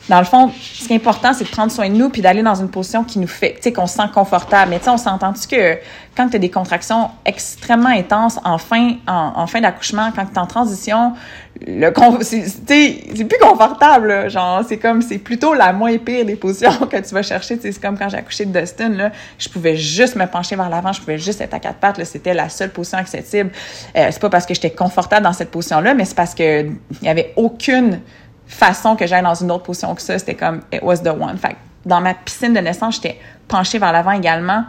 dans 0.09 0.19
le 0.19 0.25
fond, 0.25 0.51
ce 0.61 0.87
qui 0.87 0.93
est 0.93 0.97
important, 0.97 1.33
c'est 1.33 1.45
de 1.45 1.51
prendre 1.51 1.73
soin 1.73 1.89
de 1.89 1.95
nous 1.95 2.11
puis 2.11 2.23
d'aller 2.23 2.43
dans 2.43 2.55
une 2.55 2.69
position 2.69 3.03
qui 3.03 3.19
nous 3.19 3.27
fait, 3.27 3.55
tu 3.57 3.63
sais, 3.63 3.73
qu'on 3.73 3.87
se 3.87 3.97
sent 3.97 4.09
confortable. 4.15 4.71
Mais 4.71 4.79
tu 4.79 4.85
sais, 4.85 4.91
on 4.91 4.99
s'entend-tu 4.99 5.49
que 5.49 5.79
quand 6.17 6.29
tu 6.29 6.37
as 6.37 6.39
des 6.39 6.51
contractions 6.51 7.11
extrêmement 7.25 7.89
intenses 7.89 8.39
en 8.45 8.59
fin, 8.59 8.95
en, 9.09 9.47
fin 9.49 9.61
d'accouchement, 9.61 10.13
quand 10.15 10.25
tu 10.25 10.35
es 10.35 10.39
en 10.39 10.47
transition, 10.47 11.13
le 11.67 11.91
c'est 12.23 13.25
plus 13.25 13.39
confortable, 13.41 14.31
genre, 14.31 14.63
c'est 14.67 14.79
comme, 14.79 15.03
c'est 15.03 15.19
plutôt 15.19 15.55
la 15.55 15.73
moins 15.73 15.97
pire 15.99 16.25
des 16.25 16.37
positions 16.37 16.87
que 16.91 16.97
tu 16.97 17.13
vas 17.13 17.23
chercher. 17.23 17.59
C'est 17.61 17.81
comme 17.81 17.99
quand 17.99 18.09
j'ai 18.09 18.19
accouché 18.19 18.45
de 18.45 18.59
Dustin, 18.59 18.91
là, 18.91 19.11
je 19.39 19.49
pouvais 19.49 19.77
juste 19.77 20.15
me 20.15 20.27
pencher 20.27 20.55
vers 20.55 20.71
l'avant, 20.71 20.93
je 20.93 21.01
pouvais 21.01 21.19
juste 21.19 21.41
être 21.41 21.55
à 21.55 21.59
quatre 21.59 21.79
pattes, 21.79 22.03
c'était 22.05 22.35
la 22.35 22.49
seule 22.49 22.71
position 22.71 22.99
accessible. 22.99 23.51
Euh, 23.97 24.09
c'est 24.11 24.21
pas 24.21 24.31
parce 24.31 24.47
que 24.47 24.55
j'étais 24.55 24.71
confortable 24.71 25.25
dans 25.25 25.33
cette 25.33 25.51
position-là, 25.51 25.95
mais 25.95 26.05
c'est 26.05 26.17
parce 26.17 26.35
que 26.35 26.63
il 26.63 27.03
y 27.03 27.09
avait 27.09 27.33
aucune 27.37 28.01
façon 28.47 28.97
que 28.97 29.07
j'aille 29.07 29.23
dans 29.23 29.35
une 29.35 29.51
autre 29.51 29.65
position 29.65 29.95
que 29.95 30.03
ça. 30.03 30.19
C'était 30.19 30.35
comme, 30.35 30.63
it 30.73 30.83
was 30.83 30.99
the 30.99 31.09
one. 31.09 31.37
Fait 31.39 31.57
dans 31.85 32.01
ma 32.01 32.15
piscine 32.15 32.53
de 32.53 32.59
naissance, 32.59 32.97
j'étais 32.97 33.19
penchée 33.49 33.79
vers 33.79 33.93
l'avant 33.93 34.11
également. 34.11 34.65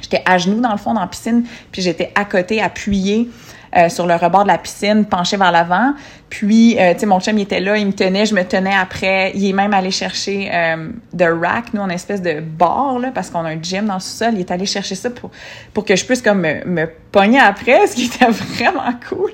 J'étais 0.00 0.22
à 0.26 0.38
genoux 0.38 0.60
dans 0.60 0.72
le 0.72 0.78
fond 0.78 0.94
dans 0.94 1.00
la 1.00 1.06
piscine, 1.06 1.44
puis 1.72 1.82
j'étais 1.82 2.12
à 2.14 2.24
côté, 2.24 2.60
appuyée 2.60 3.28
euh, 3.76 3.88
sur 3.88 4.06
le 4.06 4.14
rebord 4.14 4.44
de 4.44 4.48
la 4.48 4.58
piscine, 4.58 5.04
penchée 5.04 5.36
vers 5.36 5.52
l'avant. 5.52 5.92
Puis, 6.30 6.78
euh, 6.78 6.94
tu 6.94 7.00
sais, 7.00 7.06
mon 7.06 7.20
chum, 7.20 7.36
il 7.38 7.42
était 7.42 7.60
là, 7.60 7.76
il 7.76 7.86
me 7.86 7.92
tenait, 7.92 8.26
je 8.26 8.34
me 8.34 8.42
tenais 8.42 8.74
après. 8.74 9.32
Il 9.34 9.46
est 9.48 9.52
même 9.52 9.74
allé 9.74 9.90
chercher 9.90 10.50
euh, 10.52 10.88
de 11.12 11.24
rack, 11.24 11.74
nous, 11.74 11.82
en 11.82 11.88
espèce 11.88 12.22
de 12.22 12.40
bar, 12.40 12.98
là, 12.98 13.10
parce 13.14 13.30
qu'on 13.30 13.44
a 13.44 13.50
un 13.50 13.62
gym 13.62 13.86
dans 13.86 13.94
le 13.94 14.00
sous-sol. 14.00 14.30
Il 14.34 14.40
est 14.40 14.50
allé 14.50 14.66
chercher 14.66 14.94
ça 14.94 15.10
pour, 15.10 15.30
pour 15.74 15.84
que 15.84 15.96
je 15.96 16.04
puisse 16.04 16.22
comme 16.22 16.40
me, 16.40 16.64
me 16.64 16.88
pogner 17.12 17.40
après, 17.40 17.86
ce 17.86 17.94
qui 17.94 18.06
était 18.06 18.26
vraiment 18.30 18.92
cool. 19.08 19.30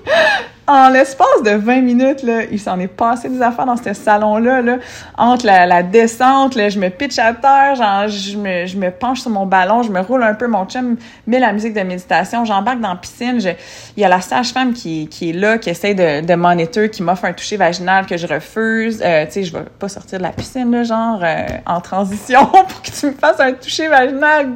En 0.66 0.88
l'espace 0.88 1.42
de 1.44 1.50
20 1.50 1.82
minutes, 1.82 2.22
là, 2.22 2.44
il 2.50 2.58
s'en 2.58 2.80
est 2.80 2.88
passé 2.88 3.28
des 3.28 3.42
affaires 3.42 3.66
dans 3.66 3.76
ce 3.76 3.92
salon-là, 3.92 4.62
là, 4.62 4.78
entre 5.18 5.44
la, 5.44 5.66
la, 5.66 5.82
descente, 5.82 6.54
là, 6.54 6.70
je 6.70 6.78
me 6.78 6.88
pitch 6.88 7.18
à 7.18 7.34
terre, 7.34 7.74
genre, 7.74 8.08
je 8.08 8.38
me, 8.38 8.64
je 8.64 8.78
me 8.78 8.90
penche 8.90 9.20
sur 9.20 9.30
mon 9.30 9.44
ballon, 9.44 9.82
je 9.82 9.90
me 9.90 10.00
roule 10.00 10.22
un 10.22 10.32
peu, 10.32 10.46
mon 10.46 10.64
chum 10.64 10.96
met 11.26 11.38
la 11.38 11.52
musique 11.52 11.74
de 11.74 11.82
méditation, 11.82 12.46
j'embarque 12.46 12.80
dans 12.80 12.88
la 12.88 12.96
piscine, 12.96 13.42
je, 13.42 13.50
il 13.94 14.00
y 14.00 14.06
a 14.06 14.08
la 14.08 14.22
sage-femme 14.22 14.72
qui, 14.72 15.06
qui 15.08 15.30
est 15.30 15.32
là, 15.34 15.58
qui 15.58 15.68
essaie 15.68 15.92
de, 15.92 16.24
de 16.24 16.34
monitor, 16.34 16.88
qui 16.88 17.02
m'offre 17.02 17.26
un 17.26 17.34
toucher 17.34 17.58
vaginal 17.58 18.06
que 18.06 18.16
je 18.16 18.26
refuse, 18.26 19.02
euh, 19.04 19.26
tu 19.26 19.32
sais, 19.32 19.44
je 19.44 19.52
vais 19.52 19.64
pas 19.78 19.90
sortir 19.90 20.16
de 20.16 20.22
la 20.22 20.32
piscine, 20.32 20.70
là, 20.70 20.82
genre, 20.82 21.20
euh, 21.22 21.44
en 21.66 21.82
transition 21.82 22.46
pour 22.46 22.80
que 22.80 22.90
tu 22.90 23.06
me 23.08 23.12
fasses 23.12 23.40
un 23.40 23.52
toucher 23.52 23.88
vaginal, 23.88 24.48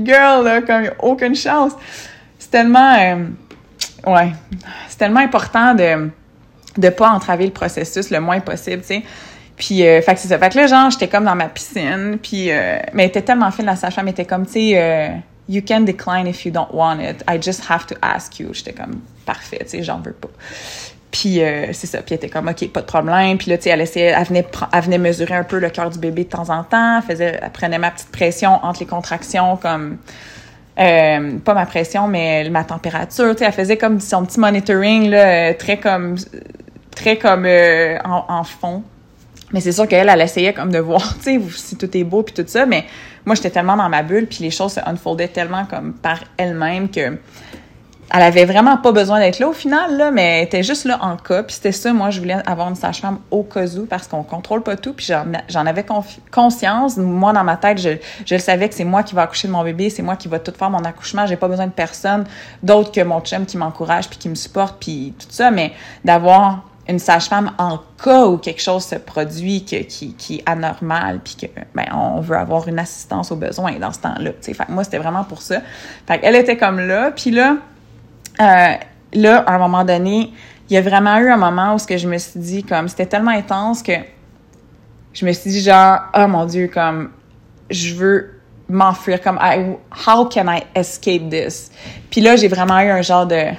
girl, 0.00 0.44
là, 0.44 0.62
comme 0.62 0.90
aucune 0.98 1.36
chance. 1.36 1.74
Tellement... 2.54 2.96
Euh, 3.00 3.24
Ouais. 4.06 4.32
C'est 4.88 4.98
tellement 4.98 5.20
important 5.20 5.74
de 5.74 6.10
de 6.76 6.88
pas 6.88 7.10
entraver 7.10 7.46
le 7.46 7.52
processus 7.52 8.10
le 8.10 8.20
moins 8.20 8.40
possible, 8.40 8.80
tu 8.80 8.88
sais. 8.88 9.02
Puis, 9.56 9.86
euh, 9.86 10.02
fait 10.02 10.14
que 10.14 10.20
c'est 10.20 10.26
ça. 10.26 10.38
Que 10.38 10.56
là, 10.56 10.66
genre, 10.66 10.90
j'étais 10.90 11.06
comme 11.06 11.24
dans 11.24 11.36
ma 11.36 11.48
piscine, 11.48 12.18
puis... 12.20 12.50
Euh, 12.50 12.78
mais 12.92 13.04
elle 13.04 13.10
était 13.10 13.22
tellement 13.22 13.52
fine, 13.52 13.66
la 13.66 13.76
sage-femme 13.76 14.08
était 14.08 14.24
comme, 14.24 14.44
tu 14.44 14.52
sais... 14.52 14.72
Euh, 14.74 15.08
you 15.48 15.62
can 15.64 15.82
decline 15.82 16.26
if 16.26 16.44
you 16.44 16.50
don't 16.50 16.66
want 16.72 16.98
it. 16.98 17.22
I 17.28 17.40
just 17.40 17.70
have 17.70 17.86
to 17.86 17.94
ask 18.02 18.40
you. 18.40 18.52
J'étais 18.52 18.72
comme, 18.72 19.00
parfait, 19.24 19.60
tu 19.60 19.68
sais, 19.68 19.82
j'en 19.84 20.00
veux 20.00 20.12
pas. 20.12 20.30
Puis 21.12 21.40
euh, 21.40 21.72
c'est 21.72 21.86
ça. 21.86 21.98
Puis 21.98 22.14
elle 22.14 22.16
était 22.16 22.28
comme, 22.28 22.48
OK, 22.48 22.68
pas 22.72 22.80
de 22.80 22.86
problème. 22.86 23.38
Puis 23.38 23.50
là, 23.50 23.56
tu 23.56 23.64
sais, 23.64 23.70
elle 23.70 23.82
essayait, 23.82 24.14
elle 24.18 24.24
venait, 24.24 24.46
elle 24.72 24.82
venait 24.82 24.98
mesurer 24.98 25.34
un 25.34 25.44
peu 25.44 25.60
le 25.60 25.70
cœur 25.70 25.90
du 25.90 26.00
bébé 26.00 26.24
de 26.24 26.30
temps 26.30 26.50
en 26.50 26.64
temps. 26.64 26.96
Elle, 26.96 27.04
faisait, 27.04 27.38
elle 27.40 27.52
prenait 27.52 27.78
ma 27.78 27.92
petite 27.92 28.10
pression 28.10 28.58
entre 28.64 28.80
les 28.80 28.86
contractions, 28.86 29.56
comme 29.56 29.98
euh, 30.78 31.38
pas 31.38 31.54
ma 31.54 31.66
pression, 31.66 32.08
mais 32.08 32.48
ma 32.50 32.64
température. 32.64 33.30
Tu 33.32 33.38
sais, 33.38 33.44
elle 33.44 33.52
faisait 33.52 33.76
comme 33.76 34.00
son 34.00 34.24
petit 34.24 34.40
monitoring 34.40 35.08
là, 35.08 35.50
euh, 35.50 35.54
très 35.56 35.78
comme 35.78 36.16
très 36.94 37.16
comme 37.16 37.44
euh, 37.46 37.98
en, 38.04 38.44
fond. 38.44 38.82
Mais 39.52 39.60
c'est 39.60 39.72
sûr 39.72 39.86
qu'elle, 39.86 40.08
elle 40.08 40.20
essayait 40.20 40.52
comme 40.52 40.72
de 40.72 40.78
voir, 40.78 41.14
tu 41.22 41.40
sais, 41.40 41.40
si 41.54 41.76
tout 41.76 41.96
est 41.96 42.04
beau 42.04 42.22
puis 42.22 42.34
tout 42.34 42.44
ça. 42.46 42.66
Mais 42.66 42.84
moi, 43.24 43.36
j'étais 43.36 43.50
tellement 43.50 43.76
dans 43.76 43.88
ma 43.88 44.02
bulle 44.02 44.26
puis 44.26 44.38
les 44.40 44.50
choses 44.50 44.74
se 44.74 44.80
unfoldaient 44.84 45.28
tellement 45.28 45.64
comme 45.64 45.92
par 45.92 46.18
elles-mêmes 46.36 46.90
que 46.90 47.18
elle 48.12 48.22
avait 48.22 48.44
vraiment 48.44 48.76
pas 48.76 48.92
besoin 48.92 49.18
d'être 49.18 49.38
là 49.38 49.48
au 49.48 49.52
final, 49.52 49.96
là, 49.96 50.10
mais 50.10 50.38
elle 50.38 50.44
était 50.44 50.62
juste 50.62 50.84
là 50.84 50.98
en 51.00 51.16
cas. 51.16 51.42
Puis 51.42 51.54
c'était 51.56 51.72
ça, 51.72 51.92
moi, 51.92 52.10
je 52.10 52.20
voulais 52.20 52.36
avoir 52.46 52.68
une 52.68 52.74
sage-femme 52.74 53.18
au 53.30 53.42
cas 53.42 53.66
où 53.76 53.86
parce 53.86 54.06
qu'on 54.06 54.22
contrôle 54.22 54.62
pas 54.62 54.76
tout. 54.76 54.92
Puis 54.92 55.10
j'en 55.48 55.66
avais 55.66 55.84
conscience. 56.30 56.96
Moi, 56.96 57.32
dans 57.32 57.44
ma 57.44 57.56
tête, 57.56 57.78
je, 57.78 57.90
je 58.26 58.34
le 58.34 58.40
savais 58.40 58.68
que 58.68 58.74
c'est 58.74 58.84
moi 58.84 59.02
qui 59.02 59.14
vais 59.14 59.22
accoucher 59.22 59.48
de 59.48 59.52
mon 59.52 59.64
bébé, 59.64 59.90
c'est 59.90 60.02
moi 60.02 60.16
qui 60.16 60.28
va 60.28 60.38
tout 60.38 60.52
faire 60.56 60.70
mon 60.70 60.84
accouchement. 60.84 61.26
J'ai 61.26 61.36
pas 61.36 61.48
besoin 61.48 61.66
de 61.66 61.72
personne 61.72 62.24
d'autre 62.62 62.92
que 62.92 63.00
mon 63.00 63.20
chum 63.20 63.46
qui 63.46 63.56
m'encourage 63.56 64.08
puis 64.08 64.18
qui 64.18 64.28
me 64.28 64.34
supporte 64.34 64.76
puis 64.78 65.14
tout 65.18 65.26
ça. 65.30 65.50
Mais 65.50 65.72
d'avoir 66.04 66.64
une 66.86 66.98
sage-femme 66.98 67.52
en 67.58 67.80
cas 68.02 68.26
où 68.26 68.36
quelque 68.36 68.60
chose 68.60 68.84
se 68.84 68.96
produit 68.96 69.64
qui, 69.64 70.14
qui 70.14 70.36
est 70.36 70.42
anormal 70.44 71.20
puis 71.24 71.36
que 71.36 71.46
ben 71.74 71.86
on 71.94 72.20
veut 72.20 72.36
avoir 72.36 72.68
une 72.68 72.78
assistance 72.78 73.32
aux 73.32 73.36
besoins 73.36 73.78
dans 73.78 73.92
ce 73.92 74.00
temps-là. 74.00 74.30
Fait 74.42 74.52
que 74.52 74.70
moi, 74.70 74.84
c'était 74.84 74.98
vraiment 74.98 75.24
pour 75.24 75.40
ça. 75.40 75.60
Fait 76.06 76.20
qu'elle 76.20 76.36
était 76.36 76.58
comme 76.58 76.80
là. 76.80 77.10
Puis 77.10 77.30
là, 77.30 77.56
euh, 78.40 78.74
là, 79.12 79.38
à 79.46 79.54
un 79.54 79.58
moment 79.58 79.84
donné, 79.84 80.32
il 80.68 80.74
y 80.74 80.76
a 80.76 80.80
vraiment 80.80 81.18
eu 81.18 81.30
un 81.30 81.36
moment 81.36 81.74
où 81.74 81.78
ce 81.78 81.86
que 81.86 81.96
je 81.96 82.08
me 82.08 82.18
suis 82.18 82.40
dit, 82.40 82.64
comme, 82.64 82.88
c'était 82.88 83.06
tellement 83.06 83.30
intense 83.30 83.82
que 83.82 83.92
je 85.12 85.26
me 85.26 85.32
suis 85.32 85.50
dit, 85.50 85.60
genre, 85.60 86.00
oh 86.16 86.26
mon 86.26 86.46
Dieu, 86.46 86.68
comme, 86.72 87.10
je 87.70 87.94
veux 87.94 88.40
m'enfuir, 88.68 89.20
comme 89.20 89.38
I, 89.40 89.76
how 90.06 90.28
can 90.28 90.46
I 90.48 90.62
escape 90.74 91.28
this? 91.30 91.70
Puis 92.10 92.20
là, 92.20 92.36
j'ai 92.36 92.48
vraiment 92.48 92.80
eu 92.80 92.90
un 92.90 93.02
genre 93.02 93.26
de 93.26 93.50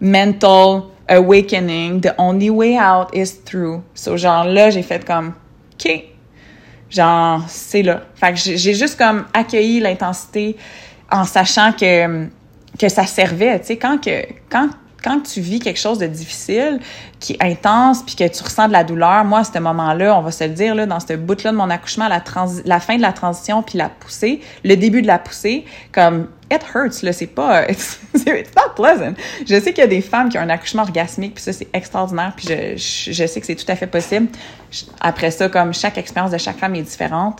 mental 0.00 0.84
awakening. 1.08 2.00
The 2.00 2.14
only 2.18 2.50
way 2.50 2.78
out 2.78 3.14
is 3.14 3.42
through. 3.44 3.82
So, 3.94 4.16
genre 4.16 4.44
là, 4.44 4.70
j'ai 4.70 4.82
fait 4.82 5.04
comme, 5.04 5.34
OK, 5.74 6.04
genre, 6.90 7.42
c'est 7.48 7.82
là. 7.82 8.02
Fait 8.14 8.32
que 8.32 8.38
j'ai 8.38 8.74
juste 8.74 8.98
comme 8.98 9.26
accueilli 9.32 9.80
l'intensité 9.80 10.56
en 11.10 11.24
sachant 11.24 11.72
que, 11.72 12.28
que 12.78 12.88
ça 12.88 13.06
servait. 13.06 13.58
Tu 13.60 13.66
sais, 13.66 13.76
quand, 13.76 13.98
que, 14.02 14.24
quand 14.50 14.68
quand 15.02 15.20
tu 15.20 15.40
vis 15.40 15.60
quelque 15.60 15.78
chose 15.78 15.98
de 15.98 16.06
difficile, 16.06 16.80
qui 17.20 17.34
est 17.34 17.42
intense, 17.42 18.02
puis 18.02 18.16
que 18.16 18.26
tu 18.28 18.42
ressens 18.42 18.68
de 18.68 18.72
la 18.72 18.84
douleur, 18.84 19.24
moi, 19.24 19.40
à 19.40 19.44
ce 19.44 19.58
moment-là, 19.58 20.18
on 20.18 20.22
va 20.22 20.30
se 20.30 20.44
le 20.44 20.50
dire, 20.50 20.74
là, 20.74 20.86
dans 20.86 21.00
ce 21.00 21.14
bout-là 21.14 21.52
de 21.52 21.56
mon 21.56 21.70
accouchement, 21.70 22.08
la, 22.08 22.22
la 22.64 22.80
fin 22.80 22.96
de 22.96 23.02
la 23.02 23.12
transition, 23.12 23.62
puis 23.62 23.78
la 23.78 23.88
poussée, 23.88 24.40
le 24.64 24.76
début 24.76 25.02
de 25.02 25.06
la 25.06 25.18
poussée, 25.18 25.64
comme 25.92 26.28
it 26.52 26.62
hurts, 26.74 27.02
là, 27.02 27.12
c'est 27.12 27.26
pas, 27.26 27.68
it's, 27.70 27.98
not 28.14 28.74
pleasant. 28.74 29.14
Je 29.46 29.60
sais 29.60 29.72
qu'il 29.72 29.78
y 29.78 29.86
a 29.86 29.88
des 29.88 30.00
femmes 30.00 30.28
qui 30.28 30.38
ont 30.38 30.42
un 30.42 30.50
accouchement 30.50 30.82
orgasmique, 30.82 31.34
puis 31.34 31.44
ça, 31.44 31.52
c'est 31.52 31.68
extraordinaire, 31.72 32.32
puis 32.36 32.48
je, 32.48 33.12
je, 33.12 33.26
sais 33.26 33.40
que 33.40 33.46
c'est 33.46 33.56
tout 33.56 33.70
à 33.70 33.76
fait 33.76 33.86
possible. 33.86 34.28
Après 35.00 35.30
ça, 35.30 35.48
comme 35.48 35.72
chaque 35.72 35.98
expérience 35.98 36.32
de 36.32 36.38
chaque 36.38 36.58
femme 36.58 36.74
est 36.74 36.82
différente. 36.82 37.38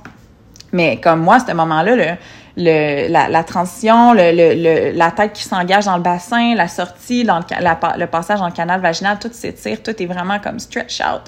Mais 0.70 1.01
comme 1.01 1.20
moi, 1.20 1.36
à 1.36 1.40
ce 1.40 1.52
moment-là, 1.52 1.97
le, 1.97 2.16
le, 2.59 3.09
la, 3.09 3.29
la 3.29 3.45
transition, 3.45 4.13
le, 4.13 4.33
le, 4.33 4.91
la 4.91 5.11
tête 5.13 5.33
qui 5.33 5.45
s'engage 5.45 5.85
dans 5.85 5.97
le 5.97 6.03
bassin, 6.03 6.55
la 6.57 6.67
sortie, 6.67 7.25
dans 7.25 7.39
le, 7.39 7.99
le 7.99 8.07
passage 8.07 8.41
dans 8.41 8.47
le 8.47 8.53
canal 8.53 8.81
vaginal, 8.81 9.19
tout 9.19 9.31
s'étire, 9.33 9.83
tout 9.83 10.03
est 10.03 10.07
vraiment 10.07 10.41
comme 10.41 10.59
stretch 10.59 11.01
out. 11.01 11.23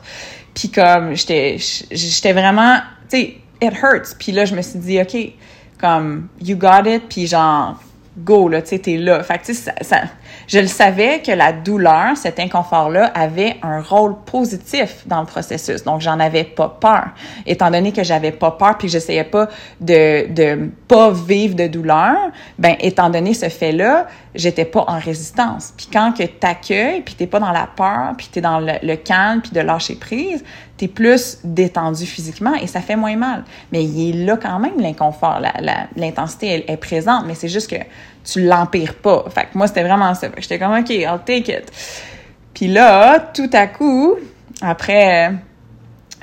Puis 0.54 0.70
comme, 0.70 1.14
j'étais 1.14 1.56
j'étais 1.90 2.32
vraiment, 2.32 2.78
tu 3.08 3.16
sais, 3.16 3.34
it 3.62 3.72
hurts. 3.80 4.16
Puis 4.18 4.32
là, 4.32 4.44
je 4.44 4.56
me 4.56 4.62
suis 4.62 4.80
dit, 4.80 5.00
OK, 5.00 5.16
comme, 5.80 6.28
you 6.42 6.56
got 6.56 6.82
it, 6.86 7.08
puis 7.08 7.28
genre, 7.28 7.80
go, 8.18 8.48
là, 8.48 8.60
tu 8.60 8.70
sais, 8.70 8.78
t'es 8.80 8.96
là. 8.96 9.22
Fait 9.22 9.38
que, 9.38 9.46
tu 9.46 9.54
sais, 9.54 9.62
ça, 9.62 9.72
ça, 9.82 10.02
je 10.50 10.58
le 10.58 10.66
savais 10.66 11.22
que 11.22 11.30
la 11.30 11.52
douleur, 11.52 12.16
cet 12.16 12.40
inconfort-là, 12.40 13.12
avait 13.14 13.56
un 13.62 13.80
rôle 13.80 14.16
positif 14.26 15.04
dans 15.06 15.20
le 15.20 15.26
processus. 15.26 15.84
Donc, 15.84 16.00
j'en 16.00 16.18
avais 16.18 16.42
pas 16.42 16.68
peur. 16.68 17.10
Étant 17.46 17.70
donné 17.70 17.92
que 17.92 18.02
j'avais 18.02 18.32
pas 18.32 18.50
peur 18.50 18.76
puis 18.76 18.88
que 18.88 18.92
j'essayais 18.92 19.22
pas 19.22 19.48
de, 19.80 20.26
de 20.32 20.70
pas 20.88 21.12
vivre 21.12 21.54
de 21.54 21.68
douleur, 21.68 22.16
ben, 22.58 22.74
étant 22.80 23.10
donné 23.10 23.32
ce 23.32 23.48
fait-là, 23.48 24.08
j'étais 24.34 24.64
pas 24.64 24.84
en 24.88 24.98
résistance. 24.98 25.72
Puis 25.76 25.88
quand 25.92 26.12
que 26.12 26.24
t'accueilles, 26.24 27.02
puis 27.02 27.14
t'es 27.14 27.28
pas 27.28 27.38
dans 27.38 27.52
la 27.52 27.68
peur, 27.68 28.14
puis 28.18 28.28
t'es 28.32 28.40
dans 28.40 28.58
le, 28.58 28.96
calme, 28.96 29.42
puis 29.42 29.52
de 29.52 29.60
lâcher 29.60 29.94
prise, 29.94 30.44
t'es 30.76 30.88
plus 30.88 31.38
détendu 31.44 32.06
physiquement 32.06 32.54
et 32.54 32.66
ça 32.66 32.80
fait 32.80 32.96
moins 32.96 33.16
mal. 33.16 33.44
Mais 33.70 33.84
il 33.84 34.10
est 34.10 34.24
là 34.24 34.36
quand 34.36 34.58
même 34.58 34.80
l'inconfort, 34.80 35.40
l'intensité 35.96 36.64
est 36.66 36.76
présente, 36.76 37.24
mais 37.26 37.34
c'est 37.34 37.48
juste 37.48 37.70
que 37.70 37.76
tu 38.24 38.42
l'empires 38.42 38.94
pas. 38.94 39.24
Fait 39.34 39.42
que 39.42 39.56
moi, 39.58 39.66
c'était 39.66 39.82
vraiment 39.82 40.14
ça. 40.14 40.28
J'étais 40.38 40.58
comme, 40.58 40.72
OK, 40.72 40.90
I'll 40.90 41.20
take 41.24 41.52
it. 41.52 41.70
Puis 42.54 42.68
là, 42.68 43.18
tout 43.18 43.50
à 43.52 43.66
coup, 43.66 44.16
après 44.60 45.32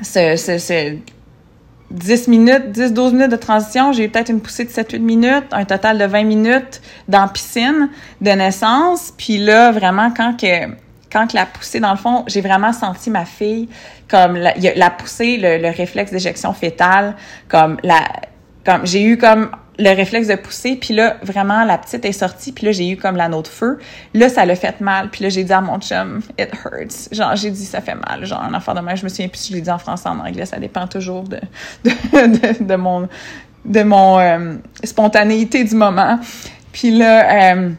ce, 0.02 0.36
ce, 0.36 0.58
ce 0.58 0.98
10 1.92 2.28
minutes, 2.28 2.78
10-12 2.78 3.12
minutes 3.12 3.32
de 3.32 3.38
transition, 3.38 3.94
j'ai 3.94 4.06
eu 4.06 4.10
peut-être 4.10 4.30
une 4.30 4.42
poussée 4.42 4.66
de 4.66 4.70
7-8 4.70 5.00
minutes, 5.00 5.46
un 5.52 5.66
total 5.66 5.98
de 5.98 6.06
20 6.06 6.24
minutes 6.24 6.82
dans 7.08 7.28
piscine 7.28 7.90
de 8.22 8.32
naissance. 8.32 9.14
Puis 9.18 9.38
là, 9.38 9.72
vraiment, 9.72 10.12
quand 10.16 10.40
que 10.40 10.76
quand 11.12 11.32
la 11.34 11.46
poussée, 11.46 11.80
dans 11.80 11.92
le 11.92 11.98
fond, 11.98 12.26
j'ai 12.28 12.42
vraiment 12.42 12.74
senti 12.74 13.10
ma 13.10 13.24
fille 13.24 13.70
comme 14.10 14.36
la, 14.36 14.54
la 14.76 14.90
poussée, 14.90 15.38
le, 15.38 15.58
le 15.58 15.70
réflexe 15.70 16.12
d'éjection 16.12 16.54
fétale, 16.54 17.16
comme 17.48 17.78
la, 17.84 18.02
comme 18.66 18.86
j'ai 18.86 19.04
eu 19.04 19.18
comme 19.18 19.50
le 19.80 19.96
réflexe 19.96 20.28
de 20.28 20.36
pousser, 20.36 20.76
puis 20.76 20.94
là, 20.94 21.18
vraiment, 21.22 21.64
la 21.64 21.78
petite 21.78 22.04
est 22.06 22.12
sortie, 22.12 22.52
puis 22.52 22.66
là, 22.66 22.72
j'ai 22.72 22.90
eu 22.90 22.98
comme 22.98 23.16
l'anneau 23.16 23.42
de 23.42 23.48
feu. 23.48 23.78
Là, 24.14 24.30
ça 24.30 24.46
l'a 24.46 24.56
fait 24.56 24.82
mal, 24.82 25.10
puis 25.10 25.24
là, 25.24 25.30
j'ai 25.30 25.44
dit 25.44 25.54
à 25.54 25.62
mon 25.62 25.80
chum, 25.80 26.22
«It 26.40 26.50
hurts». 26.66 27.10
Genre, 27.12 27.36
j'ai 27.36 27.52
dit 27.52 27.66
«Ça 27.66 27.82
fait 27.82 27.96
mal», 27.96 28.26
genre, 28.26 28.44
un 28.44 28.54
enfant 28.54 28.74
de 28.74 28.82
moi, 28.82 28.96
je 28.96 29.04
me 29.04 29.10
souviens 29.10 29.28
plus 29.28 29.40
si 29.40 29.52
je 29.52 29.58
l'ai 29.58 29.62
dit 29.62 29.70
en 29.70 29.78
français 29.78 30.10
en 30.10 30.20
anglais, 30.20 30.46
ça 30.46 30.58
dépend 30.58 30.88
toujours 30.88 31.24
de, 31.28 31.40
de, 31.84 32.64
de, 32.64 32.76
mon, 32.76 33.08
de 33.66 33.84
mon 33.84 34.20
euh, 34.20 34.56
spontanéité 34.84 35.64
du 35.64 35.76
moment. 35.76 36.20
Puis 36.72 36.92
là, 36.98 37.54
euh, 37.54 37.70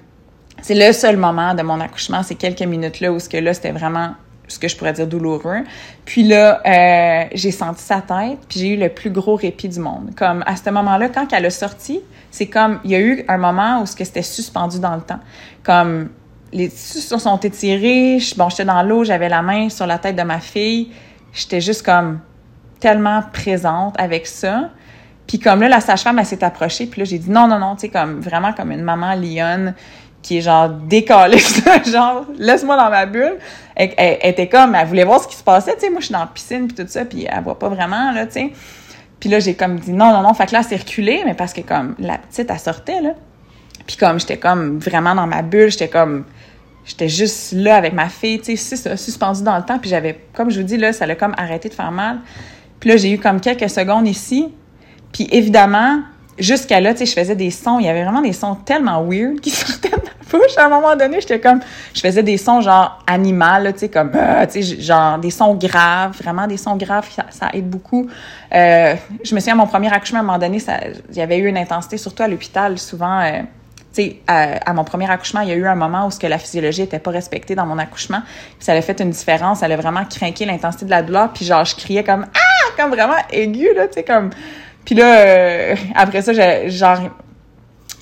c'est 0.63 0.75
le 0.75 0.93
seul 0.93 1.17
moment 1.17 1.55
de 1.55 1.63
mon 1.63 1.81
accouchement, 1.81 2.23
ces 2.23 2.35
quelques 2.37 2.63
minutes-là, 2.63 3.13
où 3.13 3.19
ce 3.19 3.29
que 3.29 3.37
là, 3.37 3.55
c'était 3.55 3.73
vraiment 3.73 4.15
ce 4.49 4.59
que 4.59 4.67
je 4.67 4.77
pourrais 4.77 4.95
dire 4.95 5.07
douloureux. 5.07 5.65
Puis 6.05 6.25
là, 6.25 6.61
euh, 6.67 7.29
j'ai 7.35 7.51
senti 7.51 7.83
sa 7.83 8.01
tête, 8.01 8.39
puis 8.49 8.61
j'ai 8.61 8.69
eu 8.75 8.77
le 8.77 8.89
plus 8.89 9.11
gros 9.11 9.37
répit 9.37 9.69
du 9.69 9.79
monde. 9.79 10.11
Comme 10.17 10.43
à 10.47 10.57
ce 10.57 10.71
moment-là, 10.71 11.09
quand 11.09 11.33
elle 11.33 11.47
a 11.47 11.51
sorti, 11.51 12.01
c'est 12.31 12.47
comme 12.47 12.81
il 12.85 12.91
y 12.91 12.95
a 12.95 13.01
eu 13.01 13.25
un 13.29 13.39
moment 13.39 13.83
où 13.83 13.87
ce 13.87 13.95
que 13.95 14.05
c'était 14.05 14.23
suspendu 14.23 14.81
dans 14.81 14.95
le 14.95 15.03
temps. 15.03 15.21
Comme 15.63 16.09
les 16.53 16.69
tissus 16.69 17.01
se 17.01 17.19
sont 17.19 17.39
étirés, 17.39 18.19
bon, 18.37 18.49
j'étais 18.49 18.65
dans 18.65 18.83
l'eau, 18.83 19.05
j'avais 19.05 19.29
la 19.29 19.43
main 19.43 19.69
sur 19.69 19.87
la 19.87 19.99
tête 19.99 20.17
de 20.17 20.23
ma 20.23 20.41
fille, 20.41 20.91
j'étais 21.33 21.61
juste 21.61 21.85
comme 21.85 22.21
tellement 22.81 23.23
présente 23.33 23.95
avec 23.99 24.27
ça. 24.27 24.71
Puis 25.27 25.39
comme 25.39 25.61
là, 25.61 25.69
la 25.69 25.81
sage-femme, 25.81 26.19
elle 26.19 26.25
s'est 26.25 26.43
approchée, 26.43 26.87
puis 26.87 27.03
là, 27.03 27.05
j'ai 27.05 27.19
dit 27.19 27.31
non, 27.31 27.47
non, 27.49 27.59
non, 27.59 27.75
tu 27.75 27.83
sais, 27.83 27.89
comme 27.91 28.21
vraiment 28.21 28.55
comme 28.55 28.73
une 28.73 28.83
maman 28.83 29.15
lionne 29.15 29.75
qui 30.23 30.39
est 30.39 30.41
genre 30.41 30.69
décalée, 30.69 31.39
genre 31.87 32.27
laisse-moi 32.39 32.77
dans 32.77 32.91
ma 32.91 33.07
bulle. 33.07 33.39
Elle, 33.77 34.19
était 34.23 34.49
comme, 34.49 34.75
elle 34.75 34.87
voulait 34.87 35.05
voir 35.05 35.23
ce 35.23 35.29
qui 35.29 35.37
se 35.37 35.43
passait, 35.45 35.75
tu 35.75 35.83
sais, 35.83 35.91
moi 35.91 36.01
je 36.01 36.07
suis 36.07 36.13
dans 36.13 36.21
la 36.21 36.27
piscine 36.27 36.67
puis 36.67 36.75
tout 36.75 36.91
ça, 36.91 37.05
puis 37.05 37.27
elle 37.31 37.43
voit 37.45 37.59
pas 37.59 37.69
vraiment 37.69 38.11
là, 38.13 38.27
tu 38.27 38.33
sais. 38.33 38.53
Puis 39.21 39.29
là 39.29 39.39
j'ai 39.39 39.55
comme 39.55 39.79
dit 39.79 39.93
non 39.93 40.13
non 40.13 40.23
non, 40.23 40.35
fait 40.35 40.47
que 40.47 40.53
là 40.53 40.63
c'est 40.63 40.81
mais 41.25 41.35
parce 41.35 41.53
que 41.53 41.61
comme 41.61 41.95
la 41.99 42.19
petite 42.19 42.51
elle 42.51 42.59
sortait 42.59 43.01
là. 43.01 43.11
Puis 43.87 43.97
comme 43.97 44.19
j'étais 44.19 44.37
comme 44.37 44.79
vraiment 44.79 45.15
dans 45.15 45.27
ma 45.27 45.43
bulle, 45.43 45.71
j'étais 45.71 45.89
comme 45.89 46.25
j'étais 46.85 47.09
juste 47.09 47.53
là 47.53 47.77
avec 47.77 47.93
ma 47.93 48.09
fille, 48.09 48.41
tu 48.41 48.57
sais, 48.57 48.77
c'est 48.77 48.97
suspendu 48.97 49.43
dans 49.43 49.57
le 49.57 49.63
temps, 49.63 49.79
puis 49.79 49.91
j'avais 49.91 50.21
comme 50.33 50.51
je 50.51 50.61
vous 50.61 50.67
dis 50.67 50.77
là, 50.77 50.93
ça 50.93 51.07
l'a 51.07 51.15
comme 51.15 51.35
arrêté 51.39 51.69
de 51.69 51.75
faire 51.75 51.93
mal. 51.93 52.19
Puis 52.81 52.91
là 52.91 52.97
j'ai 52.97 53.13
eu 53.13 53.19
comme 53.19 53.41
quelques 53.41 53.71
secondes 53.71 54.09
ici, 54.09 54.49
puis 55.13 55.29
évidemment 55.31 56.01
jusqu'à 56.39 56.81
là, 56.81 56.93
tu 56.93 57.01
sais, 57.01 57.07
je 57.07 57.13
faisais 57.13 57.37
des 57.37 57.51
sons. 57.51 57.79
Il 57.79 57.87
y 57.87 57.89
avait 57.89 58.03
vraiment 58.03 58.23
des 58.23 58.33
sons 58.33 58.55
tellement 58.55 59.05
weird 59.05 59.41
qui 59.41 59.51
sortaient 59.51 59.91
de 59.91 60.08
bouche. 60.31 60.57
À 60.57 60.67
un 60.67 60.69
moment 60.69 60.97
donné, 60.97 61.21
j'étais 61.21 61.41
comme, 61.41 61.61
je 61.95 62.01
faisais 62.01 62.23
des 62.23 62.37
sons 62.37 62.61
genre 62.61 63.03
animal, 63.07 63.73
tu 63.73 63.81
sais, 63.81 63.89
comme, 63.89 64.13
euh, 64.15 64.47
tu 64.47 64.63
sais, 64.63 64.81
genre 64.81 65.19
des 65.19 65.31
sons 65.31 65.55
graves, 65.55 66.17
vraiment 66.23 66.47
des 66.47 66.57
sons 66.57 66.77
graves, 66.77 67.09
ça, 67.31 67.49
aide 67.53 67.69
beaucoup. 67.69 68.09
Euh, 68.55 68.95
je 69.25 69.35
me 69.35 69.41
souviens, 69.41 69.55
à 69.55 69.57
mon 69.57 69.67
premier 69.67 69.93
accouchement, 69.93 70.19
à 70.19 70.23
un 70.23 70.25
moment 70.25 70.39
donné, 70.39 70.59
il 71.11 71.17
y 71.17 71.21
avait 71.21 71.39
eu 71.39 71.47
une 71.47 71.59
intensité, 71.59 71.97
surtout 71.97 72.23
à 72.23 72.29
l'hôpital, 72.29 72.79
souvent. 72.79 73.21
Euh, 73.21 73.43
sais, 73.93 74.21
à, 74.27 74.73
mon 74.73 74.85
premier 74.85 75.11
accouchement, 75.11 75.41
il 75.41 75.49
y 75.49 75.53
a 75.53 75.57
eu 75.57 75.67
un 75.67 75.75
moment 75.75 76.07
où 76.07 76.11
ce 76.11 76.19
que 76.19 76.27
la 76.27 76.39
physiologie 76.39 76.83
était 76.83 76.99
pas 76.99 77.11
respectée 77.11 77.55
dans 77.55 77.67
mon 77.67 77.79
accouchement. 77.79 78.21
Puis 78.23 78.65
ça 78.65 78.73
a 78.73 78.83
fait 78.83 79.01
une 79.01 79.11
différence. 79.11 79.61
Ça 79.61 79.67
a 79.67 79.77
vraiment 79.77 80.05
craqué 80.05 80.45
l'intensité 80.45 80.85
de 80.85 80.91
la 80.91 81.03
douleur. 81.03 81.33
Puis 81.33 81.45
genre, 81.45 81.65
je 81.65 81.75
criais 81.75 82.05
comme 82.05 82.27
ah, 82.33 82.71
comme 82.77 82.91
vraiment 82.91 83.17
aigu 83.31 83.69
là, 83.75 83.89
tu 83.89 84.03
comme 84.05 84.31
puis 84.89 84.95
là, 84.95 85.19
euh, 85.19 85.77
après 85.95 86.23
ça, 86.23 86.33
genre, 86.67 86.99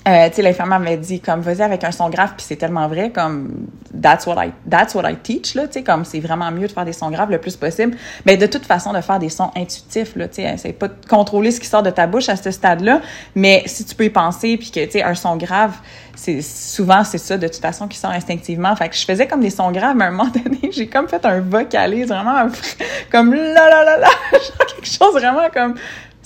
euh, 0.07 0.29
tu 0.29 0.35
sais, 0.35 0.41
l'infirmière 0.41 0.79
m'avait 0.79 0.97
dit 0.97 1.19
comme 1.19 1.41
vas-y 1.41 1.61
avec 1.61 1.83
un 1.83 1.91
son 1.91 2.09
grave 2.09 2.33
puis 2.37 2.45
c'est 2.47 2.55
tellement 2.55 2.87
vrai 2.87 3.11
comme 3.11 3.67
that's 4.01 4.25
what 4.25 4.43
I 4.43 4.51
that's 4.69 4.95
what 4.95 5.09
I 5.09 5.15
teach 5.15 5.55
là 5.55 5.67
tu 5.67 5.73
sais 5.73 5.83
comme 5.83 6.05
c'est 6.05 6.19
vraiment 6.19 6.49
mieux 6.51 6.67
de 6.67 6.71
faire 6.71 6.85
des 6.85 6.93
sons 6.93 7.11
graves 7.11 7.31
le 7.31 7.39
plus 7.39 7.55
possible. 7.55 7.95
Mais 8.25 8.37
de 8.37 8.45
toute 8.45 8.65
façon 8.65 8.93
de 8.93 9.01
faire 9.01 9.19
des 9.19 9.29
sons 9.29 9.51
intuitifs 9.55 10.15
là 10.15 10.27
tu 10.27 10.35
sais 10.35 10.55
c'est 10.57 10.73
pas 10.73 10.87
de 10.87 10.95
contrôler 11.09 11.51
ce 11.51 11.59
qui 11.59 11.67
sort 11.67 11.83
de 11.83 11.89
ta 11.89 12.07
bouche 12.07 12.29
à 12.29 12.35
ce 12.35 12.51
stade 12.51 12.81
là 12.81 13.01
mais 13.35 13.63
si 13.65 13.85
tu 13.85 13.95
peux 13.95 14.05
y 14.05 14.09
penser 14.09 14.57
puis 14.57 14.71
que 14.71 14.83
tu 14.85 14.91
sais 14.91 15.03
un 15.03 15.15
son 15.15 15.37
grave 15.37 15.75
c'est 16.15 16.41
souvent 16.41 17.03
c'est 17.03 17.19
ça 17.19 17.37
de 17.37 17.47
toute 17.47 17.61
façon 17.61 17.87
qui 17.87 17.97
sort 17.97 18.11
instinctivement. 18.11 18.75
Fait 18.75 18.89
que 18.89 18.95
je 18.95 19.05
faisais 19.05 19.27
comme 19.27 19.41
des 19.41 19.49
sons 19.49 19.71
graves 19.71 19.95
mais 19.95 20.05
à 20.05 20.07
un 20.07 20.11
moment 20.11 20.31
donné 20.43 20.71
j'ai 20.71 20.87
comme 20.87 21.07
fait 21.07 21.25
un 21.25 21.41
vocalise 21.41 22.07
vraiment 22.07 22.47
comme 23.11 23.33
là 23.33 23.69
là 23.69 23.83
là 23.83 23.97
là 23.97 24.09
genre 24.31 24.67
quelque 24.67 24.87
chose 24.87 25.13
vraiment 25.13 25.49
comme 25.53 25.75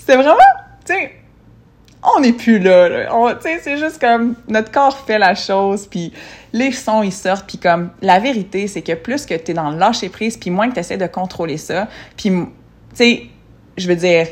c'était 0.02 0.16
vraiment, 0.16 0.36
tu 0.84 0.94
sais, 0.94 1.12
on 2.02 2.20
n'est 2.20 2.32
plus 2.32 2.58
là. 2.58 3.08
c'est 3.40 3.78
juste 3.78 4.00
comme 4.00 4.34
notre 4.48 4.70
corps 4.70 4.98
fait 5.06 5.18
la 5.18 5.34
chose, 5.34 5.86
puis 5.86 6.12
les 6.52 6.72
sons 6.72 7.02
ils 7.02 7.12
sortent, 7.12 7.46
puis 7.46 7.58
comme 7.58 7.90
la 8.00 8.18
vérité 8.18 8.66
c'est 8.66 8.82
que 8.82 8.94
plus 8.94 9.24
que 9.24 9.34
tu 9.34 9.52
es 9.52 9.54
dans 9.54 9.70
le 9.70 9.78
lâcher 9.78 10.08
prise, 10.08 10.36
puis 10.36 10.50
moins 10.50 10.68
que 10.68 10.74
tu 10.74 10.80
essaies 10.80 10.96
de 10.96 11.06
contrôler 11.06 11.56
ça, 11.56 11.88
puis 12.16 12.30
tu 12.30 12.46
sais, 12.94 13.26
je 13.76 13.88
veux 13.88 13.96
dire, 13.96 14.26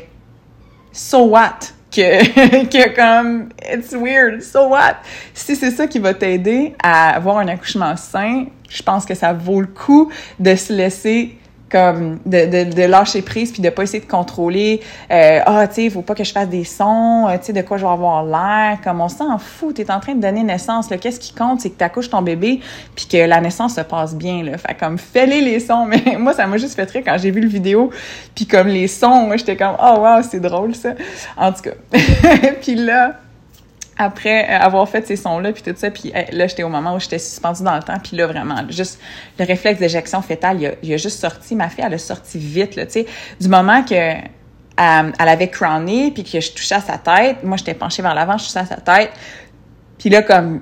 so 0.91 1.25
what 1.25 1.59
que 1.91 2.65
que 2.65 2.95
comme 2.95 3.49
it's 3.71 3.93
weird, 3.93 4.41
so 4.41 4.67
what? 4.67 4.97
Si 5.33 5.55
c'est 5.55 5.71
ça 5.71 5.87
qui 5.87 5.99
va 5.99 6.13
t'aider 6.13 6.73
à 6.81 7.15
avoir 7.15 7.37
un 7.37 7.47
accouchement 7.47 7.95
sain, 7.97 8.45
je 8.69 8.81
pense 8.81 9.05
que 9.05 9.15
ça 9.15 9.33
vaut 9.33 9.61
le 9.61 9.67
coup 9.67 10.11
de 10.39 10.55
se 10.55 10.73
laisser 10.73 11.37
comme 11.71 12.19
de, 12.25 12.45
de, 12.45 12.73
de, 12.73 12.83
lâcher 12.83 13.21
prise 13.21 13.51
puis 13.51 13.61
de 13.61 13.69
pas 13.69 13.83
essayer 13.83 14.03
de 14.03 14.09
contrôler 14.09 14.81
euh, 15.11 15.39
ah 15.45 15.67
tu 15.67 15.75
sais 15.75 15.89
faut 15.89 16.01
pas 16.01 16.15
que 16.15 16.23
je 16.23 16.31
fasse 16.31 16.49
des 16.49 16.63
sons 16.63 17.27
euh, 17.27 17.37
tu 17.37 17.45
sais 17.45 17.53
de 17.53 17.61
quoi 17.61 17.77
je 17.77 17.85
vais 17.85 17.91
avoir 17.91 18.23
l'air 18.23 18.79
comme 18.83 19.01
on 19.01 19.09
s'en 19.09 19.37
fout 19.37 19.75
tu 19.75 19.81
es 19.81 19.91
en 19.91 19.99
train 19.99 20.15
de 20.15 20.21
donner 20.21 20.43
naissance 20.43 20.89
là 20.89 20.97
qu'est-ce 20.97 21.19
qui 21.19 21.33
compte 21.33 21.61
c'est 21.61 21.69
que 21.69 21.77
tu 21.77 21.83
accouches 21.83 22.09
ton 22.09 22.21
bébé 22.21 22.59
puis 22.95 23.05
que 23.05 23.17
la 23.17 23.41
naissance 23.41 23.75
se 23.75 23.81
passe 23.81 24.15
bien 24.15 24.43
là. 24.43 24.57
Fait 24.57 24.73
comme 24.73 24.97
fais-les 24.97 25.41
les 25.41 25.59
sons. 25.59 25.85
Mais 25.89 26.17
moi 26.17 26.33
ça 26.33 26.47
m'a 26.47 26.57
juste 26.57 26.75
fait 26.75 26.89
rire 26.89 27.03
quand 27.05 27.17
j'ai 27.17 27.31
vu 27.31 27.41
le 27.41 27.47
vidéo 27.47 27.89
puis 28.35 28.45
comme 28.45 28.67
les 28.67 28.87
sons 28.87 29.27
moi 29.27 29.37
j'étais 29.37 29.55
comme 29.55 29.75
oh 29.81 29.99
wow 29.99 30.21
c'est 30.29 30.39
drôle 30.39 30.75
ça. 30.75 30.93
En 31.37 31.51
tout 31.51 31.61
cas. 31.61 31.71
Puis 32.61 32.75
là 32.75 33.15
après 34.01 34.45
avoir 34.47 34.87
fait 34.87 35.05
ces 35.05 35.15
sons-là, 35.15 35.51
puis 35.51 35.63
tout 35.63 35.73
ça, 35.75 35.91
puis 35.91 36.11
là, 36.31 36.47
j'étais 36.47 36.63
au 36.63 36.69
moment 36.69 36.95
où 36.95 36.99
j'étais 36.99 37.19
suspendue 37.19 37.63
dans 37.63 37.75
le 37.75 37.83
temps, 37.83 37.97
puis 38.01 38.17
là, 38.17 38.27
vraiment, 38.27 38.55
juste 38.69 38.99
le 39.39 39.45
réflexe 39.45 39.79
d'éjection 39.79 40.21
fétale, 40.21 40.75
il 40.83 40.93
a, 40.93 40.97
juste 40.97 41.19
sorti. 41.19 41.55
Ma 41.55 41.69
fille, 41.69 41.83
elle 41.85 41.93
a 41.93 41.97
sorti 41.97 42.37
vite, 42.37 42.75
là, 42.75 42.85
tu 42.85 42.93
sais, 42.93 43.05
du 43.39 43.47
moment 43.47 43.83
que 43.83 43.95
euh, 43.95 44.21
elle 44.77 45.27
avait 45.27 45.49
crowné, 45.49 46.11
puis 46.11 46.23
que 46.23 46.39
je 46.39 46.51
touchais 46.51 46.75
à 46.75 46.81
sa 46.81 46.97
tête, 46.97 47.43
moi, 47.43 47.57
j'étais 47.57 47.73
penchée 47.73 48.01
vers 48.01 48.15
l'avant, 48.15 48.37
je 48.37 48.45
touchais 48.45 48.59
à 48.59 48.65
sa 48.65 48.77
tête, 48.77 49.11
puis 49.97 50.09
là, 50.09 50.21
comme 50.21 50.61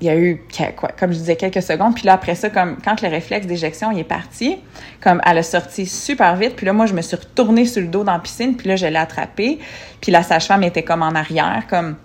il 0.00 0.06
y 0.06 0.10
a 0.10 0.16
eu, 0.16 0.44
quoi, 0.76 0.90
comme 0.98 1.12
je 1.12 1.18
disais, 1.18 1.36
quelques 1.36 1.62
secondes. 1.62 1.94
Puis 1.94 2.04
là, 2.04 2.12
après 2.12 2.36
ça, 2.36 2.50
comme 2.50 2.76
quand 2.84 3.02
le 3.02 3.08
réflexe 3.08 3.46
d'éjection 3.46 3.90
il 3.90 3.98
est 3.98 4.04
parti, 4.04 4.58
comme 5.00 5.20
elle 5.26 5.38
a 5.38 5.42
sorti 5.42 5.86
super 5.86 6.36
vite. 6.36 6.54
Puis 6.54 6.66
là, 6.66 6.72
moi, 6.72 6.86
je 6.86 6.94
me 6.94 7.02
suis 7.02 7.16
retournée 7.16 7.66
sur 7.66 7.82
le 7.82 7.88
dos 7.88 8.04
dans 8.04 8.12
la 8.12 8.20
piscine. 8.20 8.56
Puis 8.56 8.68
là, 8.68 8.76
je 8.76 8.86
l'ai 8.86 8.96
attrapée. 8.96 9.58
Puis 10.00 10.12
la 10.12 10.22
sage-femme 10.22 10.62
était 10.62 10.84
comme 10.84 11.02
en 11.02 11.10
arrière, 11.10 11.64
comme 11.68 11.96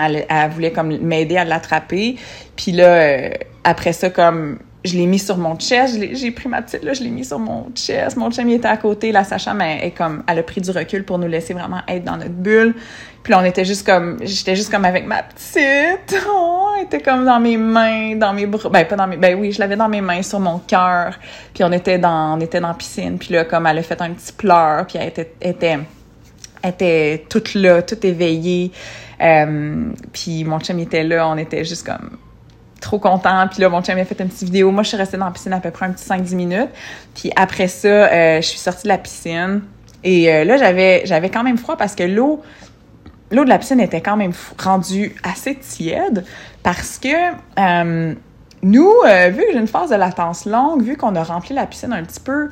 elle, 0.00 0.26
elle 0.28 0.50
voulait 0.50 0.72
comme 0.72 0.96
m'aider 0.98 1.36
à 1.36 1.44
l'attraper. 1.44 2.16
Puis 2.56 2.72
là, 2.72 2.86
euh, 2.86 3.30
après 3.64 3.92
ça, 3.92 4.10
comme 4.10 4.58
je 4.84 4.96
l'ai 4.96 5.06
mis 5.06 5.18
sur 5.18 5.38
mon 5.38 5.56
chest, 5.56 5.98
j'ai 6.12 6.30
pris 6.30 6.48
ma 6.48 6.60
petite 6.60 6.84
là, 6.84 6.92
je 6.92 7.02
l'ai 7.02 7.10
mis 7.10 7.24
sur 7.24 7.38
mon 7.38 7.70
chest. 7.74 8.16
Mon 8.16 8.30
chum 8.30 8.48
il 8.48 8.56
était 8.56 8.68
à 8.68 8.76
côté, 8.76 9.12
la 9.12 9.24
sage-femme 9.24 9.62
est 9.62 9.92
comme 9.96 10.22
elle 10.28 10.38
a 10.38 10.42
pris 10.42 10.60
du 10.60 10.70
recul 10.70 11.04
pour 11.04 11.18
nous 11.18 11.26
laisser 11.26 11.54
vraiment 11.54 11.80
être 11.88 12.04
dans 12.04 12.18
notre 12.18 12.30
bulle. 12.30 12.74
Puis 13.22 13.32
là, 13.32 13.40
on 13.40 13.44
était 13.44 13.64
juste 13.64 13.86
comme, 13.86 14.18
j'étais 14.20 14.54
juste 14.54 14.70
comme 14.70 14.84
avec 14.84 15.06
ma 15.06 15.22
petite. 15.22 16.14
Oh, 16.28 16.68
elle 16.76 16.84
était 16.84 17.00
comme 17.00 17.24
dans 17.24 17.40
mes 17.40 17.56
mains, 17.56 18.16
dans 18.16 18.34
mes 18.34 18.46
bras. 18.46 18.68
Ben, 18.68 18.84
pas 18.84 18.96
dans 18.96 19.06
mes, 19.06 19.16
ben 19.16 19.38
oui, 19.38 19.52
je 19.52 19.60
l'avais 19.60 19.76
dans 19.76 19.88
mes 19.88 20.00
mains, 20.00 20.22
sur 20.22 20.40
mon 20.40 20.58
cœur. 20.58 21.18
Puis 21.54 21.64
on 21.64 21.72
était 21.72 21.98
dans, 21.98 22.36
on 22.36 22.40
était 22.40 22.60
dans 22.60 22.68
la 22.68 22.74
piscine. 22.74 23.16
Puis 23.16 23.32
là, 23.32 23.44
comme 23.44 23.66
elle 23.66 23.78
a 23.78 23.82
fait 23.82 24.00
un 24.02 24.10
petit 24.10 24.32
pleur, 24.32 24.86
puis 24.86 24.98
elle 25.00 25.08
était, 25.08 25.32
était, 25.40 25.78
était 26.62 27.24
toute 27.28 27.54
là, 27.54 27.80
toute 27.80 28.04
éveillée. 28.04 28.72
Euh, 29.20 29.84
puis 30.12 30.44
mon 30.44 30.60
chum 30.60 30.78
était 30.78 31.04
là, 31.04 31.28
on 31.28 31.36
était 31.36 31.64
juste 31.64 31.86
comme 31.86 32.18
trop 32.80 32.98
content. 32.98 33.46
Puis 33.48 33.60
là, 33.60 33.68
mon 33.68 33.82
chum 33.82 33.98
a 33.98 34.04
fait 34.04 34.20
une 34.20 34.28
petite 34.28 34.44
vidéo. 34.44 34.70
Moi, 34.70 34.82
je 34.82 34.88
suis 34.88 34.96
restée 34.96 35.16
dans 35.16 35.26
la 35.26 35.30
piscine 35.30 35.52
à 35.52 35.60
peu 35.60 35.70
près 35.70 35.86
un 35.86 35.92
petit 35.92 36.04
5-10 36.04 36.34
minutes. 36.34 36.70
Puis 37.14 37.30
après 37.36 37.68
ça, 37.68 37.88
euh, 37.88 38.36
je 38.40 38.46
suis 38.46 38.58
sortie 38.58 38.84
de 38.84 38.88
la 38.88 38.98
piscine. 38.98 39.62
Et 40.02 40.32
euh, 40.32 40.44
là, 40.44 40.56
j'avais, 40.56 41.02
j'avais 41.06 41.30
quand 41.30 41.42
même 41.42 41.56
froid 41.56 41.76
parce 41.76 41.94
que 41.94 42.02
l'eau, 42.02 42.42
l'eau 43.30 43.44
de 43.44 43.48
la 43.48 43.58
piscine 43.58 43.80
était 43.80 44.02
quand 44.02 44.16
même 44.16 44.32
rendue 44.58 45.14
assez 45.22 45.54
tiède 45.54 46.24
parce 46.62 46.98
que 46.98 47.32
nous, 48.62 48.92
vu 49.30 49.42
que 49.42 49.52
j'ai 49.52 49.58
une 49.58 49.66
phase 49.66 49.90
de 49.90 49.96
latence 49.96 50.46
longue, 50.46 50.82
vu 50.82 50.96
qu'on 50.96 51.14
a 51.16 51.22
rempli 51.22 51.54
la 51.54 51.66
piscine 51.66 51.92
un 51.92 52.02
petit 52.02 52.20
peu, 52.20 52.50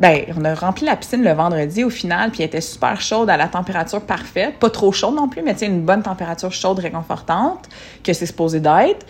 ben, 0.00 0.20
on 0.36 0.44
a 0.44 0.54
rempli 0.54 0.86
la 0.86 0.96
piscine 0.96 1.24
le 1.24 1.32
vendredi 1.32 1.82
au 1.82 1.90
final, 1.90 2.30
puis 2.30 2.42
elle 2.42 2.46
était 2.46 2.60
super 2.60 3.00
chaude 3.00 3.28
à 3.30 3.36
la 3.36 3.48
température 3.48 4.00
parfaite, 4.00 4.58
pas 4.58 4.70
trop 4.70 4.92
chaude 4.92 5.16
non 5.16 5.28
plus, 5.28 5.42
mais 5.42 5.54
tu 5.54 5.64
une 5.64 5.82
bonne 5.82 6.02
température 6.02 6.52
chaude 6.52 6.78
réconfortante 6.78 7.68
que 8.04 8.12
c'est 8.12 8.26
supposé 8.26 8.60
d'être. 8.60 9.04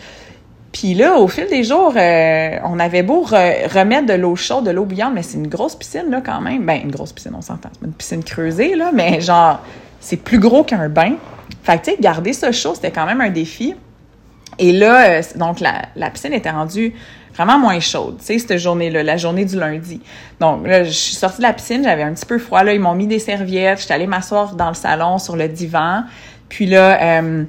Puis 0.73 0.95
là, 0.95 1.17
au 1.17 1.29
fil 1.29 1.47
des 1.49 1.65
jours, 1.65 1.93
euh, 1.97 2.59
on 2.65 2.79
avait 2.79 3.03
beau 3.03 3.23
remettre 3.23 4.07
de 4.07 4.15
l'eau 4.15 4.37
chaude, 4.37 4.65
de 4.65 4.71
l'eau 4.71 4.85
bouillante, 4.85 5.13
mais 5.15 5.23
c'est 5.23 5.39
une 5.39 5.49
grosse 5.49 5.77
piscine 5.77 6.11
là 6.11 6.23
quand 6.25 6.41
même. 6.41 6.65
Ben, 6.65 6.81
une 6.83 6.91
grosse 6.91 7.13
piscine, 7.13 7.33
on 7.37 7.43
s'entend, 7.43 7.71
c'est 7.79 7.87
une 7.87 7.93
piscine 7.93 8.25
creusée 8.25 8.75
là, 8.75 8.91
mais 8.93 9.21
genre 9.21 9.61
c'est 10.01 10.17
plus 10.17 10.39
gros 10.39 10.65
qu'un 10.65 10.89
bain. 10.89 11.15
Fait 11.63 11.79
tu 11.79 11.91
sais, 11.91 11.97
garder 12.01 12.33
ça 12.33 12.53
chaud, 12.53 12.75
c'était 12.75 12.91
quand 12.91 13.07
même 13.07 13.21
un 13.21 13.31
défi. 13.31 13.75
Et 14.59 14.73
là, 14.73 15.09
euh, 15.09 15.23
donc, 15.37 15.61
la, 15.61 15.83
la, 15.97 16.11
piscine 16.11 16.33
était 16.33 16.51
rendue 16.51 16.95
vraiment 17.39 17.59
moins 17.59 17.81
chaude, 17.81 18.17
tu 18.19 18.25
sais, 18.27 18.39
cette 18.39 18.59
journée-là, 18.59 19.03
la 19.03 19.17
journée 19.17 19.45
du 19.45 19.59
lundi. 19.59 20.01
Donc, 20.41 20.67
là, 20.67 20.85
je 20.85 20.91
suis 20.91 21.15
sortie 21.15 21.39
de 21.39 21.43
la 21.43 21.53
piscine, 21.53 21.85
j'avais 21.85 22.03
un 22.03 22.13
petit 22.13 22.27
peu 22.27 22.39
froid, 22.39 22.65
là, 22.65 22.75
ils 22.75 22.81
m'ont 22.81 22.95
mis 22.95 23.07
des 23.07 23.21
serviettes, 23.21 23.81
j'étais 23.81 23.95
allée 23.95 24.07
m'asseoir 24.07 24.55
dans 24.55 24.69
le 24.69 24.75
salon, 24.75 25.19
sur 25.19 25.37
le 25.37 25.49
divan. 25.49 26.03
Puis 26.49 26.67
là, 26.67 27.21
euh, 27.21 27.45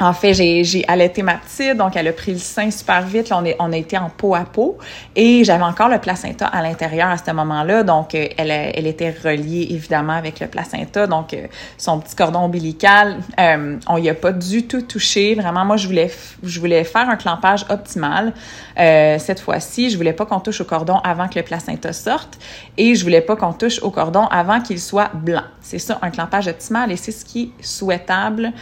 en 0.00 0.12
fait, 0.12 0.34
j'ai 0.34 0.84
allaité 0.88 1.22
ma 1.22 1.34
petite, 1.34 1.76
donc 1.76 1.94
elle 1.94 2.08
a 2.08 2.12
pris 2.12 2.32
le 2.32 2.38
sein 2.38 2.68
super 2.72 3.02
vite. 3.02 3.28
Là, 3.28 3.38
on, 3.40 3.44
est, 3.44 3.54
on 3.60 3.72
a 3.72 3.76
été 3.76 3.96
en 3.96 4.10
peau 4.10 4.34
à 4.34 4.40
peau. 4.40 4.76
Et 5.14 5.44
j'avais 5.44 5.62
encore 5.62 5.88
le 5.88 5.98
placenta 5.98 6.46
à 6.46 6.62
l'intérieur 6.62 7.10
à 7.10 7.16
ce 7.16 7.30
moment-là. 7.30 7.84
Donc, 7.84 8.14
euh, 8.14 8.26
elle, 8.36 8.50
elle 8.50 8.88
était 8.88 9.14
reliée 9.22 9.68
évidemment 9.70 10.14
avec 10.14 10.40
le 10.40 10.48
placenta. 10.48 11.06
Donc, 11.06 11.32
euh, 11.32 11.46
son 11.78 12.00
petit 12.00 12.16
cordon 12.16 12.40
ombilical, 12.40 13.18
euh, 13.38 13.76
on 13.88 13.96
y 13.98 14.08
a 14.08 14.14
pas 14.14 14.32
du 14.32 14.66
tout 14.66 14.82
touché. 14.82 15.36
Vraiment, 15.36 15.64
moi, 15.64 15.76
je 15.76 15.86
voulais, 15.86 16.10
je 16.42 16.58
voulais 16.58 16.82
faire 16.82 17.08
un 17.08 17.16
clampage 17.16 17.64
optimal. 17.68 18.32
cette 18.76 19.38
fois-ci, 19.38 19.90
je 19.90 19.96
voulais 19.96 20.12
pas 20.12 20.26
qu'on 20.26 20.40
touche 20.40 20.60
au 20.60 20.64
cordon 20.64 20.96
avant 21.04 21.28
que 21.28 21.38
le 21.38 21.44
placenta 21.44 21.92
sorte. 21.92 22.36
Et 22.76 22.96
je 22.96 23.04
voulais 23.04 23.20
pas 23.20 23.36
qu'on 23.36 23.52
touche 23.52 23.80
au 23.80 23.90
cordon 23.90 24.26
avant 24.26 24.60
qu'il 24.60 24.80
soit 24.80 25.10
blanc. 25.14 25.44
C'est 25.66 25.78
ça, 25.78 25.98
un 26.02 26.10
clampage 26.10 26.46
optimal. 26.46 26.92
Et 26.92 26.96
c'est 26.96 27.10
ce 27.10 27.24
qui 27.24 27.42
est 27.58 27.64
souhaitable 27.64 28.52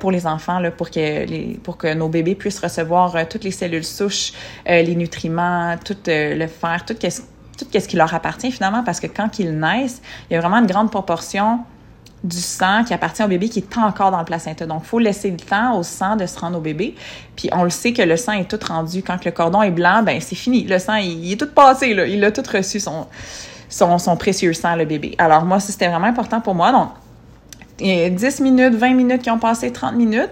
pour 0.00 0.10
les 0.10 0.26
enfants 0.26 0.58
là, 0.58 0.70
pour, 0.70 0.90
que 0.90 1.26
les, 1.26 1.60
pour 1.62 1.76
que 1.76 1.92
nos 1.94 2.08
bébés 2.08 2.34
puissent 2.34 2.60
recevoir 2.60 3.16
euh, 3.16 3.24
toutes 3.28 3.44
les 3.44 3.50
cellules 3.50 3.84
souches, 3.84 4.32
euh, 4.68 4.82
les 4.82 4.94
nutriments, 4.94 5.76
tout 5.84 5.96
euh, 6.08 6.34
le 6.34 6.46
fer, 6.46 6.84
tout, 6.84 6.96
ce, 7.00 7.20
tout 7.58 7.66
ce 7.72 7.88
qui 7.88 7.96
leur 7.96 8.12
appartient 8.14 8.50
finalement, 8.50 8.82
parce 8.82 9.00
que 9.00 9.06
quand 9.06 9.38
ils 9.38 9.58
naissent, 9.58 10.02
il 10.30 10.34
y 10.34 10.36
a 10.36 10.40
vraiment 10.40 10.58
une 10.58 10.66
grande 10.66 10.90
proportion 10.90 11.60
du 12.24 12.38
sang 12.38 12.82
qui 12.82 12.94
appartient 12.94 13.22
au 13.22 13.28
bébé 13.28 13.48
qui 13.48 13.60
est 13.60 13.78
encore 13.78 14.10
dans 14.10 14.18
le 14.18 14.24
placenta. 14.24 14.66
Donc, 14.66 14.82
il 14.84 14.88
faut 14.88 14.98
laisser 14.98 15.30
le 15.30 15.36
temps 15.36 15.78
au 15.78 15.82
sang 15.82 16.16
de 16.16 16.26
se 16.26 16.38
rendre 16.38 16.58
au 16.58 16.60
bébé. 16.60 16.94
Puis, 17.36 17.48
on 17.52 17.62
le 17.62 17.70
sait 17.70 17.92
que 17.92 18.02
le 18.02 18.16
sang 18.16 18.32
est 18.32 18.50
tout 18.50 18.58
rendu. 18.66 19.02
Quand 19.02 19.24
le 19.24 19.30
cordon 19.30 19.62
est 19.62 19.70
blanc, 19.70 20.02
ben 20.02 20.20
c'est 20.20 20.34
fini. 20.34 20.64
Le 20.64 20.78
sang, 20.78 20.96
il, 20.96 21.30
est 21.30 21.36
tout 21.36 21.52
passé. 21.54 21.94
Là. 21.94 22.06
Il 22.06 22.24
a 22.24 22.32
tout 22.32 22.42
reçu, 22.50 22.80
son, 22.80 23.06
son, 23.68 23.98
son 23.98 24.16
précieux 24.16 24.52
sang, 24.52 24.76
le 24.76 24.84
bébé. 24.84 25.14
Alors, 25.18 25.44
moi, 25.44 25.60
c'était 25.60 25.88
vraiment 25.88 26.06
important 26.06 26.40
pour 26.40 26.54
moi. 26.54 26.72
Donc, 26.72 26.88
10 27.78 28.40
minutes, 28.40 28.74
20 28.74 28.94
minutes 28.94 29.22
qui 29.22 29.30
ont 29.30 29.38
passé, 29.38 29.72
30 29.72 29.94
minutes. 29.94 30.30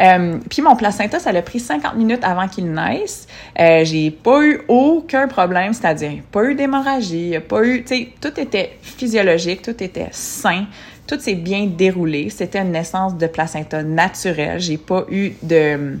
Euh, 0.00 0.38
puis 0.50 0.60
mon 0.62 0.74
placenta, 0.74 1.18
ça 1.18 1.30
a 1.30 1.42
pris 1.42 1.60
50 1.60 1.94
minutes 1.96 2.24
avant 2.24 2.48
qu'il 2.48 2.72
naisse. 2.72 3.26
Euh, 3.58 3.84
j'ai 3.84 4.10
pas 4.10 4.42
eu 4.44 4.62
aucun 4.68 5.28
problème, 5.28 5.72
c'est-à-dire 5.72 6.22
pas 6.32 6.44
eu 6.44 6.54
d'hémorragie, 6.54 7.38
pas 7.48 7.64
eu, 7.64 7.82
tu 7.84 7.88
sais, 7.88 8.08
tout 8.20 8.40
était 8.40 8.76
physiologique, 8.82 9.62
tout 9.62 9.82
était 9.82 10.08
sain, 10.10 10.66
tout 11.06 11.18
s'est 11.20 11.34
bien 11.34 11.66
déroulé. 11.66 12.30
C'était 12.30 12.60
une 12.60 12.72
naissance 12.72 13.16
de 13.16 13.26
placenta 13.26 13.82
naturelle. 13.82 14.60
J'ai 14.60 14.78
pas 14.78 15.04
eu 15.10 15.32
de 15.42 15.98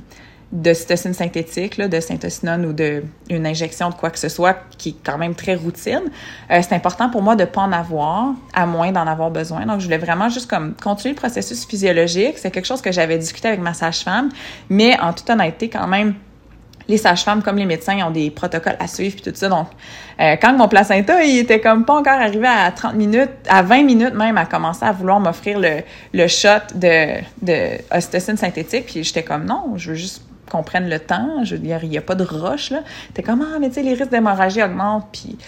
de 0.54 0.72
cytocine 0.72 1.14
synthétique, 1.14 1.76
là, 1.76 1.88
de 1.88 1.98
synthocinone 1.98 2.64
ou 2.64 2.72
de 2.72 3.02
une 3.28 3.44
injection 3.44 3.90
de 3.90 3.94
quoi 3.94 4.10
que 4.10 4.20
ce 4.20 4.28
soit 4.28 4.56
qui 4.78 4.90
est 4.90 4.96
quand 5.04 5.18
même 5.18 5.34
très 5.34 5.56
routine, 5.56 6.02
euh, 6.50 6.60
c'est 6.62 6.74
important 6.74 7.10
pour 7.10 7.22
moi 7.22 7.34
de 7.34 7.44
pas 7.44 7.62
en 7.62 7.72
avoir, 7.72 8.34
à 8.54 8.64
moins 8.64 8.92
d'en 8.92 9.06
avoir 9.06 9.32
besoin. 9.32 9.66
Donc, 9.66 9.80
je 9.80 9.84
voulais 9.86 9.98
vraiment 9.98 10.28
juste 10.28 10.48
comme 10.48 10.74
continuer 10.74 11.14
le 11.14 11.18
processus 11.18 11.66
physiologique. 11.66 12.38
C'est 12.38 12.52
quelque 12.52 12.66
chose 12.66 12.80
que 12.80 12.92
j'avais 12.92 13.18
discuté 13.18 13.48
avec 13.48 13.60
ma 13.60 13.74
sage-femme, 13.74 14.30
mais 14.70 14.98
en 15.00 15.12
toute 15.12 15.28
honnêteté, 15.28 15.68
quand 15.68 15.88
même, 15.88 16.14
les 16.86 16.98
sages-femmes 16.98 17.42
comme 17.42 17.56
les 17.56 17.64
médecins 17.64 17.94
ils 17.96 18.02
ont 18.04 18.10
des 18.10 18.30
protocoles 18.30 18.76
à 18.78 18.86
suivre 18.86 19.16
puis 19.16 19.32
tout 19.32 19.36
ça. 19.36 19.48
Donc, 19.48 19.68
euh, 20.20 20.36
quand 20.40 20.52
mon 20.52 20.68
placenta, 20.68 21.24
il 21.24 21.38
était 21.38 21.60
comme 21.60 21.84
pas 21.84 21.94
encore 21.94 22.12
arrivé 22.20 22.46
à 22.46 22.70
30 22.70 22.94
minutes, 22.94 23.30
à 23.48 23.62
20 23.62 23.82
minutes 23.82 24.14
même, 24.14 24.38
à 24.38 24.44
commencer 24.44 24.84
à 24.84 24.92
vouloir 24.92 25.18
m'offrir 25.18 25.58
le, 25.58 25.78
le 26.12 26.28
shot 26.28 26.48
de, 26.74 27.20
de 27.42 27.78
synthétique. 28.18 28.86
Puis 28.86 29.02
j'étais 29.02 29.24
comme 29.24 29.46
non, 29.46 29.72
je 29.76 29.90
veux 29.90 29.96
juste 29.96 30.22
qu'on 30.50 30.62
prenne 30.62 30.88
le 30.88 31.00
temps. 31.00 31.44
Je 31.44 31.56
veux 31.56 31.60
dire, 31.60 31.80
il 31.82 31.90
n'y 31.90 31.98
a 31.98 32.02
pas 32.02 32.14
de 32.14 32.24
roche, 32.24 32.70
là. 32.70 32.80
T'es 33.12 33.22
comme, 33.22 33.42
ah, 33.42 33.58
mais 33.60 33.68
tu 33.68 33.74
sais, 33.74 33.82
les 33.82 33.94
risques 33.94 34.10
d'hémorragie 34.10 34.62
augmentent, 34.62 35.08
puis 35.12 35.38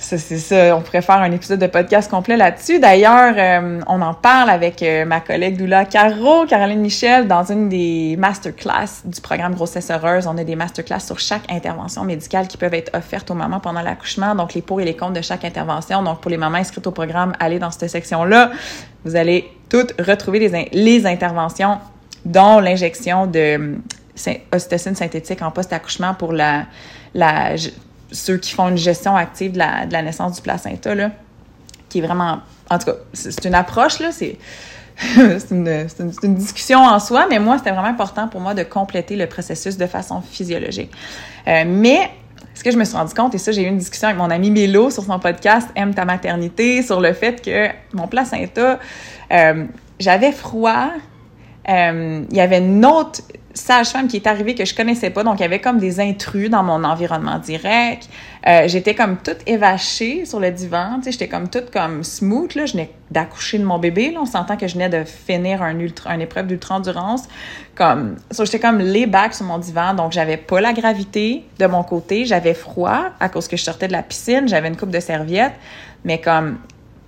ça, 0.00 0.16
c'est 0.16 0.38
ça. 0.38 0.76
On 0.76 0.80
pourrait 0.80 1.02
faire 1.02 1.16
un 1.16 1.32
épisode 1.32 1.58
de 1.58 1.66
podcast 1.66 2.08
complet 2.08 2.36
là-dessus. 2.36 2.78
D'ailleurs, 2.78 3.34
euh, 3.36 3.80
on 3.88 4.00
en 4.00 4.14
parle 4.14 4.48
avec 4.48 4.80
euh, 4.80 5.04
ma 5.04 5.20
collègue 5.20 5.56
Doula 5.56 5.86
Caro, 5.86 6.46
Caroline 6.46 6.80
Michel, 6.80 7.26
dans 7.26 7.50
une 7.50 7.68
des 7.68 8.14
masterclass 8.16 9.02
du 9.04 9.20
programme 9.20 9.56
Grossesse 9.56 9.90
Heureuse. 9.90 10.28
On 10.28 10.38
a 10.38 10.44
des 10.44 10.54
masterclass 10.54 11.00
sur 11.00 11.18
chaque 11.18 11.50
intervention 11.50 12.04
médicale 12.04 12.46
qui 12.46 12.56
peuvent 12.56 12.74
être 12.74 12.96
offertes 12.96 13.28
aux 13.32 13.34
mamans 13.34 13.58
pendant 13.58 13.82
l'accouchement. 13.82 14.36
Donc, 14.36 14.54
les 14.54 14.62
pour 14.62 14.80
et 14.80 14.84
les 14.84 14.94
contre 14.94 15.14
de 15.14 15.22
chaque 15.22 15.44
intervention. 15.44 16.00
Donc, 16.04 16.20
pour 16.20 16.30
les 16.30 16.36
mamans 16.36 16.58
inscrites 16.58 16.86
au 16.86 16.92
programme, 16.92 17.32
allez 17.40 17.58
dans 17.58 17.72
cette 17.72 17.90
section-là. 17.90 18.52
Vous 19.04 19.16
allez 19.16 19.50
toutes 19.68 20.00
retrouver 20.00 20.38
les, 20.38 20.68
les 20.72 21.06
interventions 21.06 21.78
dont 22.24 22.60
l'injection 22.60 23.26
de 23.26 23.76
ocytocine 24.52 24.94
synthétique 24.94 25.42
en 25.42 25.50
post-accouchement 25.50 26.14
pour 26.14 26.32
la, 26.32 26.66
ceux 28.10 28.38
qui 28.38 28.52
font 28.52 28.68
une 28.68 28.76
gestion 28.76 29.16
active 29.16 29.52
de 29.52 29.58
la, 29.58 30.02
naissance 30.02 30.36
du 30.36 30.42
placenta, 30.42 30.94
là, 30.94 31.10
qui 31.88 31.98
est 31.98 32.02
vraiment... 32.02 32.38
En 32.70 32.78
tout 32.78 32.86
cas, 32.86 32.96
c'est 33.12 33.44
une 33.44 33.54
approche, 33.54 34.00
là, 34.00 34.12
c'est... 34.12 34.38
c'est 35.14 35.52
une, 35.52 36.34
discussion 36.34 36.80
en 36.80 36.98
soi, 36.98 37.28
mais 37.30 37.38
moi, 37.38 37.58
c'était 37.58 37.70
vraiment 37.70 37.86
important 37.86 38.26
pour 38.26 38.40
moi 38.40 38.54
de 38.54 38.64
compléter 38.64 39.14
le 39.14 39.26
processus 39.26 39.76
de 39.76 39.86
façon 39.86 40.20
physiologique. 40.20 40.90
Euh, 41.46 41.62
mais 41.64 42.10
ce 42.52 42.64
que 42.64 42.72
je 42.72 42.76
me 42.76 42.84
suis 42.84 42.96
rendu 42.96 43.14
compte, 43.14 43.32
et 43.32 43.38
ça, 43.38 43.52
j'ai 43.52 43.62
eu 43.62 43.68
une 43.68 43.78
discussion 43.78 44.08
avec 44.08 44.18
mon 44.18 44.28
ami 44.28 44.50
Mélo 44.50 44.90
sur 44.90 45.04
son 45.04 45.20
podcast 45.20 45.68
Aime 45.76 45.94
ta 45.94 46.04
maternité, 46.04 46.82
sur 46.82 47.00
le 47.00 47.12
fait 47.12 47.40
que 47.40 47.68
mon 47.92 48.08
placenta, 48.08 48.80
euh, 49.30 49.64
j'avais 50.00 50.32
froid, 50.32 50.88
il 51.68 52.36
y 52.36 52.40
avait 52.40 52.58
une 52.58 52.84
autre 52.84 53.20
sage-femme 53.58 54.08
qui 54.08 54.16
est 54.16 54.26
arrivée 54.26 54.54
que 54.54 54.64
je 54.64 54.74
connaissais 54.74 55.10
pas, 55.10 55.24
donc 55.24 55.38
il 55.38 55.42
y 55.42 55.44
avait 55.44 55.60
comme 55.60 55.78
des 55.78 56.00
intrus 56.00 56.48
dans 56.48 56.62
mon 56.62 56.84
environnement 56.84 57.38
direct. 57.38 58.08
Euh, 58.46 58.62
j'étais 58.66 58.94
comme 58.94 59.16
toute 59.18 59.38
évachée 59.46 60.24
sur 60.24 60.40
le 60.40 60.50
divan, 60.50 60.98
tu 60.98 61.04
sais, 61.04 61.12
j'étais 61.12 61.28
comme 61.28 61.48
toute 61.48 61.70
comme 61.70 62.04
smooth, 62.04 62.54
là, 62.54 62.66
je 62.66 62.72
venais 62.72 62.90
d'accoucher 63.10 63.58
de 63.58 63.64
mon 63.64 63.78
bébé, 63.78 64.12
là, 64.12 64.20
on 64.22 64.26
s'entend 64.26 64.56
que 64.56 64.66
je 64.66 64.74
venais 64.74 64.88
de 64.88 65.04
finir 65.04 65.62
un 65.62 65.78
ultra, 65.78 66.16
épreuve 66.16 66.46
d'ultra-endurance, 66.46 67.28
comme, 67.74 68.16
so, 68.30 68.44
j'étais 68.44 68.60
comme 68.60 68.78
lay 68.78 69.06
back 69.06 69.34
sur 69.34 69.44
mon 69.44 69.58
divan, 69.58 69.94
donc 69.94 70.12
j'avais 70.12 70.36
pas 70.36 70.60
la 70.60 70.72
gravité 70.72 71.44
de 71.58 71.66
mon 71.66 71.82
côté, 71.82 72.24
j'avais 72.24 72.54
froid 72.54 73.06
à 73.20 73.28
cause 73.28 73.48
que 73.48 73.56
je 73.56 73.64
sortais 73.64 73.88
de 73.88 73.92
la 73.92 74.02
piscine, 74.02 74.48
j'avais 74.48 74.68
une 74.68 74.76
coupe 74.76 74.90
de 74.90 75.00
serviettes, 75.00 75.54
mais 76.04 76.20
comme 76.20 76.58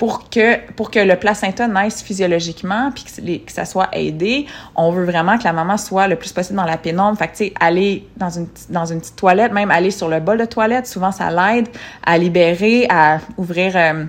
pour 0.00 0.30
que, 0.30 0.56
pour 0.76 0.90
que 0.90 0.98
le 0.98 1.14
placenta 1.16 1.68
naisse 1.68 2.00
physiologiquement 2.00 2.90
puis 2.90 3.04
que, 3.04 3.44
que, 3.44 3.52
ça 3.52 3.66
soit 3.66 3.90
aidé, 3.92 4.46
on 4.74 4.90
veut 4.92 5.04
vraiment 5.04 5.36
que 5.36 5.44
la 5.44 5.52
maman 5.52 5.76
soit 5.76 6.08
le 6.08 6.16
plus 6.16 6.32
possible 6.32 6.56
dans 6.56 6.64
la 6.64 6.78
pénombre. 6.78 7.18
Fait 7.18 7.28
que, 7.28 7.32
tu 7.32 7.44
sais, 7.44 7.54
aller 7.60 8.08
dans 8.16 8.30
une, 8.30 8.48
dans 8.70 8.86
une 8.86 9.00
petite 9.00 9.16
toilette, 9.16 9.52
même 9.52 9.70
aller 9.70 9.90
sur 9.90 10.08
le 10.08 10.18
bol 10.18 10.38
de 10.38 10.46
toilette, 10.46 10.86
souvent 10.86 11.12
ça 11.12 11.30
l'aide 11.30 11.68
à 12.02 12.16
libérer, 12.16 12.86
à 12.88 13.18
ouvrir 13.36 13.76
euh, 13.76 14.04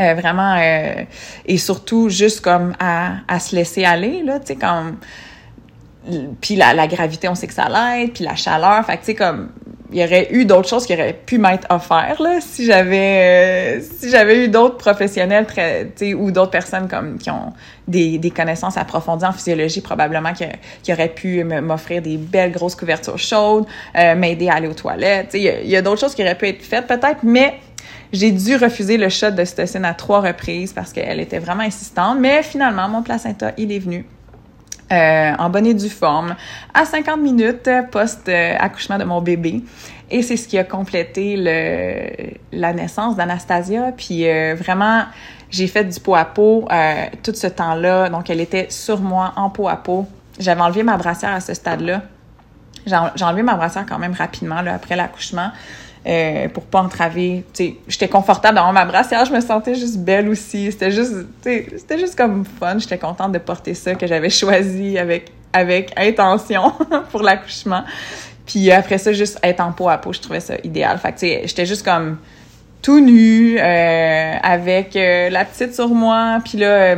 euh, 0.00 0.14
vraiment, 0.14 0.56
euh, 0.58 1.04
et 1.46 1.56
surtout 1.56 2.08
juste 2.08 2.40
comme 2.40 2.74
à, 2.80 3.18
à 3.28 3.38
se 3.38 3.54
laisser 3.54 3.84
aller, 3.84 4.24
là, 4.24 4.40
tu 4.40 4.48
sais, 4.48 4.56
comme 4.56 4.96
puis 6.40 6.56
la, 6.56 6.74
la, 6.74 6.86
gravité, 6.86 7.28
on 7.28 7.34
sait 7.34 7.46
que 7.46 7.54
ça 7.54 7.68
l'aide, 7.68 8.12
puis 8.12 8.24
la 8.24 8.36
chaleur, 8.36 8.84
fait 8.84 8.96
que 8.96 9.00
tu 9.00 9.06
sais 9.06 9.14
comme 9.14 9.50
il 9.92 9.98
y 10.00 10.04
aurait 10.04 10.28
eu 10.30 10.44
d'autres 10.44 10.68
choses 10.68 10.86
qui 10.86 10.94
auraient 10.94 11.12
pu 11.12 11.38
m'être 11.38 11.66
offertes 11.70 12.20
là 12.20 12.38
si 12.40 12.64
j'avais 12.64 13.78
euh, 13.78 13.80
si 13.80 14.10
j'avais 14.10 14.44
eu 14.44 14.48
d'autres 14.48 14.76
professionnels 14.76 15.46
très 15.46 15.92
ou 16.14 16.30
d'autres 16.30 16.50
personnes 16.50 16.88
comme 16.88 17.18
qui 17.18 17.30
ont 17.30 17.52
des, 17.86 18.18
des 18.18 18.30
connaissances 18.30 18.76
approfondies 18.76 19.26
en 19.26 19.32
physiologie 19.32 19.80
probablement 19.80 20.32
qui, 20.32 20.44
qui 20.82 20.92
auraient 20.92 21.14
pu 21.14 21.44
m'offrir 21.44 22.02
des 22.02 22.16
belles 22.16 22.52
grosses 22.52 22.74
couvertures 22.74 23.18
chaudes 23.18 23.66
euh, 23.96 24.14
m'aider 24.16 24.48
à 24.48 24.54
aller 24.54 24.68
aux 24.68 24.74
toilettes. 24.74 25.30
Il 25.34 25.42
y 25.42 25.48
a, 25.48 25.60
y 25.62 25.76
a 25.76 25.82
d'autres 25.82 26.00
choses 26.00 26.14
qui 26.14 26.22
auraient 26.22 26.36
pu 26.36 26.48
être 26.48 26.62
faites 26.62 26.86
peut-être 26.86 27.20
mais 27.22 27.54
j'ai 28.12 28.32
dû 28.32 28.56
refuser 28.56 28.96
le 28.96 29.08
shot 29.08 29.32
de 29.32 29.44
cytocine 29.44 29.84
à 29.84 29.94
trois 29.94 30.20
reprises 30.20 30.72
parce 30.72 30.92
qu'elle 30.92 31.20
était 31.20 31.38
vraiment 31.38 31.62
insistante. 31.62 32.18
Mais 32.20 32.42
finalement 32.42 32.88
mon 32.88 33.02
placenta 33.02 33.52
il 33.56 33.70
est 33.72 33.78
venu 33.78 34.04
euh, 34.92 35.32
en 35.38 35.50
bonne 35.50 35.66
et 35.66 35.74
due 35.74 35.88
forme 35.88 36.36
à 36.72 36.84
50 36.84 37.20
minutes 37.20 37.68
post-accouchement 37.90 38.98
de 38.98 39.04
mon 39.04 39.20
bébé. 39.20 39.62
Et 40.10 40.22
c'est 40.22 40.36
ce 40.36 40.46
qui 40.46 40.58
a 40.58 40.64
complété 40.64 41.34
le, 41.36 42.34
la 42.52 42.72
naissance 42.72 43.16
d'Anastasia. 43.16 43.92
Puis 43.96 44.28
euh, 44.28 44.54
vraiment, 44.54 45.04
j'ai 45.50 45.66
fait 45.66 45.84
du 45.84 45.98
pot 45.98 46.14
à 46.14 46.24
peau 46.24 46.68
euh, 46.70 47.06
tout 47.22 47.34
ce 47.34 47.48
temps-là. 47.48 48.08
Donc, 48.08 48.30
elle 48.30 48.40
était 48.40 48.66
sur 48.70 49.00
moi 49.00 49.32
en 49.36 49.50
pot 49.50 49.68
à 49.68 49.76
peau. 49.76 50.06
J'avais 50.38 50.60
enlevé 50.60 50.82
ma 50.82 50.96
brassière 50.96 51.32
à 51.32 51.40
ce 51.40 51.54
stade-là. 51.54 52.02
J'ai 52.86 53.24
enlevé 53.24 53.42
ma 53.42 53.54
brassière 53.54 53.84
quand 53.88 53.98
même 53.98 54.12
rapidement 54.12 54.60
là, 54.60 54.74
après 54.74 54.94
l'accouchement. 54.94 55.50
Euh, 56.06 56.48
pour 56.48 56.62
pas 56.62 56.82
entraver. 56.82 57.42
J'étais 57.88 58.06
confortable 58.06 58.58
dans 58.58 58.72
ma 58.72 58.84
brassière, 58.84 59.24
je 59.24 59.32
me 59.32 59.40
sentais 59.40 59.74
juste 59.74 59.98
belle 59.98 60.28
aussi. 60.28 60.70
C'était 60.70 60.92
juste, 60.92 61.26
c'était 61.42 61.98
juste 61.98 62.16
comme 62.16 62.44
fun. 62.44 62.78
J'étais 62.78 62.98
contente 62.98 63.32
de 63.32 63.38
porter 63.38 63.74
ça 63.74 63.96
que 63.96 64.06
j'avais 64.06 64.30
choisi 64.30 64.98
avec 64.98 65.32
avec 65.52 65.92
intention 65.96 66.70
pour 67.10 67.22
l'accouchement. 67.22 67.82
Puis 68.46 68.70
après 68.70 68.98
ça, 68.98 69.12
juste 69.12 69.40
être 69.42 69.60
en 69.60 69.72
peau 69.72 69.88
à 69.88 69.98
peau, 69.98 70.12
je 70.12 70.20
trouvais 70.20 70.38
ça 70.38 70.54
idéal. 70.62 70.96
Fait 70.98 71.12
que 71.12 71.46
j'étais 71.48 71.66
juste 71.66 71.84
comme 71.84 72.18
tout 72.82 73.00
nu 73.00 73.58
euh, 73.58 74.34
avec 74.44 74.94
euh, 74.94 75.28
la 75.28 75.44
petite 75.44 75.74
sur 75.74 75.88
moi. 75.88 76.38
Puis 76.44 76.58
là 76.58 76.94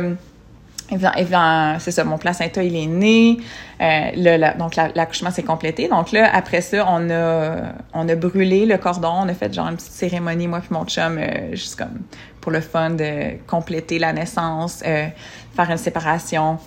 c'est 1.79 1.91
ça, 1.91 2.03
mon 2.03 2.17
placenta, 2.17 2.63
il 2.63 2.75
est 2.75 2.87
né. 2.87 3.39
Euh, 3.81 4.53
donc, 4.57 4.75
l'accouchement 4.75 5.31
s'est 5.31 5.43
complété. 5.43 5.87
Donc 5.87 6.11
là, 6.11 6.29
après 6.33 6.61
ça, 6.61 6.85
on 6.89 7.09
a, 7.09 7.73
on 7.93 8.09
a 8.09 8.15
brûlé 8.15 8.65
le 8.65 8.77
cordon. 8.77 9.13
On 9.21 9.29
a 9.29 9.33
fait 9.33 9.53
genre 9.53 9.67
une 9.67 9.77
petite 9.77 9.91
cérémonie, 9.91 10.47
moi 10.47 10.59
puis 10.59 10.69
mon 10.71 10.85
chum, 10.85 11.17
euh, 11.17 11.51
juste 11.51 11.77
comme 11.77 12.01
pour 12.41 12.51
le 12.51 12.61
fun 12.61 12.91
de 12.91 13.37
compléter 13.47 13.99
la 13.99 14.13
naissance, 14.13 14.83
euh, 14.85 15.07
faire 15.55 15.71
une 15.71 15.77
séparation 15.77 16.57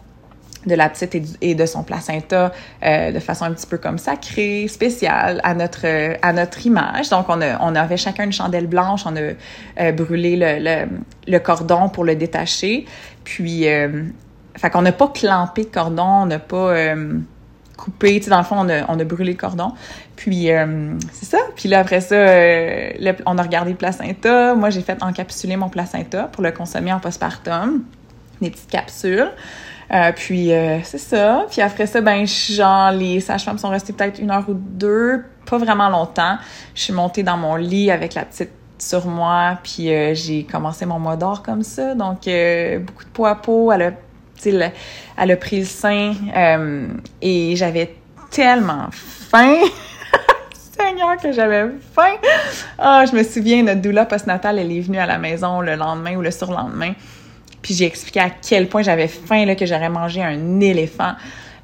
de 0.65 0.77
la 0.77 0.89
petite 0.89 1.37
et, 1.41 1.57
de 1.57 1.67
son 1.67 1.83
placenta 1.83 2.53
de 2.83 3.19
façon 3.19 3.47
un 3.47 3.53
petit 3.53 3.67
peu 3.67 3.79
comme 3.79 3.99
sacrée, 3.99 4.69
spéciale 4.69 5.41
à 5.43 5.55
notre 5.55 5.87
à 6.23 6.33
notre 6.33 6.65
image. 6.65 7.09
Donc 7.11 7.27
on 7.29 7.41
a 7.41 7.59
on 7.61 7.75
avait 7.75 7.97
chacun 7.97 8.23
une 8.23 8.33
chandelle 8.33 8.69
blanche, 8.69 9.03
on 9.05 9.17
a 9.17 9.91
brûlé 9.91 10.37
le, 10.37 10.61
le, 10.61 10.89
le, 11.27 11.39
cordon 11.41 11.89
pour 11.89 12.05
le 12.05 12.15
détacher, 12.15 12.87
puis 13.25 13.67
fait 14.57 14.71
qu'on 14.71 14.83
n'a 14.83 14.93
pas 14.93 15.09
clampé 15.09 15.65
de 15.65 15.71
cordon, 15.71 16.23
on 16.23 16.27
n'a 16.27 16.39
pas 16.39 16.57
euh, 16.57 17.19
coupé, 17.77 18.19
tu 18.19 18.25
sais 18.25 18.31
dans 18.31 18.39
le 18.39 18.45
fond 18.45 18.57
on 18.59 18.69
a 18.69 18.85
on 18.89 18.99
a 18.99 19.05
brûlé 19.05 19.33
le 19.33 19.39
cordon. 19.39 19.73
Puis 20.17 20.49
c'est 21.13 21.25
ça. 21.25 21.39
Puis 21.57 21.69
là 21.69 21.81
après 21.81 22.01
ça 22.01 22.17
on 23.27 23.39
a 23.39 23.43
regardé 23.43 23.71
le 23.71 23.77
placenta. 23.77 24.55
Moi 24.55 24.71
j'ai 24.71 24.83
fait 24.83 25.03
encapsuler 25.03 25.57
mon 25.57 25.69
placenta 25.69 26.25
pour 26.25 26.43
le 26.43 26.53
consommer 26.53 26.93
en 26.93 27.01
postpartum, 27.01 27.83
des 28.41 28.51
petites 28.51 28.71
capsules. 28.71 29.31
Euh, 29.93 30.13
puis 30.15 30.53
euh, 30.53 30.79
c'est 30.85 30.99
ça. 30.99 31.45
Puis 31.51 31.61
après 31.61 31.87
ça, 31.87 32.01
ben 32.01 32.27
genre 32.27 32.93
les 32.93 33.21
sages-femmes 33.21 33.59
sont 33.59 33.69
restées 33.69 33.93
peut-être 33.93 34.19
une 34.21 34.31
heure 34.31 34.49
ou 34.49 34.55
deux, 34.55 35.25
pas 35.49 35.59
vraiment 35.59 35.89
longtemps. 35.91 36.39
Je 36.75 36.83
suis 36.83 36.93
montée 36.93 37.23
dans 37.23 37.37
mon 37.37 37.57
lit 37.57 37.91
avec 37.91 38.15
la 38.15 38.25
petite 38.25 38.51
sur 38.79 39.07
moi, 39.07 39.59
puis 39.63 39.93
euh, 39.93 40.15
j'ai 40.15 40.45
commencé 40.45 40.87
mon 40.87 40.99
mois 40.99 41.17
d'or 41.17 41.43
comme 41.43 41.63
ça. 41.63 41.95
Donc 41.95 42.21
beaucoup 42.87 43.05
de 43.05 43.11
peau 43.13 43.27
à 43.27 43.35
peau, 43.35 43.71
elle 43.71 43.83
a, 43.83 43.91
elle 44.47 45.31
a 45.31 45.37
pris 45.37 45.61
le 45.61 45.67
sein 45.67 46.15
et 47.21 47.57
j'avais 47.57 47.95
tellement 48.31 48.89
faim. 48.91 49.57
Seigneur, 50.79 51.17
que 51.19 51.33
j'avais 51.33 51.67
faim! 51.95 52.17
Ah, 52.79 53.05
je 53.09 53.15
me 53.15 53.23
souviens, 53.23 53.63
notre 53.63 53.83
doula 53.83 54.07
postnatale, 54.07 54.59
elle 54.59 54.73
est 54.73 54.81
venue 54.81 54.99
à 54.99 55.07
la 55.07 55.19
maison 55.19 55.61
le 55.61 55.77
lendemain 55.77 56.17
ou 56.17 56.23
le 56.23 56.31
surlendemain. 56.31 56.95
Puis 57.61 57.75
j'ai 57.75 57.85
expliqué 57.85 58.21
à 58.21 58.31
quel 58.31 58.69
point 58.69 58.83
j'avais 58.83 59.09
faim, 59.09 59.45
là, 59.45 59.55
que 59.55 59.67
j'aurais 59.67 59.91
mangé 59.91 60.23
un 60.23 60.61
éléphant. 60.61 61.13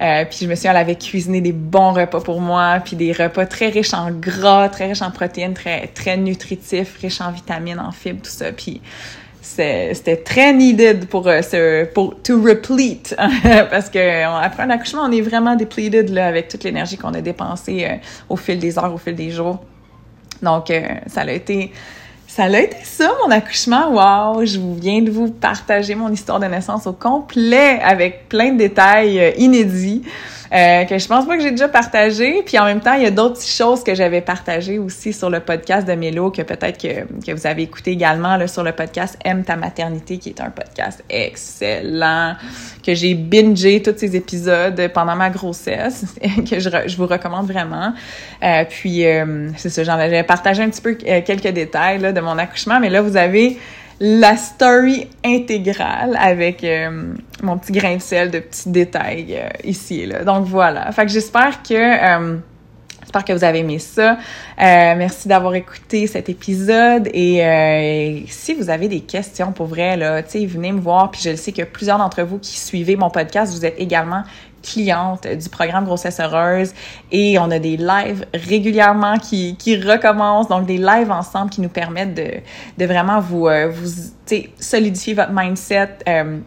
Euh, 0.00 0.24
puis 0.26 0.38
je 0.42 0.46
me 0.46 0.54
suis 0.54 0.62
dit, 0.62 0.68
elle 0.68 0.76
avait 0.76 0.94
cuisiné 0.94 1.40
des 1.40 1.52
bons 1.52 1.92
repas 1.92 2.20
pour 2.20 2.40
moi, 2.40 2.78
puis 2.84 2.94
des 2.94 3.12
repas 3.12 3.46
très 3.46 3.68
riches 3.68 3.94
en 3.94 4.12
gras, 4.12 4.68
très 4.68 4.86
riches 4.86 5.02
en 5.02 5.10
protéines, 5.10 5.54
très 5.54 5.88
très 5.88 6.16
nutritifs, 6.16 6.98
riches 7.00 7.20
en 7.20 7.32
vitamines, 7.32 7.80
en 7.80 7.90
fibres, 7.90 8.22
tout 8.22 8.30
ça. 8.30 8.52
Puis 8.52 8.80
c'était 9.56 10.16
très 10.16 10.52
needed 10.52 11.06
pour 11.06 11.26
euh, 11.26 11.42
ce 11.42 11.84
pour 11.86 12.20
to 12.22 12.40
replete 12.40 13.16
parce 13.70 13.88
que 13.88 14.24
après 14.44 14.62
un 14.62 14.70
accouchement 14.70 15.02
on 15.04 15.12
est 15.12 15.20
vraiment 15.20 15.56
depleted 15.56 16.10
là 16.10 16.26
avec 16.26 16.48
toute 16.48 16.64
l'énergie 16.64 16.96
qu'on 16.96 17.14
a 17.14 17.20
dépensée 17.20 17.84
euh, 17.84 17.96
au 18.28 18.36
fil 18.36 18.58
des 18.58 18.78
heures 18.78 18.92
au 18.92 18.98
fil 18.98 19.14
des 19.14 19.30
jours 19.30 19.58
donc 20.42 20.72
ça 21.06 21.22
a 21.22 21.30
été 21.30 21.72
ça 22.28 22.44
a 22.44 22.60
été 22.60 22.76
ça, 22.84 23.10
mon 23.24 23.32
accouchement. 23.32 23.90
Wow! 23.90 24.44
Je 24.44 24.60
viens 24.78 25.02
de 25.02 25.10
vous 25.10 25.28
partager 25.28 25.94
mon 25.94 26.12
histoire 26.12 26.38
de 26.38 26.46
naissance 26.46 26.86
au 26.86 26.92
complet 26.92 27.80
avec 27.82 28.28
plein 28.28 28.52
de 28.52 28.58
détails 28.58 29.18
euh, 29.18 29.30
inédits 29.38 30.02
euh, 30.52 30.84
que 30.84 30.98
je 30.98 31.06
pense 31.06 31.26
pas 31.26 31.36
que 31.36 31.42
j'ai 31.42 31.50
déjà 31.50 31.68
partagé. 31.68 32.42
Puis 32.44 32.58
en 32.58 32.64
même 32.64 32.80
temps, 32.80 32.94
il 32.94 33.02
y 33.02 33.06
a 33.06 33.10
d'autres 33.10 33.42
choses 33.42 33.84
que 33.84 33.94
j'avais 33.94 34.20
partagées 34.20 34.78
aussi 34.78 35.12
sur 35.12 35.30
le 35.30 35.40
podcast 35.40 35.86
de 35.86 35.92
Mélo 35.94 36.30
que 36.30 36.42
peut-être 36.42 36.78
que, 36.80 37.04
que 37.24 37.32
vous 37.32 37.46
avez 37.46 37.62
écouté 37.62 37.92
également 37.92 38.36
là, 38.36 38.46
sur 38.46 38.62
le 38.62 38.72
podcast 38.72 39.18
Aime 39.24 39.44
ta 39.44 39.56
maternité, 39.56 40.18
qui 40.18 40.30
est 40.30 40.40
un 40.40 40.50
podcast 40.50 41.04
excellent, 41.10 42.34
que 42.84 42.94
j'ai 42.94 43.14
bingé 43.14 43.82
tous 43.82 43.94
ces 43.96 44.16
épisodes 44.16 44.90
pendant 44.94 45.16
ma 45.16 45.30
grossesse, 45.30 46.04
que 46.50 46.58
je, 46.58 46.70
je 46.86 46.96
vous 46.96 47.06
recommande 47.06 47.46
vraiment. 47.46 47.92
Euh, 48.42 48.64
puis 48.68 49.06
euh, 49.06 49.50
c'est 49.56 49.70
ça, 49.70 49.84
j'avais 49.84 50.22
partagé 50.22 50.62
un 50.62 50.70
petit 50.70 50.80
peu 50.80 50.96
euh, 51.06 51.20
quelques 51.24 51.48
détails 51.48 51.98
là, 51.98 52.12
de 52.12 52.20
mon 52.20 52.38
accouchement, 52.38 52.80
mais 52.80 52.90
là, 52.90 53.02
vous 53.02 53.16
avez 53.16 53.58
la 54.00 54.36
story 54.36 55.08
intégrale 55.24 56.16
avec 56.20 56.62
euh, 56.62 57.14
mon 57.42 57.58
petit 57.58 57.72
grain 57.72 57.96
de 57.96 58.02
sel 58.02 58.30
de 58.30 58.38
petits 58.38 58.70
détails 58.70 59.36
euh, 59.36 59.48
ici 59.64 60.00
et 60.02 60.06
là. 60.06 60.24
Donc 60.24 60.44
voilà. 60.46 60.90
Fait 60.92 61.04
que 61.04 61.10
j'espère 61.10 61.62
que 61.62 61.74
euh, 61.74 62.36
j'espère 63.00 63.24
que 63.24 63.32
vous 63.32 63.42
avez 63.42 63.58
aimé 63.60 63.80
ça. 63.80 64.18
merci 64.56 65.26
d'avoir 65.26 65.54
écouté 65.54 66.06
cet 66.06 66.28
épisode 66.28 67.08
et 67.12 68.24
si 68.28 68.54
vous 68.54 68.70
avez 68.70 68.86
des 68.86 69.00
questions 69.00 69.50
pour 69.50 69.66
vrai 69.66 69.96
là, 69.96 70.22
tu 70.22 70.46
venez 70.46 70.70
me 70.70 70.80
voir. 70.80 71.10
Puis 71.10 71.22
je 71.24 71.30
le 71.30 71.36
sais 71.36 71.52
que 71.52 71.62
plusieurs 71.62 71.98
d'entre 71.98 72.22
vous 72.22 72.38
qui 72.38 72.56
suivez 72.58 72.94
mon 72.94 73.10
podcast, 73.10 73.52
vous 73.52 73.66
êtes 73.66 73.78
également 73.78 74.22
cliente 74.68 75.26
du 75.26 75.48
programme 75.48 75.84
Grossesse 75.84 76.20
Heureuse 76.20 76.72
et 77.10 77.38
on 77.38 77.50
a 77.50 77.58
des 77.58 77.76
lives 77.76 78.26
régulièrement 78.34 79.18
qui, 79.18 79.56
qui 79.56 79.76
recommencent, 79.76 80.48
donc 80.48 80.66
des 80.66 80.78
lives 80.78 81.10
ensemble 81.10 81.50
qui 81.50 81.60
nous 81.60 81.68
permettent 81.68 82.14
de, 82.14 82.30
de 82.76 82.84
vraiment 82.86 83.20
vous, 83.20 83.48
euh, 83.48 83.68
vous 83.68 83.88
solidifier 84.60 85.14
votre 85.14 85.32
mindset, 85.32 85.90
euh, 86.08 86.38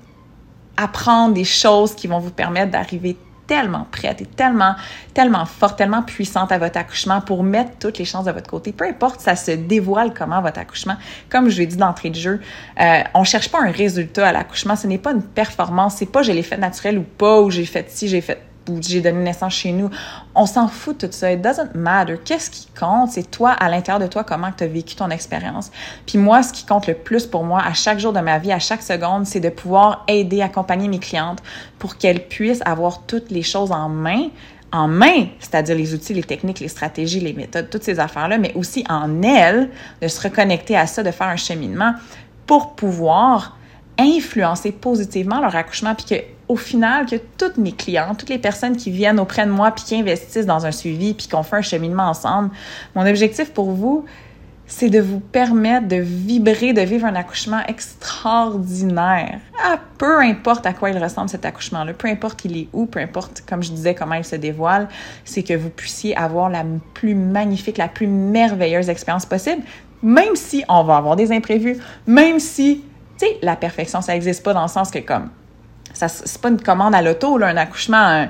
apprendre 0.78 1.34
des 1.34 1.44
choses 1.44 1.96
qui 1.96 2.08
vont 2.08 2.20
vous 2.20 2.32
permettre 2.32 2.72
d'arriver 2.72 3.18
tellement 3.52 3.86
prête 3.92 4.22
et 4.22 4.26
tellement, 4.26 4.76
tellement 5.14 5.46
forte, 5.46 5.78
tellement 5.78 6.04
puissante 6.04 6.54
à 6.54 6.58
votre 6.58 6.78
accouchement 6.78 7.20
pour 7.20 7.44
mettre 7.44 7.72
toutes 7.82 7.98
les 7.98 8.06
chances 8.06 8.24
de 8.24 8.32
votre 8.32 8.50
côté. 8.50 8.72
Peu 8.72 8.86
importe, 8.86 9.20
ça 9.20 9.36
se 9.36 9.52
dévoile 9.52 10.14
comment 10.14 10.42
votre 10.42 10.58
accouchement. 10.58 10.96
Comme 11.30 11.50
je 11.50 11.58
l'ai 11.58 11.66
dit 11.66 11.76
d'entrée 11.76 12.12
de 12.12 12.16
jeu, 12.16 12.40
euh, 12.80 13.02
on 13.14 13.26
cherche 13.26 13.50
pas 13.50 13.60
un 13.62 13.72
résultat 13.72 14.30
à 14.30 14.32
l'accouchement. 14.32 14.78
Ce 14.78 14.88
n'est 14.88 14.98
pas 14.98 15.12
une 15.12 15.22
performance. 15.22 15.96
C'est 15.98 16.10
pas 16.10 16.24
je 16.24 16.32
l'ai 16.32 16.44
fait 16.44 16.56
naturel 16.56 16.98
ou 16.98 17.04
pas, 17.04 17.42
ou 17.42 17.52
j'ai 17.52 17.66
fait 17.66 17.92
ci, 17.92 18.08
j'ai 18.08 18.22
fait 18.22 18.42
ou 18.72 18.82
j'ai 18.82 19.02
donné 19.02 19.24
naissance 19.24 19.54
chez 19.54 19.72
nous. 19.72 19.90
On 20.36 20.46
s'en 20.46 20.68
fout 20.68 21.00
de 21.02 21.08
tout 21.08 21.14
ça. 21.14 21.32
It 21.32 21.42
doesn't 21.42 21.76
matter. 21.76 22.18
Qu'est-ce 22.24 22.50
qui 22.50 22.68
compte? 22.78 23.12
C'est 23.12 23.30
toi, 23.30 23.52
à 23.52 23.70
l'intérieur 23.70 24.00
de 24.00 24.08
toi, 24.08 24.24
comment 24.24 24.52
tu 24.52 24.64
as 24.64 24.68
vécu 24.68 24.96
ton 24.96 25.10
expérience. 25.10 25.72
Puis 26.06 26.18
moi, 26.18 26.44
ce 26.44 26.54
qui 26.54 26.66
compte 26.66 26.88
le 26.88 26.94
plus 26.94 27.26
pour 27.26 27.44
moi, 27.44 27.62
à 27.64 27.74
chaque 27.74 28.00
jour 28.00 28.14
de 28.14 28.20
ma 28.20 28.40
vie, 28.40 28.52
à 28.52 28.60
chaque 28.60 28.82
seconde, 28.82 29.26
c'est 29.26 29.40
de 29.40 29.50
pouvoir 29.50 30.04
aider, 30.08 30.42
accompagner 30.42 30.88
mes 30.88 31.00
clientes 31.00 31.40
pour 31.80 31.98
qu'elles 31.98 32.28
puissent 32.28 32.64
avoir 32.66 33.04
toutes 33.06 33.32
les 33.32 33.44
choses 33.44 33.72
en 33.72 33.90
main 33.90 34.30
en 34.74 34.88
main, 34.88 35.28
c'est-à-dire 35.40 35.76
les 35.76 35.94
outils, 35.94 36.14
les 36.14 36.24
techniques, 36.24 36.60
les 36.60 36.70
stratégies, 36.70 37.20
les 37.20 37.34
méthodes, 37.34 37.70
toutes 37.70 37.84
ces 37.84 38.00
affaires-là, 38.00 38.38
mais 38.38 38.54
aussi 38.56 38.86
en 38.90 39.22
elles, 39.22 39.70
de 40.02 40.08
se 40.08 40.22
reconnecter 40.22 40.78
à 40.78 40.88
ça, 40.88 41.04
de 41.04 41.12
faire 41.12 41.28
un 41.28 41.36
cheminement 41.36 41.94
pour 42.48 42.76
pouvoir 42.76 43.58
influencer 44.00 44.72
positivement 44.72 45.40
leur 45.40 45.56
accouchement, 45.56 45.96
puis 45.96 46.06
que 46.06 46.24
au 46.48 46.58
final, 46.58 47.06
que 47.06 47.16
toutes 47.38 47.58
mes 47.58 47.72
clientes, 47.72 48.18
toutes 48.18 48.30
les 48.30 48.38
personnes 48.38 48.76
qui 48.76 48.92
viennent 48.92 49.20
auprès 49.20 49.46
de 49.46 49.52
moi, 49.52 49.72
puis 49.72 49.86
qui 49.86 49.96
investissent 49.96 50.46
dans 50.46 50.66
un 50.66 50.72
suivi, 50.72 51.14
puis 51.14 51.28
qu'on 51.28 51.44
fait 51.44 51.58
un 51.58 51.62
cheminement 51.62 52.10
ensemble, 52.10 52.50
mon 52.94 53.08
objectif 53.08 53.54
pour 53.54 53.72
vous, 53.72 54.06
c'est 54.72 54.90
de 54.90 55.02
vous 55.02 55.20
permettre 55.20 55.88
de 55.88 55.98
vibrer, 55.98 56.72
de 56.72 56.82
vivre 56.82 57.06
un 57.06 57.16
accouchement 57.16 57.62
extraordinaire. 57.68 59.40
Ah, 59.62 59.78
peu 59.98 60.20
importe 60.20 60.66
à 60.66 60.74
quoi 60.74 60.90
il 60.90 60.98
ressemble 60.98 61.30
cet 61.30 61.46
accouchement-là, 61.46 61.94
peu 61.94 62.08
importe 62.08 62.46
il 62.46 62.58
est 62.58 62.68
où, 62.72 62.86
peu 62.86 63.00
importe, 63.00 63.44
comme 63.48 63.62
je 63.62 63.72
disais, 63.72 63.96
comment 63.96 64.16
il 64.16 64.24
se 64.24 64.38
dévoile, 64.38 64.88
c'est 65.26 65.44
que 65.44 65.54
vous 65.54 65.70
puissiez 65.70 66.16
avoir 66.16 66.50
la 66.50 66.64
plus 66.94 67.16
magnifique, 67.16 67.78
la 67.78 67.90
plus 67.90 68.08
merveilleuse 68.08 68.90
expérience 68.90 69.26
possible, 69.26 69.62
même 70.02 70.36
si 70.36 70.64
on 70.70 70.84
va 70.84 70.98
avoir 70.98 71.18
des 71.18 71.34
imprévus, 71.34 71.78
même 72.08 72.40
si, 72.40 72.84
la 73.42 73.56
perfection, 73.56 74.02
ça 74.02 74.14
n'existe 74.14 74.44
pas 74.44 74.54
dans 74.54 74.64
le 74.64 74.68
sens 74.68 74.92
que 74.92 75.00
comme 75.00 75.30
ça 75.94 76.08
c'est 76.08 76.42
pas 76.42 76.50
une 76.50 76.62
commande 76.62 76.96
à 76.96 77.02
l'auto 77.02 77.38
là 77.38 77.48
un 77.48 77.58
accouchement 77.58 78.28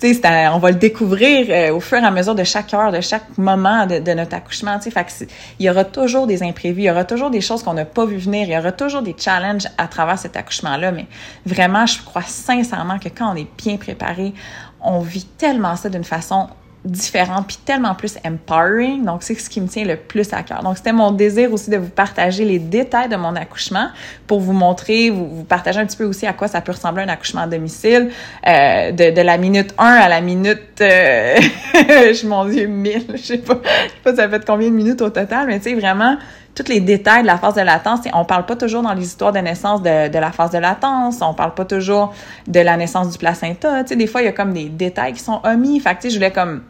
tu 0.00 0.14
sais 0.14 0.48
on 0.48 0.58
va 0.58 0.70
le 0.70 0.76
découvrir 0.76 1.46
euh, 1.48 1.74
au 1.74 1.80
fur 1.80 1.98
et 1.98 2.04
à 2.04 2.10
mesure 2.10 2.34
de 2.34 2.44
chaque 2.44 2.74
heure 2.74 2.92
de 2.92 3.00
chaque 3.00 3.38
moment 3.38 3.86
de, 3.86 4.14
notre 4.14 4.34
accouchement 4.34 4.78
tu 4.78 4.90
sais 4.90 5.28
il 5.58 5.66
y 5.66 5.70
aura 5.70 5.84
toujours 5.84 6.26
des 6.26 6.42
imprévus 6.42 6.82
il 6.82 6.84
y 6.86 6.90
aura 6.90 7.04
toujours 7.04 7.30
des 7.30 7.40
choses 7.40 7.62
qu'on 7.62 7.74
n'a 7.74 7.84
pas 7.84 8.04
vu 8.04 8.16
venir 8.16 8.48
il 8.48 8.52
y 8.52 8.58
aura 8.58 8.72
toujours 8.72 9.02
des 9.02 9.14
challenges 9.18 9.68
à 9.78 9.86
travers 9.86 10.18
cet 10.18 10.36
accouchement 10.36 10.76
là 10.76 10.92
mais 10.92 11.06
vraiment 11.46 11.86
je 11.86 12.02
crois 12.02 12.22
sincèrement 12.22 12.98
que 12.98 13.08
quand 13.08 13.32
on 13.32 13.36
est 13.36 13.48
bien 13.56 13.76
préparé 13.76 14.34
on 14.80 15.00
vit 15.00 15.24
tellement 15.24 15.76
ça 15.76 15.88
d'une 15.88 16.04
façon 16.04 16.48
différente 16.84 17.46
puis 17.46 17.58
tellement 17.64 17.94
plus 17.94 18.18
empowering. 18.24 19.04
Donc, 19.04 19.22
c'est 19.22 19.34
ce 19.34 19.48
qui 19.48 19.60
me 19.60 19.68
tient 19.68 19.84
le 19.84 19.96
plus 19.96 20.32
à 20.32 20.42
cœur. 20.42 20.62
Donc, 20.62 20.76
c'était 20.76 20.92
mon 20.92 21.10
désir 21.12 21.52
aussi 21.52 21.70
de 21.70 21.78
vous 21.78 21.88
partager 21.88 22.44
les 22.44 22.58
détails 22.58 23.08
de 23.08 23.16
mon 23.16 23.34
accouchement 23.36 23.88
pour 24.26 24.40
vous 24.40 24.52
montrer, 24.52 25.10
vous, 25.10 25.28
vous 25.28 25.44
partager 25.44 25.80
un 25.80 25.86
petit 25.86 25.96
peu 25.96 26.04
aussi 26.04 26.26
à 26.26 26.32
quoi 26.32 26.48
ça 26.48 26.60
peut 26.60 26.72
ressembler 26.72 27.02
un 27.04 27.08
accouchement 27.08 27.42
à 27.42 27.46
domicile, 27.46 28.10
euh, 28.46 28.92
de, 28.92 29.14
de, 29.14 29.20
la 29.22 29.38
minute 29.38 29.74
1 29.78 29.84
à 29.84 30.08
la 30.08 30.20
minute, 30.20 30.80
euh, 30.80 31.36
je 31.74 32.26
m'en 32.26 32.44
dis 32.44 32.66
1000, 32.66 33.06
je 33.14 33.16
sais 33.16 33.38
pas, 33.38 33.60
je 33.64 33.68
sais 33.68 33.94
pas 34.02 34.14
ça 34.14 34.28
fait 34.28 34.44
combien 34.44 34.68
de 34.68 34.74
minutes 34.74 35.00
au 35.00 35.10
total, 35.10 35.46
mais 35.46 35.58
tu 35.58 35.70
sais, 35.70 35.74
vraiment, 35.74 36.16
tous 36.54 36.68
les 36.68 36.80
détails 36.80 37.22
de 37.22 37.26
la 37.26 37.38
phase 37.38 37.54
de 37.54 37.62
latence. 37.62 38.00
On 38.12 38.24
parle 38.24 38.46
pas 38.46 38.56
toujours 38.56 38.82
dans 38.82 38.94
les 38.94 39.04
histoires 39.04 39.32
de 39.32 39.38
naissance 39.38 39.82
de, 39.82 40.08
de, 40.08 40.18
la 40.18 40.30
phase 40.30 40.50
de 40.50 40.58
latence, 40.58 41.18
on 41.20 41.34
parle 41.34 41.54
pas 41.54 41.64
toujours 41.64 42.14
de 42.46 42.60
la 42.60 42.76
naissance 42.76 43.10
du 43.10 43.18
placenta. 43.18 43.82
Tu 43.82 43.88
sais, 43.88 43.96
des 43.96 44.06
fois, 44.06 44.22
il 44.22 44.26
y 44.26 44.28
a 44.28 44.32
comme 44.32 44.52
des 44.52 44.68
détails 44.68 45.14
qui 45.14 45.20
sont 45.20 45.40
omis. 45.44 45.80
Fait 45.80 45.90
que, 45.96 46.02
tu 46.02 46.02
sais, 46.02 46.10
je 46.10 46.14
voulais 46.16 46.30
comme 46.30 46.62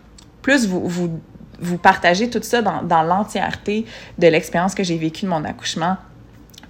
plus 0.44 0.68
vous, 0.68 0.86
vous, 0.86 1.20
vous 1.58 1.78
partagez 1.78 2.28
tout 2.28 2.42
ça 2.42 2.60
dans, 2.60 2.82
dans 2.82 3.02
l'entièreté 3.02 3.86
de 4.18 4.28
l'expérience 4.28 4.74
que 4.74 4.84
j'ai 4.84 4.98
vécue 4.98 5.24
de 5.24 5.30
mon 5.30 5.42
accouchement 5.44 5.96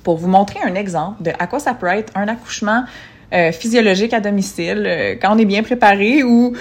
pour 0.05 0.17
vous 0.17 0.29
montrer 0.29 0.61
un 0.65 0.77
exemple 0.77 1.23
de 1.23 1.33
à 1.39 1.47
quoi 1.49 1.59
ça 1.59 1.75
peut 1.75 1.89
être 1.89 2.13
un 2.15 2.29
accouchement 2.29 2.85
euh, 3.33 3.51
physiologique 3.51 4.15
à 4.15 4.21
domicile 4.21 4.85
euh, 4.87 5.15
quand 5.21 5.35
on 5.35 5.39
est 5.39 5.45
bien 5.45 5.65
préparé 5.65 6.23
ou 6.23 6.55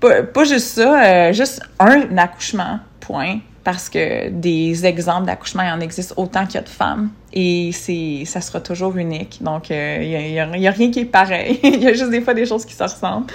pas, 0.00 0.24
pas 0.24 0.44
juste 0.44 0.66
ça, 0.66 1.04
euh, 1.04 1.32
juste 1.32 1.62
un 1.78 2.18
accouchement, 2.18 2.80
point. 2.98 3.38
Parce 3.62 3.88
que 3.88 4.30
des 4.30 4.86
exemples 4.86 5.26
d'accouchement, 5.26 5.62
il 5.62 5.70
en 5.70 5.80
existe 5.80 6.14
autant 6.16 6.46
qu'il 6.46 6.56
y 6.56 6.58
a 6.58 6.62
de 6.62 6.68
femmes 6.68 7.10
et 7.38 7.70
c'est 7.72 8.24
ça 8.24 8.40
sera 8.40 8.60
toujours 8.60 8.96
unique. 8.96 9.42
Donc, 9.42 9.68
il 9.68 9.76
euh, 9.76 10.56
n'y 10.56 10.66
a, 10.66 10.70
rien 10.70 10.90
qui 10.90 11.00
est 11.00 11.04
pareil. 11.04 11.60
Il 11.64 11.82
y 11.82 11.86
a 11.86 11.92
juste 11.92 12.08
des 12.08 12.22
fois 12.22 12.32
des 12.32 12.46
choses 12.46 12.64
qui 12.64 12.72
se 12.72 12.82
ressemblent. 12.82 13.26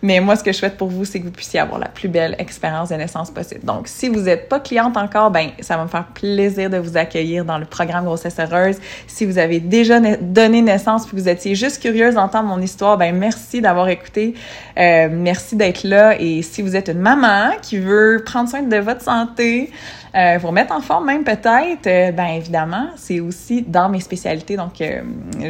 Mais 0.00 0.20
moi, 0.20 0.36
ce 0.36 0.44
que 0.44 0.52
je 0.52 0.58
souhaite 0.58 0.76
pour 0.76 0.86
vous, 0.86 1.04
c'est 1.04 1.18
que 1.18 1.24
vous 1.24 1.32
puissiez 1.32 1.58
avoir 1.58 1.80
la 1.80 1.88
plus 1.88 2.06
belle 2.06 2.36
expérience 2.38 2.90
de 2.90 2.94
naissance 2.94 3.32
possible. 3.32 3.64
Donc, 3.64 3.88
si 3.88 4.08
vous 4.08 4.20
n'êtes 4.20 4.48
pas 4.48 4.60
cliente 4.60 4.96
encore, 4.96 5.32
ben 5.32 5.48
ça 5.58 5.76
va 5.76 5.82
me 5.82 5.88
faire 5.88 6.06
plaisir 6.06 6.70
de 6.70 6.76
vous 6.76 6.96
accueillir 6.96 7.44
dans 7.44 7.58
le 7.58 7.64
programme 7.64 8.04
Grossesse 8.04 8.36
Heureuse. 8.38 8.76
Si 9.08 9.26
vous 9.26 9.38
avez 9.38 9.58
déjà 9.58 9.98
donné 10.20 10.62
naissance 10.62 11.04
puis 11.04 11.16
vous 11.16 11.28
étiez 11.28 11.56
juste 11.56 11.82
curieuse 11.82 12.14
d'entendre 12.14 12.48
mon 12.48 12.62
histoire, 12.62 12.96
ben 12.96 13.12
merci 13.12 13.60
d'avoir 13.60 13.88
écouté. 13.88 14.34
Euh, 14.78 15.08
merci 15.10 15.56
d'être 15.56 15.82
là. 15.82 16.14
Et 16.20 16.42
si 16.42 16.62
vous 16.62 16.76
êtes 16.76 16.90
une 16.90 17.00
maman 17.00 17.50
qui 17.60 17.78
veut 17.78 18.22
prendre 18.24 18.48
soin 18.48 18.62
de 18.62 18.76
votre 18.76 19.02
santé, 19.02 19.72
euh, 20.18 20.36
vous 20.38 20.48
remettre 20.48 20.74
en 20.74 20.80
forme 20.80 21.06
même 21.06 21.22
peut-être, 21.22 21.86
euh, 21.86 22.10
ben 22.10 22.26
évidemment, 22.26 22.88
c'est 22.96 23.20
aussi 23.20 23.62
dans 23.62 23.88
mes 23.88 24.00
spécialités. 24.00 24.56
Donc, 24.56 24.80
euh, 24.80 25.02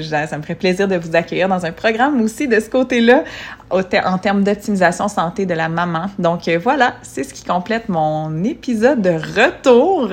ça 0.02 0.36
me 0.36 0.42
ferait 0.42 0.56
plaisir 0.56 0.86
de 0.86 0.96
vous 0.96 1.16
accueillir 1.16 1.48
dans 1.48 1.64
un 1.64 1.72
programme 1.72 2.20
aussi 2.20 2.46
de 2.46 2.60
ce 2.60 2.68
côté-là 2.68 3.24
en 3.70 4.18
termes 4.18 4.44
d'optimisation 4.44 5.08
santé 5.08 5.46
de 5.46 5.54
la 5.54 5.70
maman. 5.70 6.06
Donc 6.18 6.48
voilà, 6.62 6.94
c'est 7.02 7.24
ce 7.24 7.32
qui 7.32 7.44
complète 7.44 7.88
mon 7.88 8.44
épisode 8.44 9.00
de 9.00 9.10
retour 9.10 10.10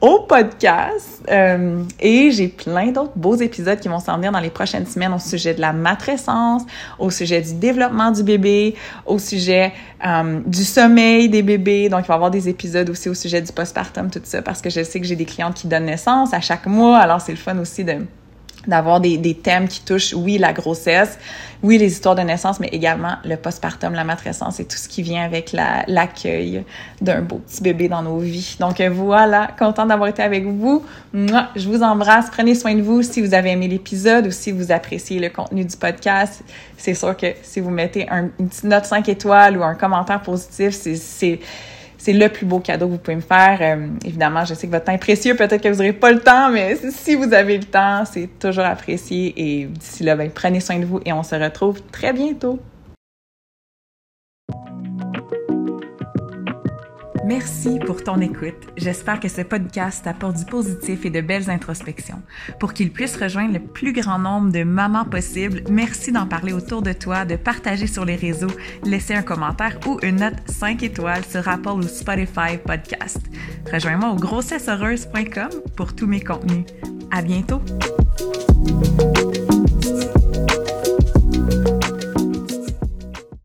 au 0.00 0.20
podcast. 0.20 1.22
Euh, 1.30 1.82
et 2.00 2.30
j'ai 2.30 2.48
plein 2.48 2.88
d'autres 2.88 3.16
beaux 3.16 3.36
épisodes 3.36 3.78
qui 3.78 3.88
vont 3.88 4.00
s'en 4.00 4.16
venir 4.16 4.32
dans 4.32 4.40
les 4.40 4.50
prochaines 4.50 4.86
semaines 4.86 5.12
au 5.12 5.18
sujet 5.18 5.54
de 5.54 5.60
la 5.60 5.72
matrescence, 5.72 6.62
au 6.98 7.10
sujet 7.10 7.40
du 7.40 7.54
développement 7.54 8.10
du 8.10 8.22
bébé, 8.22 8.74
au 9.06 9.18
sujet 9.18 9.72
euh, 10.06 10.40
du 10.46 10.64
sommeil 10.64 11.28
des 11.28 11.42
bébés. 11.42 11.88
Donc, 11.88 12.04
il 12.04 12.08
va 12.08 12.14
y 12.14 12.16
avoir 12.16 12.30
des 12.30 12.48
épisodes 12.48 12.88
aussi 12.88 13.08
au 13.08 13.14
sujet 13.14 13.42
du 13.42 13.52
postpartum, 13.52 14.10
tout 14.10 14.20
ça, 14.24 14.42
parce 14.42 14.60
que 14.60 14.70
je 14.70 14.82
sais 14.82 15.00
que 15.00 15.06
j'ai 15.06 15.16
des 15.16 15.26
clientes 15.26 15.54
qui 15.54 15.68
donnent 15.68 15.86
naissance 15.86 16.32
à 16.32 16.40
chaque 16.40 16.66
mois. 16.66 16.98
Alors, 16.98 17.20
c'est 17.20 17.32
le 17.32 17.38
fun 17.38 17.58
aussi 17.58 17.84
de 17.84 17.96
d'avoir 18.66 19.00
des, 19.00 19.16
des, 19.16 19.34
thèmes 19.34 19.68
qui 19.68 19.80
touchent, 19.80 20.12
oui, 20.12 20.38
la 20.38 20.52
grossesse, 20.52 21.18
oui, 21.62 21.78
les 21.78 21.92
histoires 21.92 22.14
de 22.14 22.22
naissance, 22.22 22.60
mais 22.60 22.68
également 22.68 23.16
le 23.24 23.36
postpartum, 23.36 23.92
la 23.92 24.04
matrescence 24.04 24.60
et 24.60 24.64
tout 24.64 24.76
ce 24.76 24.88
qui 24.88 25.02
vient 25.02 25.22
avec 25.22 25.52
l'accueil 25.52 26.64
d'un 27.00 27.20
beau 27.20 27.36
petit 27.36 27.62
bébé 27.62 27.88
dans 27.88 28.02
nos 28.02 28.18
vies. 28.18 28.56
Donc 28.60 28.80
voilà, 28.80 29.48
contente 29.58 29.88
d'avoir 29.88 30.08
été 30.08 30.22
avec 30.22 30.44
vous. 30.44 30.84
Moi, 31.12 31.48
je 31.56 31.68
vous 31.68 31.82
embrasse. 31.82 32.30
Prenez 32.30 32.54
soin 32.54 32.74
de 32.74 32.82
vous. 32.82 33.02
Si 33.02 33.20
vous 33.20 33.34
avez 33.34 33.50
aimé 33.50 33.68
l'épisode 33.68 34.26
ou 34.26 34.30
si 34.30 34.52
vous 34.52 34.72
appréciez 34.72 35.20
le 35.20 35.28
contenu 35.28 35.64
du 35.64 35.76
podcast, 35.76 36.42
c'est 36.78 36.94
sûr 36.94 37.16
que 37.16 37.26
si 37.42 37.60
vous 37.60 37.70
mettez 37.70 38.08
un, 38.08 38.30
une 38.38 38.48
petite 38.48 38.64
note 38.64 38.86
5 38.86 39.08
étoiles 39.08 39.58
ou 39.58 39.62
un 39.62 39.74
commentaire 39.74 40.22
positif, 40.22 40.74
c'est 40.74 41.40
c'est 42.00 42.14
le 42.14 42.30
plus 42.30 42.46
beau 42.46 42.60
cadeau 42.60 42.86
que 42.86 42.92
vous 42.92 42.98
pouvez 42.98 43.16
me 43.16 43.20
faire. 43.20 43.58
Euh, 43.60 43.88
évidemment, 44.06 44.46
je 44.46 44.54
sais 44.54 44.66
que 44.66 44.72
votre 44.72 44.86
temps 44.86 44.92
est 44.92 44.98
précieux, 44.98 45.36
peut-être 45.36 45.62
que 45.62 45.68
vous 45.68 45.76
n'aurez 45.76 45.92
pas 45.92 46.10
le 46.10 46.20
temps, 46.20 46.50
mais 46.50 46.76
si 46.90 47.14
vous 47.14 47.34
avez 47.34 47.58
le 47.58 47.64
temps, 47.64 48.04
c'est 48.10 48.38
toujours 48.38 48.64
apprécié. 48.64 49.34
Et 49.36 49.66
d'ici 49.66 50.02
là, 50.02 50.16
ben, 50.16 50.30
prenez 50.30 50.60
soin 50.60 50.78
de 50.78 50.86
vous 50.86 51.00
et 51.04 51.12
on 51.12 51.22
se 51.22 51.34
retrouve 51.34 51.82
très 51.92 52.14
bientôt. 52.14 52.58
Merci 57.30 57.78
pour 57.86 58.02
ton 58.02 58.20
écoute. 58.20 58.56
J'espère 58.76 59.20
que 59.20 59.28
ce 59.28 59.42
podcast 59.42 60.04
apporte 60.08 60.38
du 60.38 60.44
positif 60.44 61.04
et 61.04 61.10
de 61.10 61.20
belles 61.20 61.48
introspections. 61.48 62.20
Pour 62.58 62.72
qu'il 62.72 62.90
puisse 62.90 63.16
rejoindre 63.16 63.52
le 63.52 63.60
plus 63.60 63.92
grand 63.92 64.18
nombre 64.18 64.50
de 64.50 64.64
mamans 64.64 65.04
possible, 65.04 65.62
merci 65.70 66.10
d'en 66.10 66.26
parler 66.26 66.52
autour 66.52 66.82
de 66.82 66.92
toi, 66.92 67.24
de 67.24 67.36
partager 67.36 67.86
sur 67.86 68.04
les 68.04 68.16
réseaux, 68.16 68.50
laisser 68.82 69.14
un 69.14 69.22
commentaire 69.22 69.78
ou 69.86 70.00
une 70.02 70.16
note 70.16 70.34
5 70.46 70.82
étoiles 70.82 71.24
sur 71.24 71.46
Apple 71.46 71.68
ou 71.68 71.82
Spotify 71.84 72.58
Podcast. 72.66 73.20
Rejoins-moi 73.72 74.10
au 74.10 74.16
grossesseheureuse.com 74.16 75.50
pour 75.76 75.94
tous 75.94 76.08
mes 76.08 76.22
contenus. 76.22 76.64
À 77.12 77.22
bientôt! 77.22 77.62